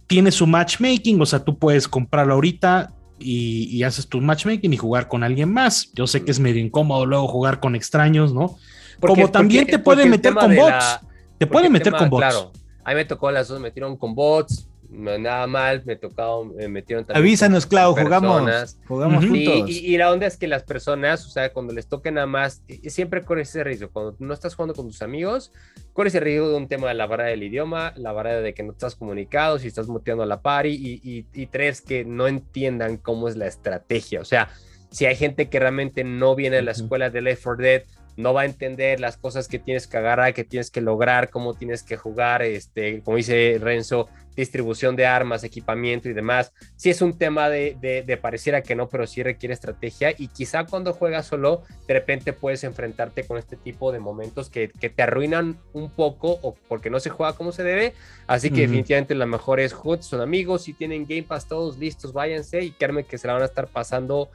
tiene 0.08 0.32
su 0.32 0.46
matchmaking, 0.48 1.20
o 1.22 1.26
sea, 1.26 1.44
tú 1.44 1.58
puedes 1.58 1.88
comprarlo 1.88 2.34
ahorita 2.36 2.94
y, 3.20 3.70
y 3.76 3.84
haces 3.84 4.08
tu 4.08 4.22
matchmaking 4.22 4.74
y 4.74 4.78
jugar 4.78 5.08
con 5.08 5.24
alguien 5.24 5.52
más. 5.52 5.92
Yo 5.94 6.06
sé 6.08 6.24
que 6.24 6.32
es 6.32 6.40
medio 6.40 6.62
incómodo 6.62 7.06
luego 7.06 7.28
jugar 7.28 7.60
con 7.60 7.76
extraños, 7.76 8.34
¿no? 8.34 8.58
Porque- 9.00 9.22
Como 9.22 9.32
también 9.32 9.64
porque- 9.66 9.78
te 9.78 9.80
puede 9.80 9.98
porque 9.98 10.04
el 10.04 10.10
meter 10.12 10.34
con 10.36 10.56
bots. 10.56 10.70
la- 10.72 11.02
Te 11.02 11.08
porque 11.48 11.48
puede 11.52 11.66
el 11.68 11.74
meter 11.74 11.86
tema, 11.88 11.98
con 11.98 12.10
bots. 12.10 12.22
Claro, 12.22 12.52
a 12.84 12.90
mí 12.90 12.96
me 12.96 13.06
tocó 13.06 13.32
las 13.32 13.48
dos, 13.48 13.60
metieron 13.60 13.98
con 13.98 14.16
bots, 14.16 14.70
nada 14.96 15.46
mal, 15.48 15.84
me 15.86 15.96
tocó, 15.96 16.46
me 16.46 16.68
metieron 16.68 17.06
también. 17.06 17.24
Avísanos, 17.24 17.66
Clau, 17.66 17.96
jugamos, 17.96 18.78
jugamos 18.88 19.24
Ujú. 19.26 19.36
Y, 19.36 19.46
juntos. 19.46 19.70
y- 19.70 19.94
y 19.94 19.98
la 19.98 20.12
onda 20.12 20.28
es 20.28 20.38
que 20.38 20.48
las 20.48 20.64
personas, 20.64 21.26
o 21.26 21.30
sea, 21.30 21.52
cuando 21.54 21.74
les 21.74 21.88
toque 21.88 22.12
nada 22.12 22.28
más, 22.28 22.64
siempre 22.88 23.22
corres 23.24 23.50
ese 23.50 23.64
riesgo. 23.64 23.90
Cuando 23.92 24.16
no 24.20 24.34
estás 24.34 24.56
jugando 24.56 24.74
con 24.74 24.88
tus 24.88 25.02
amigos, 25.02 25.52
corres 25.94 26.16
el 26.16 26.22
riesgo 26.22 26.50
de 26.50 26.56
un 26.58 26.68
tema 26.68 26.88
de 26.88 26.94
la 26.94 27.06
barrera 27.08 27.30
del 27.30 27.44
idioma, 27.44 27.94
la 27.98 28.12
barrera 28.12 28.42
de 28.42 28.54
que 28.54 28.64
no 28.64 28.72
estás 28.72 28.96
comunicado, 28.96 29.60
si 29.60 29.68
estás 29.68 29.88
muteando 29.88 30.24
a 30.24 30.26
la 30.28 30.42
party, 30.42 30.70
y, 30.70 31.02
y, 31.04 31.26
y 31.34 31.46
tres, 31.48 31.82
que 31.82 32.06
no 32.06 32.28
entiendan 32.28 32.98
cómo 32.98 33.28
es 33.28 33.36
la 33.36 33.48
estrategia. 33.48 34.22
O 34.22 34.26
sea, 34.26 34.50
si 34.92 35.06
hay 35.06 35.16
gente 35.16 35.50
que 35.50 35.60
realmente 35.60 36.04
no 36.04 36.36
viene 36.36 36.56
de 36.58 36.62
la 36.62 36.72
escuela 36.72 37.10
de 37.10 37.22
Left 37.22 37.44
4 37.44 37.64
Dead, 37.64 37.84
no 38.18 38.34
va 38.34 38.42
a 38.42 38.46
entender 38.46 39.00
las 39.00 39.18
cosas 39.18 39.48
que 39.48 39.60
tienes 39.60 39.88
que 39.88 39.98
agarrar, 39.98 40.34
que 40.34 40.44
tienes 40.44 40.72
que 40.72 40.82
lograr, 40.82 41.30
cómo 41.30 41.54
tienes 41.54 41.84
que 41.84 41.98
jugar, 41.98 42.42
este, 42.42 43.02
como 43.02 43.18
dice 43.18 43.58
Renzo, 43.60 44.08
distribución 44.36 44.96
de 44.96 45.06
armas, 45.06 45.44
equipamiento 45.44 46.10
y 46.10 46.14
demás. 46.14 46.54
Sí 46.76 46.90
es 46.90 47.02
un 47.02 47.18
tema 47.18 47.50
de, 47.50 47.78
de, 47.80 48.04
de 48.04 48.18
pareciera 48.18 48.62
que 48.62 48.76
no, 48.76 48.90
pero 48.90 49.08
sí 49.08 49.24
requiere 49.24 49.54
estrategia 49.54 50.14
y 50.18 50.28
quizá 50.28 50.66
cuando 50.66 50.94
juegas 50.94 51.28
solo, 51.28 51.64
de 51.88 51.94
repente 51.94 52.34
puedes 52.34 52.64
enfrentarte 52.64 53.24
con 53.24 53.38
este 53.38 53.56
tipo 53.56 53.92
de 53.92 54.00
momentos 54.00 54.50
que, 54.50 54.70
que 54.70 54.90
te 54.90 55.04
arruinan 55.04 55.58
un 55.74 55.90
poco 55.90 56.40
o 56.42 56.56
porque 56.68 56.90
no 56.90 57.00
se 57.00 57.10
juega 57.10 57.34
como 57.34 57.52
se 57.52 57.64
debe. 57.64 57.94
Así 58.28 58.50
que 58.50 58.56
Ujú. 58.56 58.62
definitivamente 58.64 59.16
la 59.16 59.26
mejor 59.26 59.60
es 59.60 59.74
Hood, 59.74 60.02
son 60.02 60.22
amigos, 60.22 60.64
si 60.64 60.74
tienen 60.74 61.06
Game 61.08 61.24
Pass 61.24 61.48
todos 61.48 61.78
listos, 61.78 62.14
váyanse 62.14 62.62
y 62.62 62.72
créanme 62.72 63.06
que 63.06 63.18
se 63.18 63.28
la 63.28 63.34
van 63.34 63.44
a 63.44 63.46
estar 63.46 63.68
pasando 63.68 64.30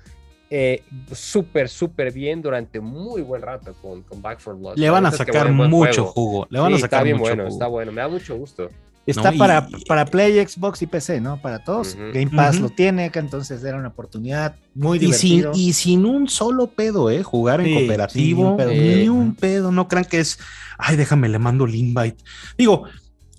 eh, 0.51 0.83
súper, 1.13 1.69
súper 1.69 2.13
bien 2.13 2.43
durante 2.43 2.81
muy 2.81 3.23
buen 3.23 3.41
rato 3.43 3.73
con, 3.81 4.03
con 4.03 4.21
Back 4.21 4.41
4 4.43 4.59
Blood. 4.59 4.77
Le 4.77 4.91
van 4.91 5.07
a 5.07 5.11
neta 5.11 5.23
es 5.23 5.27
que 5.27 5.33
sacar 5.33 5.53
mucho 5.53 6.05
juego. 6.07 6.13
jugo. 6.13 6.47
Le 6.51 6.59
van 6.59 6.75
a 6.75 6.79
sacar 6.79 6.99
está 6.99 7.03
bien 7.05 7.17
mucho 7.19 7.29
bueno, 7.29 7.43
jugo. 7.45 7.55
está 7.55 7.67
bueno, 7.69 7.93
me 7.93 8.01
da 8.01 8.09
mucho 8.09 8.37
gusto. 8.37 8.69
Está 9.07 9.33
¿no? 9.33 9.39
para, 9.39 9.67
Y- 9.71 9.85
para 9.87 10.05
Play, 10.07 10.45
Xbox 10.47 10.83
y 10.83 10.87
PC, 10.87 11.21
¿no? 11.21 11.41
Para 11.41 11.65
todos. 11.65 11.97
Game 11.97 12.31
Pass 12.35 12.61
lo 12.61 12.69
tiene, 12.69 13.11
que 13.11 13.19
entonces 13.19 13.65
era 13.65 13.79
una 13.79 13.89
oportunidad 13.89 14.57
muy 14.75 14.99
Y 14.99 15.13
sin, 15.13 15.37
divertida. 15.39 15.63
y 15.63 15.73
sin 15.73 16.05
un 16.05 16.29
solo 16.29 16.67
pedo, 16.69 17.11
¿eh? 17.11 17.23
Jugar 17.23 17.61
en 17.61 17.67
Sí, 17.67 17.75
cooperativo, 17.75 18.43
sí, 18.43 18.45
un 18.51 18.57
pedo, 18.57 18.71
ni 18.71 19.09
un 19.09 19.35
pedo. 19.35 19.73
No 19.73 19.89
crean 19.89 20.05
que 20.05 20.21
es, 20.21 20.39
ay, 20.79 20.97
déjame, 20.97 21.29
le 21.29 21.39
mando 21.39 21.65
el 21.65 21.75
invite. 21.75 22.23
Digo, 22.59 22.85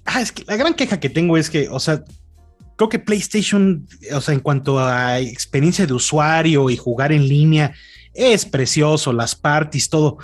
ah, 0.06 0.20
es 0.22 0.32
que 0.32 0.44
la 0.46 0.56
gran 0.58 0.74
queja 0.74 1.00
que 1.00 1.10
tengo 1.10 1.38
es 1.38 1.50
que, 1.50 1.70
o 1.70 1.80
sea, 1.80 2.04
creo 2.82 2.90
que 2.90 2.98
PlayStation, 2.98 3.88
o 4.12 4.22
sea, 4.22 4.34
en 4.34 4.40
cuanto 4.40 4.80
a 4.80 5.20
experiencia 5.20 5.86
de 5.86 5.94
usuario 5.94 6.68
y 6.72 6.78
jugar 6.78 7.12
en 7.12 7.28
línea, 7.28 7.76
es 8.12 8.44
precioso, 8.44 9.14
las 9.14 9.36
parties, 9.36 9.88
todo. 9.88 10.18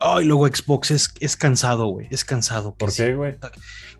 Ay, 0.00 0.24
luego 0.24 0.46
Xbox 0.46 0.90
es, 0.90 1.12
es 1.20 1.36
cansado, 1.36 1.88
güey, 1.88 2.06
es 2.10 2.24
cansado. 2.24 2.74
¿Por 2.74 2.94
qué, 2.94 3.14
güey? 3.14 3.36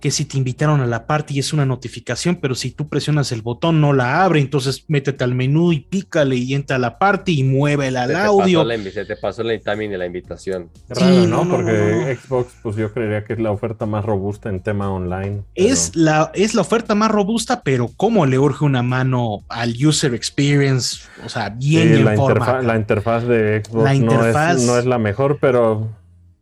Que 0.01 0.11
si 0.13 0.25
te 0.25 0.39
invitaron 0.39 0.81
a 0.81 0.87
la 0.87 1.07
party 1.07 1.39
es 1.41 1.53
una 1.53 1.67
notificación, 1.67 2.37
pero 2.37 2.55
si 2.55 2.71
tú 2.71 2.89
presionas 2.89 3.33
el 3.33 3.43
botón 3.43 3.81
no 3.81 3.93
la 3.93 4.23
abre, 4.25 4.41
entonces 4.41 4.85
métete 4.87 5.25
al 5.25 5.35
menú 5.35 5.73
y 5.73 5.81
pícale 5.81 6.37
y 6.37 6.55
entra 6.55 6.77
a 6.77 6.79
la 6.79 6.99
party 6.99 7.41
y 7.41 7.43
muévela 7.43 8.03
al 8.05 8.11
te 8.11 8.17
audio. 8.17 8.61
pasó 8.61 8.69
la 8.85 8.91
se 8.91 9.05
te 9.05 9.17
pasó 9.17 9.43
la, 9.43 9.59
también 9.59 9.99
la 9.99 10.07
invitación. 10.07 10.71
Raro, 10.89 11.01
Sí, 11.23 11.27
¿no? 11.27 11.39
no, 11.39 11.45
no, 11.45 11.57
Porque 11.57 11.73
no, 11.73 12.07
no. 12.07 12.15
Xbox, 12.15 12.53
pues 12.63 12.77
yo 12.77 12.93
creería 12.93 13.25
que 13.25 13.33
es 13.33 13.41
la 13.41 13.51
oferta 13.51 13.87
más 13.87 14.05
robusta 14.05 14.49
en 14.49 14.61
tema 14.61 14.91
online. 14.93 15.43
Es 15.55 15.97
la, 15.97 16.31
es 16.35 16.55
la 16.55 16.61
oferta 16.61 16.95
más 16.95 17.11
robusta, 17.11 17.63
pero 17.65 17.91
¿cómo 17.97 18.25
le 18.27 18.39
urge 18.39 18.65
una 18.65 18.83
mano 18.83 19.41
al 19.49 19.75
user 19.85 20.15
experience? 20.15 20.99
O 21.25 21.29
sea, 21.29 21.49
bien 21.51 21.89
Sí, 21.89 21.95
en 21.95 22.05
la, 22.05 22.15
forma. 22.15 22.47
interfa- 22.47 22.63
la 22.63 22.77
interfaz 22.77 23.25
de 23.27 23.63
Xbox 23.65 23.85
La 23.85 23.95
no, 23.95 24.13
interfaz- 24.13 24.57
es, 24.57 24.67
no 24.67 24.79
es 24.79 24.87
la 24.87 24.99
mejor, 24.99 25.39
pero 25.41 25.89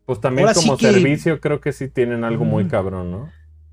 pues 0.05 0.21
también 0.21 0.47
Ahora 0.47 0.61
sí 0.61 0.67
como 0.67 0.77
que- 0.79 0.93
servicio 0.93 1.41
creo 1.41 1.61
que 1.61 1.73
sí 1.73 1.89
tienen 1.89 2.23
algo 2.23 2.45
muy 2.45 2.67
cabrón, 2.67 3.11
¿no? 3.11 3.31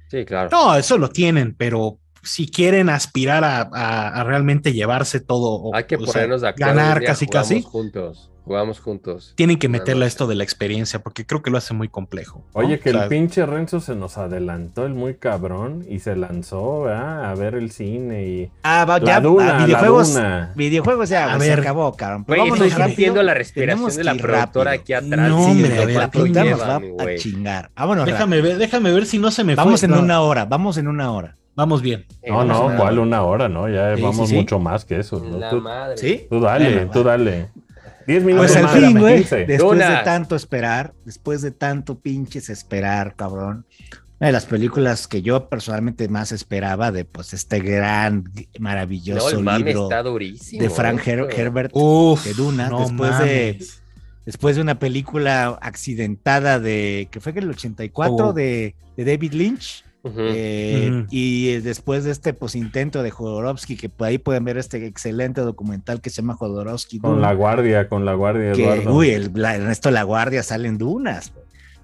Sí, 0.07 0.25
claro. 0.25 0.49
No, 0.51 0.75
eso 0.75 0.97
lo 0.97 1.09
tienen, 1.09 1.55
pero 1.55 1.99
si 2.23 2.47
quieren 2.49 2.89
aspirar 2.89 3.43
a, 3.43 3.61
a- 3.73 4.07
a 4.09 4.23
realmente 4.23 4.73
llevarse 4.73 5.19
todo, 5.19 5.51
o- 5.61 5.75
Hay 5.75 5.83
que 5.85 5.95
o 5.95 5.99
sea, 6.05 6.13
ponernos 6.13 6.41
de 6.41 6.49
acuerdo. 6.49 6.73
ganar 6.75 6.99
día 6.99 7.07
casi 7.09 7.25
jugamos 7.25 7.47
casi, 7.49 7.61
juntos. 7.61 8.29
Jugamos 8.45 8.81
juntos. 8.81 9.31
tienen 9.37 9.57
que 9.57 9.69
meterle 9.69 10.01
noche. 10.01 10.07
esto 10.09 10.27
de 10.27 10.35
la 10.35 10.43
experiencia, 10.43 11.01
porque 11.01 11.25
creo 11.25 11.41
que 11.41 11.49
lo 11.49 11.57
hace 11.57 11.73
muy 11.73 11.87
complejo. 11.87 12.43
¿no? 12.53 12.59
Oye, 12.59 12.77
que 12.77 12.89
O 12.89 12.91
sea, 12.91 13.03
el 13.03 13.07
pinche 13.07 13.45
Renzo 13.45 13.79
se 13.79 13.95
nos 13.95 14.17
adelantó 14.17 14.85
el 14.85 14.93
muy 14.93 15.13
cabrón 15.15 15.85
y 15.89 15.99
se 15.99 16.17
lanzó 16.17 16.81
¿verdad? 16.81 17.23
a 17.31 17.35
ver 17.35 17.55
el 17.55 17.71
cine 17.71 18.27
y 18.27 18.51
Ah, 18.63 18.83
va, 18.83 18.99
la 18.99 19.05
ya, 19.05 19.21
duna, 19.21 19.59
la 19.59 19.65
videojuegos, 19.65 20.13
duna. 20.15 20.51
videojuegos 20.57 21.07
ya, 21.07 21.33
A 21.33 21.37
ver. 21.37 21.61
acabó, 21.61 21.93
cabrón. 21.95 22.25
Vámonos 22.27 22.55
estoy 22.55 22.69
rápido. 22.71 22.87
sintiendo 22.87 23.23
la 23.23 23.33
respiración 23.33 23.95
de 23.95 24.03
la 24.03 24.15
productora 24.15 24.71
rápido. 24.71 24.81
aquí 24.83 24.93
atrás. 24.93 25.29
No, 25.29 25.45
hombre, 25.45 25.67
a 25.67 25.85
ver, 25.85 25.87
La 25.87 25.93
cuánto 25.93 26.11
productora 26.11 26.43
nos 26.49 26.59
llevan, 26.59 26.83
va 26.99 27.03
a 27.11 27.15
chingar. 27.15 27.71
Vámonos 27.77 28.05
Déjame 28.05 28.41
ver, 28.41 28.57
déjame 28.57 28.91
ver 28.91 29.05
si 29.05 29.19
no 29.19 29.31
se 29.31 29.45
me 29.45 29.55
Vamos 29.55 29.79
fue. 29.79 29.85
en 29.87 29.91
No, 29.95 30.01
una 30.01 30.19
hora, 30.19 30.43
vamos 30.43 30.75
en 30.75 30.89
una 30.89 31.11
hora. 31.13 31.37
Vamos 31.55 31.81
bien. 31.81 32.05
No, 32.27 32.43
no, 32.43 32.69
a- 32.69 32.75
¿cuál 32.77 32.99
una 32.99 33.21
hora? 33.23 33.47
No, 33.47 33.69
ya 33.69 33.95
Sí, 33.95 34.01
vamos 34.01 34.27
sí, 34.27 34.33
sí. 34.33 34.39
mucho 34.39 34.57
más 34.59 34.85
que 34.85 34.99
eso. 34.99 35.19
¿no? 35.23 35.37
La 35.37 35.49
Tú, 35.51 35.61
madre. 35.61 35.97
¿Sí? 35.97 36.25
tú 36.29 36.39
dale, 36.39 36.85
tú 36.87 37.03
dale. 37.03 37.49
10 38.07 38.23
minutos 38.23 38.47
Pues 38.51 38.57
al 38.57 38.63
más, 38.63 38.73
fin, 38.73 38.99
güey, 38.99 39.17
15. 39.19 39.45
después 39.45 39.79
de 39.79 39.95
tanto 40.03 40.35
esperar, 40.35 40.93
después 41.05 41.41
de 41.41 41.51
tanto 41.51 41.99
pinches 41.99 42.49
esperar, 42.49 43.15
cabrón. 43.15 43.65
Una 44.19 44.27
de 44.27 44.33
las 44.33 44.45
películas 44.45 45.07
que 45.07 45.21
yo 45.21 45.47
personalmente 45.49 46.07
más 46.07 46.31
esperaba 46.31 46.91
de 46.91 47.05
pues 47.05 47.33
este 47.33 47.59
gran, 47.59 48.23
No, 48.23 48.41
maravilloso 48.59 49.29
el 49.29 49.43
mame 49.43 49.65
libro 49.65 49.83
está 49.83 50.01
durísimo. 50.03 50.61
de 50.63 50.69
Frank 50.69 50.99
Her- 51.05 51.29
esto. 51.29 51.41
Herbert 51.41 51.71
Uf, 51.73 52.23
de 52.25 52.33
Duna, 52.33 52.69
no 52.69 52.79
después 52.81 53.19
de 53.19 53.59
después 54.25 54.55
de 54.55 54.61
una 54.61 54.79
película 54.79 55.57
accidentada 55.61 56.59
de 56.59 57.07
que 57.11 57.19
fue 57.19 57.33
que 57.33 57.39
el 57.39 57.49
84 57.49 58.27
Oh. 58.29 58.33
de, 58.33 58.75
de 58.97 59.05
David 59.05 59.33
Lynch. 59.33 59.83
Eh. 60.05 61.05
Y 61.09 61.49
eh, 61.49 61.61
después 61.61 62.03
de 62.03 62.11
este 62.11 62.33
pues 62.33 62.55
intento 62.55 63.03
de 63.03 63.11
Jodorowsky, 63.11 63.77
que 63.77 63.89
por 63.89 64.07
ahí 64.07 64.17
pueden 64.17 64.43
ver 64.43 64.57
este 64.57 64.85
excelente 64.85 65.41
documental 65.41 66.01
que 66.01 66.09
se 66.09 66.17
llama 66.21 66.33
Jodorowsky. 66.35 66.99
Con 66.99 67.15
Duna, 67.15 67.27
la 67.27 67.33
guardia, 67.33 67.87
con 67.87 68.03
la 68.05 68.13
guardia, 68.13 68.51
que, 68.53 68.63
Eduardo. 68.63 68.93
uy, 68.95 69.09
el, 69.11 69.31
la- 69.35 69.55
Ernesto 69.55 69.91
La 69.91 70.03
Guardia 70.03 70.43
sale 70.43 70.67
en 70.67 70.77
Dunas. 70.77 71.31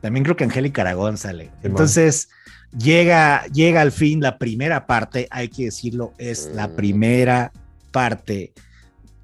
También 0.01 0.23
creo 0.23 0.35
que 0.35 0.43
Angélica 0.43 0.81
Aragón 0.81 1.17
sale. 1.17 1.45
Simón. 1.45 1.59
Entonces, 1.63 2.29
llega, 2.77 3.45
llega 3.47 3.81
al 3.81 3.91
fin 3.91 4.21
la 4.21 4.37
primera 4.37 4.85
parte, 4.85 5.27
hay 5.31 5.49
que 5.49 5.65
decirlo, 5.65 6.13
es 6.17 6.51
la 6.53 6.67
Mm. 6.67 6.75
primera 6.75 7.51
parte. 7.91 8.53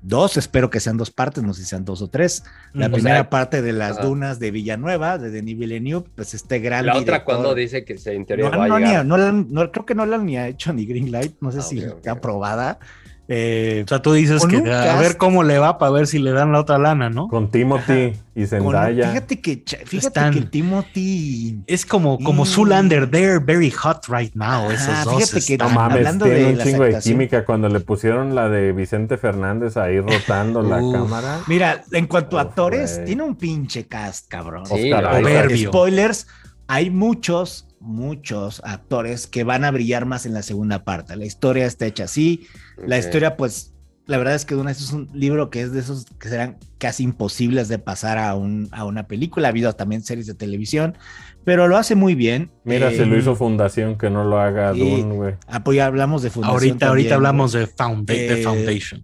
Dos, 0.08 0.38
espero 0.38 0.70
que 0.70 0.80
sean 0.80 0.98
dos 0.98 1.10
partes, 1.10 1.44
no 1.44 1.54
sé 1.56 1.64
si 1.64 1.68
sean 1.70 1.84
dos 1.84 2.02
o 2.04 2.08
tres. 2.08 2.44
La 2.74 2.88
o 2.88 2.92
primera 2.92 3.16
sea, 3.22 3.30
parte 3.32 3.62
de 3.64 3.74
las 3.74 3.94
ajá. 3.98 4.04
dunas 4.06 4.38
de 4.40 4.52
Villanueva, 4.52 5.18
de 5.18 5.32
Denis 5.32 5.58
Villeneuve, 5.58 6.06
pues 6.16 6.36
este 6.36 6.60
gran 6.60 6.86
La 6.86 6.94
otra 6.94 7.02
director- 7.18 7.24
cuando 7.24 7.56
dice 7.56 7.84
que 7.86 7.98
se 7.98 8.14
en 8.14 8.26
teoría 8.26 8.50
no, 8.52 8.68
no, 8.68 9.04
no 9.04 9.18
la 9.18 9.30
han- 9.30 9.48
no, 9.50 9.72
creo 9.72 9.86
que 9.86 9.96
no 9.96 10.06
la 10.06 10.18
han 10.18 10.26
ni 10.28 10.38
ha 10.38 10.48
hecho 10.48 10.74
ni 10.74 10.86
Greenlight, 10.86 11.38
no 11.42 11.52
sé 11.52 11.58
Ah, 11.60 11.62
si 11.64 11.80
ok, 11.80 11.90
ok. 11.92 11.98
está 11.98 12.12
aprobada. 12.12 12.78
Eh, 13.28 13.82
O 13.86 13.88
sea, 13.88 14.02
tú 14.04 14.14
dices 14.14 14.40
Con 14.42 14.52
que 14.64 14.72
a 14.72 14.96
ver 14.98 15.18
cómo 15.18 15.42
le 15.44 15.58
va 15.58 15.80
para 15.80 15.92
ver 15.92 16.06
si 16.06 16.20
le 16.20 16.32
dan 16.32 16.52
la 16.52 16.60
otra 16.60 16.78
lana, 16.78 17.10
¿no? 17.10 17.28
Con 17.28 17.50
Timothy 17.50 18.14
y 18.36 18.42
con- 18.42 18.48
Zendaya. 18.48 19.10
fíjate 19.10 19.42
que, 19.42 19.64
fíjate 19.66 19.98
Están- 19.98 20.34
que 20.34 20.42
Timothy 20.42 21.60
Es 21.66 21.86
como, 21.88 22.20
como 22.20 22.44
Mm. 22.44 22.48
Zoolander, 22.48 23.10
they're 23.10 23.40
very 23.40 23.72
hot 23.72 24.06
right 24.10 24.34
now. 24.36 24.70
Esos 24.70 24.90
Ajá, 24.90 25.04
dos. 25.06 25.16
fíjate 25.32 25.46
que 25.46 25.58
No 25.58 25.70
mames, 25.70 25.98
hablando 25.98 26.26
tiene 26.26 26.40
de 26.40 26.54
un 26.54 26.60
chingo 26.60 26.84
de 26.84 27.00
química 27.00 27.46
cuando 27.46 27.68
le 27.68 27.80
pusieron 27.80 28.36
la 28.36 28.48
de 28.50 28.72
Vicente 28.74 29.18
Fernández 29.18 29.76
ahí 29.78 30.00
rotando 30.00 30.62
la 30.62 30.78
Uf. 30.84 30.94
cámara. 30.96 31.40
Mira, 31.48 31.84
en 31.94 32.06
cuanto 32.06 32.38
a 32.38 32.42
actores, 32.42 33.04
tiene 33.06 33.24
un 33.24 33.36
pinche 33.36 33.88
cast, 33.88 34.28
cabrón. 34.28 34.68
Sí. 34.68 34.92
Spoilers, 35.66 36.28
hay 36.68 36.90
muchos, 36.90 37.68
muchos 37.80 38.62
actores 38.66 39.28
que 39.28 39.44
van 39.44 39.64
a 39.66 39.72
brillar 39.72 40.06
más 40.06 40.26
en 40.26 40.34
la 40.34 40.42
segunda 40.42 40.84
parte. 40.84 41.16
La 41.16 41.26
historia 41.26 41.66
está 41.66 41.86
hecha 41.86 42.06
así. 42.06 42.48
La 42.78 42.98
historia, 42.98 43.38
pues, 43.38 43.74
la 44.06 44.18
verdad 44.18 44.36
es 44.36 44.46
que 44.46 44.54
Duna 44.56 44.72
es 44.72 44.92
un 44.92 45.10
libro 45.14 45.50
que 45.50 45.62
es 45.62 45.72
de 45.72 45.80
esos 45.80 46.06
que 46.20 46.30
serán 46.30 46.58
casi 46.78 47.04
imposibles 47.04 47.68
de 47.68 47.80
pasar 47.80 48.18
a, 48.18 48.36
un, 48.36 48.68
a 48.72 48.86
una 48.86 49.08
película. 49.08 49.48
Ha 49.48 49.52
habido 49.52 49.74
también 49.74 50.04
series 50.04 50.28
de 50.28 50.36
televisión, 50.36 50.98
pero 51.44 51.68
lo 51.68 51.78
hace 51.78 51.96
muy 51.96 52.14
bien. 52.16 52.52
Mira, 52.64 52.92
Eh, 52.92 52.98
se 52.98 53.06
lo 53.06 53.18
hizo 53.18 53.36
Fundación 53.36 53.98
que 53.98 54.10
no 54.10 54.24
lo 54.24 54.40
haga 54.40 54.72
Dune, 54.74 55.16
güey. 55.16 55.36
Apoya, 55.48 55.86
hablamos 55.88 56.22
de 56.22 56.30
fundación. 56.30 56.54
Ahorita, 56.54 56.74
también, 56.74 56.90
ahorita 56.90 57.16
hablamos 57.16 57.54
de 57.54 57.64
Eh, 57.64 58.44
Foundation. 58.44 59.04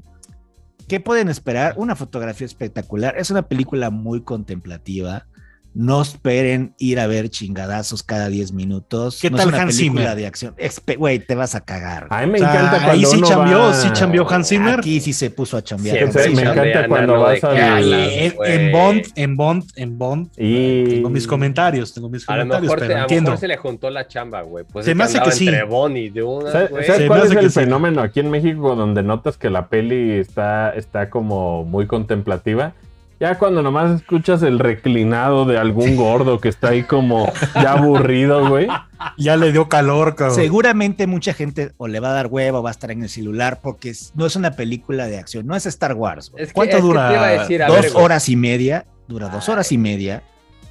¿Qué 0.87 0.99
pueden 0.99 1.29
esperar? 1.29 1.73
Una 1.77 1.95
fotografía 1.95 2.45
espectacular. 2.45 3.15
Es 3.17 3.31
una 3.31 3.43
película 3.47 3.89
muy 3.89 4.23
contemplativa. 4.23 5.25
No 5.73 6.01
esperen 6.01 6.73
ir 6.79 6.99
a 6.99 7.07
ver 7.07 7.29
chingadazos 7.29 8.03
cada 8.03 8.27
10 8.27 8.51
minutos. 8.51 9.19
¿Qué 9.21 9.29
no 9.29 9.37
tal 9.37 9.47
es 9.47 9.53
una 9.53 9.63
Hans 9.63 9.77
película 9.77 10.01
Zimmer? 10.01 10.17
de 10.17 10.27
acción. 10.27 10.55
Güey, 10.97 11.19
te 11.19 11.33
vas 11.35 11.55
a 11.55 11.61
cagar. 11.61 12.07
A 12.09 12.25
mí 12.25 12.31
me 12.33 12.39
O 12.39 12.41
sea, 12.41 12.51
encanta 12.51 12.75
ahí 12.77 12.83
cuando 13.03 13.07
sí 13.09 13.17
uno 13.17 13.27
chambeó, 13.27 13.59
va- 13.59 13.73
sí 13.73 13.89
chambeó 13.93 14.29
Hans 14.29 14.49
Zimmer. 14.49 14.79
Aquí 14.79 14.99
sí 14.99 15.13
se 15.13 15.29
puso 15.31 15.55
a 15.55 15.61
chambear. 15.63 15.95
Siempre 15.97 16.23
Sí, 16.23 16.35
me 16.35 16.41
encanta 16.41 16.87
cuando 16.89 17.15
no, 17.15 17.21
vas 17.21 17.41
a- 17.45 17.51
Ay, 17.51 17.59
hablas, 17.93 18.11
en, 18.11 18.33
en 18.65 18.71
Bond, 18.73 19.01
en 19.15 19.37
Bond, 19.37 19.63
en 19.77 19.97
Bond. 19.97 20.29
Y... 20.37 20.83
Tengo 20.95 21.09
mis 21.09 21.25
comentarios, 21.25 21.93
tengo 21.93 22.09
mis 22.09 22.27
A 22.27 22.35
lo 22.35 22.41
comentarios, 22.41 22.61
mejor, 22.63 22.79
pero 22.79 22.87
te- 22.89 22.93
a 22.93 22.97
lo 22.97 23.03
entiendo. 23.03 23.29
mejor 23.31 23.39
se 23.39 23.47
le 23.47 23.55
juntó 23.57 23.89
la 23.89 24.07
chamba, 24.07 24.41
güey. 24.41 24.65
Pues 24.69 24.83
Se 24.85 24.93
me 24.93 25.05
hace 25.05 25.21
que 25.21 25.31
sí. 25.31 25.47
entre 25.47 25.63
Bonnie 25.63 26.09
de 26.09 26.21
una, 26.21 26.51
¿Sabes, 26.51 26.69
sabes 26.69 26.85
Se 26.87 26.99
me 26.99 27.07
cuál 27.07 27.19
es 27.21 27.25
hace 27.27 27.35
que 27.37 27.45
el 27.45 27.51
sí. 27.51 27.59
fenómeno 27.61 28.01
aquí 28.01 28.19
en 28.19 28.29
México 28.29 28.75
donde 28.75 29.03
notas 29.03 29.37
que 29.37 29.49
la 29.49 29.67
peli 29.69 30.19
está, 30.19 30.71
está 30.71 31.09
como 31.09 31.63
muy 31.63 31.87
contemplativa? 31.87 32.73
Ya 33.21 33.37
cuando 33.37 33.61
nomás 33.61 33.91
escuchas 34.01 34.41
el 34.41 34.57
reclinado 34.57 35.45
de 35.45 35.59
algún 35.59 35.95
gordo 35.95 36.39
que 36.39 36.49
está 36.49 36.69
ahí 36.69 36.81
como 36.81 37.31
ya 37.53 37.73
aburrido, 37.73 38.49
güey. 38.49 38.67
Ya 39.15 39.37
le 39.37 39.51
dio 39.51 39.69
calor, 39.69 40.15
cabrón. 40.15 40.35
Seguramente 40.35 41.05
mucha 41.05 41.31
gente 41.35 41.71
o 41.77 41.87
le 41.87 41.99
va 41.99 42.09
a 42.09 42.13
dar 42.13 42.27
huevo 42.27 42.57
o 42.57 42.63
va 42.63 42.69
a 42.69 42.71
estar 42.71 42.89
en 42.89 43.03
el 43.03 43.09
celular 43.09 43.59
porque 43.61 43.91
es- 43.91 44.11
no 44.15 44.25
es 44.25 44.35
una 44.35 44.51
película 44.53 45.05
de 45.05 45.19
acción, 45.19 45.45
no 45.45 45.55
es 45.55 45.67
Star 45.67 45.93
Wars. 45.93 46.31
güey. 46.31 46.43
Es 46.43 46.49
que- 46.49 46.53
¿Cuánto 46.55 46.77
es 46.77 46.81
que 46.81 46.87
dura? 46.87 47.07
te 47.09 47.13
iba 47.13 47.27
a 47.27 47.31
decir, 47.41 47.61
a 47.61 47.67
dos 47.67 47.81
ver, 47.81 47.91
horas 47.93 48.27
y 48.27 48.35
media, 48.35 48.85
dura 49.07 49.29
dos 49.29 49.49
horas 49.49 49.71
y 49.71 49.77
media. 49.77 50.23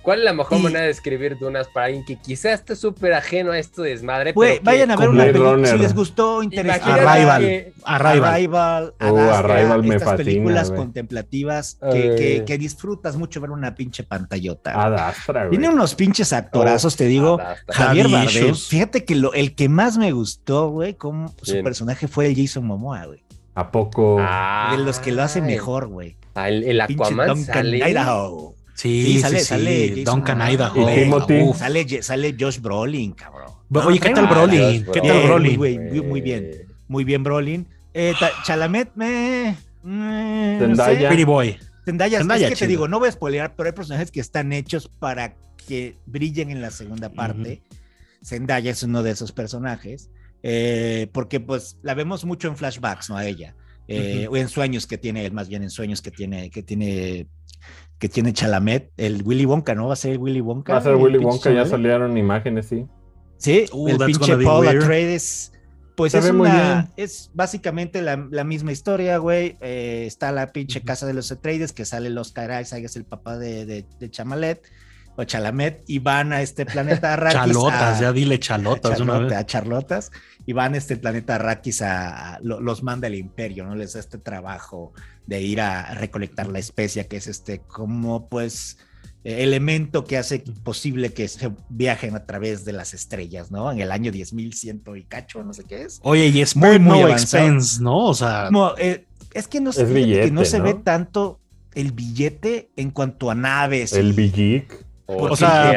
¿Cuál 0.03 0.21
es 0.21 0.25
la 0.25 0.33
mejor 0.33 0.59
Y- 0.59 0.63
manera 0.63 0.85
de 0.85 0.91
escribir 0.91 1.39
Dunas 1.39 1.69
para 1.69 1.87
alguien 1.87 2.05
que 2.05 2.17
quizás 2.17 2.55
esté 2.61 2.75
súper 2.75 3.13
ajeno 3.13 3.53
a 3.53 3.59
esto 3.59 3.83
de 3.83 3.91
desmadre? 3.91 4.33
Güey, 4.33 4.53
pero 4.53 4.61
que- 4.61 4.65
vayan 4.67 4.91
a 4.91 4.97
ver 4.97 5.09
una 5.11 5.25
película. 5.25 5.67
Si 5.69 5.79
les 5.79 5.95
gustó, 5.95 6.43
interesante. 6.43 6.91
Arrival. 7.01 7.41
que- 7.43 7.73
Arrival. 7.85 8.25
Arrival, 8.35 8.95
Uh, 9.01 9.05
Ad 9.05 9.19
Astra, 9.31 9.55
Arrival 9.57 9.83
me 9.83 9.95
estas 9.97 10.09
fascina, 10.11 10.25
películas 10.25 10.71
contemplativas 10.71 11.79
que, 11.93 12.15
que- 12.17 12.45
que 12.47 12.59
disfrutas 12.59 13.17
mucho 13.17 13.41
ver 13.41 13.51
una 13.51 13.75
pinche 13.75 14.03
pantallota. 14.05 14.73
Ad 14.81 14.95
Astra, 14.95 15.41
güey. 15.47 15.51
Tiene 15.59 15.69
unos 15.69 15.95
pinches 15.95 16.33
actorazos, 16.33 16.95
Oh, 16.95 16.97
te 16.97 17.05
digo. 17.07 17.35
Adastra. 17.41 17.75
Javier 17.75 18.09
Bardem. 18.09 18.55
Fíjate 18.55 19.05
que 19.05 19.15
lo, 19.15 19.33
el 19.35 19.55
que 19.55 19.69
más 19.69 19.99
me 19.99 20.13
gustó, 20.13 20.69
güey, 20.71 20.95
como 20.95 21.35
su 21.43 21.63
personaje 21.63 22.09
fue 22.09 22.27
el 22.27 22.37
Jason 22.37 22.65
Momoa, 22.67 23.05
güey. 23.07 23.23
¿A 23.55 23.71
poco? 23.71 24.17
Ah, 24.21 24.75
de 24.77 24.83
los 24.85 24.99
que 25.01 25.13
lo 25.13 25.23
hace 25.23 25.43
mejor, 25.43 25.89
güey. 25.89 26.17
ah, 26.35 26.49
El, 26.49 26.63
el 26.65 26.87
Pinche 26.87 27.03
Aquaman 27.05 27.29
Duncan 27.29 27.55
sale. 27.55 27.91
Idaho. 27.91 28.55
Sí, 28.81 29.03
Sí, 29.05 29.13
sí, 29.15 29.21
sale- 29.21 29.39
sí. 29.41 29.45
sale 29.45 29.89
Jason 29.91 30.05
Duncan. 30.05 30.41
Idaho. 30.53 30.91
¿Y 30.91 30.95
Timothy? 30.95 31.41
Uf. 31.43 31.59
Sale, 31.59 32.03
sale 32.03 32.37
Josh 32.39 32.61
Brolin, 32.61 33.13
cabrón. 33.13 33.51
Oye, 33.75 33.99
¿qué 33.99 34.11
tal 34.11 34.25
Ah, 34.27 34.31
Brolin? 34.31 34.85
¿Qué 34.87 35.01
tal 35.01 35.03
Bien, 35.13 35.27
Brolin? 35.27 35.59
muy, 35.59 35.79
muy, 35.79 36.01
muy 36.01 36.21
bien. 36.23 36.51
Muy 36.89 37.05
bien, 37.05 37.23
Brolin. 37.23 37.67
Eh, 37.93 38.15
ta- 38.19 38.31
Chalamet 38.45 38.91
me. 38.95 39.57
no 39.83 40.59
Zendaya. 40.67 40.99
sé. 41.01 41.07
Pretty 41.09 41.25
Boy. 41.25 41.59
Zendaya, 41.85 42.19
Zendaya, 42.19 42.47
es 42.49 42.53
que 42.55 42.59
te 42.59 42.67
digo, 42.67 42.89
no 42.89 42.99
voy 42.99 43.09
a 43.09 43.13
spoilear, 43.13 43.55
pero 43.57 43.69
hay 43.69 43.75
personajes 43.75 44.11
que 44.11 44.21
están 44.21 44.53
hechos 44.53 44.89
para 44.89 45.35
que 45.67 45.97
brillen 46.07 46.51
en 46.51 46.63
la 46.63 46.71
segunda 46.71 47.11
parte. 47.11 47.63
Zendaya 48.25 48.71
es 48.71 48.83
uno 48.83 49.03
de 49.03 49.11
esos 49.11 49.33
personajes, 49.33 50.11
eh, 50.43 51.09
porque 51.13 51.41
pues 51.41 51.77
la 51.83 51.95
vemos 51.95 52.25
mucho 52.25 52.49
en 52.49 52.57
flashbacks, 52.57 53.09
¿no? 53.11 53.17
A 53.17 53.25
ella, 53.27 53.55
eh, 53.89 54.27
o 54.31 54.37
en 54.37 54.49
sueños 54.49 54.87
que 54.87 54.99
tiene 54.99 55.25
él, 55.27 55.33
más 55.33 55.49
bien 55.49 55.63
en 55.63 55.71
sueños 55.71 56.01
que 56.03 56.11
tiene, 56.11 56.51
que 56.51 56.63
tiene, 56.63 57.27
que 58.01 58.09
tiene 58.09 58.33
Chalamet, 58.33 58.91
el 58.97 59.23
Willy 59.23 59.45
Wonka, 59.45 59.75
¿no? 59.77 59.87
Va 59.87 59.93
a 59.93 59.97
ser 59.97 60.13
el 60.13 60.19
Willy 60.19 60.41
Wonka. 60.41 60.73
Va 60.73 60.79
a 60.81 60.83
ser 60.83 60.93
el 60.93 60.99
Willy 60.99 61.19
Wonka, 61.19 61.53
ya 61.53 61.65
salieron 61.67 62.17
imágenes, 62.19 62.67
sí. 62.67 62.87
Sí, 63.37 63.67
Uh, 63.73 63.89
el 63.89 63.99
pinche 63.99 64.37
Paul. 64.39 64.67
Atreides. 64.67 65.53
Pues 65.97 66.15
es 66.15 66.31
una, 66.31 66.91
es 66.97 67.31
básicamente 67.35 68.01
la, 68.01 68.27
la 68.31 68.43
misma 68.43 68.73
historia, 68.73 69.19
güey. 69.19 69.57
Eh, 69.61 70.05
está 70.07 70.33
la 70.33 70.47
pinche 70.51 70.81
casa 70.81 71.07
de 71.07 71.13
los 71.13 71.31
Atreides, 71.31 71.73
que 71.73 71.85
sale 71.85 72.09
el 72.09 72.17
Oscar 72.17 72.61
Isaac, 72.63 72.83
es 72.85 72.97
el 72.97 73.05
papá 73.05 73.37
de, 73.37 73.67
de, 73.67 73.85
de 73.99 74.11
Chamalet, 74.11 74.63
o 75.17 75.25
Chalamet, 75.25 75.83
y 75.87 75.99
van 75.99 76.33
a 76.33 76.41
este 76.41 76.65
planeta 76.65 77.13
Arrakis. 77.13 77.39
Chalotas, 77.39 77.99
a- 77.99 78.01
ya 78.01 78.13
dile 78.13 78.37
a 78.37 78.39
chalotas 78.39 78.97
de 78.97 79.03
una 79.03 79.19
vez. 79.19 79.33
a 79.35 79.45
Charlotas, 79.45 80.11
y 80.47 80.55
van 80.55 80.73
a 80.73 80.79
este 80.79 80.97
planeta 80.97 81.35
Arrakis 81.35 81.83
a, 81.83 82.37
a- 82.37 82.41
lo- 82.41 82.61
los 82.61 82.83
manda 82.83 83.07
el 83.07 83.17
imperio, 83.17 83.67
¿no? 83.67 83.75
Les 83.75 83.93
da 83.93 84.01
este 84.01 84.17
trabajo 84.17 84.95
de 85.27 85.41
ir 85.43 85.61
a 85.61 85.95
recolectar 85.95 86.49
la 86.49 86.59
especia, 86.59 87.07
que 87.09 87.17
es 87.17 87.27
este, 87.27 87.61
como 87.61 88.29
pues, 88.29 88.79
elemento 89.23 90.05
que 90.05 90.17
hace 90.17 90.43
posible 90.65 91.13
que 91.13 91.29
se 91.29 91.51
viajen 91.69 92.17
a 92.17 92.25
través 92.25 92.65
de 92.65 92.73
las 92.73 92.95
estrellas, 92.95 93.51
¿no? 93.51 93.71
En 93.71 93.81
el 93.81 93.93
año 93.93 94.11
10.100 94.11 94.97
y 94.99 95.05
cacho, 95.05 95.43
no 95.45 95.53
sé 95.53 95.65
qué 95.65 95.83
es. 95.83 96.01
Oye, 96.03 96.29
y 96.29 96.41
es 96.41 96.57
Muy, 96.57 96.79
muy, 96.79 97.03
expense, 97.11 97.83
¿no? 97.83 98.07
O 98.07 98.15
sea, 98.15 98.47
Como, 98.47 98.73
eh, 98.79 99.07
es 99.35 99.47
que 99.47 99.61
no, 99.61 99.73
se- 99.73 99.85
que 99.87 100.31
no 100.31 100.45
se 100.45 100.61
ve 100.61 100.75
tanto 100.75 101.39
el 101.75 101.93
billete 101.93 102.71
en 102.77 102.91
cuanto 102.91 103.31
a 103.31 103.35
naves. 103.35 103.93
El 103.93 104.11
y- 104.19 104.31
Big 104.31 104.71
O 105.19 105.37
sea, 105.37 105.73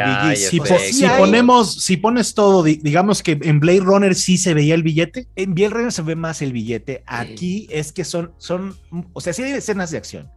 si, 0.50 0.58
po- 0.58 0.78
ponemos, 1.18 1.82
si 1.82 1.96
pones 1.96 2.34
todo, 2.34 2.62
di- 2.62 2.80
digamos 2.82 3.22
que 3.22 3.38
en 3.42 3.60
Blade 3.60 3.80
Runner 3.80 4.14
sí 4.14 4.38
se 4.38 4.54
veía 4.54 4.74
el 4.74 4.82
billete. 4.82 5.26
En 5.36 5.54
Biel 5.54 5.70
Runner 5.70 5.92
se 5.92 6.02
ve 6.02 6.16
más 6.16 6.42
el 6.42 6.52
billete. 6.52 7.02
Aquí 7.06 7.66
es 7.70 7.92
que 7.92 8.04
son, 8.04 8.32
son, 8.38 8.76
o 9.12 9.20
sea, 9.20 9.32
sí 9.32 9.42
hay 9.42 9.52
escenas 9.52 9.90
de 9.90 9.98
acción, 9.98 10.30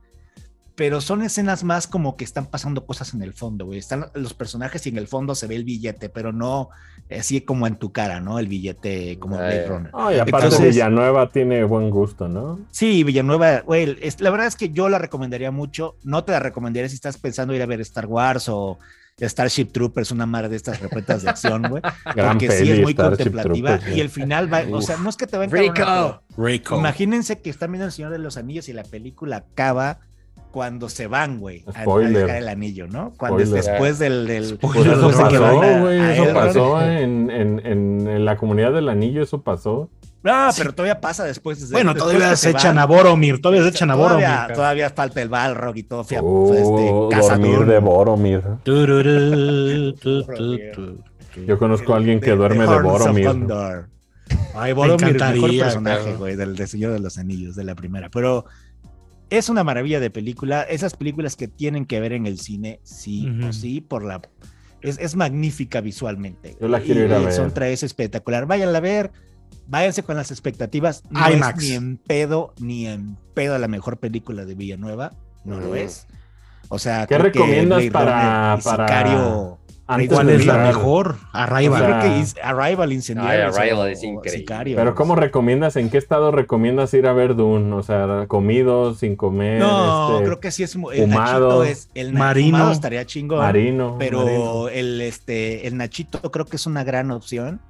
pero 0.78 1.02
son 1.02 1.24
escenas 1.24 1.64
más 1.64 1.88
como 1.88 2.16
que 2.16 2.24
están 2.24 2.46
pasando 2.46 2.86
cosas 2.86 3.16
en 3.16 3.24
el 3.24 3.34
fondo, 3.34 3.66
güey. 3.66 3.80
Están 3.80 4.06
los 4.14 4.36
personajes 4.36 4.86
y 4.86 4.90
en 4.90 5.00
el 5.00 5.08
fondo 5.08 5.34
se 5.34 5.48
ve 5.48 5.56
el 5.56 5.64
billete, 5.64 6.08
pero 6.08 6.32
no 6.32 6.70
así 7.10 7.42
como 7.42 7.66
en 7.66 7.78
tu 7.78 7.92
cara, 7.92 8.20
¿no? 8.20 8.38
El 8.38 8.48
billete 8.48 9.18
como 9.18 9.38
Blade. 9.38 9.68
Runner. 9.68 9.92
Ay, 9.96 10.20
aparte 10.20 10.46
Entonces- 10.48 10.76
Villanueva 10.76 11.30
tiene 11.30 11.64
buen 11.64 11.90
gusto, 11.90 12.28
¿no? 12.28 12.60
Sí, 12.70 13.04
Villanueva, 13.04 13.62
güey, 13.62 13.98
es- 14.02 14.22
la 14.22 14.30
verdad 14.30 14.46
es 14.46 14.56
que 14.56 14.70
yo 14.70 14.88
la 14.88 15.00
recomendaría 15.00 15.50
mucho. 15.50 15.96
No 16.04 16.24
te 16.24 16.32
la 16.32 16.40
recomendaría 16.40 16.88
si 16.90 16.94
estás 16.96 17.18
pensando 17.18 17.56
ir 17.56 17.62
a 17.64 17.66
ver 17.66 17.82
Star 17.82 18.06
Wars 18.06 18.48
o 18.48 18.78
Starship 19.20 19.72
Troopers, 19.72 20.12
una 20.12 20.28
madre 20.28 20.50
de 20.50 20.58
estas 20.58 20.80
repetas 20.80 21.24
de 21.24 21.30
acción, 21.32 21.64
güey. 21.70 21.82
Porque 22.16 22.52
sí 22.52 22.70
es 22.70 22.82
muy 22.84 22.94
Starship 22.94 23.18
contemplativa 23.32 23.70
Troopers, 23.80 23.98
y 23.98 24.00
el 24.00 24.10
final 24.12 24.54
va, 24.54 24.62
o 24.72 24.82
sea, 24.84 24.98
no 24.98 25.10
es 25.10 25.18
que 25.18 25.26
te 25.26 25.38
va 25.38 25.46
a 25.46 25.48
Rico. 25.48 25.64
encabronar, 25.74 26.22
pero 26.36 26.46
Rico. 26.48 26.78
Imagínense 26.78 27.42
que 27.42 27.50
están 27.50 27.72
viendo 27.72 27.88
El 27.88 27.92
Señor 27.92 28.12
de 28.12 28.20
los 28.20 28.38
Anillos 28.38 28.70
y 28.70 28.74
la 28.74 28.84
película 28.84 29.38
acaba 29.38 30.02
cuando 30.58 30.90
se 30.90 31.06
van, 31.06 31.38
güey, 31.38 31.64
a- 31.76 31.86
dejar 32.10 32.38
el 32.38 32.50
anillo, 32.50 32.88
¿no? 32.88 33.14
Cuando 33.16 33.44
es 33.44 33.52
después 33.52 34.00
del... 34.00 34.26
del 34.26 34.58
Pues 34.58 34.76
eso 34.76 34.92
alert. 34.92 35.06
después 35.06 35.18
de 35.18 35.24
que 35.30 35.40
pasó, 35.40 35.60
van 35.60 35.70
a- 35.70 35.88
a 35.88 36.14
Eso 36.16 36.24
Elrond. 36.24 36.48
pasó 36.48 36.82
en, 36.82 37.30
en, 37.30 37.60
en, 37.64 38.08
en 38.08 38.26
la 38.26 38.38
comunidad 38.38 38.74
del 38.74 38.90
anillo, 38.90 39.22
eso 39.22 39.40
pasó. 39.44 39.92
No, 40.24 40.50
pero 40.58 40.74
todavía 40.74 41.00
pasa 41.00 41.26
después. 41.26 41.70
de- 41.70 41.74
Bueno, 41.74 41.94
después 41.94 42.12
todavía 42.16 42.32
que 42.32 42.38
se 42.38 42.52
van. 42.54 42.60
echan 42.60 42.80
a 42.80 42.86
Boromir, 42.88 43.40
todavía 43.40 43.62
se 43.62 43.70
echan 43.70 43.92
a 43.92 43.94
Todavía, 43.94 44.30
Boromir. 44.38 44.56
todavía 44.56 44.90
falta 44.90 45.22
el 45.22 45.30
Balrog 45.30 45.78
y 45.78 45.84
todo. 45.84 46.04
fia- 46.04 46.22
Oh, 46.24 47.12
este, 47.12 47.22
dormir 47.30 47.66
de 47.68 47.78
Boromir. 47.80 48.42
Tururú, 48.64 49.94
tu, 50.02 50.24
tu, 50.24 50.58
tu. 50.74 51.04
Yo 51.46 51.60
conozco 51.60 51.94
a 51.94 51.98
alguien 51.98 52.20
que 52.20 52.32
duerme 52.32 52.66
de 52.66 52.82
Boromir. 52.82 53.30
Ay, 54.56 54.74
Boromir, 54.74 55.16
el 55.22 55.34
mejor 55.36 55.58
personaje, 55.60 56.14
güey, 56.16 56.36
del, 56.36 56.56
del 56.56 56.68
Señor 56.68 56.94
de 56.94 57.00
los 57.00 57.18
Anillos, 57.20 57.56
de 57.56 57.64
la 57.64 57.76
primera. 57.76 58.10
Pero 58.10 58.46
es 59.30 59.50
una 59.50 59.64
maravilla 59.64 60.00
de 60.00 60.10
película. 60.10 60.62
Esas 60.64 60.96
películas 60.96 61.36
que 61.36 61.48
tienen 61.48 61.86
que 61.86 62.00
ver 62.00 62.14
en 62.14 62.26
el 62.26 62.40
cine, 62.40 62.80
sí 62.84 63.30
o 63.48 63.54
sí, 63.54 63.82
por 63.82 64.04
la. 64.04 64.22
Es, 64.82 64.98
es 65.00 65.16
magnífica 65.16 65.82
visualmente. 65.82 66.56
Yo 66.62 66.68
la 66.68 66.80
quiero 66.80 67.04
ir 67.04 67.14
a 67.14 67.20
Y 67.20 67.26
ver. 67.26 67.34
Son 67.34 67.54
tres 67.54 67.84
espectacular. 67.84 68.46
Váyanla 68.46 68.78
a 68.78 68.82
ver. 68.82 69.12
Váyanse 69.68 70.04
con 70.04 70.16
las 70.16 70.32
expectativas. 70.32 71.04
No 71.10 71.30
IMAX. 71.32 71.64
es 71.64 71.70
ni 71.70 71.76
en 71.76 71.98
pedo, 71.98 72.54
ni 72.60 72.88
en 72.88 73.18
pedo 73.34 73.58
la 73.58 73.68
mejor 73.68 73.98
película 73.98 74.46
de 74.46 74.56
Villanueva. 74.56 75.12
No 75.44 75.60
lo 75.60 75.76
es. 75.76 76.08
O 76.70 76.80
sea, 76.80 77.08
¿Qué 77.08 77.18
recomiendas 77.18 77.84
para- 77.92 78.60
para- 78.64 78.88
Sicario. 78.88 79.58
Antes 79.90 80.10
¿Cuál 80.10 80.30
es 80.32 80.46
la 80.46 80.58
mejor? 80.58 81.16
Yo 81.16 81.28
Arriba. 81.32 81.76
O 81.76 81.80
sea, 81.80 82.00
creo 82.02 82.14
que 82.14 82.20
is- 82.20 82.36
Arrival 82.44 82.92
Incendiario. 82.92 83.32
Ay, 83.48 83.54
Arrival 83.58 83.90
es 83.90 84.04
increíble. 84.04 84.76
Pero 84.76 84.96
¿cómo 84.96 85.16
recomiendas, 85.16 85.78
en 85.78 85.90
qué 85.90 85.98
estado 85.98 86.32
recomiendas 86.32 86.94
ir 86.94 87.08
a 87.08 87.14
ver 87.14 87.36
Dune? 87.36 87.74
O 87.74 87.84
sea, 87.84 88.26
comido, 88.28 88.94
sin 88.96 89.16
comer, 89.16 89.60
No, 89.62 90.12
este, 90.16 90.26
creo 90.26 90.40
que 90.42 90.52
sí 90.52 90.64
es 90.64 90.76
el 90.76 90.82
fumado, 90.82 91.08
Nachito 91.08 91.64
es 91.64 91.90
el 91.96 92.14
marino, 92.14 92.58
fumado 92.58 92.72
estaría 92.74 93.06
chingón. 93.06 93.40
marino. 93.40 93.96
pero 93.98 94.26
marino. 94.26 94.68
el 94.70 95.00
este 95.02 95.68
el 95.68 95.78
Nachito 95.78 96.20
creo 96.32 96.46
que 96.46 96.58
es 96.58 96.66
una 96.66 96.84
gran 96.84 97.10
opción 97.12 97.62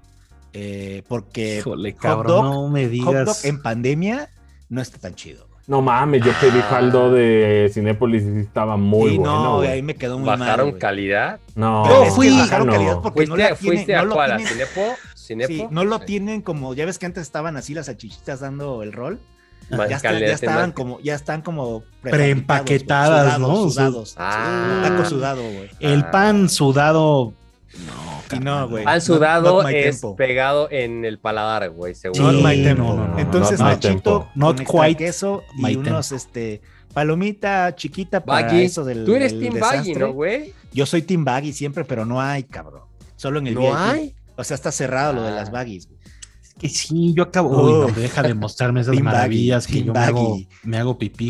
eh, 0.53 1.03
porque 1.07 1.59
Híjole, 1.59 1.91
hot 1.91 2.01
cabrón, 2.01 2.27
dog- 2.45 2.51
no 2.51 2.69
me 2.69 2.83
hot 2.85 2.91
digas. 2.91 3.25
dog 3.25 3.35
en 3.43 3.61
pandemia 3.61 4.29
no 4.69 4.81
está 4.81 4.97
tan 4.97 5.13
chido. 5.13 5.46
No 5.67 5.81
mames, 5.81 6.23
yo 6.23 6.31
pedí 6.39 6.61
Jaldo 6.61 7.11
de 7.11 7.69
Cinépolis 7.73 8.23
y 8.23 8.33
sí 8.35 8.39
estaba 8.39 8.77
muy 8.77 9.15
y 9.15 9.17
bueno. 9.17 9.43
no, 9.43 9.55
güey. 9.57 9.69
ahí 9.69 9.81
me 9.81 9.95
quedó 9.95 10.17
muy 10.17 10.25
mal. 10.25 10.39
¿Bajaron 10.39 10.69
güey. 10.69 10.79
calidad? 10.79 11.39
No, 11.55 12.03
es 12.03 12.13
fui- 12.13 12.29
que 12.29 12.37
bajaron 12.39 12.67
no. 12.67 12.73
calidad 12.73 12.99
porque 13.01 13.25
no 13.25 13.35
¿Fuiste, 13.35 13.49
la 13.49 13.55
tienen, 13.57 13.57
fuiste 13.77 13.93
no 13.93 13.99
a 13.99 14.03
lo 14.05 14.13
cuál? 14.15 14.31
¿A 14.31 14.37
tienen- 14.37 14.53
Cinepo? 14.53 14.95
¿Cinepo? 15.15 15.47
Sí, 15.53 15.67
no 15.69 15.83
lo 15.83 15.99
tienen 15.99 16.41
como, 16.41 16.73
ya 16.73 16.85
ves 16.85 16.97
que 16.97 17.05
antes 17.05 17.23
estaban 17.23 17.57
así 17.57 17.73
las 17.73 17.87
salchichitas 17.87 18.39
dando 18.39 18.81
el 18.81 18.93
rol. 18.93 19.19
Más 19.69 19.89
Ya, 19.89 19.97
está- 19.97 20.07
calidad, 20.09 20.27
ya 20.29 20.33
estaban 20.35 20.71
como, 20.71 21.01
ya 21.01 21.15
están 21.15 21.41
como 21.41 21.83
Preempaquetadas, 22.01 23.35
prefabricados, 23.35 23.39
¿no? 23.65 23.69
Sudados. 23.69 24.15
Ah. 24.17 24.75
Un 24.77 24.81
taco 24.89 25.05
sudado, 25.09 25.41
güey. 25.41 25.69
El 25.81 25.99
Ah. 26.03 26.11
pan 26.11 26.47
sudado. 26.47 27.33
No, 27.85 28.16
Y 28.35 28.39
no, 28.39 28.67
güey. 28.69 28.83
Pan 28.83 29.01
sudado 29.01 29.63
not 29.63 29.71
es 29.71 29.99
tempo. 29.99 30.15
pegado 30.15 30.69
en 30.71 31.05
el 31.05 31.19
paladar, 31.19 31.69
güey, 31.69 31.95
seguro. 31.95 32.31
Not 32.31 32.35
Sí, 32.41 32.43
my 32.43 32.63
tempo. 32.63 32.83
no, 32.83 32.95
no, 32.95 33.07
no, 33.09 33.19
Entonces, 33.19 33.59
not 33.59 33.83
Nachito, 33.83 34.29
Not 34.35 34.59
quite 34.59 34.95
queso 34.95 35.43
y 35.57 35.75
unos, 35.75 36.11
este, 36.11 36.61
palomita 36.93 37.75
chiquita 37.75 38.23
para 38.23 38.47
Baggy. 38.47 38.63
eso 38.63 38.83
del 38.83 39.05
Tú 39.05 39.15
eres 39.15 39.31
del 39.33 39.41
Team 39.41 39.59
Baggy. 39.59 39.93
¿no, 39.93 40.13
güey? 40.13 40.53
Yo 40.73 40.85
soy 40.85 41.01
Team 41.03 41.23
Baggy 41.23 41.53
siempre, 41.53 41.83
pero 41.85 42.05
no 42.05 42.21
hay, 42.21 42.43
cabrón. 42.43 42.81
Solo 43.15 43.39
en 43.39 43.47
el 43.47 43.53
¿No 43.55 43.61
VIP. 43.61 43.73
hay? 43.75 44.15
O 44.35 44.43
sea, 44.43 44.55
está 44.55 44.71
cerrado 44.71 45.13
lo 45.13 45.21
de 45.23 45.29
Ah. 45.29 45.35
las 45.35 45.51
Baggies. 45.51 45.87
güey. 45.87 45.97
Que 46.59 46.69
sí, 46.69 47.13
yo 47.15 47.23
acabo. 47.23 47.49
Uy, 47.83 47.91
no, 47.91 47.99
deja 47.99 48.23
de 48.23 48.33
mostrarme 48.33 48.81
esas 48.81 48.91
Team 48.95 49.05
Baggy, 49.05 49.15
maravillas 49.15 49.67
que 49.67 49.73
Team 49.73 49.85
yo 49.87 49.93
me 49.93 49.99
hago, 49.99 50.29
Baggy. 50.31 50.47
me 50.63 50.77
hago 50.77 50.97
pipí. 50.97 51.29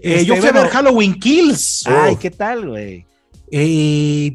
Eh, 0.00 0.14
Este, 0.14 0.26
yo 0.26 0.36
fui 0.36 0.46
a 0.48 0.52
bueno. 0.52 0.62
ver 0.62 0.70
Halloween 0.70 1.14
Kills. 1.18 1.86
Ay. 1.88 2.16
¿qué 2.16 2.30
tal, 2.30 2.68
güey? 2.68 3.04
Eh, 3.50 4.32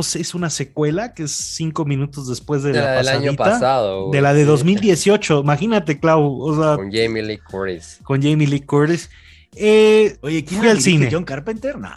pues 0.00 0.16
es 0.16 0.34
una 0.34 0.50
secuela 0.50 1.14
que 1.14 1.24
es 1.24 1.32
cinco 1.32 1.84
minutos 1.84 2.28
después 2.28 2.62
de, 2.62 2.72
De 2.72 2.80
la, 2.80 3.02
la 3.02 3.12
del 3.12 3.22
año 3.28 3.36
pasado. 3.36 4.06
güey. 4.06 4.12
De 4.18 4.22
la 4.22 4.32
de 4.34 4.40
Sí. 4.42 4.46
2018. 4.46 5.40
Imagínate, 5.40 5.98
Clau. 6.00 6.40
O 6.42 6.56
sea, 6.56 6.76
Con 6.76 6.90
Jamie 6.92 7.22
Lee 7.22 7.38
Curtis. 7.38 7.98
con 8.02 8.22
Jamie 8.22 8.46
Lee 8.46 8.60
Curtis. 8.60 9.10
Eh, 9.56 10.16
Oye, 10.22 10.44
¿quién 10.44 10.60
Fui 10.60 10.68
al 10.70 10.80
cine. 10.80 11.08
¿John 11.10 11.24
Carpenter? 11.24 11.76
No. 11.78 11.90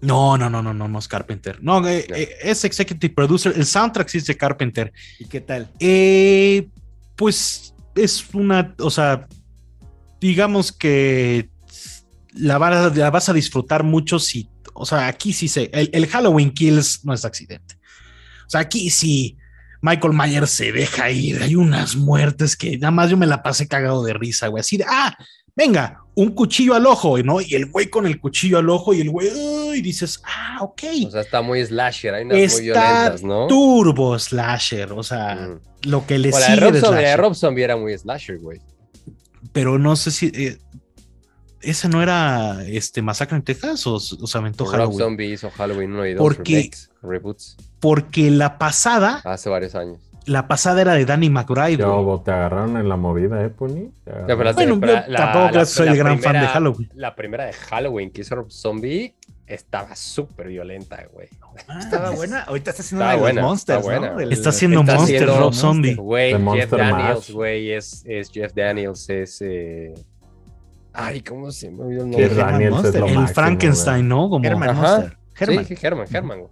no, 0.00 0.36
no, 0.38 0.48
no, 0.50 0.62
no, 0.62 0.72
no, 0.74 0.88
no 0.88 0.98
es 0.98 1.08
Carpenter. 1.08 1.58
No, 1.62 1.86
eh, 1.88 2.06
No. 2.08 2.16
eh, 2.16 2.28
es 2.42 2.64
executive 2.64 3.12
producer. 3.14 3.52
El 3.56 3.66
soundtrack 3.66 4.08
sí 4.08 4.18
es 4.18 4.26
de 4.26 4.36
Carpenter. 4.36 4.92
¿Y 5.18 5.24
qué 5.26 5.40
tal? 5.40 5.68
Eh, 5.80 6.68
pues 7.16 7.74
es 7.94 8.24
una, 8.34 8.74
o 8.78 8.90
sea, 8.90 9.26
digamos 10.20 10.70
que 10.72 11.48
la 12.34 12.58
vas, 12.58 12.96
la 12.96 13.10
vas 13.10 13.28
a 13.28 13.32
disfrutar 13.32 13.82
mucho 13.82 14.18
si, 14.18 14.48
o 14.78 14.86
sea, 14.86 15.06
aquí 15.08 15.32
sí 15.32 15.48
se, 15.48 15.70
el, 15.72 15.90
el 15.92 16.06
Halloween 16.06 16.52
Kills 16.52 17.04
no 17.04 17.12
es 17.12 17.24
accidente. 17.24 17.76
O 18.46 18.50
sea, 18.50 18.60
aquí 18.62 18.88
sí 18.90 19.36
Michael 19.82 20.14
Myers 20.14 20.50
se 20.50 20.72
deja 20.72 21.10
ir, 21.10 21.42
hay 21.42 21.54
unas 21.54 21.94
muertes 21.96 22.56
que 22.56 22.78
nada 22.78 22.90
más 22.90 23.10
yo 23.10 23.16
me 23.16 23.26
la 23.26 23.42
pasé 23.42 23.68
cagado 23.68 24.02
de 24.02 24.12
risa, 24.14 24.48
güey, 24.48 24.60
así 24.60 24.76
de, 24.76 24.84
ah, 24.88 25.16
venga, 25.54 26.00
un 26.14 26.30
cuchillo 26.30 26.74
al 26.74 26.86
ojo, 26.86 27.16
¿no? 27.22 27.40
Y 27.40 27.54
el 27.54 27.66
güey 27.66 27.88
con 27.88 28.04
el 28.06 28.18
cuchillo 28.20 28.58
al 28.58 28.70
ojo 28.70 28.92
y 28.92 29.00
el 29.00 29.10
güey, 29.10 29.28
y 29.76 29.80
dices, 29.82 30.20
ah, 30.24 30.58
ok. 30.62 30.82
O 31.06 31.10
sea, 31.12 31.20
está 31.20 31.42
muy 31.42 31.64
slasher, 31.64 32.14
hay 32.14 32.24
unas 32.24 32.36
muy 32.38 32.44
Está 32.44 32.60
violentas, 32.60 33.22
¿no? 33.22 33.46
turbo 33.46 34.18
slasher, 34.18 34.92
o 34.92 35.02
sea, 35.02 35.36
Mm. 35.36 35.88
lo 35.90 36.06
que 36.06 36.18
le 36.18 36.30
O 36.30 36.38
la 36.40 36.46
sigue 36.46 36.72
la 36.80 36.90
de. 36.90 37.16
Rob 37.16 37.34
Zombie 37.36 37.62
era 37.62 37.76
muy 37.76 37.96
slasher, 37.96 38.38
güey. 38.40 38.60
pero 39.52 39.78
no 39.78 39.94
sé 39.94 40.10
si 40.10 40.26
eh, 40.34 40.58
ese 41.62 41.88
no 41.88 42.02
era 42.02 42.62
este 42.66 43.02
Masacre 43.02 43.36
en 43.36 43.42
Texas 43.42 43.86
o, 43.86 43.94
o 43.94 44.00
se 44.00 44.38
aventó 44.38 44.64
Rob 44.64 44.72
Halloween. 44.72 44.98
Zombie 44.98 45.32
hizo 45.32 45.50
Halloween 45.50 45.92
1 45.92 46.06
y 46.06 46.14
2 46.14 46.22
Porque- 46.22 46.54
remakes, 46.54 46.90
reboots, 47.02 47.56
Porque 47.80 48.30
la 48.30 48.58
pasada, 48.58 49.20
hace 49.24 49.48
varios 49.48 49.74
años. 49.74 49.98
la 50.26 50.46
pasada 50.48 50.80
era 50.82 50.94
de 50.94 51.04
Danny 51.04 51.30
McBride. 51.30 51.78
Yo, 51.78 52.02
güey. 52.04 52.24
te 52.24 52.30
agarraron 52.32 52.76
en 52.76 52.88
la 52.88 52.96
movida, 52.96 53.44
¿eh, 53.44 53.48
Pony? 53.48 53.90
La- 54.04 54.34
Bueno, 54.34 54.50
yo 55.08 55.14
tampoco 55.16 55.48
creo 55.48 55.60
que 55.62 55.66
soy 55.66 55.96
gran 55.96 56.20
fan 56.20 56.40
de 56.40 56.46
Halloween. 56.46 56.90
La 56.94 57.14
primera 57.14 57.44
de 57.46 57.52
Halloween 57.52 58.10
que 58.10 58.20
hizo 58.22 58.34
Rob 58.36 58.50
Zombie 58.50 59.14
estaba 59.46 59.96
súper 59.96 60.48
violenta, 60.48 61.06
güey. 61.12 61.28
Estaba 61.80 62.10
buena. 62.10 62.42
Ahorita 62.42 62.70
está 62.70 62.82
haciendo 62.82 63.04
Está 63.04 63.06
una 63.06 63.14
de 63.14 63.20
buena, 63.20 63.40
los 63.40 63.48
Monsters, 63.50 63.80
está. 63.86 64.00
¿no? 64.00 64.20
El- 64.20 64.32
Está 64.32 64.48
haciendo 64.50 64.80
Está 64.80 64.94
Monster, 64.96 65.16
haciendo 65.22 65.40
Rob 65.40 65.54
Zombie. 65.54 65.94
Güey, 65.94 66.32
Jeff 66.32 66.40
Monster 66.40 66.78
Daniels, 66.78 67.30
güey, 67.30 67.72
es, 67.72 68.02
es 68.06 68.30
Jeff 68.30 68.52
Daniels, 68.54 69.08
es... 69.10 69.40
eh, 69.42 69.94
Ay, 71.00 71.20
¿cómo 71.20 71.50
se 71.52 71.70
me 71.70 71.84
olvidó 71.84 72.02
el 72.04 72.10
nombre? 72.10 72.24
Es 72.26 72.36
lo 72.36 72.48
El 72.48 72.70
máximo, 73.14 73.26
Frankenstein, 73.28 74.08
¿no? 74.08 74.28
Como- 74.28 74.44
Herman 74.44 74.70
Ajá. 74.70 74.80
Monster. 74.82 75.18
Herman. 75.40 75.64
Sí, 75.66 75.74
Herman. 75.80 76.42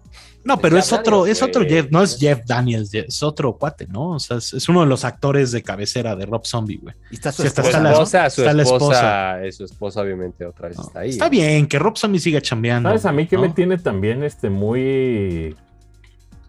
No, 0.44 0.58
pero 0.60 0.78
es 0.78 0.92
otro, 0.92 1.18
Daniels, 1.22 1.38
es 1.38 1.42
otro. 1.42 1.64
Jeff, 1.64 1.86
no 1.90 2.02
es 2.04 2.16
Jeff 2.20 2.40
Daniels, 2.46 2.94
es 2.94 3.20
otro 3.24 3.56
cuate, 3.58 3.88
¿no? 3.88 4.10
O 4.10 4.20
sea, 4.20 4.36
es, 4.36 4.52
es 4.54 4.68
uno 4.68 4.82
de 4.82 4.86
los 4.86 5.04
actores 5.04 5.50
de 5.50 5.60
cabecera 5.64 6.14
de 6.14 6.24
Rob 6.24 6.46
Zombie, 6.46 6.78
güey. 6.80 6.94
Y 7.10 7.16
está 7.16 7.32
su 7.32 7.42
Sí, 7.42 7.48
está- 7.48 7.62
esposa. 7.62 7.82
la- 7.82 7.90
esposa, 7.92 8.30
su 8.30 8.40
está 8.42 8.52
la 8.52 8.62
esposa, 8.62 9.40
esposa. 9.44 9.56
su 9.56 9.64
esposa 9.64 10.00
obviamente 10.02 10.46
otra 10.46 10.68
vez 10.68 10.76
No, 10.78 10.84
está 10.84 11.00
ahí. 11.00 11.08
Está 11.10 11.28
bien 11.28 11.66
que 11.66 11.80
Rob 11.80 11.96
Zombie 11.98 12.20
siga 12.20 12.40
chambeando. 12.40 12.88
¿Sabes 12.90 13.06
a 13.06 13.10
mí 13.12 13.26
que 13.26 13.34
¿no? 13.34 13.42
me 13.42 13.48
tiene 13.48 13.76
también 13.78 14.22
este 14.22 14.48
muy... 14.48 15.56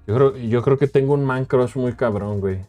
Yo 0.06 0.14
creo, 0.16 0.38
yo 0.38 0.62
creo 0.62 0.78
que 0.78 0.86
tengo 0.88 1.16
un 1.16 1.26
man 1.26 1.46
crush 1.46 1.76
muy 1.76 1.94
cabrón, 1.94 2.40
güey. 2.40 2.60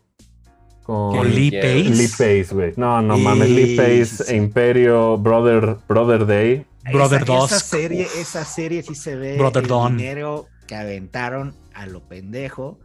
Con 0.89 1.14
Con 1.18 1.34
Lee. 1.34 1.51
Pace. 1.51 1.84
Lee 1.91 2.09
Pace, 2.09 2.47
güey. 2.55 2.72
No, 2.78 3.03
no 3.03 3.18
Y- 3.18 3.22
mames, 3.22 3.51
Lee 3.51 3.76
Pace, 3.76 4.07
sí, 4.07 4.24
sí. 4.28 4.34
Imperio, 4.36 5.18
Brother, 5.18 5.76
Brother 5.86 6.24
Day. 6.24 6.64
Brother 6.91 7.22
esa, 7.24 7.32
Dusk. 7.34 7.53
Esa 7.53 7.61
serie, 7.61 8.07
esa 8.18 8.45
serie 8.47 8.82
sí 8.82 8.95
se 8.95 9.14
ve 9.14 9.36
Brother 9.36 9.64
el 9.64 9.68
Dawn. 9.68 9.99
dinero 9.99 10.47
que 10.66 10.74
aventaron 10.76 11.55
a 11.74 11.84
lo 11.86 12.01
pendejo. 12.09 12.78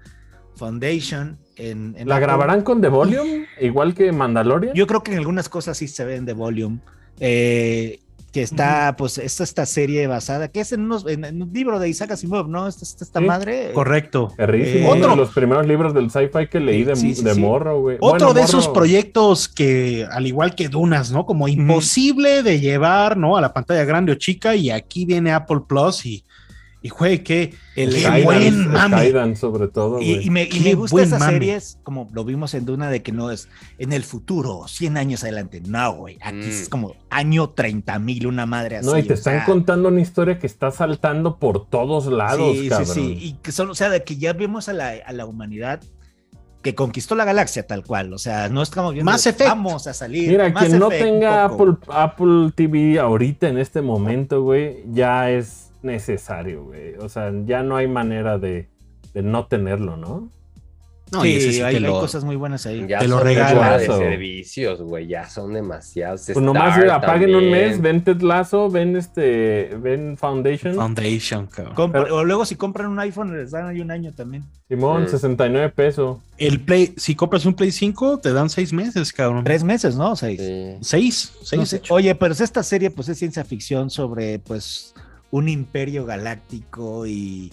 Foundation 0.58 1.40
en, 1.56 1.96
en 1.98 2.08
¿La 2.10 2.16
Apple. 2.16 2.28
grabarán 2.28 2.62
con 2.64 2.82
The 2.82 2.90
Volume? 2.90 3.46
Igual 3.62 3.94
que 3.96 4.12
Mandalorian. 4.12 4.76
Yo 4.76 4.86
creo 4.86 5.02
que 5.02 5.14
en 5.14 5.20
algunas 5.20 5.48
cosas 5.48 5.78
sí 5.78 5.88
se 5.88 6.04
ven 6.04 6.26
de 6.26 6.34
Volume. 6.34 6.80
Eh, 7.22 8.02
que 8.34 8.42
está, 8.42 8.96
pues, 8.98 9.20
esta, 9.20 9.44
esta 9.44 9.66
serie 9.68 10.08
basada, 10.08 10.48
que 10.48 10.60
es 10.60 10.72
en, 10.74 10.82
unos, 10.82 11.06
en, 11.08 11.24
en 11.24 11.42
un 11.42 11.54
libro 11.54 11.78
de 11.80 11.88
Isaac 11.88 12.12
Asimov, 12.12 12.50
¿no? 12.50 12.68
Esta, 12.68 12.84
esta, 12.84 13.04
esta 13.06 13.20
Sí, 13.20 13.26
madre. 13.26 13.72
Correcto. 13.74 14.34
Eh, 14.40 14.82
Uno 14.84 14.92
otro- 14.92 15.10
de 15.12 15.16
los 15.18 15.30
primeros 15.34 15.68
libros 15.68 15.94
del 15.94 16.10
sci-fi 16.10 16.48
que 16.50 16.60
leí 16.60 16.84
de, 16.84 16.96
Sí, 16.96 17.14
sí, 17.14 17.24
de 17.24 17.36
sí. 17.36 17.40
morro, 17.40 17.80
güey. 17.80 17.98
Otro 18.02 18.28
Bueno, 18.30 18.34
de 18.34 18.42
esos 18.42 18.68
proyectos 18.70 19.48
que, 19.48 20.08
al 20.12 20.26
igual 20.26 20.56
que 20.56 20.68
Dunas, 20.68 21.12
¿no? 21.12 21.26
Como 21.28 21.48
imposible 21.48 22.42
de 22.44 22.60
llevar, 22.60 23.18
¿no? 23.18 23.38
A 23.38 23.42
la 23.42 23.54
pantalla 23.54 23.86
grande 23.86 24.12
o 24.12 24.16
chica, 24.16 24.56
y 24.56 24.72
aquí 24.72 25.06
viene 25.06 25.32
Apple 25.32 25.60
Plus 25.68 26.06
y, 26.06 26.24
y 26.84 26.90
güey, 26.90 27.24
qué, 27.24 27.54
El- 27.76 27.92
qué 27.94 28.02
Skydan, 28.02 28.24
buen 28.26 28.68
mame. 28.72 28.98
Skydan 28.98 29.36
sobre 29.38 29.70
todo, 29.70 30.02
Y, 30.02 30.30
me, 30.30 30.44
y 30.44 30.60
me 30.60 30.76
gusta 30.76 30.94
buen 30.94 31.06
esas 31.06 31.20
mame. 31.22 31.32
series, 31.34 31.80
como 31.82 32.10
lo 32.14 32.24
vimos 32.26 32.54
en 32.54 32.66
Duna, 32.66 32.90
de 32.92 33.02
que 33.02 33.12
no 33.14 33.32
es 33.32 33.48
en 33.80 33.94
el 33.94 34.04
futuro, 34.04 34.68
100 34.68 34.98
años 34.98 35.24
adelante. 35.24 35.62
No, 35.66 35.94
güey. 35.94 36.18
Aquí 36.22 36.36
Mm. 36.38 36.50
es 36.50 36.70
como 36.70 36.96
año 37.10 37.50
30 37.52 37.98
mil, 38.00 38.28
una 38.28 38.46
madre 38.46 38.78
así. 38.78 38.86
No, 38.88 38.98
y 38.98 39.04
te 39.04 39.14
están 39.16 39.38
sea, 39.38 39.46
contando 39.46 39.88
una 39.90 40.02
historia 40.02 40.38
que 40.38 40.46
está 40.46 40.70
saltando 40.72 41.38
por 41.40 41.68
todos 41.70 42.06
lados, 42.08 42.58
sí, 42.58 42.68
cabrón. 42.70 42.88
sí, 42.94 43.16
sí. 43.18 43.18
Y 43.28 43.34
que 43.42 43.52
son, 43.52 43.70
o 43.70 43.76
sea, 43.76 43.90
de 43.90 44.04
que 44.04 44.18
ya 44.18 44.34
vemos 44.34 44.68
a 44.70 44.74
la, 44.74 44.90
a 45.06 45.14
la 45.14 45.26
humanidad 45.26 45.82
que 46.62 46.76
conquistó 46.76 47.16
la 47.16 47.26
galaxia 47.26 47.68
tal 47.68 47.84
cual. 47.84 48.14
O 48.14 48.18
sea, 48.18 48.48
no 48.50 48.62
estamos 48.62 48.94
viendo. 48.94 49.12
Mass 49.12 49.26
Effect. 49.28 49.50
Vamos 49.50 49.86
a 49.88 49.94
salir. 49.94 50.30
Mira, 50.30 50.50
Mass 50.50 50.66
quien 50.66 50.80
no 50.80 50.88
tenga. 50.90 51.46
Apple, 51.46 51.76
Apple 51.90 52.52
TV 52.56 53.00
ahorita 53.00 53.50
en 53.50 53.58
este 53.58 53.82
momento, 53.82 54.42
güey, 54.44 54.84
ya 54.92 55.30
es 55.30 55.72
necesario, 55.84 56.66
güey. 56.66 56.96
O 57.00 57.10
sea, 57.10 57.32
ya 57.46 57.64
no 57.64 57.76
hay 57.76 57.88
manera 57.88 58.38
de, 58.38 58.70
de 59.14 59.22
no 59.22 59.46
tenerlo, 59.48 59.98
¿no? 59.98 60.30
No, 61.12 61.22
sí, 61.22 61.40
sí 61.40 61.62
hay, 61.62 61.80
lo- 61.80 61.90
hay 61.96 62.02
cosas 62.02 62.24
muy 62.24 62.36
buenas 62.36 62.66
ahí. 62.66 62.88
Ya 62.88 62.98
Te 62.98 63.08
lo 63.08 63.24
demasiados 63.24 63.82
de 63.82 63.86
servicios, 63.88 64.82
güey, 64.82 65.06
ya 65.06 65.30
son 65.30 65.54
demasiados. 65.54 66.24
Pues 66.26 66.44
nomás 66.44 66.76
Star 66.76 66.90
apaguen 66.90 67.36
un 67.36 67.52
mes, 67.52 67.80
ven 67.80 68.04
Ted 68.04 68.22
Lasso, 68.22 68.68
ven 68.72 68.96
este, 68.98 69.76
ven 69.80 70.18
Foundation. 70.18 70.74
Foundation, 70.74 71.46
cabrón. 71.46 71.76
Compra- 71.76 72.04
Pero- 72.06 72.16
o 72.16 72.24
luego 72.24 72.46
si 72.46 72.56
compran 72.56 72.88
un 72.88 72.98
iPhone 73.00 73.38
les 73.38 73.52
dan 73.52 73.68
ahí 73.68 73.80
un 73.80 73.92
año 73.92 74.12
también. 74.12 74.44
Simón, 74.68 75.04
Mm. 75.04 75.08
69 75.10 75.70
pesos. 75.70 76.18
El 76.40 76.62
Play, 76.62 76.96
si 76.98 77.14
compras 77.14 77.46
un 77.46 77.54
Play 77.54 77.72
5, 77.72 78.18
te 78.18 78.34
dan 78.34 78.50
seis 78.50 78.74
meses, 78.74 79.14
cabrón. 79.14 79.44
Tres 79.44 79.64
meses, 79.64 79.96
¿no? 79.96 80.16
Seis. 80.16 80.42
Sí. 80.42 80.78
Seis, 80.82 81.34
seis, 81.44 81.60
No 81.60 81.66
sé. 81.68 81.82
Oye, 81.90 82.16
pero 82.16 82.34
esta 82.34 82.64
serie 82.64 82.90
pues 82.90 83.08
es 83.10 83.20
ciencia 83.20 83.44
ficción 83.46 83.92
sobre 83.92 84.40
pues 84.40 84.93
un 85.34 85.50
imperio 85.50 86.06
galáctico 86.06 87.08
y, 87.08 87.52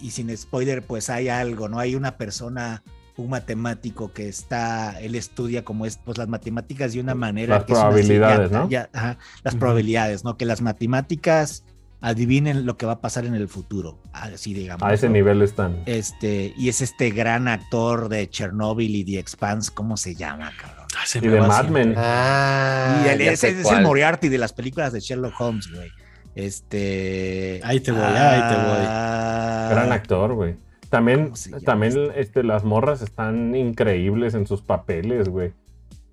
y 0.00 0.10
sin 0.12 0.34
spoiler 0.34 0.80
pues 0.82 1.10
hay 1.10 1.28
algo, 1.28 1.68
¿no? 1.68 1.78
Hay 1.78 1.94
una 1.94 2.16
persona, 2.16 2.82
un 3.18 3.28
matemático 3.28 4.14
que 4.14 4.30
está, 4.30 4.98
él 4.98 5.14
estudia 5.14 5.62
como 5.62 5.84
es 5.84 5.98
pues 6.02 6.16
las 6.16 6.28
matemáticas 6.28 6.94
de 6.94 7.00
una 7.00 7.14
manera 7.14 7.56
Las 7.56 7.64
que 7.64 7.74
probabilidades, 7.74 8.50
ya- 8.50 8.58
¿no? 8.58 8.68
ya- 8.70 8.88
ajá, 8.94 9.18
las 9.44 9.54
probabilidades, 9.56 10.24
¿no? 10.24 10.38
Que 10.38 10.46
las 10.46 10.62
matemáticas 10.62 11.64
adivinen 12.00 12.64
lo 12.64 12.78
que 12.78 12.86
va 12.86 12.92
a 12.92 13.00
pasar 13.02 13.26
en 13.26 13.34
el 13.34 13.46
futuro, 13.46 13.98
así 14.14 14.54
digamos. 14.54 14.82
A 14.82 14.94
ese 14.94 15.08
¿no? 15.08 15.12
nivel 15.12 15.42
están. 15.42 15.82
Este, 15.84 16.54
y 16.56 16.70
es 16.70 16.80
este 16.80 17.10
gran 17.10 17.46
actor 17.46 18.08
de 18.08 18.26
Chernobyl 18.30 18.96
y 18.96 19.04
The 19.04 19.18
Expanse, 19.18 19.70
¿cómo 19.74 19.98
se 19.98 20.14
llama, 20.14 20.50
cabrón? 20.58 20.86
Ah, 20.98 21.04
se 21.06 21.18
Y 21.18 21.28
de 21.28 21.40
Mad. 21.42 21.68
Men. 21.68 21.94
Ah, 21.98 23.02
Y 23.04 23.08
él 23.10 23.20
es, 23.20 23.44
es 23.44 23.66
el. 23.70 23.82
Moriarty 23.82 24.30
de 24.30 24.38
las 24.38 24.52
películas 24.54 24.94
de 24.94 25.00
Sherlock 25.00 25.38
Holmes, 25.38 25.70
güey. 25.70 25.90
Este. 26.34 27.60
Ahí 27.64 27.80
te 27.80 27.92
voy, 27.92 28.00
ahí 28.02 28.40
te 28.54 28.54
voy. 28.56 28.84
ah, 28.88 29.68
Gran 29.70 29.92
actor, 29.92 30.34
güey. 30.34 30.56
También, 30.90 31.24
¿Cómo 31.24 31.36
se 31.36 31.50
llama 31.50 31.62
también 31.62 31.98
este? 31.98 32.20
este, 32.20 32.42
las 32.42 32.64
morras 32.64 33.00
están 33.02 33.54
increíbles 33.54 34.34
en 34.34 34.46
sus 34.46 34.60
papeles, 34.62 35.28
güey. 35.28 35.52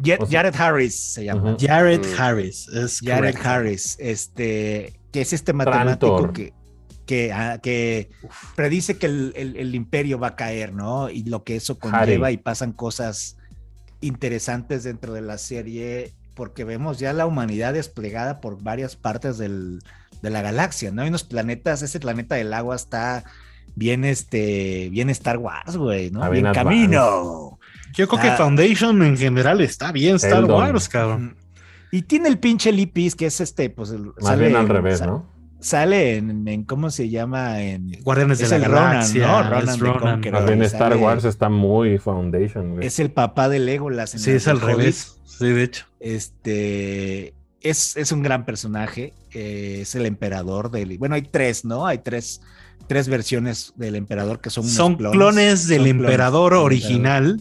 Jet- 0.02 0.22
o 0.22 0.26
sea- 0.26 0.40
Jared 0.40 0.56
Harris 0.60 0.96
se 0.98 1.26
llama. 1.26 1.58
Jared 1.60 2.00
Mm. 2.06 2.22
Harris. 2.22 2.68
Es 2.70 3.00
Jared 3.02 3.34
correcto. 3.34 3.50
Harris, 3.50 3.98
este, 4.00 4.94
que 5.12 5.22
es 5.22 5.34
este 5.34 5.52
matemático 5.52 6.16
Trantor. 6.16 6.34
que, 6.34 6.54
que, 7.06 7.34
ah, 7.34 7.60
que 7.62 8.10
predice 8.56 8.98
que 8.98 9.08
el, 9.08 9.34
el- 9.36 9.58
el 9.58 9.76
imperio 9.76 10.18
va 10.20 10.28
a 10.28 10.36
caer, 10.38 10.74
¿no? 10.74 11.10
Y 11.10 11.24
lo 11.24 11.44
que 11.44 11.58
eso 11.58 11.78
conlleva 11.80 12.28
Harry. 12.28 12.36
y 12.36 12.38
pasan 12.38 12.72
cosas 12.72 13.36
interesantes 14.00 14.84
dentro 14.86 15.14
de 15.14 15.22
la 15.22 15.38
serie 15.38 16.14
porque 16.34 16.64
vemos 16.64 17.00
ya 17.00 17.12
la 17.12 17.26
humanidad 17.26 17.74
desplegada 17.74 18.40
por 18.40 18.64
varias 18.64 18.96
partes 18.96 19.38
del- 19.38 19.80
de 20.22 20.30
la 20.30 20.42
galaxia, 20.42 20.92
¿no? 20.92 21.02
Hay 21.02 21.10
unos 21.10 21.24
planetas, 21.24 21.82
ese 21.82 22.00
planeta 22.00 22.36
del 22.36 22.54
agua 22.54 22.76
está 22.76 23.24
bien, 23.76 24.04
este, 24.04 24.90
bien 24.92 25.10
Star 25.10 25.38
Wars, 25.38 25.78
güey, 25.78 26.12
¿no? 26.12 26.20
Bien 26.30 26.44
bien 26.44 26.54
camino. 26.54 27.60
Yo 27.94 28.08
creo 28.08 28.22
que 28.22 28.28
Ah. 28.30 28.38
Foundation 28.38 29.02
en 29.04 29.18
general 29.18 29.62
está 29.62 29.92
bien 29.92 30.16
Star 30.18 30.40
Eldon. 30.40 30.58
Wars, 30.58 30.90
cabrón. 30.90 31.36
Y 31.92 32.04
tiene 32.04 32.30
el 32.30 32.38
pinche 32.38 32.72
Lee 32.72 32.86
Pease, 32.86 33.16
que 33.18 33.26
es 33.26 33.42
este, 33.42 33.70
pues 33.70 33.90
el- 33.92 34.12
Más 34.22 34.38
bien 34.38 34.56
al 34.56 34.68
revés, 34.70 35.00
sa- 35.00 35.08
¿no? 35.08 35.26
Sale 35.62 36.16
en, 36.18 36.48
en- 36.48 36.64
¿cómo 36.64 36.90
se 36.90 37.10
llama? 37.10 37.62
En, 37.62 37.92
Guardianes 38.04 38.40
Es 38.40 38.50
de 38.50 38.60
la 38.60 38.66
el 38.66 38.72
Ronan, 38.72 38.92
Galaxia. 38.92 39.28
¿no? 39.28 39.40
es 39.42 39.50
Ronan 39.50 39.66
the 39.80 39.86
Ronan. 39.86 40.00
Conqueror. 40.14 40.40
Más 40.42 40.50
bien 40.50 40.64
Star 40.64 40.92
sale- 40.92 40.96
Wars 41.04 41.26
está 41.26 41.50
muy 41.50 41.98
Foundation, 41.98 42.76
güey. 42.76 42.88
es 42.88 43.00
el 43.00 43.12
papá 43.12 43.50
de 43.50 43.60
Legolas. 43.60 44.14
en 44.14 44.20
Sí, 44.22 44.30
el 44.32 44.36
es 44.38 44.48
al 44.48 44.62
revés. 44.62 45.20
Sí, 45.26 45.48
de 45.48 45.64
hecho. 45.64 45.86
Este 46.00 47.34
es, 47.62 47.98
es 47.98 48.12
un 48.12 48.24
gran 48.24 48.46
personaje. 48.46 49.14
eh, 49.34 49.80
es 49.82 49.96
el 49.96 50.06
emperador 50.06 50.72
del. 50.72 50.98
Bueno, 50.98 51.16
hay 51.16 51.24
tres, 51.24 51.66
¿no? 51.66 51.86
Hay 51.86 52.00
tres, 52.00 52.42
tres 52.88 53.08
versiones 53.08 53.74
del 53.76 53.96
emperador 53.96 54.42
que 54.42 54.50
son 54.50 54.68
Son 54.68 54.96
clones, 54.96 55.68
del 55.68 55.82
Son 55.82 55.88
emperador 55.88 56.54
original 56.54 57.40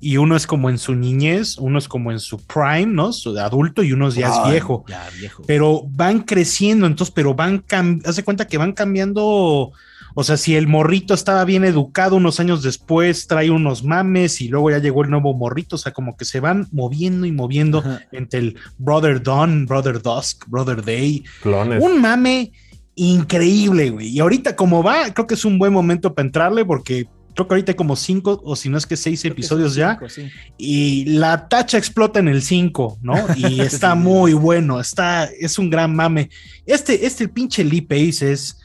y 0.00 0.16
uno 0.16 0.36
es 0.36 0.46
como 0.46 0.68
en 0.68 0.78
su 0.78 0.94
niñez, 0.94 1.56
uno 1.58 1.78
es 1.78 1.88
como 1.88 2.10
en 2.12 2.20
su 2.20 2.38
prime, 2.38 2.86
¿no? 2.86 3.12
Su 3.12 3.38
adulto 3.38 3.82
y 3.82 3.92
uno 3.92 4.10
ya 4.10 4.28
es 4.28 4.50
viejo. 4.50 4.84
Ya, 4.88 5.08
viejo. 5.18 5.42
Pero 5.46 5.82
van 5.88 6.20
creciendo, 6.20 6.86
entonces, 6.86 7.12
pero 7.14 7.34
van 7.34 7.64
hace 8.04 8.22
cuenta 8.22 8.46
que 8.46 8.58
van 8.58 8.72
cambiando. 8.72 9.72
O 10.14 10.22
sea, 10.24 10.36
si 10.36 10.54
el 10.54 10.66
morrito 10.66 11.12
estaba 11.12 11.44
bien 11.44 11.64
educado 11.64 12.16
unos 12.16 12.38
años 12.40 12.62
después, 12.62 13.26
trae 13.26 13.50
unos 13.50 13.82
mames 13.82 14.40
y 14.40 14.48
luego 14.48 14.70
ya 14.70 14.78
llegó 14.78 15.02
el 15.02 15.10
nuevo 15.10 15.34
morrito, 15.34 15.76
o 15.76 15.78
sea, 15.78 15.92
como 15.92 16.16
que 16.16 16.24
se 16.24 16.40
van 16.40 16.68
moviendo 16.70 17.26
y 17.26 17.32
moviendo 17.32 17.78
Ajá. 17.78 18.00
entre 18.12 18.38
el 18.40 18.56
Brother 18.78 19.22
Dawn, 19.22 19.66
Brother 19.66 20.00
Dusk, 20.00 20.44
Brother 20.48 20.84
Day, 20.84 21.24
Clones. 21.42 21.82
un 21.82 22.00
mame 22.00 22.52
increíble, 22.94 23.90
güey. 23.90 24.08
Y 24.08 24.20
ahorita 24.20 24.56
como 24.56 24.82
va, 24.82 25.12
creo 25.12 25.26
que 25.26 25.34
es 25.34 25.44
un 25.44 25.58
buen 25.58 25.72
momento 25.72 26.14
para 26.14 26.26
entrarle 26.26 26.64
porque 26.64 27.06
creo 27.34 27.48
que 27.48 27.54
ahorita 27.54 27.72
hay 27.72 27.76
como 27.76 27.96
cinco 27.96 28.40
o 28.44 28.54
si 28.54 28.68
no 28.68 28.78
es 28.78 28.86
que 28.86 28.96
seis 28.96 29.20
Creo 29.20 29.34
que 29.34 29.40
episodios 29.40 29.74
ya 29.74 29.94
cinco, 29.94 30.08
sí. 30.08 30.28
y 30.56 31.04
la 31.06 31.48
tacha 31.48 31.76
explota 31.76 32.20
en 32.20 32.28
el 32.28 32.42
5, 32.42 32.98
¿no? 33.02 33.14
Y 33.36 33.60
está 33.60 33.94
muy 33.94 34.32
bueno, 34.32 34.80
está, 34.80 35.24
es 35.24 35.58
un 35.58 35.70
gran 35.70 35.94
mame. 35.94 36.30
Este, 36.66 37.04
este 37.04 37.28
pinche 37.28 37.64
Lee 37.64 37.80
Pace 37.80 38.30
es, 38.32 38.60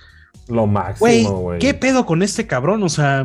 Lo 0.49 0.67
máximo, 0.67 1.39
güey. 1.41 1.59
¿qué 1.59 1.73
pedo 1.73 2.05
con 2.05 2.21
este 2.23 2.45
cabrón? 2.47 2.83
O 2.83 2.89
sea, 2.89 3.21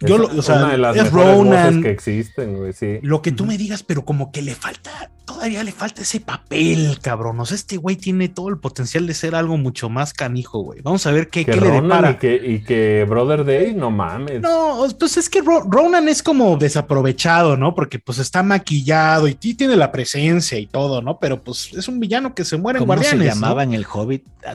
Es 0.00 0.08
yo 0.08 0.18
lo- 0.18 0.26
o 0.28 0.42
sea, 0.42 0.56
una 0.56 0.70
de 0.72 0.78
las 0.78 0.96
es 0.96 1.10
Ronan. 1.12 1.82
que 1.82 1.90
existen, 1.90 2.56
güey, 2.56 2.72
sí. 2.72 2.98
lo 3.02 3.22
que 3.22 3.32
tú 3.32 3.44
me 3.46 3.56
digas, 3.58 3.82
pero 3.82 4.04
como 4.04 4.30
que 4.32 4.42
le 4.42 4.54
falta, 4.54 5.10
todavía 5.24 5.62
le 5.64 5.72
falta 5.72 6.02
ese 6.02 6.20
papel, 6.20 6.98
cabrón. 7.00 7.40
O 7.40 7.46
sea, 7.46 7.54
este 7.54 7.76
güey 7.78 7.96
tiene 7.96 8.28
todo 8.28 8.48
el 8.50 8.58
potencial 8.58 9.06
de 9.06 9.14
ser 9.14 9.34
algo 9.34 9.56
mucho 9.56 9.88
más 9.88 10.12
canijo, 10.12 10.58
güey. 10.60 10.80
Vamos 10.82 11.06
a 11.06 11.12
ver 11.12 11.28
qué, 11.28 11.44
Que 11.46 11.52
qué 11.52 11.60
le 11.60 11.66
Ronan 11.68 11.84
depara. 11.84 12.10
y 12.10 12.14
que, 12.16 12.34
y 12.46 12.62
que 12.64 13.06
Brother 13.08 13.44
Day, 13.44 13.72
no 13.74 13.90
mames. 13.90 14.42
No, 14.42 14.84
pues 14.98 15.16
es 15.16 15.30
que 15.30 15.40
Ro- 15.40 15.64
Ronan 15.66 16.08
es 16.08 16.22
como 16.22 16.56
desaprovechado, 16.58 17.56
¿no? 17.56 17.74
Porque 17.74 17.98
pues 17.98 18.18
está 18.18 18.42
maquillado 18.42 19.28
y 19.28 19.34
tiene 19.34 19.76
la 19.76 19.92
presencia 19.92 20.58
y 20.58 20.66
todo, 20.66 21.00
¿no? 21.02 21.18
Pero 21.20 21.42
pues 21.42 21.72
es 21.72 21.88
un 21.88 22.00
villano 22.00 22.34
que 22.34 22.44
se 22.44 22.58
muere 22.58 22.80
en 22.80 22.84
¿Cómo 22.84 22.92
se 22.94 23.08
Guardianes. 23.10 23.36
¿no? 23.36 23.40
llamaba 23.40 23.62
en 23.62 23.72
el 23.74 23.86
Hobbit? 23.90 24.26
A 24.44 24.54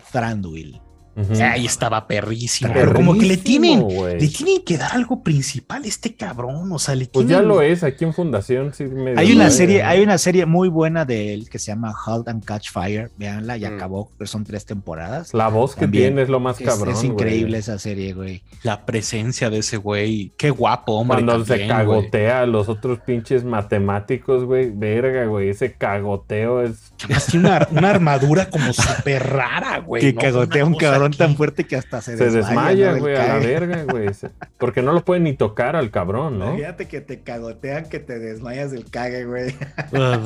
O 1.32 1.36
sea, 1.36 1.54
ahí 1.54 1.66
estaba 1.66 2.08
perrísimo. 2.08 2.72
Pero 2.74 2.94
como 2.94 3.18
que 3.18 3.26
le 3.26 3.38
tienen, 3.38 3.86
le 3.88 4.28
tienen 4.28 4.64
que 4.66 4.78
dar 4.78 4.94
algo 4.94 5.24
principal 5.24 5.84
a 5.84 5.88
este 5.88 6.16
cabrón. 6.16 6.72
O 6.72 6.80
sea, 6.80 6.96
le 6.96 7.06
Pues 7.08 7.26
tienen. 7.26 7.44
ya 7.44 7.48
lo 7.48 7.62
es, 7.62 7.84
aquí 7.84 8.06
en 8.06 8.14
Fundación 8.14 8.74
sí 8.74 8.86
me 8.86 9.14
Hay 9.18 9.32
una 9.32 9.50
serie, 9.50 9.84
hay 9.84 10.02
una 10.02 10.18
serie 10.18 10.46
muy 10.46 10.70
buena 10.70 11.06
de 11.06 11.34
él 11.34 11.50
que 11.50 11.60
se 11.60 11.68
llama 11.68 11.94
Halt 12.06 12.28
and 12.28 12.44
Catch 12.46 12.72
Fire. 12.72 13.12
Veanla, 13.18 13.58
ya 13.58 13.72
Mm. 13.72 13.76
acabó, 13.76 14.12
pero 14.18 14.28
son 14.28 14.44
tres 14.44 14.66
temporadas. 14.66 15.34
La 15.34 15.48
voz 15.48 15.76
que 15.76 15.88
tiene 15.88 16.22
es 16.22 16.30
lo 16.30 16.40
más 16.40 16.60
Es, 16.62 16.68
cabrón. 16.68 16.90
es 16.94 17.00
güey. 17.02 17.08
increíble 17.12 17.58
esa 17.58 17.78
serie, 17.80 18.14
güey. 18.14 18.42
La 18.64 18.86
presencia 18.86 19.50
de 19.50 19.60
ese 19.60 19.78
güey. 19.78 20.32
Qué 20.38 20.50
guapo, 20.50 20.94
hombre. 20.94 21.24
Cuando 21.24 21.46
se 21.46 21.50
también, 21.58 21.68
güey. 21.70 21.78
cagotea 21.80 22.42
a 22.42 22.46
los 22.46 22.70
otros 22.70 23.00
pinches 23.00 23.44
matemáticos, 23.44 24.44
güey. 24.46 24.72
Verga, 24.74 25.26
güey. 25.26 25.50
Ese 25.50 25.74
cagoteo 25.74 26.62
es. 26.64 26.92
Además 27.04 27.26
tiene 27.28 27.48
una, 27.48 27.68
una 27.72 27.90
armadura 27.90 28.50
como 28.50 28.72
súper 28.74 29.28
rara, 29.28 29.80
güey. 29.80 30.02
que 30.02 30.14
¿no? 30.14 30.22
cagotea 30.22 30.66
un 30.66 30.74
cosa 30.74 30.86
cabrón 31.12 31.28
tan 31.30 31.36
fuerte 31.38 31.64
que 31.66 31.76
hasta 31.76 32.02
se, 32.02 32.18
Se 32.18 32.30
desmaya, 32.30 32.94
güey, 32.94 33.16
a 33.16 33.28
la 33.28 33.38
verga, 33.40 33.84
güey. 33.84 34.08
Porque 34.58 34.82
no 34.82 34.94
lo 34.94 35.04
puede 35.06 35.20
ni 35.22 35.34
tocar 35.34 35.76
al 35.76 35.92
cabrón, 35.92 36.40
¿no? 36.40 36.48
Imagínate 36.50 36.88
que 36.88 37.02
te 37.02 37.22
cagotean, 37.22 37.88
que 37.90 38.00
te 38.00 38.20
desmayas 38.20 38.72
del 38.72 38.90
cague, 38.90 39.26
güey. 39.26 39.54
Ah. 39.94 40.20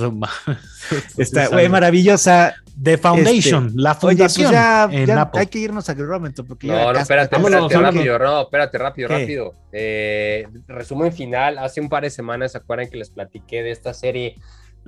Está, 1.18 1.48
güey, 1.48 1.70
maravillosa. 1.70 2.54
The 2.82 2.98
Foundation, 2.98 3.72
la 3.76 3.92
Oye, 3.92 4.00
pues 4.02 4.34
fundación 4.36 4.52
ya, 4.52 4.90
en 4.92 5.06
ya 5.06 5.22
Apple. 5.22 5.42
hay 5.42 5.48
que 5.48 5.60
irnos 5.60 5.88
a 5.90 5.94
Gromento 5.94 6.44
porque 6.44 6.68
ya 6.68 6.74
No, 6.86 6.94
no, 6.94 7.00
espérate, 7.00 7.36
rápido, 7.38 8.18
no, 8.20 8.42
espérate, 8.42 8.78
rápido, 8.80 9.08
¿Qué? 9.10 9.20
rápido. 9.20 9.54
Eh, 9.72 10.48
resumen 10.68 11.14
final, 11.14 11.60
hace 11.60 11.82
un 11.82 11.88
par 11.90 12.02
de 12.04 12.10
semanas, 12.10 12.54
¿se 12.54 12.58
acuerdan 12.58 12.90
que 12.90 12.98
les 12.98 13.12
platiqué 13.12 13.62
de 13.62 13.70
esta 13.72 13.94
serie 13.94 14.36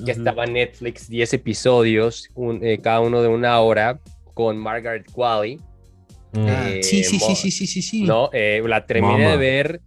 que 0.03 0.11
estaba 0.11 0.45
en 0.45 0.53
Netflix, 0.53 1.07
10 1.07 1.34
episodios, 1.35 2.30
un- 2.34 2.59
eh, 2.63 2.80
cada 2.81 3.01
uno 3.01 3.22
de 3.22 3.27
una 3.27 3.59
hora, 3.59 3.99
con 4.34 4.57
Margaret 4.57 5.05
Qualley? 5.11 5.59
Ah, 6.38 6.70
Eh, 6.70 6.84
Sí, 6.84 7.03
sí, 7.03 7.20
sí, 7.20 7.36
sí, 7.36 7.52
sí, 7.52 7.68
sí, 7.68 7.82
sí. 7.82 8.02
¿no? 8.03 8.30
Eh, 8.34 8.62
la 8.66 8.86
terminé 8.86 9.20
Mama. 9.20 9.32
de 9.32 9.38
ver. 9.38 9.82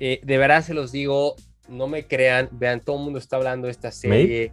eh, 0.00 0.20
de 0.24 0.38
verdad 0.38 0.64
se 0.64 0.74
los 0.74 0.90
digo, 0.92 1.36
no 1.68 1.86
me 1.86 2.04
crean, 2.06 2.48
vean, 2.52 2.80
todo 2.80 2.96
el 2.98 3.04
mundo 3.04 3.18
está 3.18 3.36
hablando 3.36 3.66
de 3.66 3.70
esta 3.72 3.90
serie. 3.92 4.52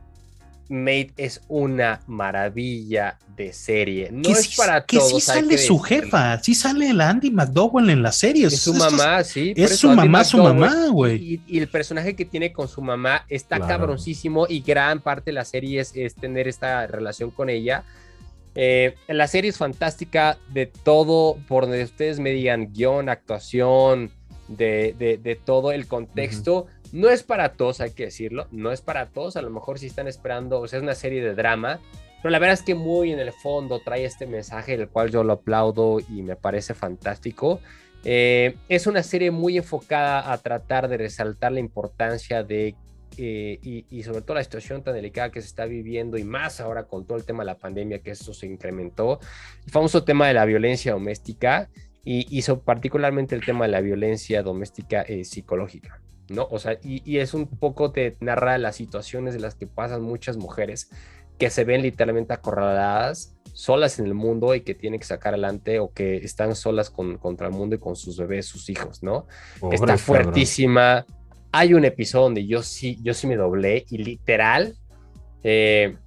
Mate 0.69 1.11
es 1.18 1.41
una 1.49 1.99
maravilla 2.07 3.18
de 3.36 3.52
serie. 3.52 4.10
No 4.11 4.22
que 4.22 4.32
es 4.32 4.45
sí, 4.45 4.53
para 4.56 4.86
que 4.86 4.98
todos. 4.98 5.10
sí 5.10 5.15
hay 5.15 5.22
sale 5.41 5.48
que 5.49 5.57
su 5.57 5.80
jefa, 5.80 6.40
sí 6.41 6.56
sale 6.56 6.94
la 6.94 7.10
Andy 7.10 7.30
McDowell 7.32 7.90
en 7.90 8.02
la 8.02 8.11
serie. 8.14 8.48
Es 8.48 8.60
su 8.61 8.72
Esto 8.72 8.86
es- 8.88 8.94
mamá, 8.94 9.23
sí. 9.26 9.53
Es 9.57 9.72
eso 9.72 9.78
su 9.78 9.90
Andy 9.90 10.03
mamá, 10.07 10.23
su 10.23 10.38
mamá, 10.38 10.88
güey. 10.91 11.18
Y, 11.18 11.41
y 11.48 11.60
el 11.60 11.68
personaje 11.68 12.15
que 12.15 12.23
tiene 12.23 12.53
con 12.53 12.69
su 12.69 12.82
mamá 12.82 13.26
está 13.28 13.57
Claro. 13.57 13.68
cabroncísimo 13.80 14.45
y 14.48 14.61
gran 14.61 15.02
parte 15.02 15.32
de 15.32 15.34
la 15.34 15.44
serie 15.45 15.82
es, 15.82 15.91
es 15.95 16.15
tener 16.15 16.48
esta 16.48 16.88
relación 16.88 17.32
con 17.32 17.49
ella. 17.49 17.84
Eh, 18.56 18.95
la 19.07 19.28
serie 19.28 19.49
es 19.49 19.57
fantástica 19.57 20.38
de 20.49 20.65
todo, 20.65 21.38
por 21.48 21.64
donde 21.64 21.84
ustedes 21.84 22.19
me 22.19 22.32
digan, 22.32 22.73
guion, 22.73 23.07
actuación, 23.10 24.11
de, 24.48 24.94
de- 24.99 25.18
de 25.18 25.36
todo 25.36 25.72
el 25.72 25.88
contexto. 25.88 26.65
No 26.91 27.10
es 27.10 27.23
para 27.23 27.53
todos, 27.53 27.80
hay 27.80 27.91
que 27.91 28.06
decirlo, 28.06 28.48
no 28.52 28.72
es 28.73 28.82
para 28.82 29.06
todos, 29.06 29.38
a 29.38 29.41
lo 29.41 29.49
mejor 29.49 29.80
si 29.80 29.88
están 29.88 30.10
esperando, 30.10 30.60
o 30.60 30.68
sea, 30.68 30.78
es 30.80 30.84
una 30.84 30.95
serie 30.95 31.23
de 31.23 31.34
drama, 31.36 31.80
pero 32.22 32.32
la 32.32 32.40
verdad 32.40 32.53
es 32.56 32.61
que 32.64 32.76
muy 32.76 33.14
en 33.14 33.19
el 33.19 33.32
fondo 33.32 33.80
trae 33.80 34.03
este 34.03 34.28
mensaje, 34.28 34.73
el 34.73 34.90
cual 34.90 35.10
yo 35.10 35.23
lo 35.23 35.34
aplaudo 35.34 35.99
y 36.02 36.22
me 36.22 36.36
parece 36.36 36.73
fantástico. 36.73 37.61
Eh, 38.03 38.57
es 38.68 38.88
una 38.88 39.03
serie 39.03 39.32
muy 39.32 39.57
enfocada 39.57 40.34
a 40.34 40.38
tratar 40.40 40.90
de 40.90 40.98
resaltar 40.98 41.53
la 41.53 41.61
importancia 41.61 42.44
de, 42.44 42.76
eh, 43.17 43.59
y, 43.61 43.85
y 43.89 44.03
sobre 44.03 44.21
todo 44.21 44.35
la 44.35 44.43
situación 44.43 44.83
tan 44.83 44.93
delicada 44.93 45.31
que 45.31 45.41
se 45.41 45.47
está 45.47 45.65
viviendo 45.65 46.17
y 46.17 46.23
más 46.23 46.59
ahora 46.59 46.85
con 46.85 47.05
todo 47.05 47.17
el 47.17 47.25
tema 47.25 47.43
de 47.43 47.47
la 47.47 47.57
pandemia, 47.57 47.99
que 47.99 48.11
esto 48.11 48.33
se 48.33 48.47
incrementó, 48.47 49.19
el 49.65 49.71
famoso 49.71 50.03
tema 50.03 50.27
de 50.27 50.33
la 50.33 50.45
violencia 50.45 50.93
doméstica 50.93 51.69
y 52.03 52.25
hizo 52.35 52.61
particularmente 52.61 53.35
el 53.35 53.45
tema 53.45 53.65
de 53.65 53.71
la 53.71 53.81
violencia 53.81 54.43
doméstica 54.43 55.01
eh, 55.03 55.23
psicológica. 55.23 56.01
¿no? 56.29 56.47
O 56.49 56.59
sea, 56.59 56.77
y, 56.83 57.01
y 57.09 57.17
es 57.17 57.33
un 57.33 57.47
poco 57.47 57.91
te 57.91 58.15
narra 58.21 58.57
las 58.57 58.75
situaciones 58.75 59.33
de 59.33 59.39
las 59.39 59.55
que 59.55 59.67
pasan 59.67 60.01
muchas 60.01 60.38
mujeres 60.38 60.89
que 61.38 61.49
se 61.49 61.63
ven 61.63 61.81
literalmente 61.81 62.33
acorraladas, 62.33 63.35
solas 63.53 63.97
en 63.97 64.05
el 64.05 64.13
mundo 64.13 64.53
y 64.53 64.61
que 64.61 64.75
tienen 64.75 64.99
que 64.99 65.07
sacar 65.07 65.33
adelante 65.33 65.79
o 65.79 65.91
que 65.91 66.17
están 66.17 66.55
solas 66.55 66.91
con, 66.91 67.17
contra 67.17 67.47
el 67.47 67.53
mundo 67.53 67.75
y 67.75 67.79
con 67.79 67.95
sus 67.95 68.17
bebés, 68.17 68.45
sus 68.45 68.69
hijos, 68.69 69.01
¿no? 69.01 69.25
Pobre 69.59 69.75
Está 69.75 69.97
cabrón. 69.97 70.01
Hay 71.52 71.73
un 71.73 71.84
episodio 71.86 72.23
donde 72.26 72.45
yo 72.48 72.64
sí, 72.64 72.98
yo 73.03 73.14
sí 73.14 73.28
me 73.28 73.36
doblé 73.36 73.86
y 73.90 73.98
literal, 73.98 74.76
eh, 75.44 75.98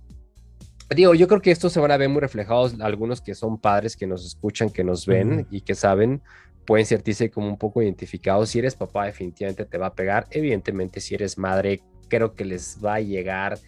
digo, 0.94 1.14
yo 1.14 1.28
creo 1.28 1.42
que 1.42 1.50
esto 1.50 1.68
se 1.68 1.80
van 1.80 1.90
a 1.90 1.96
ver 1.96 2.08
muy 2.08 2.20
reflejados 2.20 2.80
algunos 2.80 3.20
que 3.20 3.34
son 3.34 3.58
padres 3.58 3.96
que 3.96 4.06
nos 4.06 4.24
escuchan, 4.24 4.70
que 4.70 4.84
nos 4.84 5.06
ven 5.06 5.46
y 5.50 5.60
que 5.60 5.74
saben, 5.74 6.22
pueden 6.66 6.86
sentirse 6.86 7.30
como 7.30 7.48
un 7.48 7.58
poco 7.58 7.82
identificados. 7.82 8.50
Si 8.50 8.58
eres 8.58 8.74
papá, 8.74 9.06
definitivamente 9.06 9.64
te 9.66 9.76
va 9.76 9.88
a 9.88 9.94
pegar. 9.94 10.26
Evidentemente, 10.30 11.00
si 11.00 11.14
eres 11.14 11.36
madre, 11.36 11.80
creo 12.08 12.34
que 12.34 12.44
les 12.44 12.78
va 12.82 12.94
a 12.94 13.00
llegar 13.00 13.58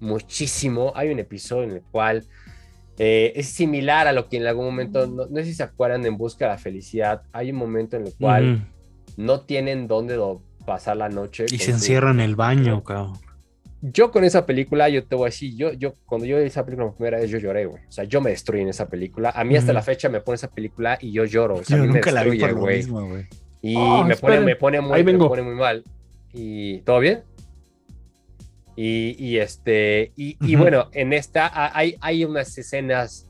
muchísimo. 0.00 0.92
Hay 0.96 1.10
un 1.10 1.18
episodio 1.18 1.64
en 1.64 1.70
el 1.72 1.82
cual 1.82 2.24
eh, 2.98 3.32
es 3.36 3.48
similar 3.48 4.08
a 4.08 4.12
lo 4.12 4.28
que 4.28 4.38
en 4.38 4.46
algún 4.46 4.64
momento, 4.64 5.06
no, 5.06 5.26
no 5.26 5.36
sé 5.36 5.44
si 5.44 5.54
se 5.54 5.62
acuerdan 5.62 6.04
En 6.06 6.16
Busca 6.16 6.46
de 6.46 6.50
la 6.52 6.58
Felicidad, 6.58 7.22
hay 7.32 7.50
un 7.50 7.56
momento 7.56 7.96
en 7.96 8.06
el 8.06 8.14
cual 8.14 8.66
no 9.16 9.42
tienen 9.42 9.86
dónde 9.86 10.14
do- 10.14 10.42
pasar 10.70 10.96
la 10.96 11.08
noche. 11.08 11.46
Y 11.50 11.58
se 11.58 11.72
encierra 11.72 12.12
en 12.12 12.20
el 12.20 12.36
baño, 12.36 12.84
cabrón. 12.84 13.14
Yo 13.82 14.12
con 14.12 14.22
esa 14.24 14.46
película, 14.46 14.88
yo 14.88 15.04
te 15.04 15.16
voy 15.16 15.24
a 15.24 15.30
decir, 15.30 15.56
yo, 15.56 15.72
yo 15.72 15.94
cuando 16.06 16.26
yo 16.26 16.36
vi 16.38 16.44
esa 16.44 16.64
película 16.64 16.86
por 16.88 16.96
primera 16.96 17.18
vez, 17.18 17.28
yo 17.28 17.38
lloré, 17.38 17.66
güey. 17.66 17.82
O 17.88 17.90
sea, 17.90 18.04
yo 18.04 18.20
me 18.20 18.30
destruí 18.30 18.60
en 18.60 18.68
esa 18.68 18.86
película. 18.88 19.30
A 19.34 19.42
mí 19.42 19.56
hasta 19.56 19.72
Ujú. 19.72 19.74
la 19.74 19.82
fecha 19.82 20.08
me 20.08 20.20
pone 20.20 20.36
esa 20.36 20.48
película 20.48 20.96
y 21.00 21.10
yo 21.10 21.24
lloro. 21.24 21.56
O 21.56 21.64
sea, 21.64 21.76
Yo 21.76 21.82
a 21.82 21.86
mí 21.86 21.92
me 21.92 21.94
nunca 21.94 22.12
la 22.12 22.22
vi 22.22 22.30
destruye, 22.30 22.46
por 22.52 22.56
lo 22.56 22.60
güey. 22.66 22.76
mismo, 22.76 23.08
güey. 23.08 23.26
Y 23.62 23.74
Oh, 23.76 24.04
me, 24.04 24.14
pone, 24.16 24.40
me, 24.40 24.54
pone 24.56 24.80
muy, 24.80 25.02
me 25.02 25.18
pone 25.18 25.42
muy 25.42 25.54
mal. 25.56 25.82
Y 26.32 26.82
¿todo 26.82 27.00
bien? 27.00 27.24
Y, 28.76 29.16
y 29.18 29.38
este, 29.38 30.12
y, 30.16 30.36
y 30.40 30.54
Ujú. 30.54 30.62
bueno, 30.62 30.88
en 30.92 31.12
esta 31.12 31.50
hay, 31.76 31.96
hay 32.00 32.24
unas 32.24 32.56
escenas 32.56 33.28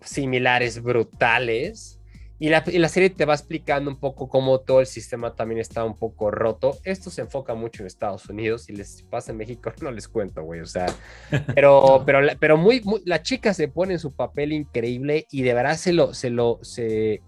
similares, 0.00 0.82
brutales. 0.82 2.00
Y 2.42 2.48
la, 2.48 2.64
y 2.66 2.78
la 2.80 2.88
serie 2.88 3.08
te 3.08 3.24
va 3.24 3.34
explicando 3.34 3.88
un 3.88 4.00
poco 4.00 4.28
cómo 4.28 4.58
todo 4.58 4.80
el 4.80 4.86
sistema 4.86 5.32
también 5.36 5.60
está 5.60 5.84
un 5.84 5.96
poco 5.96 6.28
roto. 6.32 6.76
Esto 6.82 7.08
se 7.08 7.20
enfoca 7.20 7.54
mucho 7.54 7.84
en 7.84 7.86
Estados 7.86 8.28
Unidos. 8.28 8.64
Si 8.64 8.72
les 8.72 9.02
pasa 9.04 9.30
en 9.30 9.38
México, 9.38 9.72
no 9.80 9.92
les 9.92 10.08
cuento, 10.08 10.42
güey. 10.42 10.58
O 10.58 10.66
sea, 10.66 10.86
pero, 11.54 12.02
pero, 12.04 12.20
la- 12.20 12.34
pero 12.34 12.56
muy, 12.56 12.80
muy- 12.80 13.00
la 13.04 13.22
chica 13.22 13.54
se 13.54 13.68
pone 13.68 13.92
en 13.92 14.00
su 14.00 14.10
papel 14.10 14.52
increíble 14.52 15.28
y 15.30 15.42
de 15.42 15.54
verdad 15.54 15.76
se 15.76 15.92
lo, 15.92 16.14
se 16.14 16.30
lo, 16.30 16.58
se, 16.62 17.22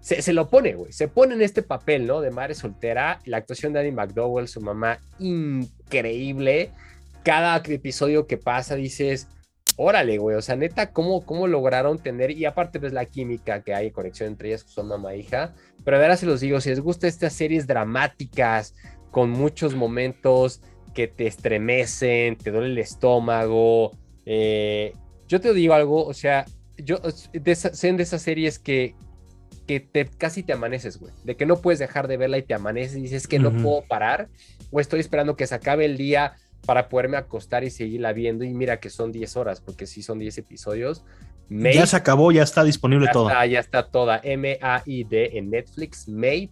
se, 0.00 0.22
se 0.22 0.32
lo 0.32 0.48
pone, 0.48 0.72
güey. 0.72 0.90
Se 0.90 1.08
pone 1.08 1.34
en 1.34 1.42
este 1.42 1.62
papel, 1.62 2.06
¿no? 2.06 2.22
De 2.22 2.30
madre 2.30 2.54
soltera. 2.54 3.18
La 3.26 3.36
actuación 3.36 3.74
de 3.74 3.80
Annie 3.80 3.92
McDowell, 3.92 4.48
su 4.48 4.62
mamá, 4.62 4.98
increíble. 5.18 6.70
Cada 7.22 7.56
episodio 7.58 8.26
que 8.26 8.38
pasa 8.38 8.76
dices, 8.76 9.28
órale, 9.76 10.18
güey. 10.18 10.36
O 10.36 10.42
sea, 10.42 10.56
neta, 10.56 10.92
¿cómo, 10.92 11.24
cómo 11.24 11.46
lograron 11.46 11.98
tener? 11.98 12.30
Y 12.30 12.44
aparte, 12.44 12.78
pues 12.80 12.92
la 12.92 13.04
química 13.06 13.62
que 13.62 13.74
hay, 13.74 13.90
conexión 13.90 14.28
entre 14.28 14.48
ellas, 14.48 14.64
que 14.64 14.70
son 14.70 14.88
mamá 14.88 15.14
e 15.14 15.18
hija. 15.18 15.54
Pero 15.84 15.96
de 15.96 16.02
verdad 16.02 16.16
se 16.16 16.26
los 16.26 16.40
digo, 16.40 16.60
si 16.60 16.68
les 16.70 16.80
gusta 16.80 17.06
estas 17.08 17.32
series 17.32 17.66
dramáticas, 17.66 18.74
con 19.10 19.30
muchos 19.30 19.74
momentos 19.74 20.60
que 20.94 21.08
te 21.08 21.26
estremecen, 21.26 22.36
te 22.36 22.50
duele 22.50 22.68
el 22.68 22.78
estómago. 22.78 23.92
eh, 24.24 24.92
yo 25.28 25.40
te 25.40 25.52
digo 25.54 25.74
algo, 25.74 26.04
o 26.06 26.14
sea, 26.14 26.44
yo 26.76 26.98
de 27.32 27.50
esa- 27.52 27.74
son 27.74 27.96
de 27.96 28.02
esas 28.02 28.22
series 28.22 28.58
que, 28.58 28.94
que 29.66 29.80
te, 29.80 30.04
casi 30.06 30.42
te 30.42 30.52
amaneces, 30.52 30.98
güey. 30.98 31.12
De 31.24 31.36
que 31.36 31.46
no 31.46 31.56
puedes 31.56 31.78
dejar 31.78 32.06
de 32.08 32.16
verla 32.18 32.38
y 32.38 32.42
te 32.42 32.54
amaneces 32.54 32.96
y 32.98 33.02
dices 33.02 33.26
que 33.26 33.38
no 33.38 33.50
puedo 33.62 33.82
parar 33.88 34.28
o 34.70 34.80
estoy 34.80 35.00
esperando 35.00 35.34
que 35.36 35.46
se 35.46 35.54
acabe 35.54 35.84
el 35.86 35.96
día 35.96 36.34
para 36.66 36.88
poderme 36.88 37.16
acostar 37.16 37.64
y 37.64 37.70
seguirla 37.70 38.12
viendo. 38.12 38.44
Y 38.44 38.52
mira 38.54 38.80
que 38.80 38.90
son 38.90 39.12
10 39.12 39.36
horas, 39.36 39.60
porque 39.60 39.86
sí 39.86 40.02
son 40.02 40.18
10 40.18 40.38
episodios. 40.38 41.04
Made, 41.48 41.74
Ya 41.74 41.86
se 41.86 41.96
acabó, 41.96 42.32
ya 42.32 42.42
está 42.42 42.64
disponible 42.64 43.06
ya 43.06 43.12
todo. 43.12 43.28
está, 43.28 43.46
ya 43.46 43.60
está 43.60 43.90
toda. 43.90 44.20
M-A-I-D 44.22 45.38
en 45.38 45.50
Netflix. 45.50 46.08
Made. 46.08 46.50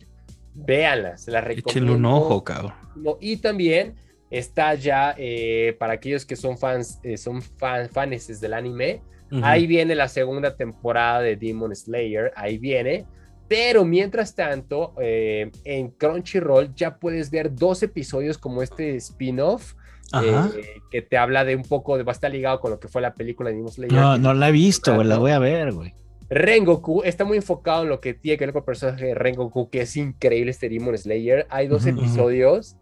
Véanla, 0.55 1.17
se 1.17 1.31
la 1.31 1.41
recomiendo. 1.41 1.71
Échenle 1.71 1.93
un 1.93 2.05
ojo, 2.05 2.43
cabrón. 2.45 2.75
Y 3.21 3.37
también 3.37 3.95
está 4.31 4.75
ya 4.75 5.15
eh, 5.17 5.77
para 5.79 5.95
aquellos 5.95 6.27
que 6.27 6.37
son 6.37 6.59
fans, 6.59 7.01
eh, 7.03 7.17
son 7.17 7.41
fan, 7.41 7.89
fanes 7.89 8.41
del 8.41 8.55
anime. 8.55 9.03
Ujú. 9.31 9.41
Ahí 9.45 9.67
viene 9.67 9.95
la 9.95 10.09
segunda 10.09 10.57
temporada 10.57 11.21
de 11.21 11.37
Demon 11.37 11.75
Slayer, 11.75 12.33
ahí 12.35 12.59
viene. 12.59 13.07
Pero 13.49 13.85
mientras 13.85 14.35
tanto, 14.35 14.95
eh, 15.01 15.51
en 15.65 15.91
Crunchyroll 15.91 16.75
ya 16.75 16.97
puedes 16.99 17.31
ver 17.31 17.55
dos 17.55 17.83
episodios 17.83 18.39
como 18.39 18.63
este 18.63 18.95
spin-off. 18.97 19.75
Eh, 20.13 20.81
que 20.91 21.03
te 21.03 21.17
habla 21.17 21.45
de 21.45 21.57
un 21.57 21.63
poco, 21.63 21.97
de, 21.97 22.03
va 22.03 22.13
a 22.13 22.15
estar 22.15 22.31
ligado 22.31 22.61
con 22.61 22.71
lo 22.71 22.81
que 22.81 22.89
fue 22.89 23.01
la 23.03 23.15
película 23.15 23.51
de 23.51 23.57
Demon 23.57 23.73
Slayer. 23.73 23.93
No, 23.93 24.19
no 24.19 24.35
la 24.35 24.49
he 24.49 24.53
visto, 24.53 24.95
güey. 24.95 25.07
La 25.07 25.19
voy 25.19 25.31
a 25.31 25.39
ver, 25.39 25.73
güey. 25.73 25.95
Rengoku 26.29 27.03
está 27.03 27.25
muy 27.25 27.39
enfocado 27.39 27.83
en 27.83 27.89
lo 27.89 28.01
que 28.01 28.15
tiene 28.15 28.39
que 28.39 28.47
ver 28.47 28.53
con 28.53 28.61
el 28.61 28.65
personaje 28.65 29.07
de 29.07 29.15
Rengoku, 29.15 29.69
que 29.69 29.81
es 29.83 29.97
increíble 29.97 30.53
este 30.53 30.69
Demon 30.69 30.97
Slayer. 30.97 31.47
Hay 31.51 31.67
dos 31.67 31.85
Ujú, 31.85 31.91
ujú. 31.97 32.05
episodios. 32.05 32.77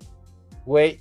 Güey, 0.66 1.00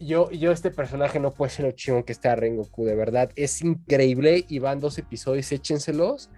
yo, 0.00 0.30
yo 0.32 0.50
este 0.50 0.70
personaje 0.70 1.20
no 1.20 1.30
puede 1.30 1.50
ser 1.50 1.66
lo 1.66 1.72
chingón 1.72 2.02
que 2.02 2.12
está 2.12 2.34
Rengoku, 2.34 2.84
de 2.84 2.96
verdad. 2.96 3.30
Es 3.36 3.62
increíble 3.62 4.44
y 4.48 4.58
van 4.58 4.80
dos 4.80 4.98
episodios, 4.98 5.50
échenselos. 5.52 6.30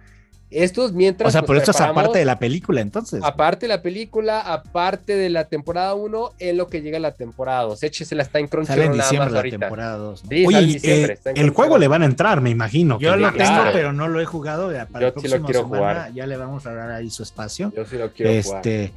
Estos 0.51 0.91
mientras. 0.91 1.29
O 1.29 1.31
sea, 1.31 1.43
pero 1.43 1.57
esto 1.59 1.71
es 1.71 1.79
aparte 1.81 2.19
de 2.19 2.25
la 2.25 2.37
película, 2.37 2.81
entonces. 2.81 3.21
Aparte 3.23 3.61
de 3.65 3.67
la 3.69 3.81
película, 3.81 4.41
aparte 4.41 5.15
de 5.15 5.29
la 5.29 5.45
temporada 5.45 5.93
1, 5.95 6.31
en 6.39 6.57
lo 6.57 6.67
que 6.67 6.81
llega 6.81 6.99
la 6.99 7.13
temporada 7.13 7.63
2. 7.63 7.81
Échesela, 7.83 8.23
está 8.23 8.39
en 8.39 8.47
Sale 8.49 8.61
en 8.61 8.65
Crunchyroll 8.67 8.97
nada 8.97 9.03
diciembre 9.09 9.25
más 9.25 9.31
la 9.33 9.39
ahorita. 9.39 9.57
temporada 9.59 9.95
2. 9.97 10.23
¿no? 10.25 10.29
Sí, 10.29 10.35
sale 10.35 10.41
en 10.41 10.47
Oye, 10.47 10.65
diciembre, 10.73 11.11
eh, 11.11 11.13
está 11.13 11.29
en 11.31 11.37
el 11.37 11.43
juego 11.51 11.55
Crunchyroll. 11.55 11.79
le 11.79 11.87
van 11.87 12.01
a 12.01 12.05
entrar, 12.05 12.41
me 12.41 12.49
imagino. 12.49 12.99
Yo 12.99 13.15
lo 13.15 13.27
tengo, 13.31 13.37
claro. 13.37 13.69
pero 13.73 13.93
no 13.93 14.07
lo 14.09 14.19
he 14.19 14.25
jugado. 14.25 14.71
ya 14.73 14.85
Para 14.87 15.07
Yo 15.09 15.13
la 15.15 15.21
sí 15.21 15.27
lo 15.27 15.31
próxima 15.31 15.45
quiero 15.47 15.59
semana 15.61 15.93
jugar. 16.01 16.13
ya 16.13 16.27
le 16.27 16.37
vamos 16.37 16.65
a 16.65 16.73
dar 16.73 16.91
ahí 16.91 17.09
su 17.09 17.23
espacio. 17.23 17.71
Yo 17.75 17.85
sí 17.85 17.97
lo 17.97 18.11
quiero 18.11 18.43
jugar. 18.43 18.57
Este, 18.67 18.93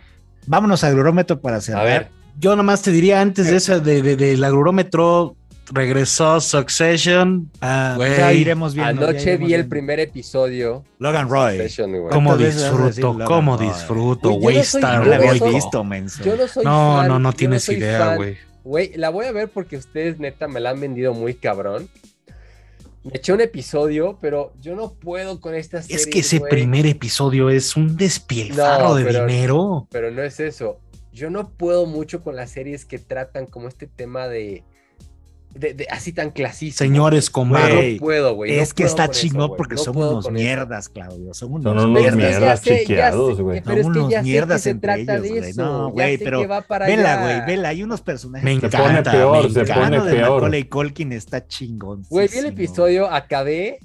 vámonos 0.46 0.82
al 0.82 0.92
Eurometro 0.96 1.40
para 1.40 1.60
cerrar. 1.60 1.82
A 1.82 1.84
ver, 1.84 2.08
Yo 2.36 2.50
nada 2.50 2.64
más 2.64 2.82
te 2.82 2.90
diría 2.90 3.20
antes 3.20 3.46
de 3.48 3.56
esa, 3.56 3.78
de, 3.78 4.02
de- 4.02 4.16
del 4.16 4.42
agrómetro, 4.42 5.36
regresó 5.72 6.40
Succession. 6.40 7.50
Ah, 7.60 7.96
ya 7.98 8.32
iremos 8.32 8.74
viendo. 8.74 9.06
anoche 9.08 9.22
iremos 9.22 9.48
vi 9.48 9.54
el 9.54 9.66
primer 9.68 10.00
episodio. 10.00 10.84
Logan 10.98 11.28
Roy. 11.28 11.58
¿Cómo 11.78 12.08
¿Cuántas 12.10 12.38
veces 12.38 12.62
vas 12.62 12.72
a 12.72 12.76
decir 12.86 13.04
disfruto? 13.04 13.24
¿Cómo 13.24 13.56
Roy? 13.56 13.66
disfruto? 13.68 14.30
Güey, 14.30 14.56
está 14.58 14.98
No 14.98 15.04
loco. 15.04 15.48
visto, 15.50 15.84
menso. 15.84 16.24
Yo 16.24 16.36
no 16.36 16.46
soy 16.48 16.64
No, 16.64 16.96
fan, 16.98 17.08
no, 17.08 17.18
no 17.18 17.32
tienes 17.32 17.68
idea, 17.68 18.16
güey. 18.16 18.36
Güey, 18.64 18.92
la 18.96 19.10
voy 19.10 19.26
a 19.26 19.32
ver 19.32 19.48
porque 19.48 19.76
ustedes 19.76 20.18
neta 20.18 20.48
me 20.48 20.60
la 20.60 20.70
han 20.70 20.80
vendido 20.80 21.12
muy 21.14 21.34
cabrón. 21.34 21.88
Me 23.02 23.10
eché 23.18 23.34
un 23.34 23.42
episodio, 23.42 24.18
pero 24.22 24.54
yo 24.62 24.74
no 24.74 24.94
puedo 24.94 25.38
con 25.38 25.54
esta 25.54 25.82
serie. 25.82 25.96
Es 25.96 26.06
que 26.06 26.20
ese 26.20 26.40
primer 26.40 26.86
episodio 26.86 27.50
es 27.50 27.76
un 27.76 27.96
despilfarro 27.98 28.88
No, 28.88 28.94
de 28.94 29.04
pero- 29.04 29.26
dinero. 29.26 29.88
Pero 29.90 30.10
no 30.10 30.22
es 30.22 30.40
eso. 30.40 30.78
Yo 31.12 31.28
no 31.28 31.50
puedo 31.50 31.84
mucho 31.84 32.22
con 32.22 32.34
las 32.34 32.50
series 32.50 32.86
que 32.86 32.98
tratan 32.98 33.44
como 33.46 33.68
este 33.68 33.86
tema 33.86 34.26
de. 34.26 34.64
De, 35.54 35.72
de- 35.74 35.86
así 35.90 36.12
tan 36.12 36.30
clasista. 36.32 36.78
Señores 36.84 37.30
barro. 37.50 37.80
No 37.80 37.98
puedo, 37.98 38.34
güey. 38.34 38.56
no 38.56 38.62
es 38.62 38.74
que 38.74 38.82
puedo 38.82 38.90
está 38.90 39.04
eso, 39.04 39.12
chingón 39.12 39.52
porque 39.56 39.76
no 39.76 39.82
son 39.82 39.96
unos 39.96 40.30
mierdas, 40.30 40.88
Claudio. 40.88 41.32
Son 41.32 41.52
unos 41.52 41.80
Son 41.80 41.92
mierdas 41.92 42.60
sé, 42.60 42.70
ya 42.70 42.78
chiqueados, 42.80 43.40
güey. 43.40 43.58
Es 43.58 43.64
Son 43.64 43.74
que 43.74 43.80
unos 43.82 44.22
mierdas 44.22 44.62
se 44.62 44.70
entre 44.70 45.00
ellos, 45.00 45.20
güey. 45.28 45.52
No, 45.54 45.90
güey, 45.90 46.18
pero 46.18 46.40
que 46.40 46.46
va 46.48 46.60
para 46.62 46.86
Vela, 46.86 47.22
güey, 47.22 47.46
vela. 47.46 47.68
Hay 47.70 47.82
unos 47.82 48.00
personajes. 48.02 48.44
Me 48.44 48.54
que 48.60 48.68
Se 48.68 48.76
encanta. 48.76 49.10
pone 49.10 49.18
peor, 49.18 49.44
me 49.44 49.50
se 49.50 49.60
encanta. 49.60 49.82
pone 49.98 50.10
peor. 50.12 50.30
Macaulay 50.32 50.64
Culkin 50.64 51.12
está 51.12 51.46
chingón. 51.46 52.02
Güey, 52.10 52.28
vi 52.28 52.38
el 52.38 52.46
episodio, 52.46 53.10
acabé, 53.10 53.78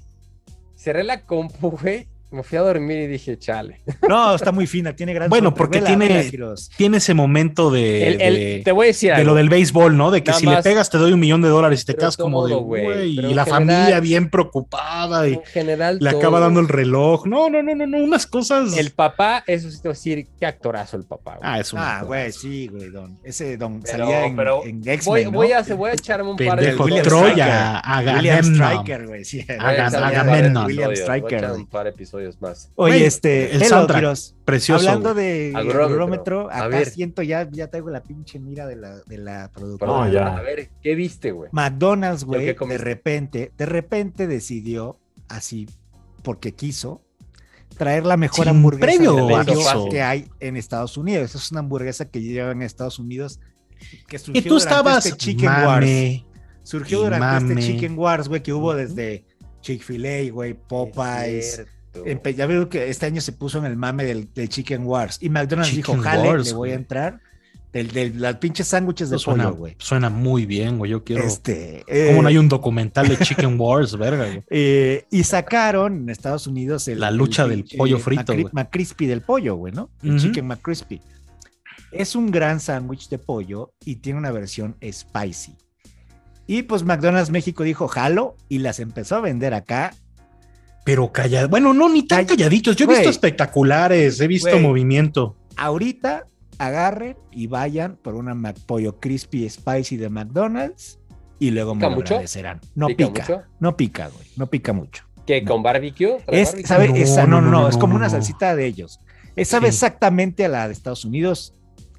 cerré 0.75 1.03
la 1.03 1.21
compu, 1.21 1.71
güey, 1.81 2.07
me 2.31 2.43
fui 2.43 2.57
a 2.57 2.61
dormir 2.61 2.99
y 2.99 3.07
dije, 3.07 3.37
chale. 3.39 3.81
No, 4.07 4.35
está 4.35 4.51
muy 4.51 4.67
fina, 4.67 4.95
tiene 4.95 5.13
gran 5.13 5.29
Bueno, 5.29 5.53
porque 5.55 5.79
Vela, 5.79 5.87
tiene- 5.87 6.29
vela. 6.31 6.55
Tiene 6.77 6.97
ese 6.97 7.13
momento 7.13 7.71
de, 7.71 8.07
El- 8.07 8.21
el- 8.21 8.33
de, 8.35 8.61
te 8.63 8.71
voy 8.71 8.85
a 8.85 8.87
decir 8.87 9.09
de 9.09 9.15
algo. 9.15 9.31
lo 9.31 9.35
del 9.35 9.49
béisbol, 9.49 9.97
¿no? 9.97 10.11
De 10.11 10.21
que 10.23 10.29
Nada 10.31 10.39
si 10.39 10.45
le 10.45 10.61
pegas 10.61 10.89
te 10.89 10.97
doy 10.97 11.11
un 11.11 11.19
millón 11.19 11.41
de 11.41 11.49
dólares 11.49 11.81
y 11.81 11.85
te 11.85 11.95
quedas 11.95 12.17
como 12.17 12.47
de, 12.47 12.55
güey. 12.55 13.11
y 13.11 13.15
la 13.15 13.45
general- 13.45 13.45
familia 13.47 13.99
bien 13.99 14.29
preocupada 14.29 15.27
y 15.27 15.33
En 15.33 15.43
general, 15.45 15.97
le 15.99 16.09
todo. 16.11 16.19
acaba 16.19 16.39
dando 16.39 16.59
el 16.59 16.67
reloj. 16.67 17.25
No, 17.25 17.49
no, 17.49 17.63
no, 17.63 17.73
no, 17.75 17.87
no, 17.87 17.97
unas 17.97 18.27
cosas. 18.27 18.77
El 18.77 18.91
papá, 18.91 19.43
eso 19.47 19.69
sí 19.71 19.77
te 19.81 19.87
voy 19.87 19.93
a 19.93 19.97
decir, 19.97 20.27
qué 20.39 20.45
actorazo 20.45 20.97
el 20.97 21.03
papá. 21.05 21.37
güey. 21.37 21.41
Ah, 21.51 21.59
es 21.59 21.73
un 21.73 21.79
Ah, 21.79 22.03
güey, 22.05 22.31
sí, 22.31 22.67
güey, 22.67 22.89
don. 22.89 23.17
Ese 23.23 23.57
don 23.57 23.81
Pero- 23.81 23.97
salía 24.05 24.25
en, 24.25 24.35
pero 24.35 24.63
en 24.65 24.81
voy, 25.05 25.25
voy, 25.25 25.51
a, 25.51 25.61
voy 25.63 25.89
a 25.89 25.93
echarme 25.93 26.29
un 26.31 26.37
par 26.37 26.59
de 26.59 26.75
William 26.75 27.03
Troya, 27.03 27.81
William. 28.17 28.43
Striker, 28.43 29.07
güey, 29.07 29.25
sí. 29.25 29.45
Hagan- 29.47 29.87
echarme 29.87 30.07
un 30.07 30.13
par 30.13 30.25
de. 30.25 30.59
William 30.65 30.91
episodios, 31.87 32.18
episodios 32.19 32.41
más. 32.41 32.71
Oye, 32.75 33.05
este, 33.05 33.55
el. 33.55 33.61
Quiroz. 33.87 34.35
Precioso. 34.45 34.87
Hablando 34.87 35.13
de 35.13 35.53
Agrómetro. 35.55 36.49
acá 36.51 36.67
ver. 36.67 36.89
siento 36.89 37.21
ya, 37.21 37.47
ya 37.49 37.67
traigo 37.67 37.89
la 37.89 38.03
pinche 38.03 38.39
mira 38.39 38.67
de 38.67 38.75
la, 38.75 38.99
de 38.99 39.17
la 39.17 39.51
productora. 39.53 39.91
No, 39.91 40.11
ya. 40.11 40.37
A 40.37 40.41
ver, 40.41 40.69
¿qué 40.81 40.95
viste, 40.95 41.31
güey? 41.31 41.49
McDonald's, 41.51 42.21
¿Yo 42.21 42.27
güey, 42.27 42.45
de 42.53 42.77
repente, 42.77 43.51
de 43.57 43.65
repente 43.65 44.27
decidió, 44.27 44.99
así, 45.27 45.67
porque 46.23 46.53
quiso, 46.53 47.01
traer 47.77 48.05
la 48.05 48.17
mejor 48.17 48.45
Sin 48.45 48.55
hamburguesa 48.55 48.85
previo 48.85 49.89
que 49.89 50.01
hay 50.01 50.27
en 50.39 50.57
Estados 50.57 50.97
Unidos. 50.97 51.35
Es 51.35 51.51
una 51.51 51.61
hamburguesa 51.61 52.09
que 52.09 52.21
lleva 52.21 52.51
en 52.51 52.61
Estados 52.61 52.99
Unidos. 52.99 53.39
Que 54.07 54.17
Y 54.17 54.19
surgió 54.19 54.43
tú 54.43 54.49
durante 54.49 54.69
estabas 54.69 55.05
este 55.05 55.17
Chicken 55.17 55.49
Wars. 55.49 55.87
Surgió 56.63 56.99
y 56.99 57.03
durante 57.05 57.25
mame. 57.25 57.53
este 57.53 57.73
Chicken 57.73 57.97
Wars, 57.97 58.27
güey, 58.27 58.43
que 58.43 58.53
hubo 58.53 58.75
desde 58.75 59.25
Chick-fil-A, 59.61 60.31
güey, 60.31 60.53
Popeyes. 60.53 61.65
Ya 62.35 62.45
veo 62.45 62.69
que 62.69 62.89
este 62.89 63.05
año 63.05 63.21
se 63.21 63.31
puso 63.31 63.57
en 63.59 63.65
el 63.65 63.75
mame 63.75 64.05
del, 64.05 64.31
del 64.33 64.49
Chicken 64.49 64.85
Wars. 64.85 65.17
Y 65.21 65.29
McDonald's 65.29 65.71
Chicken 65.73 65.95
dijo, 65.97 66.03
jale, 66.03 66.27
Wars, 66.29 66.47
le 66.47 66.53
voy 66.53 66.71
a 66.71 66.75
entrar. 66.75 67.19
Del, 67.71 67.91
del, 67.91 68.19
las 68.19 68.37
pinches 68.37 68.67
sándwiches 68.67 69.11
de 69.11 69.17
Eso 69.17 69.25
suena, 69.25 69.43
pollo, 69.45 69.55
güey. 69.57 69.75
suena 69.77 70.09
muy 70.09 70.47
bien, 70.47 70.79
güey. 70.79 70.89
Yo 70.89 71.03
quiero. 71.03 71.23
Este, 71.23 71.83
¿Cómo 71.87 72.19
eh, 72.19 72.21
no 72.23 72.27
hay 72.27 72.37
un 72.39 72.49
documental 72.49 73.07
de 73.07 73.17
Chicken 73.17 73.55
Wars, 73.59 73.95
verga, 73.95 74.25
güey? 74.25 74.43
eh, 74.49 75.05
y 75.11 75.23
sacaron 75.23 75.93
en 76.01 76.09
Estados 76.09 76.47
Unidos 76.47 76.87
el, 76.87 76.99
La 76.99 77.11
lucha 77.11 77.43
el 77.43 77.49
del 77.49 77.65
pollo 77.77 77.99
frito, 77.99 78.33
Macri- 78.33 78.41
güey. 78.41 78.53
McCrispy 78.53 79.05
del 79.05 79.21
pollo, 79.21 79.55
güey, 79.55 79.71
¿no? 79.71 79.91
El 80.01 80.15
Ujú. 80.15 80.19
Chicken 80.19 80.47
McCrispy. 80.47 80.99
Es 81.91 82.15
un 82.15 82.31
gran 82.31 82.59
sándwich 82.59 83.07
de 83.09 83.19
pollo 83.19 83.73
y 83.85 83.97
tiene 83.97 84.17
una 84.17 84.31
versión 84.31 84.75
spicy. 84.91 85.55
Y 86.47 86.63
pues 86.63 86.81
McDonald's 86.83 87.29
México 87.29 87.63
dijo, 87.63 87.87
jalo, 87.87 88.35
y 88.47 88.57
las 88.59 88.79
empezó 88.79 89.17
a 89.17 89.21
vender 89.21 89.53
acá. 89.53 89.93
Pero 90.85 91.11
callado. 91.11 91.49
Bueno, 91.49 91.73
no, 91.73 91.89
ni 91.89 92.03
tan 92.03 92.19
Call- 92.25 92.27
calladitos. 92.37 92.75
Yo 92.75 92.85
he 92.85 92.89
visto 92.89 93.09
espectaculares, 93.09 94.19
he 94.19 94.27
visto 94.27 94.57
movimiento. 94.59 95.35
Ahorita 95.55 96.25
agarren 96.57 97.17
y 97.31 97.47
vayan 97.47 97.97
por 98.01 98.15
una 98.15 98.33
McPollo 98.33 98.99
Crispy 98.99 99.49
Spicy 99.49 99.97
de 99.97 100.09
McDonald's 100.09 100.99
y 101.39 101.51
luego 101.51 101.73
me 101.75 101.79
¿Pica 101.81 101.89
lo 101.89 101.95
mucho? 101.95 102.13
agradecerán. 102.15 102.59
No 102.75 102.87
¿Pica 102.87 103.07
pica, 103.07 103.21
mucho? 103.21 103.41
no 103.59 103.77
pica, 103.77 104.07
güey, 104.07 104.27
no 104.35 104.47
pica 104.47 104.73
mucho. 104.73 105.03
¿Qué? 105.27 105.43
¿Con 105.45 105.61
barbecue? 105.63 106.17
¿Trae 106.25 106.41
Es, 106.41 106.49
barbecue? 106.49 106.67
sabe, 106.67 106.89
No, 106.89 106.95
esa, 106.95 107.21
no, 107.27 107.39
no, 107.39 107.41
no, 107.41 107.51
no, 107.51 107.61
no, 107.63 107.69
es 107.69 107.77
como 107.77 107.93
no, 107.93 107.97
una 107.97 108.05
no. 108.07 108.11
salsita 108.11 108.55
de 108.55 108.65
ellos. 108.65 108.99
Es, 109.35 109.47
sabe 109.49 109.67
Sí. 109.67 109.75
exactamente 109.75 110.43
a 110.45 110.49
la 110.49 110.67
de 110.67 110.73
Estados 110.73 111.05
Unidos. 111.05 111.53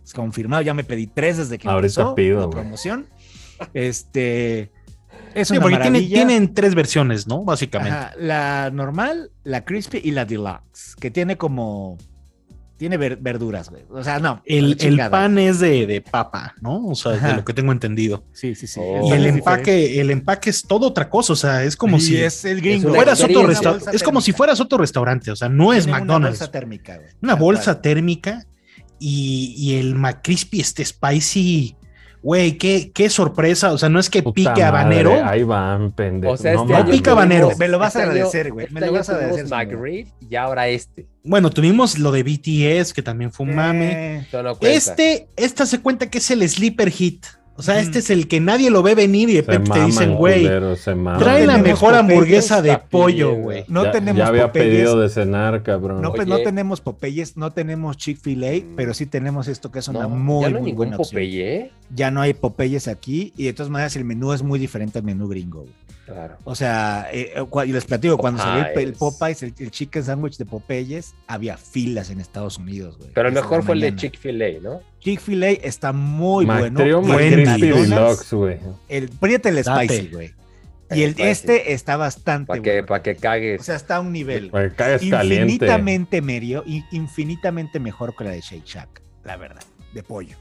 Es 0.05 0.13
confirmado, 0.13 0.63
ya 0.63 0.75
me 0.75 0.83
pedí 0.85 1.07
tres 1.07 1.37
desde 1.39 1.57
que 1.57 1.69
Ahorita 1.69 1.87
empezó 2.01 2.15
pido, 2.15 2.41
la 2.41 2.51
promoción. 2.51 3.07
Este 3.75 4.73
es 5.35 5.49
Sí, 5.49 5.55
una 5.57 5.63
porque 5.63 5.79
tiene- 5.79 6.01
tienen 6.03 6.55
tres 6.55 6.75
versiones, 6.75 7.27
¿no? 7.27 7.45
Básicamente. 7.45 7.97
Ajá, 7.97 8.13
la 8.19 8.71
normal, 8.71 9.31
la 9.45 9.65
crispy 9.65 10.01
y 10.03 10.11
la 10.13 10.25
deluxe, 10.25 10.97
que 11.01 11.11
tiene 11.11 11.37
como 11.37 11.99
tiene 12.77 12.97
ver- 12.97 13.19
verduras, 13.19 13.69
güey. 13.69 13.83
O 13.91 14.03
sea, 14.03 14.19
no. 14.21 14.41
El, 14.47 14.75
el 14.81 14.97
pan 15.11 15.37
es 15.39 15.61
de, 15.61 15.87
de 15.87 16.01
papa, 16.01 16.55
¿no? 16.63 16.87
O 16.87 16.95
sea, 16.95 17.13
de 17.13 17.35
lo 17.35 17.45
que 17.45 17.53
tengo 17.53 17.73
entendido. 17.73 18.25
Sí, 18.33 18.55
sí, 18.55 18.67
sí. 18.67 18.81
Oh. 18.83 19.07
Y 19.07 19.13
el 19.13 19.27
es 19.27 19.35
empaque, 19.35 20.01
el 20.01 20.11
empaque 20.11 20.49
es 20.49 20.63
todo 20.63 20.87
otra 20.87 21.11
cosa. 21.11 21.35
O 21.35 21.37
sea, 21.37 21.63
es 21.63 21.77
como 21.77 22.01
si 22.01 22.17
es 22.17 22.43
el 22.47 22.63
gringo. 22.63 22.89
una 22.89 22.97
fueras 22.97 23.23
otro 23.23 23.47
restaurante. 23.47 23.91
Es 23.95 24.03
como 24.03 24.23
si 24.23 24.33
fueras 24.33 24.61
otro 24.61 24.79
restaurante. 24.79 25.31
O 25.31 25.37
sea, 25.37 25.51
no 25.51 25.75
es 25.75 25.87
McDonald's. 25.87 26.17
Una 26.17 26.29
bolsa 26.31 26.51
térmica, 26.51 26.97
güey. 26.97 27.09
Una 27.21 27.35
bolsa 27.35 27.83
térmica 27.83 28.47
y, 28.99 29.55
y 29.59 29.75
el 29.77 29.95
McCrispy 29.95 30.61
este 30.61 30.83
spicy. 30.83 31.77
Güey, 32.23 32.59
qué, 32.59 32.93
qué 32.93 33.09
sorpresa. 33.09 33.73
O 33.73 33.79
sea, 33.79 33.89
no 33.89 33.99
es 33.99 34.11
que 34.11 34.23
Puta 34.23 34.35
pique 34.35 34.49
madre, 34.49 34.65
habanero. 34.65 35.25
Ahí 35.25 35.43
van, 35.43 35.93
pendejo. 35.93 36.35
O 36.35 36.37
sea, 36.37 36.53
no 36.53 36.63
este 36.63 36.73
No 36.73 36.79
año 36.79 36.91
pica 36.91 37.13
habanero. 37.13 37.51
Me 37.59 37.69
lo 37.69 37.79
vas 37.79 37.97
a 37.97 38.01
este 38.01 38.11
agradecer, 38.11 38.53
güey. 38.53 38.67
Me 38.71 38.81
este 38.81 38.87
lo 38.87 38.93
vas 38.93 39.09
a 39.09 39.15
agradecer. 39.15 39.49
McRib 39.49 40.07
y 40.29 40.37
ahora 40.37 40.69
este. 40.69 41.07
Bueno, 41.25 41.51
tuvimos 41.51 41.99
lo 41.99 42.13
de 42.13 42.23
BTS, 42.23 42.93
que 42.93 43.03
también 43.03 43.33
fue 43.33 43.47
un 43.47 43.55
mame. 43.55 44.19
Eh. 44.19 44.27
Este, 44.61 45.29
esta 45.37 45.67
se 45.67 45.81
cuenta 45.81 46.11
que 46.11 46.19
es 46.19 46.31
el 46.31 46.47
sleeper 46.49 46.91
hit. 46.91 47.27
O 47.61 47.63
sea, 47.63 47.79
este 47.81 47.99
es 48.01 48.11
el 48.11 48.27
que 48.27 48.41
nadie 48.41 48.71
lo 48.71 48.83
ve 48.83 48.95
venir 48.95 49.29
y 49.31 49.35
de 49.35 49.43
repente 49.43 49.71
te 49.71 49.85
dicen, 49.85 50.15
güey, 50.17 50.45
trae 51.19 51.47
la 51.47 51.59
mejor 51.59 51.95
hamburguesa 51.95 52.63
de 52.63 52.79
pollo, 52.79 53.29
pidiendo. 53.29 53.43
güey. 53.45 53.65
No 53.69 53.85
ya, 53.85 53.93
tenemos 53.93 54.19
ya 54.19 54.27
había 54.27 54.47
Popeyes. 54.47 54.69
pedido 54.75 55.01
de 55.01 55.09
cenar, 55.09 55.63
cabrón. 55.63 56.01
No, 56.03 56.13
pues 56.13 56.27
no 56.27 56.39
tenemos 56.39 56.81
Popeyes, 56.81 57.37
no 57.37 57.51
tenemos 57.53 57.97
Chick-fil-A, 57.97 58.51
Mm. 58.65 58.75
pero 58.77 58.95
sí 58.95 59.07
tenemos 59.07 59.47
esto 59.49 59.71
que 59.71 59.79
es 59.81 59.89
una 59.89 60.01
No, 60.03 60.09
muy, 60.09 60.43
ya 60.45 60.51
no 60.51 60.59
muy 60.61 60.67
ningún 60.71 60.87
buena 60.89 60.97
opción. 60.97 61.11
Popeye, 61.21 61.57
¿eh? 61.57 61.73
Ya 61.95 62.11
no 62.11 62.21
hay 62.21 62.35
Popeyes 62.35 62.89
aquí 62.89 63.33
y 63.37 63.45
de 63.45 63.53
todas 63.53 63.71
maneras 63.71 63.95
el 63.97 64.05
menú 64.05 64.33
es 64.33 64.43
muy 64.43 64.59
diferente 64.59 64.99
al 64.99 65.05
menú 65.05 65.29
gringo. 65.29 65.61
güey. 65.61 65.73
Claro. 66.11 66.39
O 66.43 66.57
sea, 66.57 67.09
eh, 67.13 67.33
eh, 67.37 67.67
y 67.67 67.73
les 67.73 67.85
platico, 67.85 68.19
cuando 68.19 68.43
salió 68.43 68.67
el, 68.67 68.79
el 68.79 68.93
Popeyes. 68.95 69.45
El, 69.45 69.55
el 69.61 69.71
chicken 69.71 70.03
sandwich 70.03 70.39
de 70.39 70.45
Popeyes, 70.45 71.15
había 71.29 71.57
filas 71.57 72.11
en 72.11 72.21
Estados 72.21 72.59
Unidos, 72.59 72.99
güey. 72.99 73.11
Pero 73.15 73.29
el 73.29 73.35
mejor 73.35 73.63
fue 73.63 73.77
el 73.77 73.81
de. 73.81 73.95
Chick-fil-A, 73.95 74.61
¿no? 74.61 74.83
Chick-fil-A 74.99 75.51
está 75.51 75.93
muy 75.93 76.47
bueno. 76.47 76.81
McDonald's, 76.81 77.61
Deluxe, 77.61 78.33
güey. 78.33 78.59
El, 78.89 79.09
príete 79.09 79.51
el 79.51 79.63
spicy, 79.63 80.09
güey. 80.09 80.35
Y 80.93 81.05
el, 81.05 81.15
este 81.19 81.73
está 81.75 81.97
bastante 81.97 82.49
Para 82.49 82.61
que, 82.63 82.73
bueno. 82.73 82.87
pa' 82.89 83.03
que 83.03 83.15
cagues. 83.15 83.61
O 83.61 83.65
sea, 83.65 83.77
está 83.77 83.97
a 83.97 84.01
un 84.01 84.11
nivel 84.11 84.51
Para 84.51 84.71
que 84.71 84.75
caliente. 84.75 85.53
infinitamente 85.55 86.21
medio 86.23 86.65
y 86.67 86.85
infinitamente 86.91 87.79
mejor 87.79 88.17
que 88.17 88.25
la 88.25 88.31
de 88.31 88.41
Shake 88.41 88.67
Shack, 88.67 89.01
la 89.23 89.37
verdad, 89.37 89.63
de 89.95 90.03
pollo. 90.03 90.37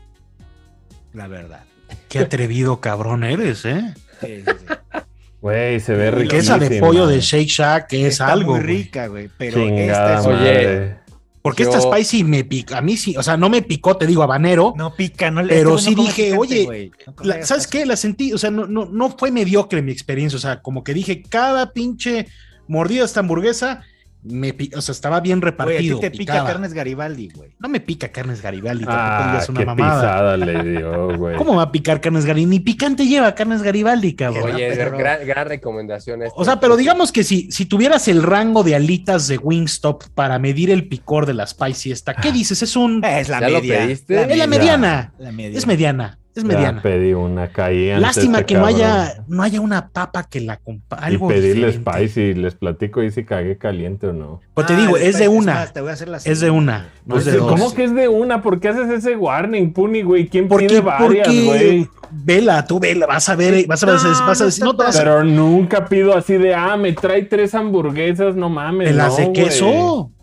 La 1.14 1.28
verdad. 1.28 1.64
Qué 2.08 2.18
atrevido 2.18 2.82
cabrón 2.82 3.24
eres, 3.24 3.66
¿eh? 3.66 3.94
Sí, 4.20 4.44
sí, 4.44 4.52
sí. 4.60 5.00
Güey, 5.42 5.80
se 5.80 5.94
ve. 5.94 6.28
Que 6.28 6.38
esa 6.40 6.58
de 6.58 6.80
pollo 6.80 7.08
de 7.08 7.22
Shake 7.22 7.48
Shack 7.48 7.94
es 7.94 8.14
Está 8.14 8.32
algo. 8.34 8.56
muy 8.56 8.62
rica, 8.62 9.08
güey, 9.08 9.30
pero 9.38 9.56
Chingada 9.56 10.18
esta 10.18 10.20
es 10.20 10.40
Oye. 10.42 10.96
Porque 11.42 11.64
Yo- 11.64 11.70
esta 11.70 11.82
spicy 11.82 12.26
me 12.26 12.44
pica. 12.44 12.78
A 12.78 12.82
mí 12.82 12.98
sí, 12.98 13.16
o 13.16 13.24
sea, 13.24 13.38
no 13.38 13.50
me 13.50 13.62
picó, 13.62 13.96
te 13.96 14.06
digo, 14.06 14.22
habanero. 14.24 14.74
no 14.76 14.94
pica, 14.94 15.32
no 15.32 15.42
le 15.42 15.54
Pero 15.54 15.78
sí 15.78 15.96
no 15.96 16.02
dije, 16.04 16.24
picante, 16.32 16.38
oye, 16.38 16.66
güey. 16.66 16.92
No 17.08 17.14
La- 17.24 17.46
¿Sabes 17.46 17.66
qué? 17.68 17.86
La 17.86 17.96
sentí, 17.96 18.34
o 18.34 18.38
sea, 18.38 18.52
no, 18.52 18.68
no, 18.68 18.86
no 18.92 19.16
fue 19.18 19.32
mediocre 19.32 19.82
mi 19.82 19.94
experiencia. 19.94 20.36
O 20.36 20.42
sea, 20.42 20.62
como 20.62 20.84
que 20.84 20.94
dije, 20.94 21.24
cada 21.24 21.72
pinche 21.72 22.28
mordida 22.68 23.00
de 23.00 23.06
esta 23.06 23.22
hamburguesa 23.22 23.84
Me 24.22 24.54
o 24.76 24.82
sea, 24.82 24.92
estaba 24.92 25.22
bien 25.22 25.40
Güey, 25.40 25.50
a 25.54 25.56
ti 25.56 25.64
repartido. 25.64 26.00
te 26.02 26.12
pica 26.12 26.44
carnes 26.46 26.74
Garibaldi, 26.74 27.30
güey. 27.34 27.52
No 27.58 27.70
me 27.70 27.80
pica 27.80 28.10
carnes 28.10 28.42
Garibaldi, 28.42 28.84
tampoco 28.84 29.06
Ah, 29.08 29.28
digas 29.32 29.50
una 29.50 29.60
qué 29.62 29.66
mamada. 29.66 30.02
pisada 30.02 30.38
le 30.38 30.64
dio, 30.78 31.18
güey. 31.18 31.38
¿Cómo 31.38 31.56
va 31.56 31.64
a 31.64 31.72
picar 31.72 32.02
carnes 32.02 32.26
Garibaldi? 32.26 32.58
Ni 32.58 32.60
picante 32.60 33.06
lleva 33.08 33.34
carnes 33.34 33.62
Garibaldi, 33.64 34.16
cabrón. 34.16 34.52
Oye, 34.56 34.74
pero- 34.76 34.98
gran, 34.98 35.26
gran 35.26 35.48
recomendación. 35.48 36.22
esta. 36.24 36.36
O 36.38 36.44
sea, 36.44 36.60
pero 36.60 36.76
digamos 36.76 37.14
que 37.14 37.24
si, 37.24 37.50
si 37.52 37.66
tuvieras 37.66 38.10
el 38.10 38.22
rango 38.22 38.64
de 38.64 38.76
alitas 38.76 39.30
de 39.30 39.38
Wingstop 39.38 40.04
para 40.16 40.38
medir 40.38 40.70
el 40.70 40.90
picor 40.90 41.26
de 41.26 41.34
la 41.36 41.48
Spicy 41.48 41.92
esta, 41.94 42.14
¿qué 42.14 42.34
dices? 42.34 42.62
Es 42.62 42.76
un... 42.76 43.02
Es 43.06 43.30
la 43.30 43.40
¿Ya 43.40 43.48
lo 43.50 43.62
media. 43.62 43.78
pediste? 43.80 44.22
Es 44.22 44.38
la 44.38 44.48
mediana. 44.48 45.14
La 45.18 45.32
media. 45.32 45.58
Es 45.58 45.66
mediana. 45.66 46.20
Es 46.36 46.44
Ya 46.44 46.48
mediana. 46.48 46.82
pedí 46.84 47.14
una 47.14 47.48
caí 47.48 47.90
Lástima 48.00 48.40
este 48.40 48.54
que 48.54 48.60
no 48.60 48.66
haya, 48.68 49.24
no 49.28 49.42
haya 49.42 49.60
una 49.62 49.90
papa 49.90 50.24
que 50.30 50.40
la 50.40 50.58
compa 50.58 51.12
Y 51.12 51.18
pedirle 51.18 51.74
spicy, 51.74 52.36
les 52.36 52.54
platico 52.56 53.02
y 53.02 53.10
si 53.12 53.24
cagué 53.26 53.58
caliente 53.58 54.08
o 54.08 54.14
no. 54.14 54.40
Pues 54.54 54.68
te 54.68 54.74
Ah, 54.74 54.78
digo, 54.78 54.96
es 54.96 55.18
de 55.18 55.28
más, 55.28 55.38
una. 55.38 55.68
te 55.68 55.82
voy 55.82 55.90
a 55.90 55.94
hacer 55.94 56.08
la 56.08 56.18
Es 56.18 56.40
de 56.40 56.52
una. 56.52 56.90
No 57.06 57.18
es 57.18 57.26
de 57.26 57.32
dos. 57.38 57.50
¿Cómo 57.50 57.74
que 57.74 57.84
es 57.86 57.96
de 57.96 58.08
una? 58.08 58.42
¿Por 58.44 58.60
qué 58.60 58.70
haces 58.70 58.90
ese 58.90 59.16
warning, 59.16 59.74
Puni, 59.74 60.04
güey? 60.04 60.28
¿Quién 60.28 60.48
Porque, 60.48 60.68
pide 60.68 60.82
varias, 60.82 61.28
porque 61.28 61.44
güey? 61.46 61.90
vela, 62.12 62.66
tú 62.66 62.80
vela, 62.80 63.08
vas 63.08 63.28
a 63.28 63.36
ver, 63.36 63.66
vas 63.68 63.82
a 63.84 63.88
ver, 63.88 63.96
No, 63.96 64.26
vas 64.28 64.42
a 64.42 64.46
decir, 64.46 64.64
no 64.64 64.76
te 64.76 64.84
vas 64.84 64.96
a 64.96 65.00
Pero 65.00 65.24
nunca 65.24 65.86
pido 65.88 66.16
así 66.16 66.38
de, 66.38 66.54
ah, 66.54 66.78
me 66.78 66.94
trae 66.94 67.24
tres 67.24 67.56
hamburguesas, 67.56 68.36
no 68.36 68.50
mames. 68.50 68.90
de 68.90 68.94
las 68.94 69.10
no, 69.10 69.18
de 69.18 69.26
güey. 69.26 69.34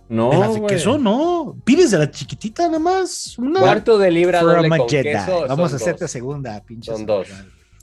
No, 0.08 0.30
de 0.30 0.38
las 0.38 0.54
de 0.54 0.60
güey. 0.60 0.74
queso, 0.74 0.98
no. 0.98 1.56
Pides 1.64 1.90
de 1.90 1.98
la 1.98 2.10
chiquitita 2.10 2.66
nada 2.66 2.78
más. 2.78 3.36
Una. 3.38 3.60
Cuarto 3.60 3.98
de 3.98 4.10
libra 4.10 4.40
doble 4.42 4.68
con 4.68 4.86
queso. 4.86 5.46
Vamos 5.48 5.72
a 5.72 5.76
hacerte 5.76 6.04
dos. 6.04 6.10
segunda, 6.10 6.62
pinche. 6.64 6.92
Son 6.92 7.04
dos. 7.06 7.28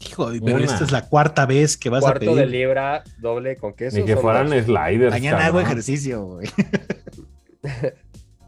Hijo, 0.05 0.29
pero 0.43 0.57
Una. 0.57 0.65
esta 0.65 0.83
es 0.83 0.91
la 0.91 1.07
cuarta 1.07 1.45
vez 1.45 1.77
que 1.77 1.89
vas 1.89 2.03
a 2.03 2.07
Cuarto 2.07 2.35
de 2.35 2.43
pedir. 2.43 2.49
libra 2.49 3.03
doble 3.19 3.55
con 3.57 3.73
queso. 3.73 3.97
Ni 3.97 4.03
que 4.05 4.17
fueran 4.17 4.49
dos. 4.49 4.63
sliders. 4.65 5.11
Mañana 5.11 5.45
hago 5.45 5.59
ejercicio, 5.61 6.23
güey. 6.25 6.49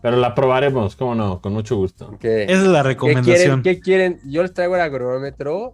Pero 0.01 0.17
la 0.17 0.35
probaremos, 0.35 0.95
cómo 0.95 1.15
no, 1.15 1.41
con 1.41 1.53
mucho 1.53 1.75
gusto. 1.77 2.15
Esa 2.21 2.43
es 2.43 2.59
la 2.63 2.83
¿Qué 2.83 2.83
quieren, 2.83 2.83
recomendación. 2.85 3.63
¿Qué 3.63 3.79
quieren? 3.79 4.19
Yo 4.25 4.43
les 4.43 4.53
traigo 4.53 4.75
el 4.75 4.81
agronómetro. 4.81 5.71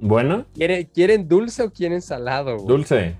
¿Bueno? 0.00 0.46
¿Quieren, 0.54 0.88
¿Quieren 0.94 1.26
dulce 1.28 1.64
o 1.64 1.72
quieren 1.72 2.00
salado? 2.00 2.54
güey? 2.56 2.66
Dulce. 2.68 3.16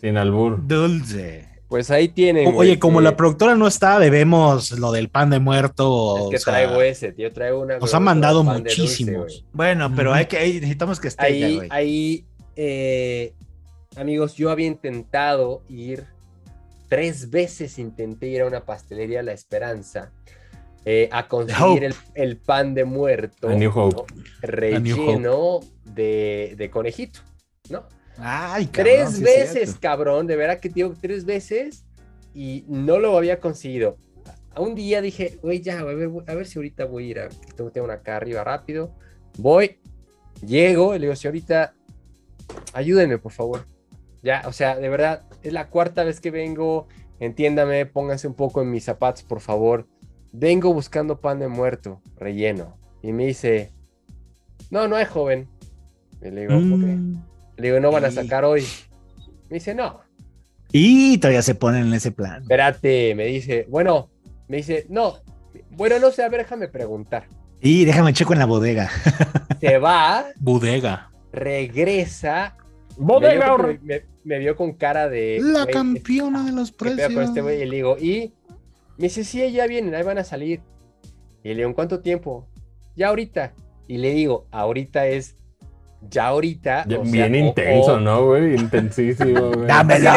Sin 0.00 0.16
albur. 0.16 0.64
Dulce. 0.66 1.48
Pues 1.70 1.90
ahí 1.92 2.08
tienen. 2.08 2.52
Güey, 2.52 2.70
Oye, 2.72 2.78
como 2.80 2.98
que- 2.98 3.04
la 3.04 3.16
productora 3.16 3.54
no 3.54 3.66
está, 3.68 3.98
debemos 4.00 4.72
lo 4.72 4.90
del 4.92 5.08
pan 5.08 5.30
de 5.30 5.38
muerto. 5.38 6.16
Es 6.24 6.30
que 6.30 6.36
o 6.36 6.38
sea, 6.40 6.52
traigo 6.52 6.82
ese, 6.82 7.12
tío. 7.12 7.32
Traigo 7.32 7.60
una. 7.60 7.78
Nos 7.78 7.94
han 7.94 8.02
mandado 8.02 8.42
muchísimos. 8.44 9.46
Bueno, 9.52 9.90
pero 9.94 10.12
hay 10.12 10.26
que, 10.26 10.36
necesitamos 10.54 10.98
que 10.98 11.08
esté 11.08 11.24
Ahí, 11.24 11.56
güey. 11.56 11.68
ahí, 11.70 12.24
eh, 12.56 13.34
amigos, 13.96 14.34
yo 14.34 14.50
había 14.50 14.66
intentado 14.66 15.62
ir. 15.68 16.04
Tres 16.88 17.30
veces 17.30 17.78
intenté 17.78 18.26
ir 18.26 18.42
a 18.42 18.46
una 18.46 18.64
pastelería 18.64 19.22
La 19.22 19.30
Esperanza 19.30 20.10
eh, 20.84 21.08
a 21.12 21.28
conseguir 21.28 21.84
el, 21.84 21.94
el 22.16 22.36
pan 22.36 22.74
de 22.74 22.84
muerto. 22.84 23.48
A 23.48 23.54
New 23.54 23.70
Hope. 23.72 23.94
¿no? 23.94 24.06
Relleno 24.42 25.60
de, 25.84 26.54
de 26.58 26.68
conejito, 26.70 27.20
¿no? 27.68 27.84
Ay, 28.20 28.66
cabrón, 28.66 28.94
Tres 28.94 29.20
veces, 29.20 29.76
cabrón, 29.80 30.26
de 30.26 30.36
verdad 30.36 30.60
que 30.60 30.68
tío, 30.68 30.94
tres 31.00 31.24
veces 31.24 31.84
y 32.34 32.64
no 32.68 32.98
lo 32.98 33.16
había 33.16 33.40
conseguido. 33.40 33.96
A 34.52 34.60
un 34.60 34.74
día 34.74 35.00
dije, 35.00 35.38
güey, 35.42 35.60
ya, 35.60 35.80
a 35.80 35.84
ver, 35.84 36.10
a 36.26 36.34
ver 36.34 36.46
si 36.46 36.58
ahorita 36.58 36.84
voy 36.84 37.06
a 37.06 37.10
ir 37.10 37.18
a, 37.20 37.28
tengo, 37.56 37.70
tengo 37.70 37.84
una 37.86 37.94
acá 37.94 38.16
arriba 38.16 38.44
rápido. 38.44 38.94
Voy, 39.38 39.78
llego, 40.44 40.94
y 40.94 40.98
le 40.98 41.06
digo, 41.06 41.16
si 41.16 41.28
ahorita, 41.28 41.74
ayúdenme, 42.72 43.18
por 43.18 43.32
favor. 43.32 43.64
Ya, 44.22 44.42
o 44.46 44.52
sea, 44.52 44.76
de 44.76 44.88
verdad, 44.88 45.22
es 45.42 45.52
la 45.52 45.68
cuarta 45.68 46.04
vez 46.04 46.20
que 46.20 46.30
vengo, 46.30 46.88
entiéndame, 47.20 47.86
pónganse 47.86 48.26
un 48.26 48.34
poco 48.34 48.60
en 48.60 48.70
mis 48.70 48.84
zapatos, 48.84 49.22
por 49.22 49.40
favor. 49.40 49.86
Vengo 50.32 50.74
buscando 50.74 51.20
pan 51.20 51.38
de 51.38 51.48
muerto, 51.48 52.02
relleno. 52.16 52.76
Y 53.02 53.12
me 53.12 53.26
dice, 53.26 53.72
no, 54.70 54.88
no 54.88 54.96
hay 54.96 55.06
joven. 55.06 55.48
Y 56.20 56.30
le 56.30 56.42
digo, 56.42 56.56
"Ok". 56.56 57.29
Le 57.60 57.68
digo, 57.68 57.80
no 57.80 57.90
van 57.92 58.04
a 58.04 58.10
sacar 58.10 58.44
hoy. 58.44 58.64
Me 59.48 59.54
dice, 59.56 59.74
no, 59.74 60.00
Y 60.72 61.18
todavía 61.18 61.42
se 61.42 61.54
ponen 61.54 61.86
en 61.88 61.94
ese 61.94 62.12
plan. 62.12 62.42
espérate, 62.42 63.14
me 63.14 63.26
dice, 63.26 63.66
bueno, 63.68 64.08
me 64.48 64.58
dice, 64.58 64.86
no, 64.88 65.16
bueno, 65.70 65.98
no 65.98 66.10
sé, 66.10 66.22
a 66.22 66.28
ver, 66.28 66.42
déjame 66.42 66.68
preguntar. 66.68 67.26
Y 67.60 67.84
déjame 67.84 68.12
checo 68.12 68.32
en 68.32 68.38
la 68.38 68.46
bodega. 68.46 68.88
Se 69.60 69.78
va, 69.78 70.26
bodega. 70.38 71.10
regresa. 71.32 72.56
Bodega, 72.96 73.56
me, 73.56 73.56
vio, 73.56 73.56
con- 73.78 73.86
me- 73.86 74.02
me 74.24 74.38
vio 74.38 74.56
con 74.56 74.72
cara 74.74 75.08
de. 75.08 75.38
La 75.42 75.66
campeona 75.66 76.44
de 76.44 76.52
los 76.52 76.70
¿qué 76.72 76.84
pedo 76.84 76.94
precios. 76.96 77.14
con 77.14 77.22
este 77.24 77.40
güey? 77.42 77.62
Y 77.62 77.66
le 77.66 77.76
digo, 77.76 77.96
y 77.98 78.32
me 78.98 79.04
dice, 79.04 79.24
sí, 79.24 79.50
ya 79.52 79.66
vienen, 79.66 79.94
ahí 79.94 80.02
van 80.02 80.18
a 80.18 80.24
salir. 80.24 80.60
Y 81.42 81.48
le 81.50 81.54
digo, 81.56 81.68
¿en 81.68 81.74
cuánto 81.74 82.00
tiempo? 82.00 82.46
Ya 82.96 83.08
ahorita. 83.08 83.54
Y 83.88 83.98
le 83.98 84.10
digo, 84.14 84.46
ahorita 84.50 85.06
es, 85.06 85.36
ya 86.08 86.28
ahorita. 86.28 86.84
Ya- 86.88 86.98
o 86.98 87.04
sea, 87.04 87.12
Bien 87.12 87.34
intenso, 87.34 88.00
¿no, 88.00 88.26
güey? 88.26 88.54
Intensísimo, 88.54 89.50
güey. 89.52 89.66
¡Dámelo! 89.66 90.10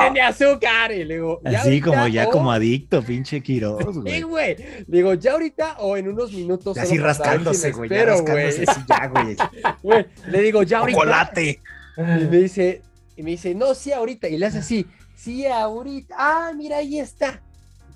¡Tiene 0.00 0.20
azúcar! 0.22 0.92
Y 0.92 1.04
le 1.04 1.14
digo, 1.14 1.40
"Ya 1.44 1.60
Así 1.60 1.80
como 1.80 2.06
ya 2.08 2.26
o- 2.28 2.30
como 2.30 2.50
adicto, 2.52 3.02
pinche 3.02 3.40
Quiroz, 3.42 3.78
Sí, 3.94 4.00
güey. 4.00 4.22
güey. 4.22 4.56
Digo, 4.86 5.14
ya 5.14 5.32
ahorita 5.32 5.76
o 5.78 5.96
en 5.96 6.08
unos 6.08 6.32
minutos. 6.32 6.76
Así 6.78 6.92
si 6.94 6.98
rascándose, 6.98 7.70
güey. 7.72 7.88
Ya 7.90 7.96
espero, 7.96 8.12
rascándose 8.16 8.64
así 8.66 8.80
ya, 8.88 9.06
güey. 9.06 9.36
Güey, 9.82 10.06
Le 10.28 10.42
digo, 10.42 10.62
ya 10.62 10.78
ahorita. 10.78 10.98
Chocolate. 10.98 11.60
Y 11.96 12.00
me 12.02 12.36
dice, 12.38 12.82
y 13.16 13.22
me 13.22 13.30
dice, 13.32 13.54
no, 13.54 13.74
sí, 13.74 13.92
ahorita. 13.92 14.28
Y 14.28 14.38
le 14.38 14.46
hace 14.46 14.58
así, 14.58 14.86
sí, 15.14 15.46
ahorita. 15.46 16.14
Ah, 16.18 16.52
mira, 16.56 16.78
ahí 16.78 16.98
está. 16.98 17.40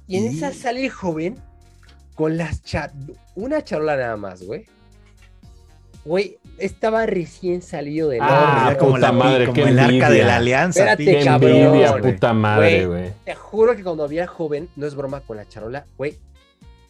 Y 0.06 0.19
en 0.19 0.24
Y- 0.32 0.36
esa 0.36 0.52
sale 0.52 0.85
el 0.85 0.90
joven 0.90 1.36
con 2.15 2.36
las 2.36 2.62
cha 2.62 2.93
una 3.35 3.65
charola 3.65 3.97
nada 3.97 4.16
más, 4.16 4.43
güey. 4.44 4.66
Güey, 6.05 6.39
estaba 6.59 7.06
recién 7.06 7.62
salido 7.62 8.09
del 8.09 8.20
Ah, 8.22 8.64
horno. 8.68 8.78
como 8.78 8.94
puta 8.94 9.06
la, 9.06 9.12
madre, 9.12 9.47
como 9.47 9.66
el 9.66 9.78
arca 9.78 10.10
de 10.10 10.22
la 10.24 10.36
alianza. 10.36 10.81
Espérate, 10.93 11.05
Qué 11.05 11.24
cabrón, 11.24 11.52
envidia, 11.52 11.97
puta 11.98 12.32
madre, 12.32 12.86
Güey. 12.86 13.10
Te 13.24 13.35
juro 13.35 13.76
que 13.76 13.82
cuando 13.82 14.05
al 14.05 14.26
joven, 14.26 14.68
no 14.76 14.86
es 14.86 14.94
broma 14.94 15.20
con 15.20 15.36
la 15.36 15.48
charola, 15.48 15.86
güey, 15.97 16.14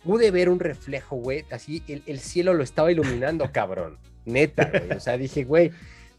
pude 0.05 0.31
ver 0.31 0.49
un 0.49 0.61
reflejo, 0.61 1.16
güey, 1.16 1.45
así 1.51 1.82
el, 1.89 2.03
el 2.07 2.19
cielo 2.20 2.55
lo 2.55 2.62
estaba 2.62 2.93
iluminando, 2.93 3.49
cabrón. 3.53 3.99
Neta, 4.27 4.70
güey. 4.70 4.97
O 4.97 5.01
sea, 5.01 5.16
dije, 5.19 5.45
güey, 5.45 5.70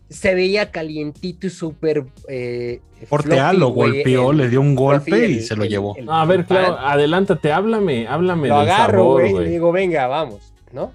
se 0.10 0.36
veía 0.36 0.70
calientito 0.72 1.48
y 1.48 1.50
súper. 1.50 2.04
Eh, 2.28 2.80
Portea 3.10 3.54
lo 3.54 3.70
golpeó, 3.70 4.32
el- 4.32 4.38
le 4.38 4.50
dio 4.50 4.62
un 4.62 4.76
golpe 4.76 5.28
y 5.28 5.42
se 5.42 5.56
lo 5.56 5.64
el- 5.64 5.70
llevó. 5.70 5.96
a 6.10 6.26
ver, 6.26 6.46
claro, 6.46 6.78
adelántate, 6.80 7.52
háblame, 7.52 8.08
háblame 8.08 8.48
Lo 8.48 8.60
del 8.60 8.70
agarro, 8.70 8.98
sabor, 9.00 9.30
güey, 9.30 9.48
y 9.48 9.50
digo, 9.50 9.72
venga, 9.72 10.08
vamos, 10.08 10.54
¿no? 10.72 10.92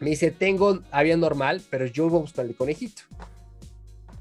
Me 0.00 0.10
dice, 0.10 0.30
tengo, 0.30 0.80
había 0.90 1.16
normal, 1.16 1.60
pero 1.70 1.86
yo 1.86 2.08
voy 2.08 2.18
a 2.18 2.22
buscar 2.22 2.46
el 2.46 2.54
conejito. 2.54 3.02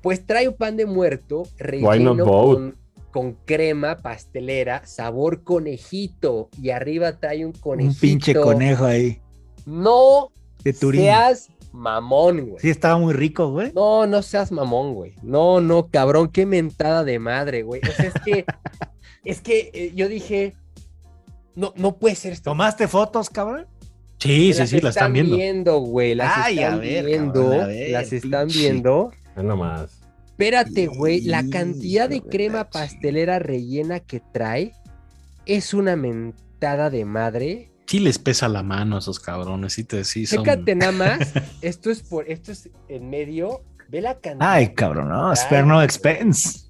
Pues 0.01 0.25
trae 0.25 0.47
un 0.47 0.55
pan 0.55 0.77
de 0.77 0.85
muerto 0.85 1.43
relleno 1.57 2.25
con, 2.25 2.75
con 3.11 3.33
crema 3.45 3.97
pastelera, 3.97 4.85
sabor 4.85 5.43
conejito, 5.43 6.49
y 6.61 6.71
arriba 6.71 7.13
trae 7.13 7.45
un 7.45 7.51
conejito. 7.51 7.93
Un 7.93 7.99
pinche 7.99 8.35
conejo 8.35 8.85
ahí. 8.85 9.21
No 9.65 10.31
De 10.63 10.73
Turín. 10.73 11.01
seas 11.01 11.49
mamón, 11.71 12.47
güey. 12.47 12.61
Sí, 12.61 12.69
estaba 12.69 12.97
muy 12.97 13.13
rico, 13.13 13.51
güey. 13.51 13.71
No, 13.73 14.07
no 14.07 14.21
seas 14.21 14.51
mamón, 14.51 14.93
güey. 14.93 15.13
No, 15.21 15.61
no, 15.61 15.87
cabrón, 15.87 16.29
qué 16.29 16.45
mentada 16.45 17.03
de 17.03 17.19
madre, 17.19 17.63
güey. 17.63 17.81
O 17.87 17.91
sea, 17.91 18.05
es 18.07 18.21
que, 18.23 18.45
es 19.23 19.41
que 19.41 19.71
eh, 19.73 19.91
yo 19.95 20.07
dije, 20.07 20.55
no, 21.55 21.73
no 21.75 21.97
puede 21.97 22.15
ser 22.15 22.33
esto. 22.33 22.51
¿Tomaste 22.51 22.87
fotos, 22.87 23.29
cabrón? 23.29 23.67
Sí, 24.19 24.53
sí, 24.53 24.65
sí, 24.67 24.81
la 24.81 24.89
están 24.89 25.13
viendo. 25.13 25.79
güey. 25.79 26.15
Las 26.15 26.33
Ay, 26.37 26.59
a 26.59 26.61
están 26.67 26.79
ver, 26.81 27.05
viendo. 27.05 27.33
cabrón, 27.43 27.61
a 27.61 27.67
ver, 27.67 27.89
las 27.91 28.13
están 28.13 28.47
pinche. 28.47 28.59
viendo. 28.59 29.11
Nomás. 29.35 29.99
Espérate, 30.25 30.87
güey. 30.87 31.21
La 31.21 31.47
cantidad 31.47 32.09
de 32.09 32.21
crema 32.21 32.69
pastelera 32.69 33.39
rellena 33.39 33.99
que 33.99 34.21
trae 34.33 34.73
es 35.45 35.73
una 35.73 35.95
mentada 35.95 36.89
de 36.89 37.05
madre. 37.05 37.71
Sí 37.85 37.99
les 37.99 38.19
pesa 38.19 38.47
la 38.49 38.63
mano 38.63 38.97
a 38.97 38.99
esos 38.99 39.19
cabrones, 39.19 39.73
sí 39.73 39.83
te 39.83 40.03
sí 40.03 40.25
son. 40.25 40.39
Chécate 40.43 40.75
nada 40.75 40.91
más. 40.91 41.33
Esto 41.61 41.89
es 41.91 42.01
por, 42.03 42.29
esto 42.29 42.51
es 42.51 42.69
en 42.89 43.09
medio. 43.09 43.61
Ve 43.89 44.01
la 44.01 44.19
cantidad. 44.19 44.51
Ay, 44.51 44.73
cabrón, 44.73 45.09
no. 45.09 45.33
Spare 45.35 45.65
no 45.65 45.81
expense. 45.81 46.67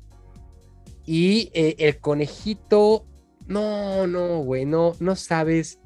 Y 1.06 1.50
eh, 1.54 1.76
el 1.80 1.98
conejito. 2.00 3.06
No, 3.48 4.06
no, 4.08 4.40
güey. 4.40 4.66
No, 4.66 4.94
no 5.00 5.16
sabes. 5.16 5.80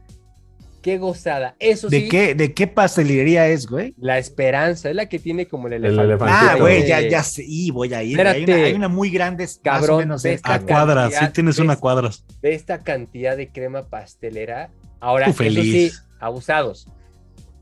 Qué 0.82 0.98
gozada. 0.98 1.56
Eso 1.60 1.90
¿De 1.90 2.02
sí. 2.02 2.10
qué, 2.10 2.34
¿De 2.34 2.54
qué 2.54 2.66
pastelería 2.66 3.48
es, 3.48 3.68
güey? 3.68 3.94
La 4.00 4.18
esperanza 4.18 4.90
es 4.90 4.96
la 4.96 5.08
que 5.08 5.20
tiene 5.20 5.48
como 5.48 5.68
el 5.68 5.74
El 5.74 5.86
elefante. 5.86 6.06
elefantito. 6.14 6.52
Ah, 6.52 6.56
güey, 6.60 6.88
ya, 6.88 7.00
Eh, 7.02 7.10
ya 7.12 7.22
sé. 7.24 7.44
Y 7.48 7.70
voy 7.72 7.94
a 7.94 8.02
ir. 8.02 8.20
Hay 8.20 8.44
una, 8.44 8.56
hay 8.56 8.74
una 8.74 8.88
muy 8.88 9.12
grande, 9.12 9.44
más 9.44 9.58
o 9.58 9.62
Cabrón, 9.62 10.00
menos 10.00 10.24
ves 10.24 10.36
esta, 10.36 10.56
A 10.56 10.60
cuadras, 10.62 11.14
sí 11.14 11.26
tienes 11.34 11.60
una 11.60 11.76
cuadras. 11.76 12.26
de 12.42 12.54
esta 12.56 12.80
cantidad 12.80 13.38
de 13.38 13.50
crema 13.52 13.84
pastelera. 13.84 14.72
Ahora, 15.00 15.26
Tú 15.26 15.32
eso 15.32 15.38
feliz. 15.44 15.94
sí, 15.94 16.00
abusados. 16.20 16.88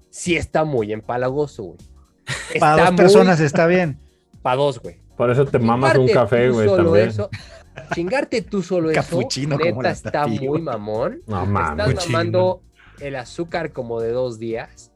Sí 0.09 0.35
está 0.37 0.63
muy 0.63 0.93
empalagoso, 0.93 1.63
güey. 1.63 1.79
Para 2.59 2.85
dos 2.85 2.95
personas 2.95 3.39
está 3.41 3.67
bien. 3.67 3.99
Para 4.41 4.55
dos, 4.55 4.79
güey. 4.79 4.95
Por 5.17 5.29
eso 5.29 5.45
te 5.45 5.59
mamas 5.59 5.97
un 5.97 6.07
café, 6.07 6.49
güey, 6.49 6.67
también. 6.73 7.09
eso. 7.09 7.29
chingarte 7.93 8.41
tú 8.41 8.63
solo 8.63 8.89
eso, 8.91 9.01
Capuchino 9.01 9.57
como 9.59 9.81
neta 9.81 9.81
la 9.83 9.91
está 9.91 10.27
muy 10.27 10.61
mamón. 10.61 11.21
No 11.27 11.45
mames. 11.45 11.89
estás 11.89 12.07
mamando 12.09 12.61
el 13.01 13.15
azúcar 13.15 13.71
como 13.71 14.01
de 14.01 14.11
dos 14.11 14.39
días, 14.39 14.91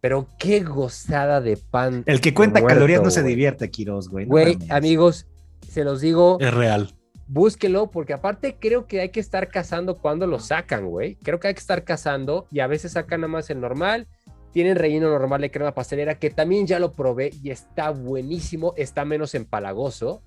pero 0.00 0.26
qué 0.38 0.60
gozada 0.60 1.40
de 1.40 1.56
pan. 1.56 2.02
El 2.06 2.20
que 2.20 2.32
cuenta 2.34 2.60
muerto, 2.60 2.74
calorías 2.76 3.02
no 3.02 3.10
se 3.10 3.22
divierte, 3.22 3.70
Quiroz, 3.70 4.08
güey. 4.08 4.26
no 4.26 4.30
Güey, 4.30 4.54
mames. 4.56 4.70
amigos, 4.70 5.26
se 5.68 5.84
los 5.84 6.00
digo, 6.00 6.38
Es 6.40 6.52
real. 6.54 6.94
búsquelo, 7.26 7.90
porque 7.90 8.12
aparte 8.12 8.56
creo 8.58 8.86
que 8.86 9.00
hay 9.00 9.10
que 9.10 9.20
estar 9.20 9.48
cazando 9.48 9.96
cuando 9.98 10.26
lo 10.26 10.38
sacan, 10.40 10.86
güey. 10.86 11.16
Creo 11.16 11.38
que 11.38 11.48
hay 11.48 11.54
que 11.54 11.60
estar 11.60 11.84
cazando 11.84 12.46
y 12.50 12.60
a 12.60 12.66
veces 12.66 12.92
sacan 12.92 13.20
nada 13.20 13.32
más 13.32 13.50
el 13.50 13.60
normal. 13.60 14.06
Tienen 14.52 14.74
relleno 14.76 15.08
normal 15.10 15.42
de 15.42 15.50
crema 15.52 15.72
pastelera, 15.74 16.18
que 16.18 16.30
también 16.30 16.66
ya 16.66 16.80
lo 16.80 16.90
probé 16.92 17.30
y 17.42 17.50
está 17.50 17.90
buenísimo, 17.90 18.74
está 18.76 19.04
menos 19.04 19.34
empalagoso. 19.36 20.22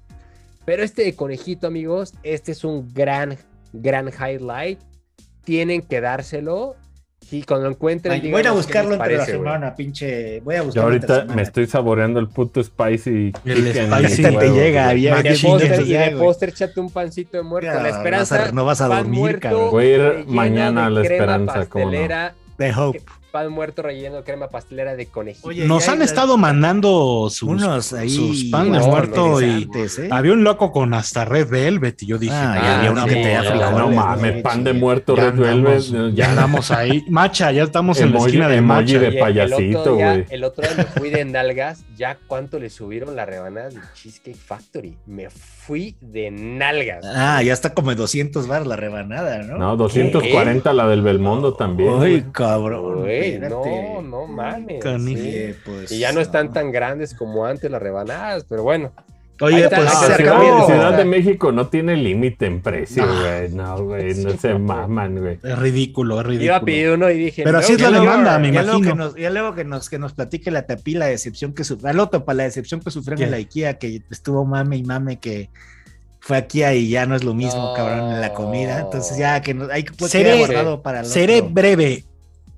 Pero 0.66 0.82
este 0.82 1.04
de 1.04 1.14
conejito, 1.14 1.68
amigos, 1.68 2.14
este 2.24 2.54
es 2.54 2.64
un 2.64 2.88
gran, 2.94 3.38
gran 3.74 4.08
highlight. 4.08 4.80
Tienen 5.44 5.82
que 5.82 6.00
dárselo. 6.00 6.76
Y 7.32 7.44
cuando 7.44 7.66
lo 7.68 7.72
encuentren, 7.72 8.14
Ay, 8.14 8.32
voy 8.32 8.46
a 8.46 8.52
buscarlo 8.52 8.94
entre 8.94 9.14
la 9.14 9.18
parece, 9.20 9.38
güey. 9.38 9.48
semana, 9.50 9.76
pinche. 9.76 10.40
Voy 10.42 10.56
a 10.56 10.58
Yo 10.60 10.66
buscarlo 10.66 10.94
entre 10.94 11.08
la 11.08 11.14
ahorita 11.16 11.22
semana. 11.22 11.36
me 11.36 11.42
estoy 11.42 11.68
saboreando 11.68 12.20
el 12.20 12.28
puto 12.28 12.64
spicy. 12.64 13.32
El 13.46 13.56
chicken 13.74 13.92
spicy. 13.94 14.22
te 14.38 14.50
llega, 14.52 14.94
Y 14.94 15.04
de 15.04 16.16
póster, 16.18 16.50
échate 16.50 16.80
un 16.80 16.90
pancito 16.90 17.38
de 17.38 17.44
muerto. 17.44 17.72
Ya, 17.74 17.82
la 17.82 17.90
esperanza. 17.90 18.38
vas 18.38 18.50
a- 18.50 18.52
no 18.52 18.66
vas 18.66 18.82
a 18.82 18.88
dormir, 18.88 19.20
muerto, 19.20 19.40
cabrón. 19.42 19.72
Voy 19.72 19.86
a 19.86 19.96
ir 19.96 20.26
mañana 20.28 20.86
a 20.86 20.90
la 20.90 21.02
esperanza, 21.02 21.66
¿cómo 21.68 21.92
no? 21.92 22.08
The 22.58 22.74
Hope. 22.74 23.02
Pan 23.34 23.52
muerto 23.52 23.82
relleno 23.82 24.18
de 24.18 24.24
crema 24.24 24.48
pastelera 24.48 24.96
de 24.96 25.08
conejito. 25.08 25.48
Oye, 25.48 25.66
Nos 25.66 25.88
han 25.90 26.04
estado 26.04 26.38
mandando 26.38 27.30
sus, 27.32 27.50
Unos 27.50 27.92
ahí. 27.92 28.08
sus 28.12 28.44
pan 28.52 28.72
de 28.72 28.78
no, 28.78 28.86
muerto 28.86 29.42
y 29.42 29.68
¿eh? 29.74 30.08
había 30.12 30.34
un 30.34 30.44
loco 30.44 30.72
con 30.72 30.94
hasta 30.94 31.26
Red 31.26 31.50
Velvet 31.50 32.04
y 32.04 32.06
yo 32.06 32.20
dije, 32.20 32.32
Ah, 32.32 32.54
"Ah, 32.56 32.62
ya 32.62 32.78
había 32.78 32.92
una 32.92 33.06
uno 33.06 33.10
que 33.12 33.20
te 33.24 33.30
da 33.34 33.42
mierda". 33.42 33.50
frijoles, 33.72 33.80
No 33.80 33.90
mames, 33.90 34.44
pan 34.44 34.64
de 34.64 34.74
muerto, 34.74 35.16
Ya 35.18 35.32
Red 35.32 35.40
Velvet. 35.40 35.78
andamos, 35.80 35.90
Ya 35.90 36.10
ya 36.26 36.30
andamos 36.30 36.70
ahí. 36.70 37.04
Macha, 37.10 37.52
ya 37.52 37.64
estamos 37.64 38.00
en 38.02 38.14
la 38.14 38.20
esquina 38.20 38.48
de 38.48 38.62
Macha. 38.62 39.00
de 39.00 39.12
payasito, 39.14 39.58
el 39.60 39.76
otro 39.78 39.96
día- 39.96 40.12
güey. 40.14 40.26
El 40.30 40.44
otro 40.44 40.68
día 40.68 40.78
me 40.78 40.84
fui 40.84 41.10
de 41.10 41.26
nalgas, 41.26 41.84
ya 41.98 42.20
cuánto 42.28 42.60
le 42.60 42.70
subieron 42.70 43.16
las 43.16 43.28
rebanadas 43.28 43.74
de 43.74 43.82
Cheesecake 43.96 44.38
Factory. 44.38 44.96
Me 45.08 45.32
fui 45.32 45.96
de 46.02 46.30
nalgas. 46.30 47.04
Ah, 47.04 47.42
ya 47.42 47.54
está 47.54 47.74
como 47.74 47.90
en 47.90 47.98
200 47.98 48.48
bar 48.48 48.68
la 48.68 48.76
rebanada, 48.76 49.42
¿no? 49.42 49.58
No, 49.58 49.76
240 49.76 50.72
la 50.72 50.88
del 50.88 51.02
Belmondo 51.02 51.56
también. 51.56 51.90
Uy, 51.94 51.98
güey. 51.98 52.24
cabrón. 52.32 53.23
Güey, 53.32 53.40
no, 53.50 54.02
no 54.02 54.28
mames. 54.28 54.84
Sí. 54.84 55.56
Pues, 55.66 55.92
Y 55.92 56.00
ya 56.00 56.12
no 56.12 56.20
están 56.22 56.48
no. 56.48 56.54
tan 56.54 56.72
grandes 56.72 57.14
como 57.14 57.46
antes 57.46 57.70
las 57.72 57.82
rebanadas, 57.82 58.46
pero 58.50 58.64
bueno. 58.64 58.92
Oye, 59.42 59.68
pues 59.68 59.84
No, 59.84 59.90
se 60.04 60.16
Ciudad, 60.16 60.96
de 60.96 61.06
México 61.06 61.52
no 61.52 61.68
tiene 61.68 61.98
límite 61.98 62.46
en 62.46 62.62
precio, 62.62 63.04
No. 63.06 63.20
güey. 63.20 63.50
No, 63.50 63.84
güey, 63.84 64.14
no 64.24 64.30
Sí, 64.32 64.38
se 64.38 64.50
no. 64.54 64.60
maman, 64.60 65.20
güey. 65.20 65.40
Es 65.44 65.58
ridículo, 65.60 66.22
es 66.22 66.28
ridículo. 66.28 66.46
Iba 66.46 66.56
a 66.58 66.62
pedir 66.62 66.92
uno 66.92 67.10
y 67.10 67.18
dije. 67.18 67.44
Pero 67.44 67.58
así 67.58 67.74
es 67.74 67.82
la 67.82 67.90
demanda, 67.92 68.38
me 68.40 68.52
Ya 68.52 68.62
luego, 68.62 68.80
que 68.80 68.86
imagino. 68.90 69.06
nos, 69.06 69.16
ya 69.16 69.30
luego 69.32 69.56
que 69.56 69.64
nos, 69.66 69.90
que 69.90 69.98
nos 70.00 70.14
platique 70.14 70.52
la 70.52 70.66
tapí 70.68 70.94
la 70.94 71.08
decepción 71.08 71.54
que 71.54 71.64
sufrió, 71.64 71.90
al 71.90 72.00
otro 72.00 72.24
para 72.24 72.38
la 72.38 72.44
decepción 72.44 72.80
que 72.80 72.92
sufrió 72.92 73.18
en 73.26 73.32
la 73.32 73.38
IKEA, 73.38 73.80
que 73.80 74.02
estuvo 74.12 74.46
mame 74.46 74.78
y 74.78 74.84
mame 74.84 75.20
que 75.20 75.50
fue 76.20 76.38
aquí 76.38 76.64
y 76.64 76.90
ya 76.90 77.06
no 77.06 77.16
es 77.16 77.24
lo 77.26 77.34
mismo, 77.34 77.70
No. 77.70 77.74
cabrón, 77.74 78.12
en 78.14 78.22
la 78.22 78.34
comida. 78.34 78.80
Entonces 78.82 79.18
ya 79.18 79.42
que 79.42 79.54
nos, 79.56 79.70
hay 79.72 79.84
que 79.84 79.92
pues, 79.94 80.12
Seré- 80.14 80.78
para 80.82 81.00
el 81.02 81.06
Seré 81.08 81.40
otro. 81.40 81.50
breve. 81.50 82.04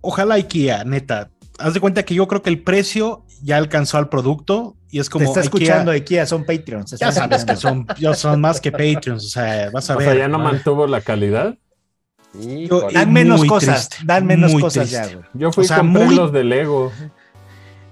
Ojalá 0.05 0.35
IKEA, 0.35 0.83
neta. 0.83 1.29
Haz 1.57 1.73
de 1.73 1.79
cuenta 1.79 2.03
que 2.03 2.13
yo 2.15 2.27
creo 2.27 2.41
que 2.41 2.49
el 2.49 2.61
precio 2.61 3.23
ya 3.41 3.57
alcanzó 3.57 3.97
al 3.97 4.09
producto 4.09 4.75
y 4.91 4.99
es 4.99 5.07
Te 5.07 5.11
como 5.13 5.25
está 5.25 5.39
IKEA- 5.39 5.43
escuchando 5.43 5.91
IKEA, 5.91 6.25
son 6.25 6.43
Patreons. 6.45 6.91
Ya 6.99 7.11
sabes 7.11 7.45
que 7.45 7.55
son, 7.55 7.87
ya 7.97 8.13
son 8.13 8.41
más 8.41 8.59
que 8.61 8.71
Patreons, 8.71 9.23
o 9.25 9.29
sea, 9.29 9.69
vas 9.71 9.89
a 9.89 9.95
O 9.95 9.97
ver. 9.97 10.07
sea, 10.09 10.15
ya 10.17 10.27
no 10.27 10.37
mantuvo 10.39 10.85
la 10.87 11.01
calidad. 11.01 11.55
Dan 12.33 13.05
Muy 13.05 13.13
menos 13.13 13.45
cosas, 13.45 13.87
triste, 13.89 14.05
dan 14.05 14.25
menos 14.25 14.51
muy 14.51 14.61
cosas 14.61 14.89
triste. 14.89 15.07
ya, 15.09 15.15
güey. 15.15 15.25
Yo 15.35 15.51
fui 15.53 15.63
O 15.63 15.67
sea, 15.67 15.77
y 15.77 15.79
compré 15.79 16.05
muy- 16.05 16.15
los 16.15 16.31
de 16.33 16.43
Lego. 16.43 16.91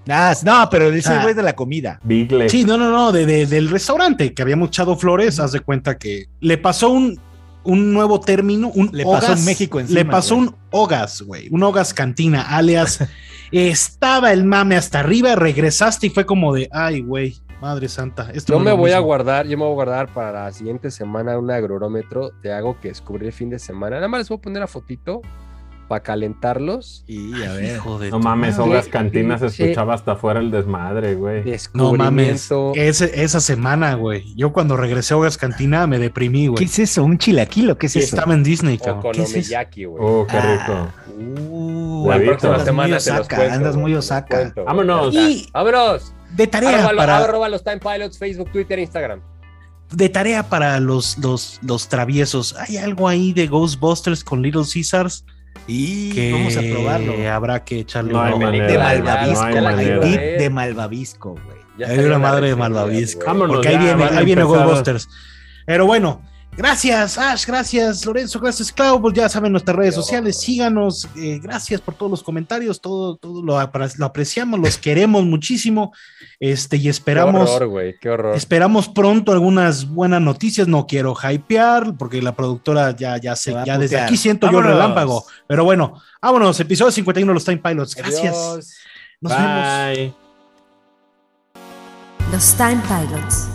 Ah, 0.10 0.34
no, 0.44 0.68
pero 0.70 0.92
ese 0.92 1.14
Ah. 1.14 1.22
güey 1.24 1.34
de 1.34 1.44
la 1.44 1.54
comida. 1.56 2.00
Big 2.04 2.30
Leg. 2.30 2.50
Sí, 2.50 2.66
no, 2.66 2.78
no, 2.78 2.92
no, 2.92 3.14
de, 3.14 3.26
de- 3.26 3.46
del 3.46 3.70
restaurante 3.70 4.34
que 4.34 4.42
habíamos 4.42 4.68
echado 4.68 4.98
flores, 4.98 5.40
haz 5.40 5.54
de 5.54 5.62
cuenta 5.62 5.98
que 5.98 6.26
le 6.42 6.58
pasó 6.58 6.90
un, 6.90 7.18
un 7.64 7.94
nuevo 7.94 8.20
término, 8.20 8.70
un 8.70 8.90
Le 8.92 9.04
pasó 9.04 9.28
hogas, 9.28 9.40
un 9.40 9.46
México 9.46 9.80
encima, 9.80 10.00
Le 10.00 10.06
pasó 10.06 10.36
un 10.36 10.56
hogas, 10.72 11.22
güey, 11.22 11.48
un 11.52 11.64
hogas 11.64 11.94
cantina, 11.94 12.42
alias 12.42 13.00
estaba 13.52 14.32
el 14.34 14.44
mame 14.44 14.76
hasta 14.76 15.00
arriba, 15.00 15.36
regresaste 15.36 16.08
y 16.08 16.10
fue 16.10 16.26
como 16.26 16.54
de, 16.54 16.70
ay, 16.72 17.02
güey, 17.02 17.38
madre 17.62 17.88
santa. 17.88 18.30
Esto 18.34 18.54
Yo 18.54 18.60
no 18.60 18.66
me 18.66 18.72
voy 18.74 18.92
a 18.92 18.96
mismo". 18.96 19.06
guardar, 19.08 19.48
yo 19.48 19.58
me 19.58 19.64
voy 19.64 19.72
a 19.72 19.76
guardar 19.76 20.14
para 20.14 20.46
la 20.46 20.52
siguiente 20.52 20.92
semana 20.92 21.38
un 21.38 21.50
agrómetro 21.52 22.32
de 22.42 22.52
algo 22.52 22.80
que 22.80 22.90
descubrí 22.90 23.28
el 23.28 23.34
fin 23.34 23.50
de 23.50 23.60
semana. 23.60 23.96
Nada 23.98 24.08
más 24.08 24.20
les 24.20 24.30
voy 24.30 24.38
a 24.38 24.42
poner 24.42 24.60
la 24.60 24.68
fotito 24.68 25.22
para 25.88 26.04
calentarlos. 26.04 27.04
Y 27.08 27.34
a 27.44 27.54
ver. 27.54 27.76
Hijo 27.76 28.00
de 28.00 28.10
No 28.10 28.20
mames. 28.20 28.58
Hogas 28.60 28.88
Cantinas 28.88 29.40
se 29.42 29.48
escuchaba 29.48 29.94
hasta 29.94 30.14
afuera 30.14 30.40
el 30.40 30.50
desmadre, 30.52 31.16
güey. 31.16 31.44
No 31.74 31.94
mames, 31.94 32.50
ese- 32.76 33.24
esa 33.24 33.40
semana, 33.40 33.96
güey. 33.96 34.34
Yo 34.36 34.52
cuando 34.54 34.76
regresé 34.78 35.14
a 35.14 35.18
Hogas 35.18 35.38
Cantina 35.38 35.86
me 35.88 36.00
deprimí, 36.00 36.44
¿Qué 36.44 36.50
güey. 36.50 36.66
es 36.66 36.80
eso? 36.80 37.04
¿Un 37.04 37.18
chilaquilo? 37.18 37.78
¿Qué 37.78 37.88
es 37.88 37.96
eso? 37.96 38.16
estaba 38.16 38.34
en 38.34 38.44
Disney, 38.44 38.78
cabrón. 38.78 39.12
¿Qué? 39.14 39.22
Okonomiyaki, 39.22 39.86
güey. 39.86 40.04
Oh, 40.06 40.26
qué 40.28 40.38
Ah. 40.38 40.92
rico. 41.08 41.24
Uh, 41.52 42.08
La 42.10 42.16
andas 42.16 42.28
próxima 42.28 42.54
muy 42.58 42.66
semana 42.66 42.88
te 42.88 42.94
los 42.94 43.08
Osaka, 43.20 43.36
cuento, 43.36 43.54
andas 43.56 43.76
muy 43.76 43.94
Osaka. 43.96 44.54
Vámonos. 44.66 45.16
¡Vámonos! 45.54 46.14
de 46.36 46.48
tarea 46.48 46.80
Arroba, 46.86 46.96
para... 46.98 47.18
arroba 47.20 47.48
los 47.50 47.64
Time 47.64 47.78
Pilots, 47.80 48.18
Facebook, 48.18 48.52
Twitter, 48.52 48.80
Instagram. 48.80 49.22
de 49.92 50.10
tarea 50.10 50.42
para 50.50 50.80
los, 50.80 51.20
los, 51.20 51.60
los 51.62 51.88
traviesos. 51.88 52.56
¿Hay 52.58 52.78
algo 52.78 53.08
ahí 53.08 53.32
de 53.34 53.46
Ghostbusters 53.46 54.24
con 54.24 54.42
Little 54.42 54.64
Caesars? 54.64 55.24
Y 55.68 56.12
Que 56.12 56.32
vamos 56.34 56.58
a 56.58 56.62
probarlo. 56.62 57.32
habrá 57.32 57.64
que 57.64 57.80
echarle 57.80 58.12
No 58.14 58.38
manera. 58.38 58.68
De 58.68 58.78
malvavisco. 58.78 59.42
no 59.46 59.46
hay 59.48 59.56
hay 59.56 59.62
manera. 59.64 60.00
de 60.40 60.50
malvavisco, 60.50 61.30
güey. 61.46 61.90
Hay 61.90 62.00
una 62.00 62.20
madre 62.20 62.50
de 62.50 62.56
malvavisco. 62.56 63.26
Vámonos. 63.26 63.56
Porque 63.56 63.70
ahí 63.70 63.76
ya, 63.76 63.80
viene, 63.82 64.04
van 64.04 64.16
a 64.16 64.20
ahí 64.20 64.26
viene. 64.26 64.44
Ghostbusters. 64.44 65.10
Pero 65.66 65.86
bueno, 65.86 66.22
gracias 66.58 67.18
Ash, 67.18 67.46
gracias 67.46 68.06
Lorenzo, 68.06 68.40
gracias 68.40 68.72
Clau. 68.72 69.02
Pues 69.02 69.14
ya 69.14 69.28
saben 69.30 69.52
nuestras 69.52 69.76
redes 69.76 69.96
Qué 69.96 70.02
sociales, 70.02 70.40
síganos. 70.40 71.08
eh, 71.16 71.40
gracias 71.42 71.82
por 71.82 71.96
todos 71.96 72.10
los 72.12 72.24
comentarios, 72.24 72.80
todo, 72.82 73.16
todo 73.18 73.42
lo, 73.44 73.60
apre- 73.60 73.96
lo 73.98 74.06
apreciamos, 74.06 74.60
los 74.60 74.78
queremos 74.78 75.24
muchísimo. 75.26 75.94
Este, 76.40 76.78
y 76.78 76.84
Qué 76.84 76.90
esperamos. 76.90 77.50
horror, 77.50 77.70
güey, 77.70 77.96
qué 78.00 78.10
horror. 78.10 78.36
Esperamos 78.36 78.90
pronto 78.90 79.32
algunas 79.32 79.88
buenas 79.90 80.22
noticias. 80.22 80.68
No 80.68 80.86
quiero 80.88 81.16
hypear 81.16 81.96
porque 81.98 82.22
la 82.22 82.36
productora 82.36 82.92
ya, 82.96 83.18
ya 83.18 83.36
sé, 83.36 83.52
Se 83.54 83.66
ya 83.66 83.78
desde 83.78 84.00
aquí 84.00 84.18
siento 84.18 84.52
yo 84.52 84.60
el 84.60 84.66
relámpago. 84.66 85.26
Pero 85.48 85.64
bueno, 85.64 86.02
vámonos. 86.22 86.60
Episodio 86.60 86.92
51 86.92 87.30
de 87.30 87.34
los 87.34 87.46
Time 87.46 87.58
Pilots. 87.64 87.96
Gracias. 87.96 88.36
Adiós. 88.36 88.74
Nos 89.22 89.32
vemos. 89.32 90.14
Los 92.32 92.54
Time 92.56 92.82
Pilots. 92.88 93.48